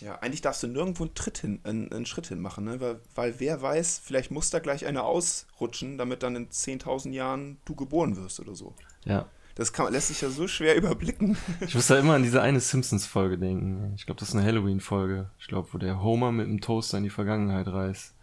Ja, 0.00 0.16
eigentlich 0.20 0.40
darfst 0.40 0.62
du 0.62 0.66
nirgendwo 0.66 1.04
einen, 1.04 1.14
Tritt 1.14 1.38
hin, 1.38 1.60
einen, 1.64 1.92
einen 1.92 2.06
Schritt 2.06 2.26
hin 2.28 2.40
machen, 2.40 2.64
ne? 2.64 2.80
weil, 2.80 3.00
weil 3.14 3.34
wer 3.38 3.60
weiß, 3.60 4.00
vielleicht 4.02 4.30
muss 4.30 4.50
da 4.50 4.58
gleich 4.58 4.86
einer 4.86 5.04
ausrutschen, 5.04 5.98
damit 5.98 6.22
dann 6.22 6.36
in 6.36 6.48
10.000 6.48 7.10
Jahren 7.12 7.58
du 7.66 7.74
geboren 7.74 8.16
wirst 8.16 8.40
oder 8.40 8.54
so. 8.54 8.74
Ja. 9.04 9.26
Das 9.56 9.72
kann, 9.74 9.92
lässt 9.92 10.08
sich 10.08 10.22
ja 10.22 10.30
so 10.30 10.48
schwer 10.48 10.74
überblicken. 10.76 11.36
Ich 11.60 11.74
muss 11.74 11.88
da 11.88 11.98
immer 11.98 12.14
an 12.14 12.22
diese 12.22 12.40
eine 12.40 12.60
Simpsons-Folge 12.60 13.36
denken. 13.36 13.92
Ich 13.96 14.06
glaube, 14.06 14.18
das 14.20 14.30
ist 14.30 14.34
eine 14.34 14.44
Halloween-Folge. 14.46 15.30
Ich 15.38 15.48
glaube, 15.48 15.68
wo 15.72 15.78
der 15.78 16.02
Homer 16.02 16.32
mit 16.32 16.46
dem 16.46 16.60
Toaster 16.62 16.96
in 16.98 17.04
die 17.04 17.10
Vergangenheit 17.10 17.66
reist. 17.68 18.14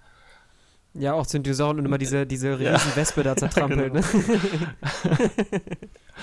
Ja, 0.93 1.13
auch 1.13 1.27
zu 1.27 1.39
Dinosauriern 1.39 1.79
und 1.79 1.85
immer 1.85 1.99
diese, 1.99 2.25
diese 2.25 2.49
Ja. 2.59 2.73
riesen 2.73 2.95
Wespe 2.95 3.21
da 3.21 3.35
zertrampelt. 3.37 3.93
Genau. 3.93 4.27
ne? 4.27 5.21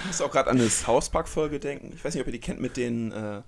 Ich 0.00 0.06
muss 0.06 0.20
auch 0.20 0.30
gerade 0.32 0.50
an 0.50 0.58
eine 0.58 0.68
South 0.68 1.10
Park-Folge 1.10 1.60
denken. 1.60 1.92
Ich 1.94 2.04
weiß 2.04 2.14
nicht, 2.14 2.22
ob 2.22 2.26
ihr 2.26 2.32
die 2.32 2.40
kennt 2.40 2.60
mit 2.60 2.76
den, 2.76 3.12
äh, 3.12 3.42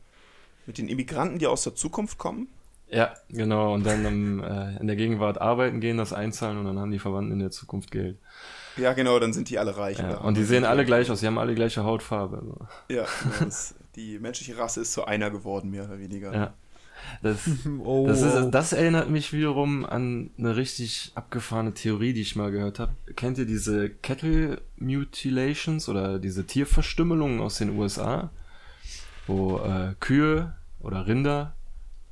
mit 0.67 0.79
den 0.79 0.89
Immigranten, 0.89 1.39
die 1.39 1.47
aus 1.47 1.65
der 1.65 1.75
Zukunft 1.75 2.19
kommen. 2.19 2.49
Ja, 2.89 3.15
genau. 3.29 3.75
Und 3.75 3.85
dann 3.85 4.05
ähm, 4.05 4.45
äh, 4.45 4.77
in 4.79 4.87
der 4.87 4.97
Gegenwart 4.97 5.41
arbeiten 5.41 5.81
gehen, 5.81 5.97
das 5.97 6.13
einzahlen 6.13 6.59
und 6.59 6.67
dann 6.67 6.79
haben 6.79 6.91
die 6.91 6.99
Verwandten 6.99 7.33
in 7.33 7.41
der 7.41 7.51
Zukunft 7.51 7.91
Geld. 7.91 8.17
Ja, 8.77 8.93
genau, 8.93 9.19
dann 9.19 9.33
sind 9.33 9.49
die 9.49 9.59
alle 9.59 9.77
reich. 9.77 9.99
Ja, 9.99 10.19
und 10.19 10.37
die 10.37 10.45
sehen 10.45 10.65
alle 10.65 10.85
gleich 10.85 11.11
aus. 11.11 11.21
Die 11.21 11.27
haben 11.27 11.39
alle 11.39 11.55
gleiche 11.55 11.83
Hautfarbe. 11.85 12.43
So. 12.45 12.95
Ja, 12.95 13.07
genau, 13.23 13.45
das, 13.47 13.75
die 13.97 14.19
menschliche 14.19 14.59
Rasse 14.59 14.83
ist 14.83 14.93
zu 14.93 15.05
einer 15.05 15.31
geworden, 15.31 15.71
mehr 15.71 15.85
oder 15.85 15.99
weniger. 15.99 16.33
Ja. 16.33 16.55
Das, 17.23 17.39
oh, 17.85 18.07
das, 18.07 18.23
ist, 18.23 18.51
das 18.51 18.73
erinnert 18.73 19.11
mich 19.11 19.33
wiederum 19.33 19.85
an 19.85 20.31
eine 20.39 20.57
richtig 20.57 21.13
abgefahrene 21.15 21.75
Theorie, 21.75 22.13
die 22.13 22.23
ich 22.23 22.37
mal 22.37 22.51
gehört 22.51 22.79
habe. 22.79 22.93
Kennt 23.17 23.39
ihr 23.39 23.47
diese 23.47 23.91
Cattle 23.91 24.61
Mutilations 24.77 25.89
oder 25.89 26.19
diese 26.19 26.45
Tierverstümmelungen 26.45 27.41
aus 27.41 27.59
den 27.59 27.79
USA? 27.79 28.31
Wo 29.27 29.59
äh, 29.59 29.95
Kühe 30.01 30.55
oder 30.81 31.07
Rinder 31.07 31.55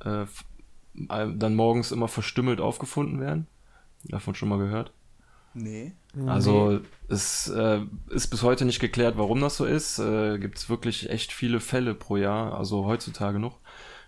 äh, 0.03 0.25
dann 0.93 1.55
morgens 1.55 1.91
immer 1.91 2.07
verstümmelt 2.07 2.59
aufgefunden 2.59 3.19
werden? 3.19 3.47
Davon 4.05 4.35
schon 4.35 4.49
mal 4.49 4.59
gehört? 4.59 4.91
Nee. 5.53 5.93
nee. 6.13 6.29
Also 6.29 6.81
es 7.07 7.47
äh, 7.47 7.79
ist 8.09 8.27
bis 8.27 8.43
heute 8.43 8.65
nicht 8.65 8.79
geklärt, 8.79 9.17
warum 9.17 9.39
das 9.39 9.55
so 9.55 9.65
ist. 9.65 9.99
Äh, 9.99 10.37
Gibt 10.37 10.57
es 10.57 10.69
wirklich 10.69 11.09
echt 11.09 11.31
viele 11.31 11.59
Fälle 11.61 11.95
pro 11.95 12.17
Jahr, 12.17 12.57
also 12.57 12.85
heutzutage 12.85 13.39
noch, 13.39 13.59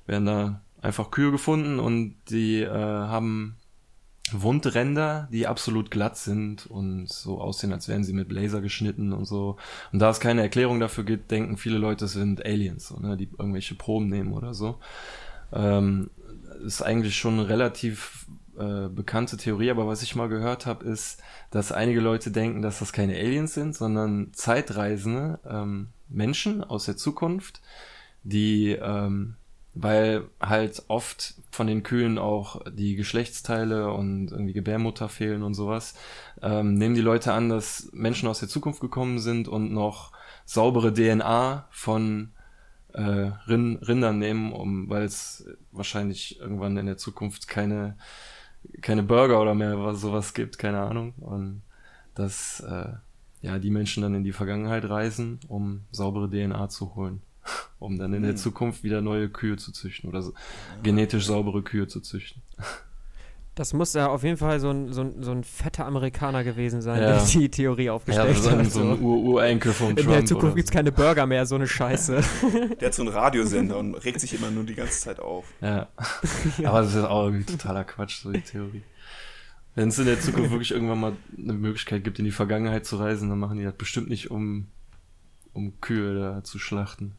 werden 0.05 0.25
da 0.25 0.61
einfach 0.81 1.09
Kühe 1.09 1.31
gefunden 1.31 1.79
und 1.79 2.15
die 2.29 2.61
äh, 2.61 2.69
haben 2.69 3.55
Wundränder, 4.31 5.27
die 5.31 5.47
absolut 5.47 5.91
glatt 5.91 6.17
sind 6.17 6.65
und 6.67 7.09
so 7.09 7.39
aussehen, 7.39 7.73
als 7.73 7.87
wären 7.87 8.03
sie 8.03 8.13
mit 8.13 8.31
Laser 8.31 8.61
geschnitten 8.61 9.13
und 9.13 9.25
so. 9.25 9.57
Und 9.91 9.99
da 9.99 10.09
es 10.09 10.19
keine 10.19 10.41
Erklärung 10.41 10.79
dafür 10.79 11.03
gibt, 11.03 11.31
denken 11.31 11.57
viele 11.57 11.77
Leute, 11.77 12.05
es 12.05 12.13
sind 12.13 12.45
Aliens, 12.45 12.87
so, 12.87 12.99
ne, 12.99 13.17
die 13.17 13.29
irgendwelche 13.37 13.75
Proben 13.75 14.09
nehmen 14.09 14.33
oder 14.33 14.53
so. 14.53 14.79
Ähm, 15.53 16.09
ist 16.65 16.81
eigentlich 16.81 17.15
schon 17.15 17.35
eine 17.35 17.49
relativ 17.49 18.27
äh, 18.57 18.89
bekannte 18.89 19.37
Theorie, 19.37 19.69
aber 19.69 19.87
was 19.87 20.01
ich 20.01 20.15
mal 20.15 20.29
gehört 20.29 20.65
habe, 20.65 20.85
ist, 20.85 21.21
dass 21.51 21.71
einige 21.71 21.99
Leute 21.99 22.31
denken, 22.31 22.61
dass 22.61 22.79
das 22.79 22.91
keine 22.91 23.15
Aliens 23.15 23.53
sind, 23.53 23.75
sondern 23.75 24.33
Zeitreisende 24.33 25.39
ähm, 25.47 25.87
Menschen 26.09 26.63
aus 26.63 26.85
der 26.85 26.97
Zukunft, 26.97 27.61
die, 28.23 28.71
ähm, 28.71 29.35
weil 29.81 30.29
halt 30.39 30.83
oft 30.87 31.35
von 31.51 31.67
den 31.67 31.83
Kühen 31.83 32.17
auch 32.17 32.61
die 32.71 32.95
Geschlechtsteile 32.95 33.91
und 33.91 34.31
irgendwie 34.31 34.53
Gebärmutter 34.53 35.09
fehlen 35.09 35.43
und 35.43 35.53
sowas, 35.53 35.95
ähm, 36.41 36.75
nehmen 36.75 36.95
die 36.95 37.01
Leute 37.01 37.33
an, 37.33 37.49
dass 37.49 37.89
Menschen 37.93 38.27
aus 38.27 38.39
der 38.39 38.49
Zukunft 38.49 38.79
gekommen 38.79 39.19
sind 39.19 39.47
und 39.47 39.71
noch 39.71 40.11
saubere 40.45 40.93
DNA 40.93 41.67
von 41.71 42.31
äh, 42.93 43.01
Rin 43.47 43.77
Rindern 43.77 44.19
nehmen, 44.19 44.51
um, 44.53 44.89
weil 44.89 45.03
es 45.03 45.47
wahrscheinlich 45.71 46.39
irgendwann 46.39 46.77
in 46.77 46.85
der 46.85 46.97
Zukunft 46.97 47.47
keine 47.47 47.97
keine 48.81 49.03
Burger 49.03 49.41
oder 49.41 49.55
mehr 49.55 49.79
was 49.79 50.01
sowas 50.01 50.33
gibt, 50.33 50.57
keine 50.57 50.79
Ahnung. 50.81 51.13
Und 51.17 51.61
dass 52.15 52.59
äh, 52.61 52.93
ja 53.41 53.59
die 53.59 53.69
Menschen 53.69 54.03
dann 54.03 54.15
in 54.15 54.23
die 54.23 54.33
Vergangenheit 54.33 54.89
reisen, 54.89 55.39
um 55.47 55.85
saubere 55.91 56.29
DNA 56.29 56.69
zu 56.69 56.95
holen, 56.95 57.21
um 57.79 57.97
dann 57.97 58.13
in 58.13 58.21
der 58.23 58.31
Hm. 58.31 58.37
Zukunft 58.37 58.83
wieder 58.83 59.01
neue 59.01 59.29
Kühe 59.29 59.57
zu 59.57 59.71
züchten 59.71 60.09
oder 60.09 60.21
so, 60.21 60.33
genetisch 60.83 61.25
saubere 61.25 61.61
Kühe 61.63 61.87
zu 61.87 62.01
züchten. 62.01 62.41
Das 63.55 63.73
muss 63.73 63.93
ja 63.95 64.07
auf 64.07 64.21
jeden 64.23 64.37
Fall 64.37 64.59
so 64.59 64.69
ein, 64.69 64.93
so 64.93 65.01
ein, 65.01 65.23
so 65.23 65.31
ein 65.31 65.43
fetter 65.43 65.87
Amerikaner 65.87 66.43
gewesen 66.43 66.81
sein, 66.83 67.01
Ja. 67.01 67.15
der 67.17 67.25
die 67.25 67.49
Theorie 67.49 67.85
Ja, 67.85 67.93
aufgestellt 67.93 68.37
so 68.37 68.49
ein, 68.49 68.59
hat. 68.59 68.71
so 68.71 68.81
ein 68.81 69.01
Ur 69.01 69.17
Urenkel 69.17 69.73
von 69.73 69.89
In 69.89 69.95
Trump. 69.95 70.09
der 70.09 70.25
Zukunft 70.25 70.55
gibt 70.55 70.67
es 70.69 70.71
so. 70.71 70.77
keine 70.77 70.91
Burger 70.91 71.25
mehr, 71.25 71.43
so 71.47 71.55
eine 71.55 71.67
Scheiße. 71.67 72.21
Der 72.79 72.87
hat 72.89 72.93
so 72.93 73.01
einen 73.01 73.11
Radiosender 73.11 73.77
und 73.79 73.95
regt 73.95 74.21
sich 74.21 74.35
immer 74.35 74.51
nur 74.51 74.63
die 74.63 74.75
ganze 74.75 74.99
Zeit 74.99 75.19
auf. 75.19 75.45
Ja. 75.61 75.87
Aber 76.65 76.81
das 76.83 76.93
ist 76.93 77.03
auch 77.03 77.25
irgendwie 77.25 77.45
totaler 77.51 77.83
Quatsch, 77.83 78.21
so 78.21 78.31
die 78.31 78.41
Theorie. 78.41 78.83
Wenn 79.73 79.89
es 79.89 79.97
in 79.97 80.05
der 80.05 80.19
Zukunft 80.19 80.51
wirklich 80.51 80.71
irgendwann 80.71 80.99
mal 80.99 81.13
eine 81.35 81.53
Möglichkeit 81.53 82.03
gibt, 82.03 82.19
in 82.19 82.25
die 82.25 82.31
Vergangenheit 82.31 82.85
zu 82.85 82.97
reisen, 82.97 83.27
dann 83.29 83.39
machen 83.39 83.57
die 83.57 83.63
das 83.63 83.73
bestimmt 83.75 84.07
nicht, 84.09 84.29
um, 84.29 84.67
um 85.57 85.81
Kühe 85.81 86.17
da 86.17 86.43
zu 86.43 86.59
schlachten. 86.59 87.15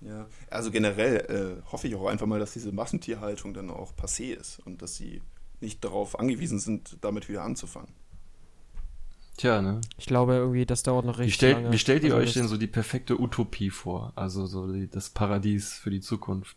Ja, 0.00 0.26
also 0.50 0.70
generell 0.70 1.60
äh, 1.64 1.70
hoffe 1.72 1.88
ich 1.88 1.94
auch 1.94 2.06
einfach 2.06 2.26
mal, 2.26 2.38
dass 2.38 2.52
diese 2.52 2.72
Massentierhaltung 2.72 3.54
dann 3.54 3.70
auch 3.70 3.92
passé 3.96 4.34
ist 4.34 4.60
und 4.66 4.82
dass 4.82 4.96
sie 4.96 5.22
nicht 5.60 5.82
darauf 5.84 6.18
angewiesen 6.20 6.60
sind, 6.60 6.98
damit 7.00 7.28
wieder 7.28 7.42
anzufangen. 7.42 7.88
Tja, 9.36 9.62
ne? 9.62 9.80
Ich 9.96 10.06
glaube 10.06 10.34
irgendwie, 10.34 10.66
das 10.66 10.82
dauert 10.82 11.04
noch 11.04 11.18
Wie, 11.18 11.22
richtig 11.22 11.36
stellt, 11.36 11.56
lange. 11.56 11.72
wie 11.72 11.78
stellt 11.78 12.02
ihr 12.04 12.14
Also 12.14 12.22
euch 12.26 12.34
denn 12.34 12.48
so 12.48 12.56
die 12.56 12.66
perfekte 12.66 13.20
Utopie 13.20 13.70
vor? 13.70 14.12
Also 14.16 14.46
so 14.46 14.72
die, 14.72 14.88
das 14.88 15.10
Paradies 15.10 15.74
für 15.74 15.90
die 15.90 16.00
Zukunft. 16.00 16.56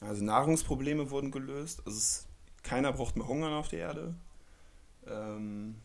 Also 0.00 0.24
Nahrungsprobleme 0.24 1.10
wurden 1.10 1.30
gelöst. 1.30 1.82
Also 1.86 1.98
es, 1.98 2.26
keiner 2.62 2.92
braucht 2.92 3.16
mehr 3.16 3.28
Hungern 3.28 3.52
auf 3.52 3.68
der 3.68 3.78
Erde. 3.80 4.14
Ähm, 5.06 5.76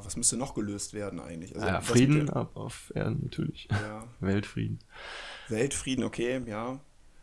ah, 0.00 0.04
was 0.04 0.16
müsste 0.16 0.36
noch 0.36 0.54
gelöst 0.54 0.94
werden 0.94 1.20
eigentlich? 1.20 1.54
Also 1.54 1.66
ja, 1.66 1.80
Frieden 1.80 2.26
der- 2.26 2.48
auf 2.54 2.92
Erden 2.94 3.20
natürlich. 3.22 3.68
Ja, 3.70 4.04
Weltfrieden. 4.20 4.78
Weltfrieden, 5.48 6.04
okay, 6.04 6.40
ja. 6.46 6.80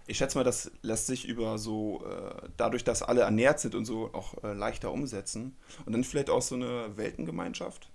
Ich 0.10 0.18
schätze 0.18 0.38
mal, 0.38 0.44
das 0.46 0.72
lässt 0.84 1.08
sich 1.08 1.28
über 1.28 1.58
so, 1.58 2.02
äh, 2.06 2.48
dadurch, 2.56 2.84
dass 2.86 3.04
alle 3.04 3.22
ernährt 3.22 3.60
sind 3.60 3.76
und 3.76 3.84
so, 3.86 4.14
auch 4.14 4.42
äh, 4.44 4.54
leichter 4.54 4.92
umsetzen. 4.94 5.58
Und 5.86 5.92
dann 5.94 6.04
vielleicht 6.06 6.30
auch 6.30 6.42
so 6.42 6.56
eine 6.56 6.96
Weltengemeinschaft. 6.96 7.90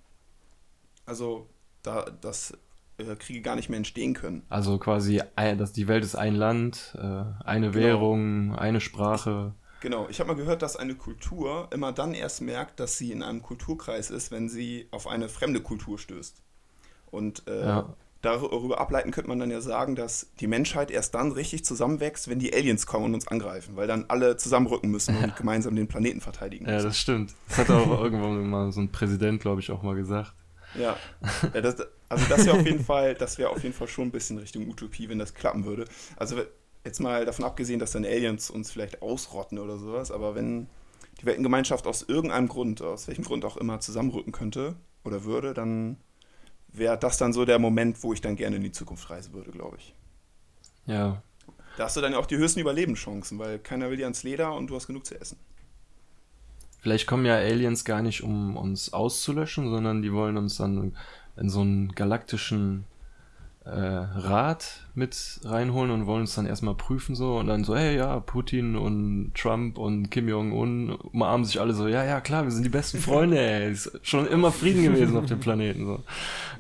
Also, 1.07 1.49
da, 1.83 2.05
dass 2.05 2.57
äh, 2.99 3.17
Kriege 3.17 3.41
gar 3.41 3.57
nicht 3.57 3.71
mehr 3.71 3.79
entstehen 3.79 4.13
können. 4.13 4.43
Also 4.51 4.79
quasi, 4.79 5.23
dass 5.37 5.73
die 5.73 5.89
Welt 5.89 6.05
ist 6.05 6.15
ein 6.15 6.35
Land, 6.35 6.95
äh, 6.97 7.01
eine 7.45 7.71
Genau. 7.71 7.75
Währung, 7.85 8.55
eine 8.55 8.81
Sprache. 8.81 9.55
Genau, 9.83 10.07
ich 10.09 10.21
habe 10.21 10.29
mal 10.29 10.37
gehört, 10.37 10.63
dass 10.63 10.77
eine 10.77 10.95
Kultur 10.95 11.69
immer 11.73 11.91
dann 11.93 12.15
erst 12.15 12.41
merkt, 12.41 12.79
dass 12.79 12.99
sie 12.99 13.11
in 13.11 13.21
einem 13.25 13.43
Kulturkreis 13.43 14.11
ist, 14.11 14.31
wenn 14.31 14.49
sie 14.49 14.87
auf 14.93 15.09
eine 15.09 15.29
fremde 15.29 15.61
Kultur 15.61 15.99
stößt. 15.99 16.41
Und 17.11 17.49
äh, 17.49 17.67
Ja. 17.67 17.97
darüber 18.23 18.81
ableiten 18.81 19.11
könnte 19.11 19.29
man 19.29 19.41
dann 19.41 19.51
ja 19.51 19.61
sagen, 19.61 19.97
dass 19.97 20.29
die 20.39 20.47
Menschheit 20.47 20.93
erst 20.93 21.17
dann 21.17 21.33
richtig 21.33 21.65
zusammenwächst, 21.65 22.29
wenn 22.29 22.39
die 22.39 22.55
Aliens 22.55 22.87
kommen 22.87 23.07
und 23.07 23.15
uns 23.15 23.27
angreifen, 23.27 23.75
weil 23.75 23.89
dann 23.89 24.05
alle 24.07 24.37
zusammenrücken 24.37 24.89
müssen 24.89 25.17
und 25.17 25.35
gemeinsam 25.35 25.75
den 25.75 25.89
Planeten 25.89 26.21
verteidigen 26.21 26.67
Ja, 26.67 26.75
müssen. 26.75 26.87
das 26.87 26.97
stimmt. 26.99 27.35
Das 27.49 27.59
hat 27.59 27.71
auch 27.71 27.91
irgendwann 28.03 28.49
mal 28.49 28.71
so 28.71 28.81
ein 28.81 28.93
Präsident, 28.93 29.41
glaube 29.43 29.61
ich, 29.61 29.73
auch 29.73 29.83
mal 29.83 29.97
gesagt. 29.97 30.33
Ja, 30.75 30.97
ja 31.53 31.61
das, 31.61 31.77
also 32.09 32.25
das 32.27 32.47
wäre 32.47 32.57
auf 32.57 32.65
jeden 32.65 32.81
Fall, 32.81 33.15
das 33.15 33.37
wäre 33.39 33.51
auf 33.51 33.63
jeden 33.63 33.75
Fall 33.75 33.89
schon 33.89 34.09
ein 34.09 34.11
bisschen 34.13 34.39
Richtung 34.39 34.69
Utopie, 34.69 35.09
wenn 35.09 35.19
das 35.19 35.35
klappen 35.35 35.65
würde. 35.65 35.85
Also 36.17 36.37
jetzt 36.85 37.01
mal 37.01 37.25
davon 37.25 37.45
abgesehen, 37.45 37.79
dass 37.79 37.93
dann 37.93 38.05
Aliens 38.05 38.51
uns 38.51 38.71
vielleicht 38.71 39.03
ausrotten 39.03 39.59
oder 39.59 39.79
sowas, 39.79 40.11
aber 40.11 40.35
wenn 40.35 40.69
die 41.21 41.27
Weltengemeinschaft 41.27 41.87
aus 41.87 42.03
irgendeinem 42.03 42.49
Grund, 42.49 42.83
aus 42.83 43.07
welchem 43.09 43.25
Grund 43.25 43.45
auch 43.45 43.57
immer, 43.57 43.81
zusammenrücken 43.81 44.33
könnte 44.33 44.75
oder 45.05 45.25
würde, 45.25 45.55
dann 45.55 45.97
wäre 46.69 46.99
das 46.99 47.19
dann 47.19 47.33
so 47.33 47.45
der 47.45 47.59
Moment, 47.59 48.03
wo 48.03 48.13
ich 48.13 48.21
dann 48.21 48.37
gerne 48.37 48.57
in 48.57 48.63
die 48.63 48.73
Zukunft 48.73 49.11
reisen 49.11 49.33
würde, 49.35 49.51
glaube 49.51 49.77
ich. 49.79 49.95
Ja, 50.87 51.23
Da 51.77 51.85
hast 51.85 51.97
du 51.97 52.01
dann 52.01 52.13
ja 52.13 52.19
auch 52.19 52.27
die 52.27 52.37
höchsten 52.37 52.61
Überlebenschancen, 52.61 53.39
weil 53.39 53.59
keiner 53.59 53.91
will 53.91 53.97
dir 53.97 54.05
ans 54.05 54.23
Leder 54.23 54.55
und 54.55 54.69
du 54.69 54.75
hast 54.75 54.87
genug 54.87 55.07
zu 55.07 55.19
essen. 55.21 55.39
Vielleicht 56.81 57.07
kommen 57.07 57.25
ja 57.25 57.37
Aliens 57.37 57.85
gar 57.85 58.03
nicht, 58.03 58.23
um 58.23 58.57
uns 58.57 58.93
auszulöschen, 58.93 59.71
sondern 59.71 60.03
die 60.03 60.13
wollen 60.13 60.37
uns 60.37 60.57
dann 60.57 60.97
in 61.37 61.49
so 61.49 61.61
einen 61.61 61.95
galaktischen 61.95 62.85
äh, 63.65 63.71
Rat 63.71 64.81
mit 64.95 65.41
reinholen 65.45 65.91
und 65.93 66.07
wollen 66.07 66.23
uns 66.23 66.35
dann 66.35 66.47
erstmal 66.47 66.75
prüfen 66.75 67.15
so 67.15 67.39
und 67.39 67.47
dann 67.47 67.65
so, 67.65 67.77
hey 67.77 67.97
ja, 67.97 68.19
Putin 68.21 68.77
und 68.77 69.33
Trump 69.35 69.79
und 69.79 70.11
Kim 70.11 70.29
Jong-un 70.29 70.91
umarmen 70.91 71.45
sich 71.45 71.61
alle 71.61 71.73
so, 71.73 71.87
ja, 71.87 72.05
ja, 72.05 72.21
klar, 72.21 72.45
wir 72.45 72.51
sind 72.51 72.65
die 72.65 72.71
besten 72.71 72.99
Freunde, 72.99 73.39
ey. 73.39 73.71
Ist 73.73 74.01
schon 74.03 74.27
immer 74.27 74.51
Frieden 74.51 74.83
gewesen 74.83 75.17
auf 75.17 75.27
dem 75.27 75.41
Planeten. 75.41 75.87
So. 75.87 76.03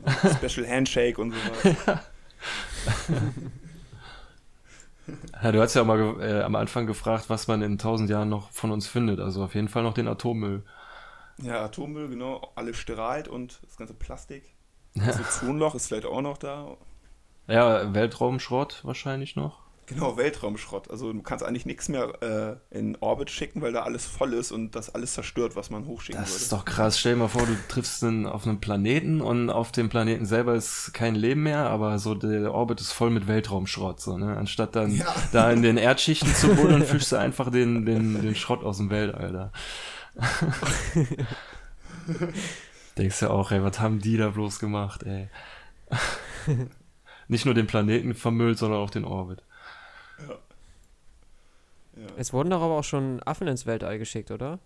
Special 0.48 0.68
Handshake 0.68 1.20
und 1.20 1.32
sowas. 1.32 1.98
Ja, 5.42 5.50
du 5.50 5.60
hast 5.60 5.74
ja 5.74 5.82
auch 5.82 5.86
mal 5.86 6.20
äh, 6.20 6.42
am 6.42 6.54
Anfang 6.54 6.86
gefragt, 6.86 7.24
was 7.28 7.48
man 7.48 7.60
in 7.60 7.76
tausend 7.76 8.08
Jahren 8.08 8.28
noch 8.28 8.50
von 8.52 8.70
uns 8.70 8.86
findet. 8.86 9.18
Also 9.18 9.42
auf 9.42 9.56
jeden 9.56 9.68
Fall 9.68 9.82
noch 9.82 9.94
den 9.94 10.06
Atommüll. 10.06 10.62
Ja, 11.38 11.64
Atommüll, 11.64 12.08
genau. 12.08 12.52
Alles 12.54 12.76
strahlt 12.76 13.26
und 13.26 13.58
das 13.64 13.76
ganze 13.76 13.94
Plastik. 13.94 14.54
Das 14.94 15.18
Ozonloch 15.18 15.74
ist 15.74 15.88
vielleicht 15.88 16.06
auch 16.06 16.20
noch 16.20 16.38
da. 16.38 16.76
Ja, 17.52 17.92
Weltraumschrott 17.94 18.80
wahrscheinlich 18.84 19.36
noch. 19.36 19.60
Genau, 19.86 20.16
Weltraumschrott. 20.16 20.90
Also 20.90 21.12
du 21.12 21.20
kannst 21.22 21.44
eigentlich 21.44 21.66
nichts 21.66 21.88
mehr 21.88 22.22
äh, 22.70 22.78
in 22.78 22.96
Orbit 23.00 23.30
schicken, 23.30 23.60
weil 23.60 23.72
da 23.72 23.82
alles 23.82 24.06
voll 24.06 24.32
ist 24.32 24.50
und 24.52 24.70
das 24.76 24.94
alles 24.94 25.12
zerstört, 25.12 25.54
was 25.56 25.68
man 25.70 25.86
hochschicken 25.86 26.20
Das 26.20 26.30
würde. 26.30 26.42
ist 26.44 26.52
doch 26.52 26.64
krass. 26.64 26.98
Stell 26.98 27.14
dir 27.14 27.18
mal 27.18 27.28
vor, 27.28 27.44
du 27.44 27.54
triffst 27.68 28.02
einen, 28.04 28.24
auf 28.26 28.46
einem 28.46 28.60
Planeten 28.60 29.20
und 29.20 29.50
auf 29.50 29.70
dem 29.72 29.88
Planeten 29.90 30.24
selber 30.24 30.54
ist 30.54 30.94
kein 30.94 31.14
Leben 31.14 31.42
mehr, 31.42 31.68
aber 31.68 31.98
so 31.98 32.14
der 32.14 32.54
Orbit 32.54 32.80
ist 32.80 32.92
voll 32.92 33.10
mit 33.10 33.26
Weltraumschrott. 33.26 34.00
So, 34.00 34.16
ne? 34.16 34.36
Anstatt 34.36 34.76
dann 34.76 34.92
Ja. 34.94 35.14
da 35.32 35.50
in 35.50 35.62
den 35.62 35.76
Erdschichten 35.76 36.32
zu 36.34 36.54
buddeln, 36.54 36.82
fischst 36.86 37.12
du 37.12 37.16
einfach 37.16 37.50
den, 37.50 37.84
den, 37.84 38.22
den 38.22 38.34
Schrott 38.36 38.64
aus 38.64 38.78
dem 38.78 38.88
Weltall 38.88 39.32
da. 39.32 39.52
Denkst 42.96 43.20
ja 43.22 43.30
auch, 43.30 43.50
ey, 43.50 43.62
was 43.62 43.80
haben 43.80 43.98
die 44.00 44.16
da 44.16 44.28
bloß 44.30 44.58
gemacht, 44.58 45.02
ey? 45.02 45.28
Nicht 47.28 47.44
nur 47.44 47.54
den 47.54 47.66
Planeten 47.66 48.14
vermüllt, 48.14 48.58
sondern 48.58 48.80
auch 48.80 48.90
den 48.90 49.04
Orbit. 49.04 49.42
Ja, 51.96 52.06
Es 52.16 52.32
wurden 52.32 52.50
doch 52.50 52.62
aber 52.62 52.78
auch 52.78 52.84
schon 52.84 53.22
Affen 53.24 53.48
ins 53.48 53.66
Weltall 53.66 53.98
geschickt, 53.98 54.30
oder? 54.30 54.58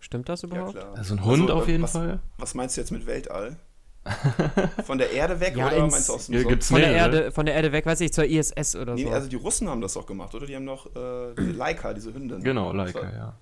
Stimmt 0.00 0.28
das 0.28 0.42
ja 0.42 0.48
überhaupt? 0.48 0.72
klar. 0.76 0.94
Also 0.96 1.14
ein 1.14 1.24
Hund 1.24 1.50
auf 1.50 1.66
jeden 1.66 1.82
was, 1.82 1.92
Fall. 1.92 2.20
Was 2.38 2.54
meinst 2.54 2.76
du 2.76 2.80
jetzt 2.80 2.90
mit 2.92 3.04
Weltall? 3.06 3.56
Von 4.86 4.96
der 4.96 5.10
Erde 5.10 5.38
weg 5.40 5.56
Ja, 5.56 5.66
oder 5.66 5.76
ins- 5.78 5.92
meinst 5.92 6.08
du 6.08 6.12
aus 6.14 6.26
dem 6.26 6.36
Ja, 6.36 6.42
gibt's 6.48 6.68
von, 6.68 6.80
der. 6.80 6.92
Erde, 6.92 7.32
von 7.32 7.44
der 7.46 7.56
Erde 7.56 7.72
weg, 7.72 7.84
weiß 7.84 8.00
ich, 8.00 8.12
zur 8.12 8.24
ISS 8.24 8.76
oder 8.76 8.94
Nee, 8.94 9.02
so. 9.04 9.10
also 9.10 9.28
die 9.28 9.36
Russen 9.36 9.68
haben 9.68 9.80
das 9.80 9.94
doch 9.94 10.06
gemacht, 10.06 10.34
oder? 10.34 10.46
Die 10.46 10.54
haben 10.56 10.64
noch 10.64 10.86
äh, 10.94 11.34
diese 11.36 11.50
Laika, 11.50 11.92
diese 11.92 12.14
Hündin. 12.14 12.42
Genau, 12.42 12.72
Leica, 12.72 13.02
ja. 13.12 13.34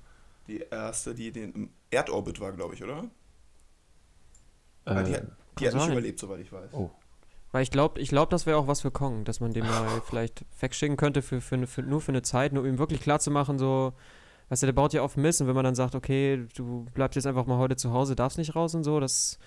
Die 0.49 0.61
erste, 0.71 1.15
die 1.15 1.31
den 1.31 1.53
im 1.53 1.71
Erdorbit 1.91 2.41
war, 2.41 2.53
glaube 2.53 2.75
ich, 2.75 2.83
oder? 2.83 3.05
Weil 4.87 5.05
die, 5.05 5.13
Äh, 5.13 5.17
hat- 5.19 5.27
die 5.61 5.67
hat 5.69 5.75
nicht 5.75 5.89
überlebt, 5.89 6.19
soweit 6.19 6.41
ich 6.41 6.51
weiß. 6.51 6.73
Oh. 6.73 6.91
Weil 7.53 7.63
ich 7.63 7.71
glaube, 7.71 8.01
ich 8.01 8.09
glaub, 8.11 8.29
das 8.31 8.45
wäre 8.45 8.59
auch 8.59 8.67
was 8.67 8.81
für 8.83 8.91
Kong, 8.91 9.25
dass 9.25 9.41
man 9.41 9.53
den 9.53 9.65
mal 9.65 9.87
vielleicht 10.07 10.45
wegschicken 10.61 10.97
könnte, 10.97 11.23
für, 11.23 11.41
für, 11.41 11.55
eine- 11.55 11.67
für, 11.67 11.83
nur 11.83 12.01
für 12.01 12.13
eine 12.13 12.23
Zeit, 12.23 12.53
nur 12.53 12.63
um 12.65 12.69
ihm 12.69 12.79
wirklich 12.79 13.01
klar 13.01 13.19
zu 13.21 13.31
machen, 13.31 13.59
so, 13.59 13.93
weißt 14.51 14.63
du, 14.63 14.67
der 14.67 14.73
baut 14.75 14.93
ja 14.93 15.03
oft 15.03 15.17
Mist 15.17 15.41
und 15.41 15.47
wenn 15.47 15.55
man 15.55 15.65
dann 15.65 15.75
sagt, 15.75 15.95
okay, 15.95 16.45
du 16.57 16.87
bleibst 16.95 17.17
jetzt 17.17 17.27
einfach 17.27 17.47
mal 17.47 17.57
heute 17.59 17.77
zu 17.77 17.93
Hause, 17.93 18.15
darfst 18.17 18.37
nicht 18.39 18.55
raus 18.57 18.75
und 18.75 18.85
so, 18.85 19.01
das, 19.01 19.39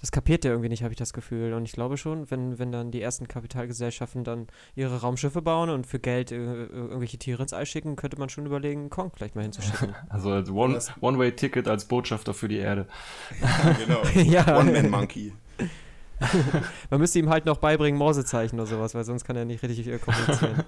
das 0.00 0.10
kapiert 0.12 0.44
der 0.44 0.52
irgendwie 0.52 0.68
nicht, 0.68 0.82
habe 0.84 0.92
ich 0.92 0.98
das 0.98 1.12
Gefühl. 1.12 1.52
Und 1.54 1.64
ich 1.64 1.72
glaube 1.72 1.96
schon, 1.96 2.30
wenn, 2.30 2.58
wenn 2.58 2.70
dann 2.72 2.90
die 2.90 3.00
ersten 3.02 3.26
Kapitalgesellschaften 3.28 4.22
dann 4.24 4.46
ihre 4.74 5.00
Raumschiffe 5.00 5.42
bauen 5.42 5.70
und 5.70 5.86
für 5.86 5.98
Geld 5.98 6.30
äh, 6.32 6.36
äh, 6.36 6.66
irgendwelche 6.66 7.18
Tiere 7.18 7.42
ins 7.42 7.52
All 7.52 7.66
schicken, 7.66 7.96
könnte 7.96 8.18
man 8.18 8.28
schon 8.28 8.46
überlegen, 8.46 8.90
Kong 8.90 9.10
vielleicht 9.14 9.34
mal 9.34 9.42
hinzuschicken. 9.42 9.94
Also 10.08 10.30
als 10.30 10.50
One- 10.50 10.78
One-Way-Ticket 11.00 11.68
als 11.68 11.84
Botschafter 11.86 12.32
für 12.32 12.48
die 12.48 12.58
Erde. 12.58 12.86
genau. 13.84 14.02
ja, 14.30 14.58
One-Man-Monkey. 14.58 15.32
man 16.90 17.00
müsste 17.00 17.18
ihm 17.18 17.28
halt 17.28 17.46
noch 17.46 17.58
beibringen 17.58 17.98
Morsezeichen 17.98 18.58
oder 18.58 18.66
sowas, 18.66 18.94
weil 18.94 19.04
sonst 19.04 19.24
kann 19.24 19.36
er 19.36 19.44
nicht 19.44 19.62
richtig 19.62 19.88
äh, 19.88 19.98
kommunizieren. 19.98 20.64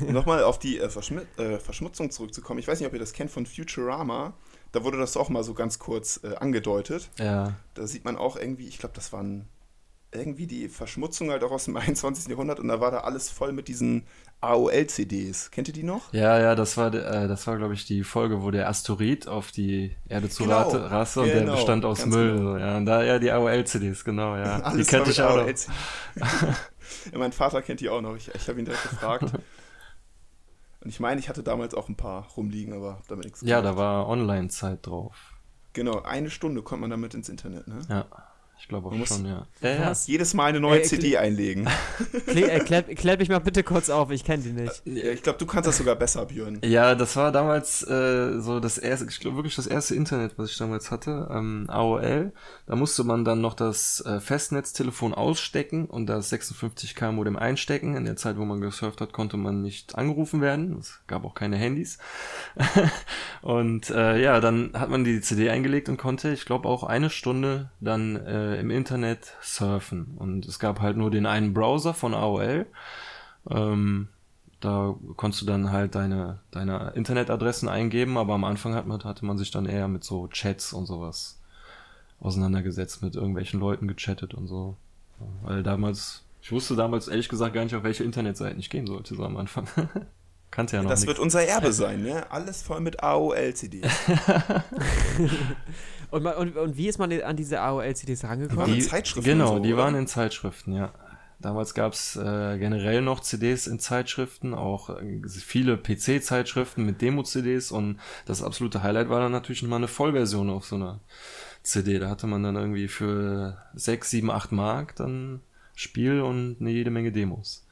Um 0.00 0.12
Nochmal 0.12 0.42
auf 0.44 0.58
die 0.58 0.78
äh, 0.78 0.84
äh, 0.84 1.58
Verschmutzung 1.58 2.10
zurückzukommen. 2.10 2.60
Ich 2.60 2.68
weiß 2.68 2.80
nicht, 2.80 2.86
ob 2.86 2.92
ihr 2.92 3.00
das 3.00 3.12
kennt 3.12 3.30
von 3.30 3.46
Futurama. 3.46 4.34
Da 4.72 4.84
wurde 4.84 4.98
das 4.98 5.16
auch 5.16 5.28
mal 5.28 5.42
so 5.42 5.54
ganz 5.54 5.78
kurz 5.78 6.20
äh, 6.22 6.36
angedeutet. 6.36 7.10
Ja. 7.18 7.54
Da 7.74 7.86
sieht 7.86 8.04
man 8.04 8.16
auch 8.16 8.36
irgendwie, 8.36 8.68
ich 8.68 8.78
glaube, 8.78 8.94
das 8.94 9.12
waren 9.12 9.48
irgendwie 10.12 10.46
die 10.46 10.68
Verschmutzung 10.68 11.30
halt 11.30 11.44
auch 11.44 11.52
aus 11.52 11.64
dem 11.64 11.76
21. 11.76 12.28
Jahrhundert 12.28 12.60
und 12.60 12.68
da 12.68 12.80
war 12.80 12.90
da 12.90 13.00
alles 13.00 13.30
voll 13.30 13.52
mit 13.52 13.68
diesen 13.68 14.06
AOL-CDs. 14.40 15.50
Kennt 15.50 15.68
ihr 15.68 15.74
die 15.74 15.82
noch? 15.82 16.12
Ja, 16.12 16.38
ja, 16.40 16.54
das 16.54 16.76
war, 16.76 16.92
äh, 16.94 17.28
das 17.28 17.46
war, 17.46 17.56
glaube 17.58 17.74
ich, 17.74 17.84
die 17.84 18.04
Folge, 18.04 18.42
wo 18.42 18.50
der 18.50 18.68
Asteroid 18.68 19.28
auf 19.28 19.52
die 19.52 19.96
Erde 20.08 20.28
zu 20.30 20.44
Genau, 20.44 20.68
raste 20.70 21.20
und 21.20 21.26
der 21.28 21.40
genau, 21.40 21.52
bestand 21.56 21.84
aus 21.84 22.06
Müll. 22.06 22.36
genau. 22.38 22.56
Ja, 22.56 22.76
und 22.76 22.86
da 22.86 23.02
ja 23.02 23.18
die 23.18 23.30
AOL-CDs, 23.30 24.04
genau, 24.04 24.36
ja. 24.36 24.58
die 24.58 24.64
Alles 24.64 24.86
kannte 24.88 25.12
voll 25.12 25.12
ich 25.12 25.22
auch 25.22 25.36
noch. 25.36 25.42
AOL-CDs. 25.42 25.68
ja, 27.12 27.18
mein 27.18 27.32
Vater 27.32 27.62
kennt 27.62 27.80
die 27.80 27.88
auch 27.90 28.00
noch. 28.00 28.16
Ich, 28.16 28.28
ich 28.34 28.48
habe 28.48 28.58
ihn 28.58 28.64
direkt 28.64 28.82
gefragt. 28.88 29.32
Und 30.82 30.88
ich 30.88 30.98
meine, 31.00 31.20
ich 31.20 31.28
hatte 31.28 31.42
damals 31.42 31.74
auch 31.74 31.90
ein 31.90 31.96
paar 31.96 32.26
rumliegen, 32.36 32.72
aber 32.72 32.92
hab 32.94 33.06
damit 33.08 33.26
nichts 33.26 33.42
Ja, 33.42 33.60
gemacht. 33.60 33.74
da 33.74 33.76
war 33.76 34.08
Online-Zeit 34.08 34.86
drauf. 34.86 35.34
Genau, 35.74 36.00
eine 36.02 36.30
Stunde 36.30 36.62
kommt 36.62 36.80
man 36.80 36.88
damit 36.90 37.12
ins 37.14 37.28
Internet, 37.28 37.68
ne? 37.68 37.80
Ja, 37.90 38.06
ich 38.60 38.68
glaube 38.68 38.86
auch 38.86 38.90
Man 38.90 39.00
muss- 39.00 39.08
schon, 39.08 39.24
ja. 39.26 39.46
ja? 39.62 39.92
Jedes 40.06 40.34
Mal 40.34 40.46
eine 40.46 40.60
neue 40.60 40.80
Äh, 40.80 40.84
CD 40.84 41.16
einlegen. 41.16 41.68
Klär, 42.26 42.52
erklär, 42.52 42.82
klär 42.82 43.16
mich 43.18 43.28
mal 43.28 43.38
bitte 43.40 43.62
kurz 43.62 43.90
auf, 43.90 44.10
ich 44.10 44.22
kenne 44.24 44.42
die 44.42 44.52
nicht. 44.52 44.82
Ja, 44.84 45.10
ich 45.12 45.22
glaube, 45.22 45.38
du 45.38 45.46
kannst 45.46 45.66
das 45.68 45.78
sogar 45.78 45.96
besser, 45.96 46.26
Björn. 46.26 46.60
Ja, 46.64 46.94
das 46.94 47.16
war 47.16 47.32
damals 47.32 47.82
äh, 47.82 48.40
so 48.40 48.60
das 48.60 48.78
erste, 48.78 49.06
ich 49.08 49.18
glaube 49.20 49.36
wirklich 49.36 49.56
das 49.56 49.66
erste 49.66 49.94
Internet, 49.94 50.34
was 50.36 50.50
ich 50.50 50.58
damals 50.58 50.90
hatte, 50.90 51.28
ähm, 51.32 51.66
AOL. 51.68 52.32
Da 52.66 52.76
musste 52.76 53.02
man 53.04 53.24
dann 53.24 53.40
noch 53.40 53.54
das 53.54 54.00
äh, 54.06 54.20
Festnetztelefon 54.20 55.14
ausstecken 55.14 55.86
und 55.86 56.06
das 56.06 56.32
56K 56.32 57.12
Modem 57.12 57.36
einstecken. 57.36 57.96
In 57.96 58.04
der 58.04 58.16
Zeit, 58.16 58.36
wo 58.36 58.44
man 58.44 58.60
gesurft 58.60 59.00
hat, 59.00 59.12
konnte 59.12 59.36
man 59.36 59.62
nicht 59.62 59.96
angerufen 59.96 60.40
werden. 60.40 60.76
Es 60.78 61.00
gab 61.06 61.24
auch 61.24 61.34
keine 61.34 61.56
Handys. 61.56 61.98
und 63.42 63.90
äh, 63.90 64.20
ja, 64.22 64.40
dann 64.40 64.70
hat 64.74 64.90
man 64.90 65.04
die 65.04 65.20
CD 65.20 65.50
eingelegt 65.50 65.88
und 65.88 65.96
konnte, 65.96 66.30
ich 66.30 66.44
glaube, 66.44 66.68
auch 66.68 66.84
eine 66.84 67.10
Stunde 67.10 67.70
dann 67.80 68.16
äh, 68.16 68.49
im 68.56 68.70
Internet 68.70 69.36
surfen. 69.42 70.16
Und 70.16 70.46
es 70.46 70.58
gab 70.58 70.80
halt 70.80 70.96
nur 70.96 71.10
den 71.10 71.26
einen 71.26 71.54
Browser 71.54 71.94
von 71.94 72.14
AOL. 72.14 72.66
Ähm, 73.48 74.08
da 74.60 74.94
konntest 75.16 75.42
du 75.42 75.46
dann 75.46 75.72
halt 75.72 75.94
deine, 75.94 76.40
deine 76.50 76.92
Internetadressen 76.94 77.68
eingeben, 77.68 78.18
aber 78.18 78.34
am 78.34 78.44
Anfang 78.44 78.74
hat 78.74 78.86
man, 78.86 79.02
hatte 79.04 79.24
man 79.24 79.38
sich 79.38 79.50
dann 79.50 79.66
eher 79.66 79.88
mit 79.88 80.04
so 80.04 80.28
Chats 80.28 80.72
und 80.72 80.86
sowas 80.86 81.40
auseinandergesetzt, 82.20 83.02
mit 83.02 83.14
irgendwelchen 83.16 83.58
Leuten 83.58 83.88
gechattet 83.88 84.34
und 84.34 84.46
so. 84.46 84.76
Weil 85.42 85.62
damals, 85.62 86.24
ich 86.42 86.52
wusste 86.52 86.76
damals 86.76 87.08
ehrlich 87.08 87.28
gesagt 87.28 87.54
gar 87.54 87.64
nicht, 87.64 87.74
auf 87.74 87.82
welche 87.82 88.04
Internetseiten 88.04 88.58
ich 88.58 88.70
gehen 88.70 88.86
sollte, 88.86 89.14
so 89.14 89.24
am 89.24 89.36
Anfang. 89.36 89.66
Kannte 90.50 90.76
ja 90.76 90.82
noch 90.82 90.90
Das 90.90 91.00
nichts. 91.00 91.08
wird 91.08 91.18
unser 91.18 91.42
Erbe 91.44 91.72
sein, 91.72 92.02
ne? 92.02 92.30
Alles 92.30 92.62
voll 92.62 92.80
mit 92.80 93.02
AOL-CDs. 93.02 93.86
Und, 96.10 96.26
und, 96.26 96.56
und 96.56 96.76
wie 96.76 96.88
ist 96.88 96.98
man 96.98 97.12
an 97.22 97.36
diese 97.36 97.60
AOL-CDs 97.60 98.24
rangekommen? 98.24 98.58
waren 98.58 98.74
in 98.74 98.80
Zeitschriften 98.80 99.30
Genau, 99.30 99.54
so, 99.54 99.58
die 99.60 99.72
oder? 99.74 99.84
waren 99.84 99.94
in 99.94 100.08
Zeitschriften, 100.08 100.72
ja. 100.72 100.92
Damals 101.38 101.72
gab's 101.72 102.16
äh, 102.16 102.58
generell 102.58 103.00
noch 103.00 103.20
CDs 103.20 103.66
in 103.68 103.78
Zeitschriften, 103.78 104.52
auch 104.52 104.90
äh, 104.90 105.20
viele 105.28 105.76
PC-Zeitschriften 105.78 106.84
mit 106.84 107.00
Demo-CDs 107.00 107.70
und 107.70 107.98
das 108.26 108.42
absolute 108.42 108.82
Highlight 108.82 109.08
war 109.08 109.20
dann 109.20 109.30
natürlich 109.32 109.62
mal 109.62 109.76
eine 109.76 109.86
Vollversion 109.88 110.50
auf 110.50 110.66
so 110.66 110.74
einer 110.76 110.98
CD. 111.62 111.98
Da 112.00 112.10
hatte 112.10 112.26
man 112.26 112.42
dann 112.42 112.56
irgendwie 112.56 112.88
für 112.88 113.56
6, 113.74 114.10
7, 114.10 114.30
8 114.30 114.50
Mark 114.52 114.96
dann 114.96 115.40
Spiel 115.76 116.20
und 116.20 116.56
eine 116.60 116.70
jede 116.70 116.90
Menge 116.90 117.12
Demos. 117.12 117.64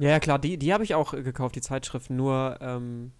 Ja, 0.00 0.08
ja, 0.10 0.18
klar, 0.18 0.38
die, 0.38 0.56
die 0.58 0.72
habe 0.72 0.82
ich 0.82 0.94
auch 0.94 1.14
äh, 1.14 1.22
gekauft, 1.22 1.54
die 1.54 1.60
Zeitschriften, 1.60 2.16
nur 2.16 2.56
ähm, 2.60 3.12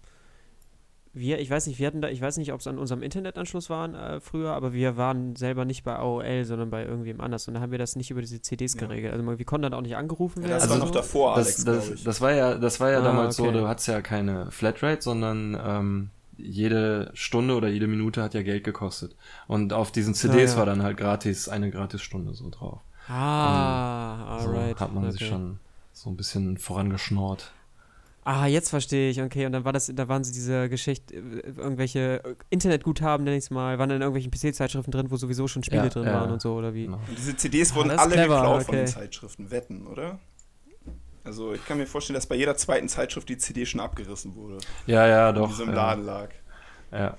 wir, 1.13 1.39
ich 1.39 1.49
weiß 1.49 1.67
nicht, 1.67 1.77
wir 1.77 1.87
hatten 1.87 2.01
da, 2.01 2.07
ich 2.07 2.21
weiß 2.21 2.37
nicht, 2.37 2.53
ob 2.53 2.61
es 2.61 2.67
an 2.67 2.77
unserem 2.79 3.03
Internetanschluss 3.03 3.69
waren 3.69 3.95
äh, 3.95 4.19
früher, 4.21 4.53
aber 4.53 4.71
wir 4.73 4.95
waren 4.97 5.35
selber 5.35 5.65
nicht 5.65 5.83
bei 5.83 5.95
AOL, 5.95 6.45
sondern 6.45 6.69
bei 6.69 6.85
irgendwem 6.85 7.19
anders 7.19 7.47
und 7.47 7.53
da 7.53 7.59
haben 7.59 7.71
wir 7.71 7.77
das 7.79 7.95
nicht 7.97 8.11
über 8.11 8.21
diese 8.21 8.41
CDs 8.41 8.73
Ja. 8.75 8.81
geregelt. 8.87 9.13
Also 9.13 9.37
wir 9.37 9.45
konnten 9.45 9.63
dann 9.63 9.73
auch 9.73 9.81
nicht 9.81 9.95
angerufen 9.97 10.41
Ja, 10.41 10.49
werden. 10.49 10.59
das 10.59 10.63
Also 10.69 10.79
war 10.79 10.85
noch 10.87 10.93
davor, 10.93 11.35
Das, 11.35 11.47
Alex, 11.47 11.65
das, 11.65 11.89
ich. 11.91 12.03
das 12.05 12.21
war 12.21 12.31
ja, 12.33 12.55
das 12.55 12.79
war 12.79 12.91
ja 12.91 12.99
Ah, 12.99 13.03
damals 13.03 13.39
okay. 13.39 13.51
so, 13.53 13.59
du 13.59 13.67
hattest 13.67 13.87
ja 13.89 14.01
keine 14.01 14.49
Flatrate, 14.51 15.01
sondern 15.01 15.59
ähm, 15.63 16.09
jede 16.37 17.11
Stunde 17.13 17.55
oder 17.55 17.67
jede 17.67 17.87
Minute 17.87 18.23
hat 18.23 18.33
ja 18.33 18.41
Geld 18.41 18.63
gekostet. 18.63 19.15
Und 19.47 19.73
auf 19.73 19.91
diesen 19.91 20.13
CDs 20.15 20.53
ja. 20.53 20.59
war 20.59 20.65
dann 20.65 20.81
halt 20.81 20.97
gratis, 20.97 21.47
eine 21.49 21.69
Gratisstunde 21.69 22.33
so 22.33 22.49
drauf. 22.49 22.79
ah, 23.09 24.39
So 24.41 24.49
alright. 24.49 24.79
hat 24.79 24.93
man 24.95 25.11
sich 25.11 25.21
okay. 25.21 25.29
schon 25.29 25.59
so 26.01 26.09
ein 26.09 26.17
bisschen 26.17 26.57
vorangeschnort. 26.57 27.51
Ah, 28.23 28.47
jetzt 28.47 28.69
verstehe 28.69 29.11
ich, 29.11 29.21
okay. 29.21 29.45
Und 29.45 29.51
dann 29.51 29.65
war 29.65 29.73
das, 29.73 29.91
da 29.93 30.07
waren 30.07 30.23
sie 30.23 30.31
diese 30.31 30.67
Geschichte, 30.67 31.15
äh, 31.15 31.19
irgendwelche 31.57 32.23
äh, 32.23 32.35
Internetguthaben, 32.49 33.23
nenn 33.23 33.35
ich 33.35 33.45
es 33.45 33.49
mal, 33.51 33.77
waren 33.77 33.89
dann 33.89 33.97
in 33.97 34.01
irgendwelchen 34.01 34.31
PC-Zeitschriften 34.31 34.91
drin, 34.91 35.11
wo 35.11 35.17
sowieso 35.17 35.47
schon 35.47 35.63
Spiele 35.63 35.83
Ja, 35.83 35.89
drin 35.89 36.05
ja. 36.05 36.13
waren 36.13 36.31
und 36.31 36.41
so, 36.41 36.53
oder 36.55 36.73
wie? 36.73 36.85
Genau. 36.85 36.97
Und 37.07 37.17
diese 37.17 37.35
CDs 37.35 37.71
Ah, 37.71 37.75
wurden 37.75 37.91
alle 37.91 38.13
clever, 38.13 38.35
geklaut 38.35 38.63
von 38.63 38.75
den 38.75 38.83
okay. 38.83 38.91
Zeitschriften. 38.93 39.51
Wetten, 39.51 39.85
oder? 39.85 40.19
Also 41.23 41.53
ich 41.53 41.63
kann 41.65 41.77
mir 41.77 41.85
vorstellen, 41.85 42.15
dass 42.15 42.25
bei 42.25 42.35
jeder 42.35 42.55
zweiten 42.57 42.89
Zeitschrift 42.89 43.29
die 43.29 43.37
CD 43.37 43.67
schon 43.67 43.79
abgerissen 43.79 44.35
wurde. 44.35 44.57
Ja, 44.87 45.05
ja, 45.07 45.31
die 45.31 45.39
doch. 45.39 45.51
so 45.51 45.63
im 45.63 45.69
ja. 45.69 45.75
Laden 45.75 46.05
lag. 46.05 46.29
Ja. 46.91 47.15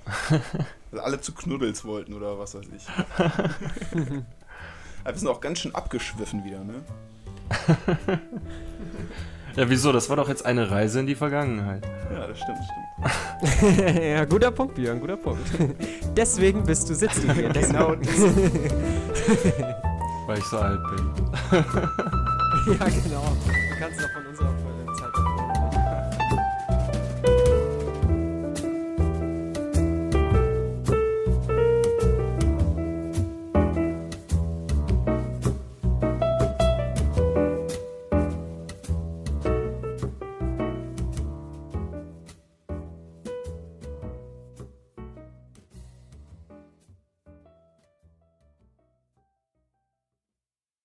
Weil 0.91 0.99
alle 0.99 1.21
zu 1.21 1.33
Knuddels 1.33 1.85
wollten 1.85 2.13
oder 2.13 2.37
was 2.37 2.53
weiß 2.53 2.65
ich. 2.75 2.85
Aber 5.03 5.13
wir 5.13 5.19
sind 5.19 5.27
auch 5.29 5.41
ganz 5.41 5.59
schön 5.59 5.73
abgeschwiffen 5.73 6.43
wieder, 6.43 6.63
ne? 6.65 6.83
Ja, 9.55 9.69
wieso? 9.69 9.91
Das 9.91 10.09
war 10.09 10.15
doch 10.15 10.29
jetzt 10.29 10.45
eine 10.45 10.69
Reise 10.71 10.99
in 10.99 11.07
die 11.07 11.15
Vergangenheit. 11.15 11.85
Ja, 12.13 12.27
das 12.27 12.39
stimmt, 12.39 12.59
stimmt. 12.63 13.97
ja, 14.03 14.25
guter 14.25 14.51
Punkt, 14.51 14.75
Björn, 14.75 14.99
guter 14.99 15.17
Punkt. 15.17 15.41
Deswegen 16.15 16.63
bist 16.63 16.89
du 16.89 16.95
sitzt 16.95 17.23
du 17.23 17.31
hier. 17.33 17.49
Genau. 17.53 17.95
Weil 20.25 20.37
ich 20.37 20.45
so 20.45 20.57
alt 20.57 20.79
bin. 20.95 21.11
ja, 21.51 22.85
genau. 22.85 23.35
Du 23.43 23.79
kannst 23.79 23.99
doch 24.01 24.09
von 24.11 24.25
unserer 24.25 24.52